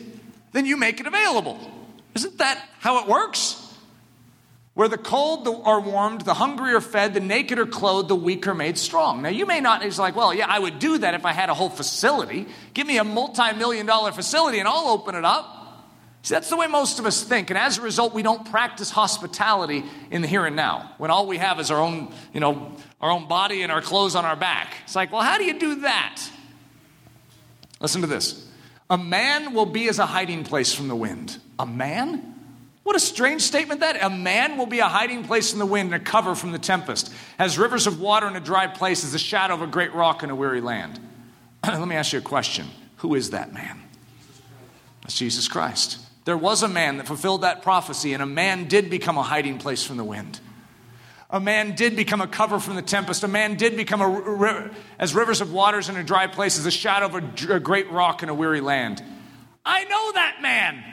then 0.53 0.65
you 0.65 0.77
make 0.77 0.99
it 0.99 1.05
available. 1.05 1.59
Isn't 2.15 2.37
that 2.37 2.63
how 2.79 3.03
it 3.03 3.07
works? 3.07 3.61
Where 4.73 4.87
the 4.87 4.97
cold 4.97 5.47
are 5.47 5.79
warmed, 5.79 6.21
the 6.21 6.33
hungry 6.33 6.73
are 6.73 6.81
fed, 6.81 7.13
the 7.13 7.21
naked 7.21 7.59
are 7.59 7.65
clothed, 7.65 8.09
the 8.09 8.15
weak 8.15 8.47
are 8.47 8.53
made 8.53 8.77
strong. 8.77 9.21
Now, 9.21 9.29
you 9.29 9.45
may 9.45 9.61
not, 9.61 9.85
it's 9.85 9.99
like, 9.99 10.15
well, 10.15 10.33
yeah, 10.33 10.47
I 10.49 10.59
would 10.59 10.79
do 10.79 10.97
that 10.97 11.13
if 11.13 11.25
I 11.25 11.31
had 11.31 11.49
a 11.49 11.53
whole 11.53 11.69
facility. 11.69 12.47
Give 12.73 12.85
me 12.85 12.97
a 12.97 13.03
multi 13.03 13.53
million 13.53 13.85
dollar 13.85 14.11
facility 14.11 14.59
and 14.59 14.67
I'll 14.67 14.87
open 14.87 15.15
it 15.15 15.23
up. 15.23 15.64
See, 16.26 16.34
that's 16.34 16.49
the 16.49 16.57
way 16.57 16.65
most 16.65 16.97
of 16.97 17.06
us 17.06 17.22
think. 17.22 17.52
And 17.52 17.60
as 17.60 17.77
a 17.77 17.84
result, 17.84 18.15
we 18.15 18.23
don't 18.23 18.49
practice 18.49 18.89
hospitality 18.89 19.84
in 20.10 20.23
the 20.23 20.27
here 20.27 20.47
and 20.47 20.56
now 20.56 20.91
when 20.97 21.11
all 21.11 21.27
we 21.27 21.38
have 21.38 21.60
is 21.60 21.69
our 21.69 21.80
own, 21.80 22.11
you 22.34 22.39
know, 22.39 22.72
our 22.99 23.11
own 23.11 23.27
body 23.27 23.61
and 23.61 23.72
our 23.72 23.80
clothes 23.80 24.15
on 24.15 24.26
our 24.26 24.35
back. 24.35 24.73
It's 24.85 24.95
like, 24.95 25.11
well, 25.11 25.22
how 25.22 25.38
do 25.38 25.43
you 25.43 25.60
do 25.60 25.81
that? 25.81 26.23
Listen 27.80 28.02
to 28.02 28.07
this. 28.07 28.43
A 28.89 28.97
man 28.97 29.53
will 29.53 29.68
be 29.68 29.88
as 29.88 29.99
a 29.99 30.07
hiding 30.07 30.43
place 30.43 30.73
from 30.73 30.88
the 30.88 30.95
wind. 30.95 31.38
A 31.60 31.65
man? 31.68 32.34
What 32.81 32.95
a 32.95 32.99
strange 32.99 33.43
statement 33.43 33.81
that. 33.81 34.03
A 34.03 34.10
man 34.10 34.57
will 34.57 34.65
be 34.65 34.80
a 34.80 34.88
hiding 34.88 35.26
place 35.26 35.53
in 35.53 35.60
the 35.60 35.65
wind 35.68 35.93
and 35.93 36.02
a 36.02 36.03
cover 36.03 36.34
from 36.34 36.52
the 36.52 36.57
tempest, 36.57 37.14
as 37.38 37.60
rivers 37.60 37.85
of 37.85 38.02
water 38.02 38.27
in 38.27 38.35
a 38.35 38.39
dry 38.39 38.65
place, 38.65 39.03
as 39.03 39.11
the 39.11 39.19
shadow 39.19 39.53
of 39.53 39.61
a 39.61 39.68
great 39.68 39.93
rock 39.93 40.23
in 40.23 40.31
a 40.31 40.35
weary 40.35 40.61
land. 40.61 40.99
Let 41.64 41.88
me 41.88 41.95
ask 41.95 42.14
you 42.14 42.18
a 42.19 42.23
question. 42.23 42.65
Who 42.97 43.14
is 43.14 43.30
that 43.30 43.53
man? 43.53 43.80
That's 45.03 45.19
Jesus 45.19 45.47
Christ. 45.47 45.99
There 46.26 46.38
was 46.38 46.64
a 46.64 46.68
man 46.68 46.97
that 46.97 47.07
fulfilled 47.07 47.41
that 47.41 47.61
prophecy, 47.61 48.14
and 48.14 48.22
a 48.22 48.26
man 48.26 48.68
did 48.68 48.89
become 48.89 49.18
a 49.18 49.23
hiding 49.23 49.60
place 49.60 49.84
from 49.84 49.97
the 49.97 50.03
wind. 50.03 50.39
A 51.30 51.39
man 51.39 51.76
did 51.76 51.95
become 51.95 52.19
a 52.19 52.27
cover 52.27 52.60
from 52.60 52.76
the 52.76 52.81
tempest. 52.81 53.23
A 53.23 53.27
man 53.27 53.56
did 53.56 53.77
become 53.77 54.02
a, 54.02 54.72
as 54.97 55.14
rivers 55.14 55.41
of 55.41 55.53
waters 55.53 55.88
in 55.88 55.97
a 55.97 56.03
dry 56.03 56.26
place, 56.27 56.57
as 56.57 56.65
a 56.65 56.72
shadow 56.72 57.06
of 57.06 57.15
a, 57.15 57.53
a 57.56 57.60
great 57.60 57.91
rock 57.91 58.23
in 58.23 58.30
a 58.30 58.34
weary 58.34 58.61
land. 58.61 59.03
I 59.64 59.84
know 59.84 60.11
that 60.14 60.38
man. 60.41 60.84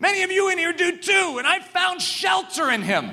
Many 0.00 0.22
of 0.22 0.30
you 0.30 0.50
in 0.50 0.58
here 0.58 0.72
do 0.72 0.96
too, 0.98 1.36
and 1.38 1.46
I 1.46 1.60
found 1.60 2.02
shelter 2.02 2.70
in 2.70 2.82
him. 2.82 3.10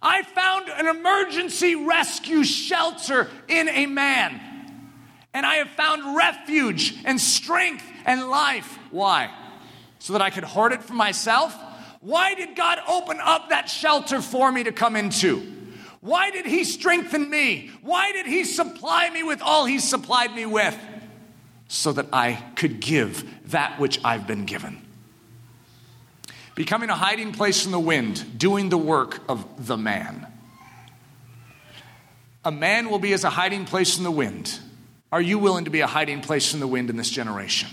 I 0.00 0.22
found 0.22 0.68
an 0.68 0.86
emergency 0.86 1.74
rescue 1.74 2.44
shelter 2.44 3.28
in 3.46 3.68
a 3.68 3.86
man. 3.86 4.40
And 5.34 5.44
I 5.44 5.56
have 5.56 5.68
found 5.70 6.16
refuge 6.16 6.94
and 7.04 7.20
strength 7.20 7.84
and 8.06 8.28
life. 8.28 8.78
Why? 8.90 9.30
So 9.98 10.12
that 10.12 10.22
I 10.22 10.30
could 10.30 10.44
hoard 10.44 10.72
it 10.72 10.82
for 10.82 10.94
myself? 10.94 11.56
Why 12.00 12.34
did 12.34 12.54
God 12.54 12.78
open 12.88 13.18
up 13.20 13.48
that 13.50 13.68
shelter 13.68 14.22
for 14.22 14.50
me 14.52 14.64
to 14.64 14.72
come 14.72 14.96
into? 14.96 15.40
Why 16.00 16.30
did 16.30 16.46
He 16.46 16.64
strengthen 16.64 17.28
me? 17.28 17.70
Why 17.82 18.12
did 18.12 18.26
He 18.26 18.44
supply 18.44 19.10
me 19.10 19.22
with 19.22 19.42
all 19.42 19.66
He 19.66 19.78
supplied 19.80 20.34
me 20.34 20.46
with? 20.46 20.78
So 21.66 21.92
that 21.92 22.06
I 22.12 22.42
could 22.56 22.80
give 22.80 23.50
that 23.50 23.78
which 23.78 24.00
I've 24.04 24.26
been 24.26 24.44
given 24.44 24.82
becoming 26.58 26.90
a 26.90 26.94
hiding 26.96 27.30
place 27.30 27.66
in 27.66 27.70
the 27.70 27.78
wind, 27.78 28.36
doing 28.36 28.68
the 28.68 28.76
work 28.76 29.20
of 29.28 29.68
the 29.68 29.76
man. 29.76 30.26
A 32.44 32.50
man 32.50 32.90
will 32.90 32.98
be 32.98 33.12
as 33.12 33.22
a 33.22 33.30
hiding 33.30 33.64
place 33.64 33.96
in 33.96 34.02
the 34.02 34.10
wind. 34.10 34.58
Are 35.12 35.20
you 35.20 35.38
willing 35.38 35.66
to 35.66 35.70
be 35.70 35.82
a 35.82 35.86
hiding 35.86 36.20
place 36.20 36.54
in 36.54 36.58
the 36.58 36.66
wind 36.66 36.90
in 36.90 36.96
this 36.96 37.10
generation? 37.10 37.68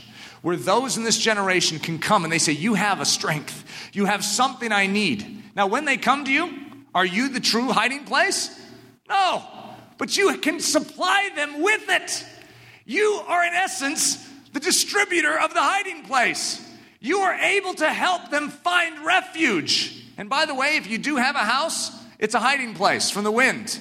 Where 0.45 0.55
those 0.55 0.95
in 0.95 1.03
this 1.03 1.17
generation 1.17 1.79
can 1.79 1.97
come 1.97 2.23
and 2.23 2.31
they 2.31 2.37
say, 2.37 2.51
You 2.51 2.75
have 2.75 3.01
a 3.01 3.05
strength, 3.05 3.65
you 3.93 4.05
have 4.05 4.23
something 4.23 4.71
I 4.71 4.85
need. 4.85 5.41
Now, 5.55 5.65
when 5.65 5.85
they 5.85 5.97
come 5.97 6.23
to 6.23 6.31
you, 6.31 6.53
are 6.93 7.03
you 7.03 7.29
the 7.29 7.39
true 7.39 7.71
hiding 7.71 8.03
place? 8.03 8.55
No, 9.09 9.43
but 9.97 10.15
you 10.15 10.37
can 10.37 10.59
supply 10.59 11.31
them 11.35 11.63
with 11.63 11.89
it. 11.89 12.23
You 12.85 13.23
are, 13.27 13.43
in 13.43 13.55
essence, 13.55 14.23
the 14.53 14.59
distributor 14.59 15.35
of 15.39 15.55
the 15.55 15.61
hiding 15.61 16.03
place 16.03 16.61
you 16.99 17.21
are 17.21 17.33
able 17.33 17.73
to 17.73 17.89
help 17.89 18.29
them 18.29 18.49
find 18.49 19.03
refuge. 19.03 20.05
And 20.15 20.29
by 20.29 20.45
the 20.45 20.53
way, 20.53 20.77
if 20.77 20.85
you 20.85 20.99
do 20.99 21.15
have 21.15 21.35
a 21.35 21.39
house, 21.39 21.91
it's 22.19 22.35
a 22.35 22.39
hiding 22.39 22.75
place 22.75 23.09
from 23.09 23.23
the 23.23 23.31
wind. 23.31 23.79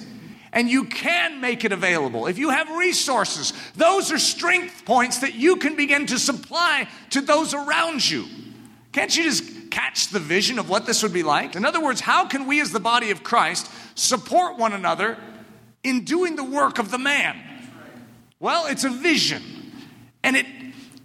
And 0.55 0.69
you 0.69 0.85
can 0.85 1.41
make 1.41 1.65
it 1.65 1.73
available. 1.73 2.27
If 2.27 2.37
you 2.37 2.49
have 2.49 2.69
resources, 2.69 3.51
those 3.75 4.09
are 4.13 4.17
strength 4.17 4.85
points 4.85 5.19
that 5.19 5.35
you 5.35 5.57
can 5.57 5.75
begin 5.75 6.07
to 6.07 6.17
supply 6.17 6.87
to 7.09 7.19
those 7.19 7.53
around 7.53 8.09
you. 8.09 8.25
Can't 8.93 9.15
you 9.15 9.23
just 9.23 9.69
catch 9.69 10.07
the 10.07 10.19
vision 10.19 10.57
of 10.57 10.69
what 10.69 10.85
this 10.85 11.03
would 11.03 11.11
be 11.11 11.23
like? 11.23 11.57
In 11.57 11.65
other 11.65 11.83
words, 11.83 11.99
how 11.99 12.25
can 12.25 12.47
we 12.47 12.61
as 12.61 12.71
the 12.71 12.79
body 12.79 13.11
of 13.11 13.21
Christ 13.21 13.69
support 13.95 14.57
one 14.57 14.71
another 14.71 15.17
in 15.83 16.05
doing 16.05 16.37
the 16.37 16.43
work 16.45 16.79
of 16.79 16.89
the 16.89 16.97
man? 16.97 17.37
Well, 18.39 18.67
it's 18.67 18.85
a 18.85 18.89
vision. 18.89 19.43
And 20.23 20.37
it 20.37 20.45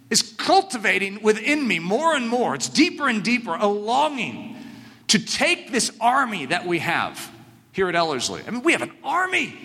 is 0.09 0.21
cultivating 0.21 1.21
within 1.21 1.67
me 1.67 1.79
more 1.79 2.15
and 2.15 2.29
more. 2.29 2.55
It's 2.55 2.69
deeper 2.69 3.09
and 3.09 3.21
deeper, 3.21 3.53
a 3.53 3.67
longing 3.67 4.55
to 5.07 5.19
take 5.19 5.73
this 5.73 5.91
army 5.99 6.45
that 6.45 6.65
we 6.65 6.79
have 6.79 7.29
here 7.71 7.87
at 7.89 7.95
Ellerslie. 7.95 8.43
I 8.47 8.51
mean, 8.51 8.63
we 8.63 8.73
have 8.73 8.81
an 8.81 8.91
army 9.03 9.55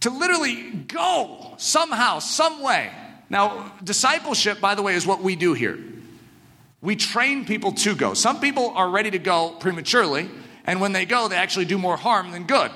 to 0.00 0.10
literally 0.10 0.70
go 0.70 1.54
somehow, 1.56 2.18
some 2.20 2.62
way. 2.62 2.90
Now, 3.28 3.72
discipleship, 3.82 4.60
by 4.60 4.74
the 4.74 4.82
way, 4.82 4.94
is 4.94 5.06
what 5.06 5.22
we 5.22 5.36
do 5.36 5.52
here. 5.52 5.78
We 6.80 6.94
train 6.94 7.44
people 7.44 7.72
to 7.72 7.94
go. 7.96 8.14
Some 8.14 8.40
people 8.40 8.70
are 8.70 8.88
ready 8.88 9.10
to 9.10 9.18
go 9.18 9.50
prematurely, 9.58 10.30
and 10.64 10.80
when 10.80 10.92
they 10.92 11.06
go, 11.06 11.26
they 11.28 11.36
actually 11.36 11.64
do 11.64 11.78
more 11.78 11.96
harm 11.96 12.30
than 12.30 12.44
good. 12.44 12.70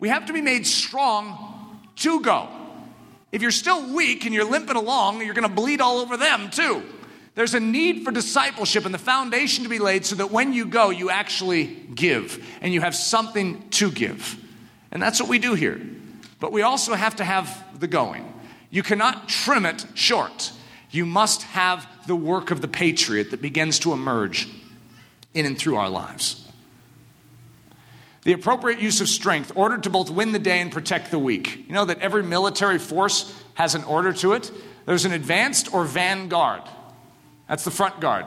We 0.00 0.08
have 0.08 0.26
to 0.26 0.32
be 0.32 0.40
made 0.40 0.66
strong 0.66 1.80
to 1.96 2.20
go. 2.20 2.48
If 3.30 3.42
you're 3.42 3.50
still 3.50 3.94
weak 3.94 4.24
and 4.24 4.34
you're 4.34 4.50
limping 4.50 4.76
along, 4.76 5.22
you're 5.22 5.34
going 5.34 5.48
to 5.48 5.54
bleed 5.54 5.80
all 5.80 5.98
over 5.98 6.16
them 6.16 6.50
too. 6.50 6.82
There's 7.38 7.54
a 7.54 7.60
need 7.60 8.02
for 8.02 8.10
discipleship 8.10 8.84
and 8.84 8.92
the 8.92 8.98
foundation 8.98 9.62
to 9.62 9.70
be 9.70 9.78
laid 9.78 10.04
so 10.04 10.16
that 10.16 10.32
when 10.32 10.52
you 10.52 10.66
go, 10.66 10.90
you 10.90 11.08
actually 11.08 11.66
give 11.66 12.44
and 12.60 12.74
you 12.74 12.80
have 12.80 12.96
something 12.96 13.68
to 13.70 13.92
give. 13.92 14.44
And 14.90 15.00
that's 15.00 15.20
what 15.20 15.28
we 15.28 15.38
do 15.38 15.54
here. 15.54 15.80
But 16.40 16.50
we 16.50 16.62
also 16.62 16.94
have 16.94 17.14
to 17.14 17.24
have 17.24 17.78
the 17.78 17.86
going. 17.86 18.34
You 18.70 18.82
cannot 18.82 19.28
trim 19.28 19.66
it 19.66 19.86
short. 19.94 20.50
You 20.90 21.06
must 21.06 21.44
have 21.44 21.86
the 22.08 22.16
work 22.16 22.50
of 22.50 22.60
the 22.60 22.66
patriot 22.66 23.30
that 23.30 23.40
begins 23.40 23.78
to 23.80 23.92
emerge 23.92 24.48
in 25.32 25.46
and 25.46 25.56
through 25.56 25.76
our 25.76 25.88
lives. 25.88 26.44
The 28.24 28.32
appropriate 28.32 28.80
use 28.80 29.00
of 29.00 29.08
strength, 29.08 29.52
ordered 29.54 29.84
to 29.84 29.90
both 29.90 30.10
win 30.10 30.32
the 30.32 30.40
day 30.40 30.58
and 30.58 30.72
protect 30.72 31.12
the 31.12 31.20
weak. 31.20 31.68
You 31.68 31.74
know 31.74 31.84
that 31.84 32.00
every 32.00 32.24
military 32.24 32.80
force 32.80 33.32
has 33.54 33.76
an 33.76 33.84
order 33.84 34.12
to 34.14 34.32
it. 34.32 34.50
There's 34.86 35.04
an 35.04 35.12
advanced 35.12 35.72
or 35.72 35.84
vanguard. 35.84 36.62
That's 37.48 37.64
the 37.64 37.70
front 37.70 38.00
guard. 38.00 38.26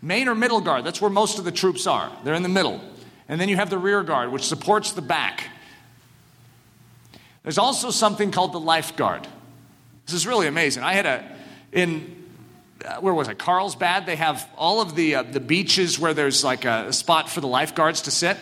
Main 0.00 0.28
or 0.28 0.34
middle 0.34 0.60
guard, 0.60 0.84
that's 0.84 1.00
where 1.00 1.10
most 1.10 1.38
of 1.38 1.44
the 1.44 1.52
troops 1.52 1.86
are. 1.86 2.10
They're 2.24 2.34
in 2.34 2.42
the 2.42 2.48
middle. 2.48 2.80
And 3.28 3.40
then 3.40 3.48
you 3.48 3.56
have 3.56 3.70
the 3.70 3.78
rear 3.78 4.02
guard, 4.02 4.32
which 4.32 4.44
supports 4.44 4.92
the 4.92 5.02
back. 5.02 5.48
There's 7.42 7.58
also 7.58 7.90
something 7.90 8.30
called 8.30 8.52
the 8.52 8.60
lifeguard. 8.60 9.26
This 10.06 10.14
is 10.14 10.26
really 10.26 10.46
amazing. 10.46 10.82
I 10.82 10.94
had 10.94 11.06
a, 11.06 11.36
in, 11.72 12.24
uh, 12.84 12.96
where 12.96 13.14
was 13.14 13.28
it? 13.28 13.38
Carlsbad, 13.38 14.06
they 14.06 14.16
have 14.16 14.48
all 14.56 14.80
of 14.80 14.94
the, 14.94 15.16
uh, 15.16 15.22
the 15.22 15.40
beaches 15.40 15.98
where 15.98 16.14
there's 16.14 16.44
like 16.44 16.64
a, 16.64 16.86
a 16.88 16.92
spot 16.92 17.28
for 17.28 17.40
the 17.40 17.46
lifeguards 17.48 18.02
to 18.02 18.10
sit. 18.10 18.36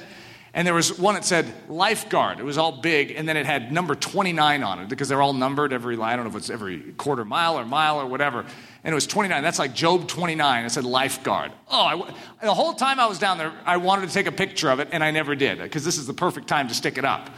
And 0.53 0.67
there 0.67 0.75
was 0.75 0.99
one 0.99 1.15
that 1.15 1.25
said 1.25 1.53
lifeguard. 1.69 2.41
It 2.41 2.45
was 2.45 2.59
all 2.59 2.73
big, 2.73 3.13
and 3.13 3.29
then 3.29 3.37
it 3.37 3.47
had 3.47 3.71
number 3.71 3.95
29 3.95 4.63
on 4.63 4.81
it 4.81 4.89
because 4.89 5.09
they're 5.09 5.23
all 5.23 5.33
numbered 5.33 5.73
every, 5.73 5.97
I 5.99 6.17
don't 6.17 6.25
know 6.25 6.31
if 6.31 6.37
it's 6.37 6.51
every 6.51 6.81
quarter 6.97 7.25
mile 7.25 7.59
or 7.59 7.65
mile 7.65 8.01
or 8.01 8.07
whatever. 8.07 8.45
And 8.83 8.93
it 8.93 8.95
was 8.95 9.07
29. 9.07 9.43
That's 9.43 9.59
like 9.59 9.75
Job 9.75 10.09
29. 10.09 10.65
It 10.65 10.71
said 10.71 10.85
lifeguard. 10.85 11.53
Oh, 11.69 11.81
I, 11.81 12.15
the 12.43 12.55
whole 12.55 12.73
time 12.73 12.99
I 12.99 13.07
was 13.07 13.19
down 13.19 13.39
there, 13.39 13.53
I 13.65 13.77
wanted 13.77 14.09
to 14.09 14.15
take 14.15 14.27
a 14.27 14.33
picture 14.33 14.71
of 14.71 14.81
it, 14.81 14.89
and 14.93 15.05
I 15.05 15.11
never 15.11 15.35
did 15.35 15.59
because 15.59 15.85
this 15.85 15.99
is 15.99 16.07
the 16.07 16.15
perfect 16.15 16.49
time 16.49 16.69
to 16.69 16.75
stick 16.75 16.97
it 16.97 17.05
up. 17.05 17.31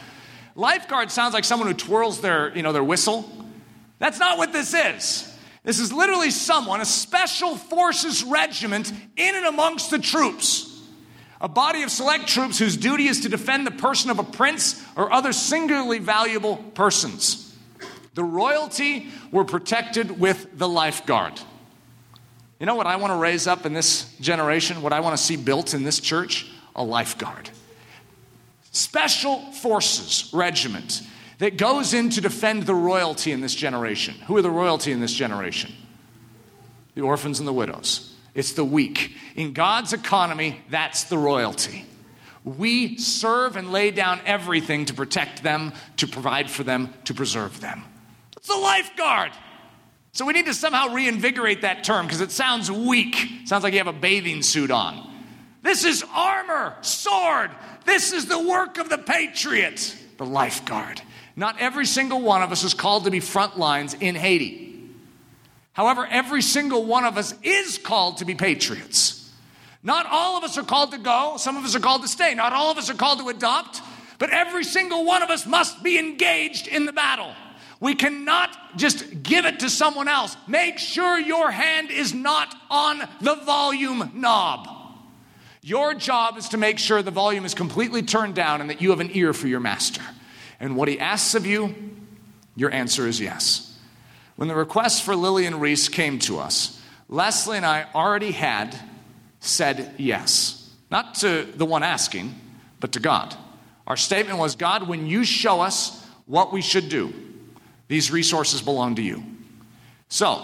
Lifeguard 0.54 1.10
sounds 1.10 1.34
like 1.34 1.44
someone 1.44 1.68
who 1.68 1.74
twirls 1.74 2.20
their, 2.20 2.54
you 2.56 2.62
know, 2.62 2.72
their 2.72 2.84
whistle. 2.84 3.28
That's 3.98 4.18
not 4.18 4.38
what 4.38 4.52
this 4.52 4.74
is. 4.74 5.28
This 5.64 5.78
is 5.78 5.92
literally 5.92 6.30
someone, 6.30 6.80
a 6.80 6.84
special 6.84 7.56
forces 7.56 8.24
regiment 8.24 8.92
in 9.16 9.34
and 9.34 9.46
amongst 9.46 9.90
the 9.90 9.98
troops 9.98 10.72
a 11.42 11.48
body 11.48 11.82
of 11.82 11.90
select 11.90 12.28
troops 12.28 12.58
whose 12.58 12.76
duty 12.76 13.08
is 13.08 13.20
to 13.22 13.28
defend 13.28 13.66
the 13.66 13.72
person 13.72 14.10
of 14.10 14.20
a 14.20 14.24
prince 14.24 14.80
or 14.96 15.12
other 15.12 15.32
singularly 15.32 15.98
valuable 15.98 16.56
persons. 16.56 17.51
The 18.14 18.24
royalty 18.24 19.08
were 19.30 19.44
protected 19.44 20.20
with 20.20 20.58
the 20.58 20.68
lifeguard. 20.68 21.40
You 22.60 22.66
know 22.66 22.74
what 22.74 22.86
I 22.86 22.96
want 22.96 23.12
to 23.12 23.16
raise 23.16 23.46
up 23.46 23.66
in 23.66 23.72
this 23.72 24.14
generation? 24.20 24.82
What 24.82 24.92
I 24.92 25.00
want 25.00 25.16
to 25.16 25.22
see 25.22 25.36
built 25.36 25.74
in 25.74 25.82
this 25.82 25.98
church? 25.98 26.46
A 26.76 26.84
lifeguard. 26.84 27.50
Special 28.70 29.40
Forces 29.52 30.30
Regiment 30.32 31.02
that 31.38 31.56
goes 31.56 31.92
in 31.92 32.10
to 32.10 32.20
defend 32.20 32.64
the 32.64 32.74
royalty 32.74 33.32
in 33.32 33.40
this 33.40 33.54
generation. 33.54 34.14
Who 34.26 34.36
are 34.36 34.42
the 34.42 34.50
royalty 34.50 34.92
in 34.92 35.00
this 35.00 35.12
generation? 35.12 35.72
The 36.94 37.02
orphans 37.02 37.40
and 37.40 37.48
the 37.48 37.52
widows. 37.52 38.14
It's 38.34 38.52
the 38.52 38.64
weak. 38.64 39.12
In 39.34 39.52
God's 39.52 39.92
economy, 39.92 40.60
that's 40.70 41.04
the 41.04 41.18
royalty. 41.18 41.84
We 42.44 42.96
serve 42.98 43.56
and 43.56 43.72
lay 43.72 43.90
down 43.90 44.20
everything 44.24 44.84
to 44.86 44.94
protect 44.94 45.42
them, 45.42 45.72
to 45.96 46.06
provide 46.06 46.50
for 46.50 46.64
them, 46.64 46.94
to 47.04 47.14
preserve 47.14 47.60
them. 47.60 47.82
It's 48.42 48.48
the 48.48 48.60
lifeguard. 48.60 49.30
So 50.10 50.26
we 50.26 50.32
need 50.32 50.46
to 50.46 50.54
somehow 50.54 50.88
reinvigorate 50.88 51.62
that 51.62 51.84
term 51.84 52.06
because 52.06 52.20
it 52.20 52.32
sounds 52.32 52.72
weak. 52.72 53.14
It 53.42 53.48
sounds 53.48 53.62
like 53.62 53.72
you 53.72 53.78
have 53.78 53.86
a 53.86 53.92
bathing 53.92 54.42
suit 54.42 54.72
on. 54.72 55.08
This 55.62 55.84
is 55.84 56.04
armor, 56.12 56.74
sword. 56.80 57.52
This 57.84 58.12
is 58.12 58.26
the 58.26 58.40
work 58.40 58.78
of 58.78 58.88
the 58.88 58.98
patriot, 58.98 59.96
the 60.18 60.26
lifeguard. 60.26 61.00
Not 61.36 61.60
every 61.60 61.86
single 61.86 62.20
one 62.20 62.42
of 62.42 62.50
us 62.50 62.64
is 62.64 62.74
called 62.74 63.04
to 63.04 63.12
be 63.12 63.20
front 63.20 63.60
lines 63.60 63.94
in 63.94 64.16
Haiti. 64.16 64.90
However, 65.72 66.04
every 66.04 66.42
single 66.42 66.84
one 66.84 67.04
of 67.04 67.16
us 67.16 67.34
is 67.44 67.78
called 67.78 68.18
to 68.18 68.24
be 68.24 68.34
patriots. 68.34 69.32
Not 69.84 70.06
all 70.10 70.36
of 70.36 70.42
us 70.42 70.58
are 70.58 70.64
called 70.64 70.90
to 70.90 70.98
go, 70.98 71.36
some 71.38 71.56
of 71.56 71.64
us 71.64 71.76
are 71.76 71.80
called 71.80 72.02
to 72.02 72.08
stay. 72.08 72.34
Not 72.34 72.52
all 72.52 72.72
of 72.72 72.76
us 72.76 72.90
are 72.90 72.94
called 72.94 73.20
to 73.20 73.28
adopt, 73.28 73.80
but 74.18 74.30
every 74.30 74.64
single 74.64 75.04
one 75.04 75.22
of 75.22 75.30
us 75.30 75.46
must 75.46 75.84
be 75.84 75.96
engaged 75.96 76.66
in 76.66 76.86
the 76.86 76.92
battle. 76.92 77.32
We 77.82 77.96
cannot 77.96 78.56
just 78.76 79.24
give 79.24 79.44
it 79.44 79.58
to 79.58 79.68
someone 79.68 80.06
else. 80.06 80.36
Make 80.46 80.78
sure 80.78 81.18
your 81.18 81.50
hand 81.50 81.90
is 81.90 82.14
not 82.14 82.54
on 82.70 83.02
the 83.20 83.34
volume 83.34 84.12
knob. 84.14 84.68
Your 85.62 85.92
job 85.92 86.38
is 86.38 86.50
to 86.50 86.56
make 86.56 86.78
sure 86.78 87.02
the 87.02 87.10
volume 87.10 87.44
is 87.44 87.54
completely 87.54 88.02
turned 88.02 88.36
down 88.36 88.60
and 88.60 88.70
that 88.70 88.80
you 88.80 88.90
have 88.90 89.00
an 89.00 89.10
ear 89.14 89.32
for 89.32 89.48
your 89.48 89.58
master. 89.58 90.00
And 90.60 90.76
what 90.76 90.86
he 90.86 91.00
asks 91.00 91.34
of 91.34 91.44
you, 91.44 91.74
your 92.54 92.70
answer 92.70 93.08
is 93.08 93.18
yes. 93.18 93.76
When 94.36 94.46
the 94.46 94.54
request 94.54 95.02
for 95.02 95.16
Lily 95.16 95.46
and 95.46 95.60
Reese 95.60 95.88
came 95.88 96.20
to 96.20 96.38
us, 96.38 96.80
Leslie 97.08 97.56
and 97.56 97.66
I 97.66 97.86
already 97.96 98.30
had 98.30 98.78
said 99.40 99.96
yes. 99.98 100.70
Not 100.88 101.16
to 101.16 101.48
the 101.56 101.66
one 101.66 101.82
asking, 101.82 102.32
but 102.78 102.92
to 102.92 103.00
God. 103.00 103.34
Our 103.88 103.96
statement 103.96 104.38
was 104.38 104.54
God, 104.54 104.86
when 104.86 105.08
you 105.08 105.24
show 105.24 105.60
us 105.60 106.06
what 106.26 106.52
we 106.52 106.62
should 106.62 106.88
do, 106.88 107.12
these 107.92 108.10
resources 108.10 108.62
belong 108.62 108.94
to 108.94 109.02
you. 109.02 109.22
So, 110.08 110.42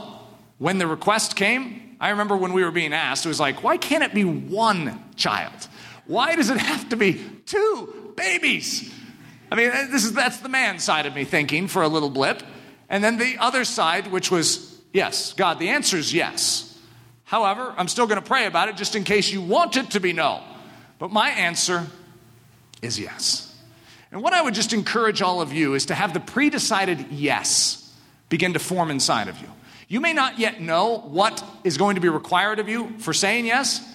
when 0.58 0.76
the 0.76 0.86
request 0.86 1.34
came, 1.34 1.96
I 1.98 2.10
remember 2.10 2.36
when 2.36 2.52
we 2.52 2.62
were 2.62 2.70
being 2.70 2.92
asked, 2.92 3.24
it 3.24 3.30
was 3.30 3.40
like, 3.40 3.62
why 3.62 3.78
can't 3.78 4.04
it 4.04 4.12
be 4.12 4.22
one 4.22 5.02
child? 5.16 5.66
Why 6.06 6.36
does 6.36 6.50
it 6.50 6.58
have 6.58 6.90
to 6.90 6.96
be 6.96 7.14
two 7.46 8.12
babies? 8.18 8.92
I 9.50 9.54
mean, 9.54 9.70
uh, 9.70 9.86
this 9.90 10.04
is, 10.04 10.12
that's 10.12 10.40
the 10.40 10.50
man 10.50 10.78
side 10.78 11.06
of 11.06 11.14
me 11.14 11.24
thinking 11.24 11.68
for 11.68 11.80
a 11.80 11.88
little 11.88 12.10
blip. 12.10 12.42
And 12.90 13.02
then 13.02 13.16
the 13.16 13.38
other 13.38 13.64
side, 13.64 14.08
which 14.08 14.30
was, 14.30 14.78
yes, 14.92 15.32
God, 15.32 15.58
the 15.58 15.70
answer 15.70 15.96
is 15.96 16.12
yes. 16.12 16.78
However, 17.24 17.72
I'm 17.78 17.88
still 17.88 18.06
going 18.06 18.20
to 18.20 18.26
pray 18.28 18.44
about 18.44 18.68
it 18.68 18.76
just 18.76 18.94
in 18.94 19.04
case 19.04 19.32
you 19.32 19.40
want 19.40 19.78
it 19.78 19.92
to 19.92 20.00
be 20.00 20.12
no. 20.12 20.42
But 20.98 21.12
my 21.12 21.30
answer 21.30 21.86
is 22.82 23.00
yes. 23.00 23.47
And 24.10 24.22
what 24.22 24.32
I 24.32 24.43
would 24.43 24.55
just 24.55 24.72
encourage 24.72 25.20
all 25.20 25.40
of 25.40 25.52
you 25.52 25.74
is 25.74 25.86
to 25.86 25.94
have 25.94 26.14
the 26.14 26.20
pre 26.20 26.51
decided 26.51 27.06
yes 27.10 27.94
begin 28.28 28.55
to 28.55 28.59
form 28.59 28.90
inside 28.90 29.28
of 29.28 29.40
you. 29.40 29.48
You 29.89 30.01
may 30.01 30.12
not 30.12 30.39
yet 30.39 30.60
know 30.60 30.98
what 30.98 31.43
is 31.64 31.78
going 31.78 31.94
to 31.94 32.01
be 32.01 32.09
required 32.09 32.59
of 32.59 32.68
you 32.68 32.90
for 32.98 33.14
saying 33.14 33.47
yes, 33.47 33.86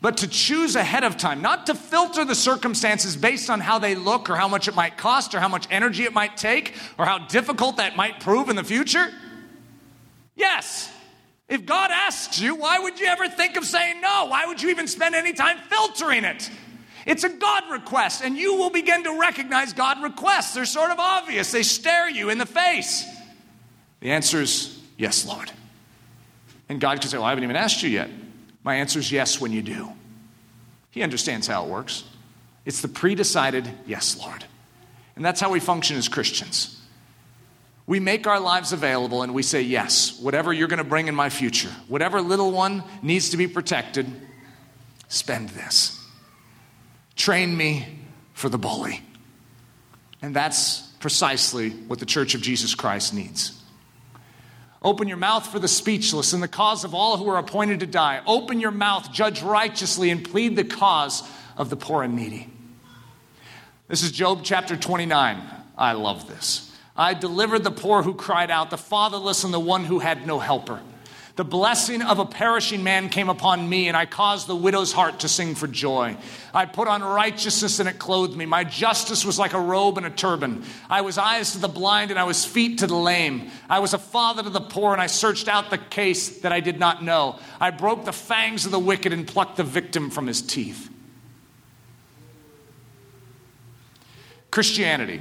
but 0.00 0.18
to 0.18 0.28
choose 0.28 0.76
ahead 0.76 1.04
of 1.04 1.16
time, 1.16 1.40
not 1.40 1.66
to 1.66 1.74
filter 1.74 2.24
the 2.24 2.34
circumstances 2.34 3.16
based 3.16 3.48
on 3.48 3.60
how 3.60 3.78
they 3.78 3.94
look 3.94 4.28
or 4.28 4.36
how 4.36 4.48
much 4.48 4.68
it 4.68 4.74
might 4.74 4.98
cost 4.98 5.34
or 5.34 5.40
how 5.40 5.48
much 5.48 5.66
energy 5.70 6.02
it 6.02 6.12
might 6.12 6.36
take 6.36 6.74
or 6.98 7.06
how 7.06 7.18
difficult 7.26 7.76
that 7.78 7.96
might 7.96 8.20
prove 8.20 8.48
in 8.48 8.56
the 8.56 8.64
future. 8.64 9.12
Yes. 10.34 10.90
If 11.48 11.64
God 11.64 11.90
asks 11.92 12.40
you, 12.40 12.56
why 12.56 12.80
would 12.80 12.98
you 12.98 13.06
ever 13.06 13.28
think 13.28 13.56
of 13.56 13.64
saying 13.64 14.00
no? 14.00 14.26
Why 14.26 14.46
would 14.46 14.60
you 14.60 14.70
even 14.70 14.88
spend 14.88 15.14
any 15.14 15.32
time 15.32 15.58
filtering 15.70 16.24
it? 16.24 16.50
It's 17.06 17.24
a 17.24 17.28
God 17.28 17.64
request, 17.70 18.22
and 18.22 18.36
you 18.36 18.56
will 18.56 18.70
begin 18.70 19.04
to 19.04 19.18
recognize 19.20 19.72
God 19.72 20.02
requests. 20.02 20.54
They're 20.54 20.64
sort 20.64 20.90
of 20.90 20.98
obvious, 20.98 21.52
they 21.52 21.62
stare 21.62 22.08
you 22.08 22.30
in 22.30 22.38
the 22.38 22.46
face. 22.46 23.04
The 24.00 24.12
answer 24.12 24.40
is 24.40 24.80
yes, 24.96 25.26
Lord. 25.26 25.50
And 26.68 26.80
God 26.80 27.00
can 27.00 27.10
say, 27.10 27.16
Well, 27.16 27.26
I 27.26 27.30
haven't 27.30 27.44
even 27.44 27.56
asked 27.56 27.82
you 27.82 27.90
yet. 27.90 28.10
My 28.62 28.76
answer 28.76 28.98
is 28.98 29.12
yes 29.12 29.40
when 29.40 29.52
you 29.52 29.62
do. 29.62 29.90
He 30.90 31.02
understands 31.02 31.46
how 31.46 31.64
it 31.64 31.70
works. 31.70 32.04
It's 32.64 32.80
the 32.80 32.88
pre 32.88 33.14
decided 33.14 33.68
yes, 33.86 34.18
Lord. 34.18 34.44
And 35.16 35.24
that's 35.24 35.40
how 35.40 35.50
we 35.50 35.60
function 35.60 35.96
as 35.96 36.08
Christians. 36.08 36.80
We 37.86 38.00
make 38.00 38.26
our 38.26 38.40
lives 38.40 38.72
available 38.72 39.22
and 39.22 39.34
we 39.34 39.42
say, 39.42 39.60
Yes, 39.62 40.18
whatever 40.20 40.52
you're 40.52 40.68
going 40.68 40.78
to 40.78 40.84
bring 40.84 41.08
in 41.08 41.14
my 41.14 41.28
future, 41.28 41.70
whatever 41.88 42.20
little 42.20 42.52
one 42.52 42.82
needs 43.02 43.30
to 43.30 43.36
be 43.36 43.46
protected, 43.46 44.06
spend 45.08 45.50
this. 45.50 46.03
Train 47.16 47.56
me 47.56 47.86
for 48.32 48.48
the 48.48 48.58
bully. 48.58 49.02
And 50.22 50.34
that's 50.34 50.80
precisely 51.00 51.70
what 51.70 51.98
the 51.98 52.06
Church 52.06 52.34
of 52.34 52.40
Jesus 52.40 52.74
Christ 52.74 53.14
needs. 53.14 53.60
Open 54.82 55.08
your 55.08 55.16
mouth 55.16 55.46
for 55.46 55.58
the 55.58 55.68
speechless 55.68 56.32
and 56.32 56.42
the 56.42 56.48
cause 56.48 56.84
of 56.84 56.94
all 56.94 57.16
who 57.16 57.28
are 57.28 57.38
appointed 57.38 57.80
to 57.80 57.86
die. 57.86 58.22
Open 58.26 58.60
your 58.60 58.70
mouth, 58.70 59.12
judge 59.12 59.42
righteously, 59.42 60.10
and 60.10 60.22
plead 60.22 60.56
the 60.56 60.64
cause 60.64 61.22
of 61.56 61.70
the 61.70 61.76
poor 61.76 62.02
and 62.02 62.16
needy. 62.16 62.48
This 63.88 64.02
is 64.02 64.12
Job 64.12 64.40
chapter 64.42 64.76
29. 64.76 65.42
I 65.76 65.92
love 65.92 66.28
this. 66.28 66.70
I 66.96 67.14
delivered 67.14 67.64
the 67.64 67.70
poor 67.70 68.02
who 68.02 68.14
cried 68.14 68.50
out, 68.50 68.70
the 68.70 68.78
fatherless 68.78 69.44
and 69.44 69.52
the 69.52 69.60
one 69.60 69.84
who 69.84 69.98
had 69.98 70.26
no 70.26 70.38
helper. 70.38 70.80
The 71.36 71.44
blessing 71.44 72.00
of 72.00 72.20
a 72.20 72.26
perishing 72.26 72.84
man 72.84 73.08
came 73.08 73.28
upon 73.28 73.68
me, 73.68 73.88
and 73.88 73.96
I 73.96 74.06
caused 74.06 74.46
the 74.46 74.54
widow's 74.54 74.92
heart 74.92 75.20
to 75.20 75.28
sing 75.28 75.56
for 75.56 75.66
joy. 75.66 76.16
I 76.52 76.66
put 76.66 76.86
on 76.86 77.02
righteousness, 77.02 77.80
and 77.80 77.88
it 77.88 77.98
clothed 77.98 78.36
me. 78.36 78.46
My 78.46 78.62
justice 78.62 79.24
was 79.24 79.36
like 79.36 79.52
a 79.52 79.60
robe 79.60 79.96
and 79.98 80.06
a 80.06 80.10
turban. 80.10 80.62
I 80.88 81.00
was 81.00 81.18
eyes 81.18 81.50
to 81.52 81.58
the 81.58 81.66
blind, 81.66 82.12
and 82.12 82.20
I 82.20 82.24
was 82.24 82.44
feet 82.44 82.78
to 82.78 82.86
the 82.86 82.94
lame. 82.94 83.50
I 83.68 83.80
was 83.80 83.94
a 83.94 83.98
father 83.98 84.44
to 84.44 84.50
the 84.50 84.60
poor, 84.60 84.92
and 84.92 85.02
I 85.02 85.08
searched 85.08 85.48
out 85.48 85.70
the 85.70 85.78
case 85.78 86.38
that 86.42 86.52
I 86.52 86.60
did 86.60 86.78
not 86.78 87.02
know. 87.02 87.40
I 87.60 87.72
broke 87.72 88.04
the 88.04 88.12
fangs 88.12 88.64
of 88.64 88.70
the 88.70 88.78
wicked 88.78 89.12
and 89.12 89.26
plucked 89.26 89.56
the 89.56 89.64
victim 89.64 90.10
from 90.10 90.28
his 90.28 90.40
teeth. 90.40 90.88
Christianity. 94.52 95.20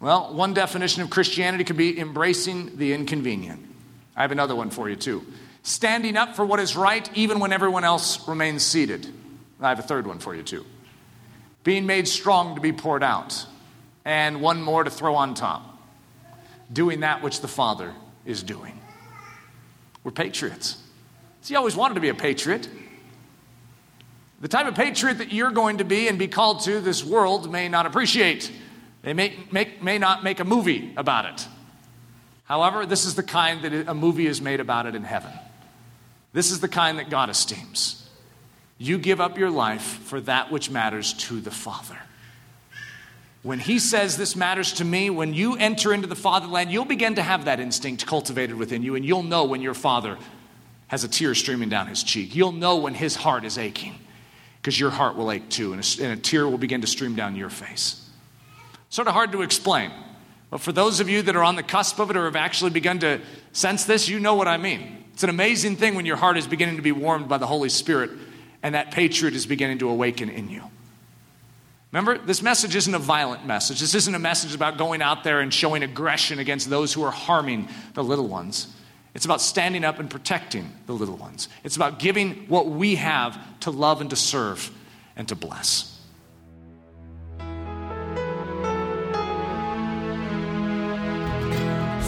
Well, 0.00 0.32
one 0.32 0.54
definition 0.54 1.02
of 1.02 1.10
Christianity 1.10 1.62
could 1.62 1.76
be 1.76 2.00
embracing 2.00 2.78
the 2.78 2.94
inconvenient. 2.94 3.66
I 4.16 4.22
have 4.22 4.32
another 4.32 4.56
one 4.56 4.70
for 4.70 4.88
you, 4.88 4.96
too. 4.96 5.26
Standing 5.62 6.16
up 6.16 6.36
for 6.36 6.44
what 6.44 6.58
is 6.58 6.74
right, 6.74 7.08
even 7.14 7.38
when 7.38 7.52
everyone 7.52 7.84
else 7.84 8.26
remains 8.26 8.64
seated. 8.64 9.06
I 9.60 9.68
have 9.68 9.78
a 9.78 9.82
third 9.82 10.06
one 10.06 10.18
for 10.18 10.34
you, 10.34 10.42
too. 10.42 10.64
Being 11.64 11.84
made 11.84 12.08
strong 12.08 12.54
to 12.54 12.62
be 12.62 12.72
poured 12.72 13.02
out. 13.02 13.46
And 14.02 14.40
one 14.40 14.62
more 14.62 14.82
to 14.82 14.90
throw 14.90 15.16
on 15.16 15.34
top. 15.34 15.78
Doing 16.72 17.00
that 17.00 17.22
which 17.22 17.42
the 17.42 17.48
Father 17.48 17.92
is 18.24 18.42
doing. 18.42 18.80
We're 20.02 20.12
patriots. 20.12 20.78
See, 21.42 21.54
I 21.54 21.58
always 21.58 21.76
wanted 21.76 21.94
to 21.94 22.00
be 22.00 22.08
a 22.08 22.14
patriot. 22.14 22.66
The 24.40 24.48
type 24.48 24.66
of 24.66 24.74
patriot 24.74 25.18
that 25.18 25.30
you're 25.30 25.50
going 25.50 25.78
to 25.78 25.84
be 25.84 26.08
and 26.08 26.18
be 26.18 26.28
called 26.28 26.62
to, 26.62 26.80
this 26.80 27.04
world 27.04 27.52
may 27.52 27.68
not 27.68 27.84
appreciate. 27.84 28.50
They 29.02 29.14
may, 29.14 29.36
make, 29.50 29.82
may 29.82 29.98
not 29.98 30.22
make 30.22 30.40
a 30.40 30.44
movie 30.44 30.92
about 30.96 31.24
it. 31.24 31.48
However, 32.44 32.84
this 32.84 33.04
is 33.04 33.14
the 33.14 33.22
kind 33.22 33.62
that 33.62 33.88
a 33.88 33.94
movie 33.94 34.26
is 34.26 34.40
made 34.40 34.60
about 34.60 34.86
it 34.86 34.94
in 34.94 35.04
heaven. 35.04 35.30
This 36.32 36.50
is 36.50 36.60
the 36.60 36.68
kind 36.68 36.98
that 36.98 37.08
God 37.08 37.30
esteems. 37.30 38.08
You 38.78 38.98
give 38.98 39.20
up 39.20 39.38
your 39.38 39.50
life 39.50 39.82
for 39.82 40.20
that 40.22 40.50
which 40.50 40.70
matters 40.70 41.12
to 41.14 41.40
the 41.40 41.50
Father. 41.50 41.98
When 43.42 43.58
He 43.58 43.78
says, 43.78 44.16
This 44.16 44.36
matters 44.36 44.74
to 44.74 44.84
me, 44.84 45.10
when 45.10 45.32
you 45.32 45.56
enter 45.56 45.92
into 45.92 46.06
the 46.06 46.16
fatherland, 46.16 46.70
you'll 46.70 46.84
begin 46.84 47.14
to 47.14 47.22
have 47.22 47.46
that 47.46 47.60
instinct 47.60 48.06
cultivated 48.06 48.56
within 48.56 48.82
you, 48.82 48.96
and 48.96 49.04
you'll 49.04 49.22
know 49.22 49.44
when 49.44 49.62
your 49.62 49.74
father 49.74 50.18
has 50.88 51.04
a 51.04 51.08
tear 51.08 51.34
streaming 51.34 51.68
down 51.68 51.86
his 51.86 52.02
cheek. 52.02 52.34
You'll 52.34 52.52
know 52.52 52.78
when 52.78 52.94
his 52.94 53.14
heart 53.16 53.44
is 53.44 53.58
aching, 53.58 53.94
because 54.60 54.78
your 54.78 54.90
heart 54.90 55.16
will 55.16 55.30
ache 55.30 55.48
too, 55.48 55.72
and 55.72 55.82
a, 55.82 56.02
and 56.02 56.18
a 56.18 56.20
tear 56.20 56.48
will 56.48 56.58
begin 56.58 56.80
to 56.80 56.86
stream 56.86 57.14
down 57.14 57.36
your 57.36 57.50
face. 57.50 57.99
Sort 58.90 59.08
of 59.08 59.14
hard 59.14 59.32
to 59.32 59.42
explain. 59.42 59.90
But 60.50 60.60
for 60.60 60.72
those 60.72 61.00
of 61.00 61.08
you 61.08 61.22
that 61.22 61.36
are 61.36 61.44
on 61.44 61.56
the 61.56 61.62
cusp 61.62 61.98
of 62.00 62.10
it 62.10 62.16
or 62.16 62.24
have 62.24 62.36
actually 62.36 62.72
begun 62.72 62.98
to 62.98 63.20
sense 63.52 63.84
this, 63.84 64.08
you 64.08 64.18
know 64.20 64.34
what 64.34 64.48
I 64.48 64.56
mean. 64.56 65.04
It's 65.14 65.22
an 65.22 65.30
amazing 65.30 65.76
thing 65.76 65.94
when 65.94 66.06
your 66.06 66.16
heart 66.16 66.36
is 66.36 66.46
beginning 66.46 66.76
to 66.76 66.82
be 66.82 66.92
warmed 66.92 67.28
by 67.28 67.38
the 67.38 67.46
Holy 67.46 67.68
Spirit 67.68 68.10
and 68.62 68.74
that 68.74 68.90
patriot 68.90 69.34
is 69.34 69.46
beginning 69.46 69.78
to 69.78 69.88
awaken 69.88 70.28
in 70.28 70.50
you. 70.50 70.62
Remember, 71.92 72.18
this 72.18 72.42
message 72.42 72.76
isn't 72.76 72.94
a 72.94 72.98
violent 72.98 73.46
message. 73.46 73.80
This 73.80 73.94
isn't 73.94 74.14
a 74.14 74.18
message 74.18 74.54
about 74.54 74.76
going 74.76 75.02
out 75.02 75.24
there 75.24 75.40
and 75.40 75.52
showing 75.52 75.82
aggression 75.82 76.38
against 76.38 76.70
those 76.70 76.92
who 76.92 77.02
are 77.02 77.10
harming 77.10 77.68
the 77.94 78.04
little 78.04 78.28
ones. 78.28 78.74
It's 79.14 79.24
about 79.24 79.40
standing 79.40 79.84
up 79.84 79.98
and 79.98 80.08
protecting 80.08 80.72
the 80.86 80.92
little 80.92 81.16
ones. 81.16 81.48
It's 81.64 81.76
about 81.76 81.98
giving 81.98 82.46
what 82.48 82.66
we 82.66 82.96
have 82.96 83.38
to 83.60 83.70
love 83.70 84.00
and 84.00 84.10
to 84.10 84.16
serve 84.16 84.70
and 85.16 85.26
to 85.28 85.34
bless. 85.34 85.99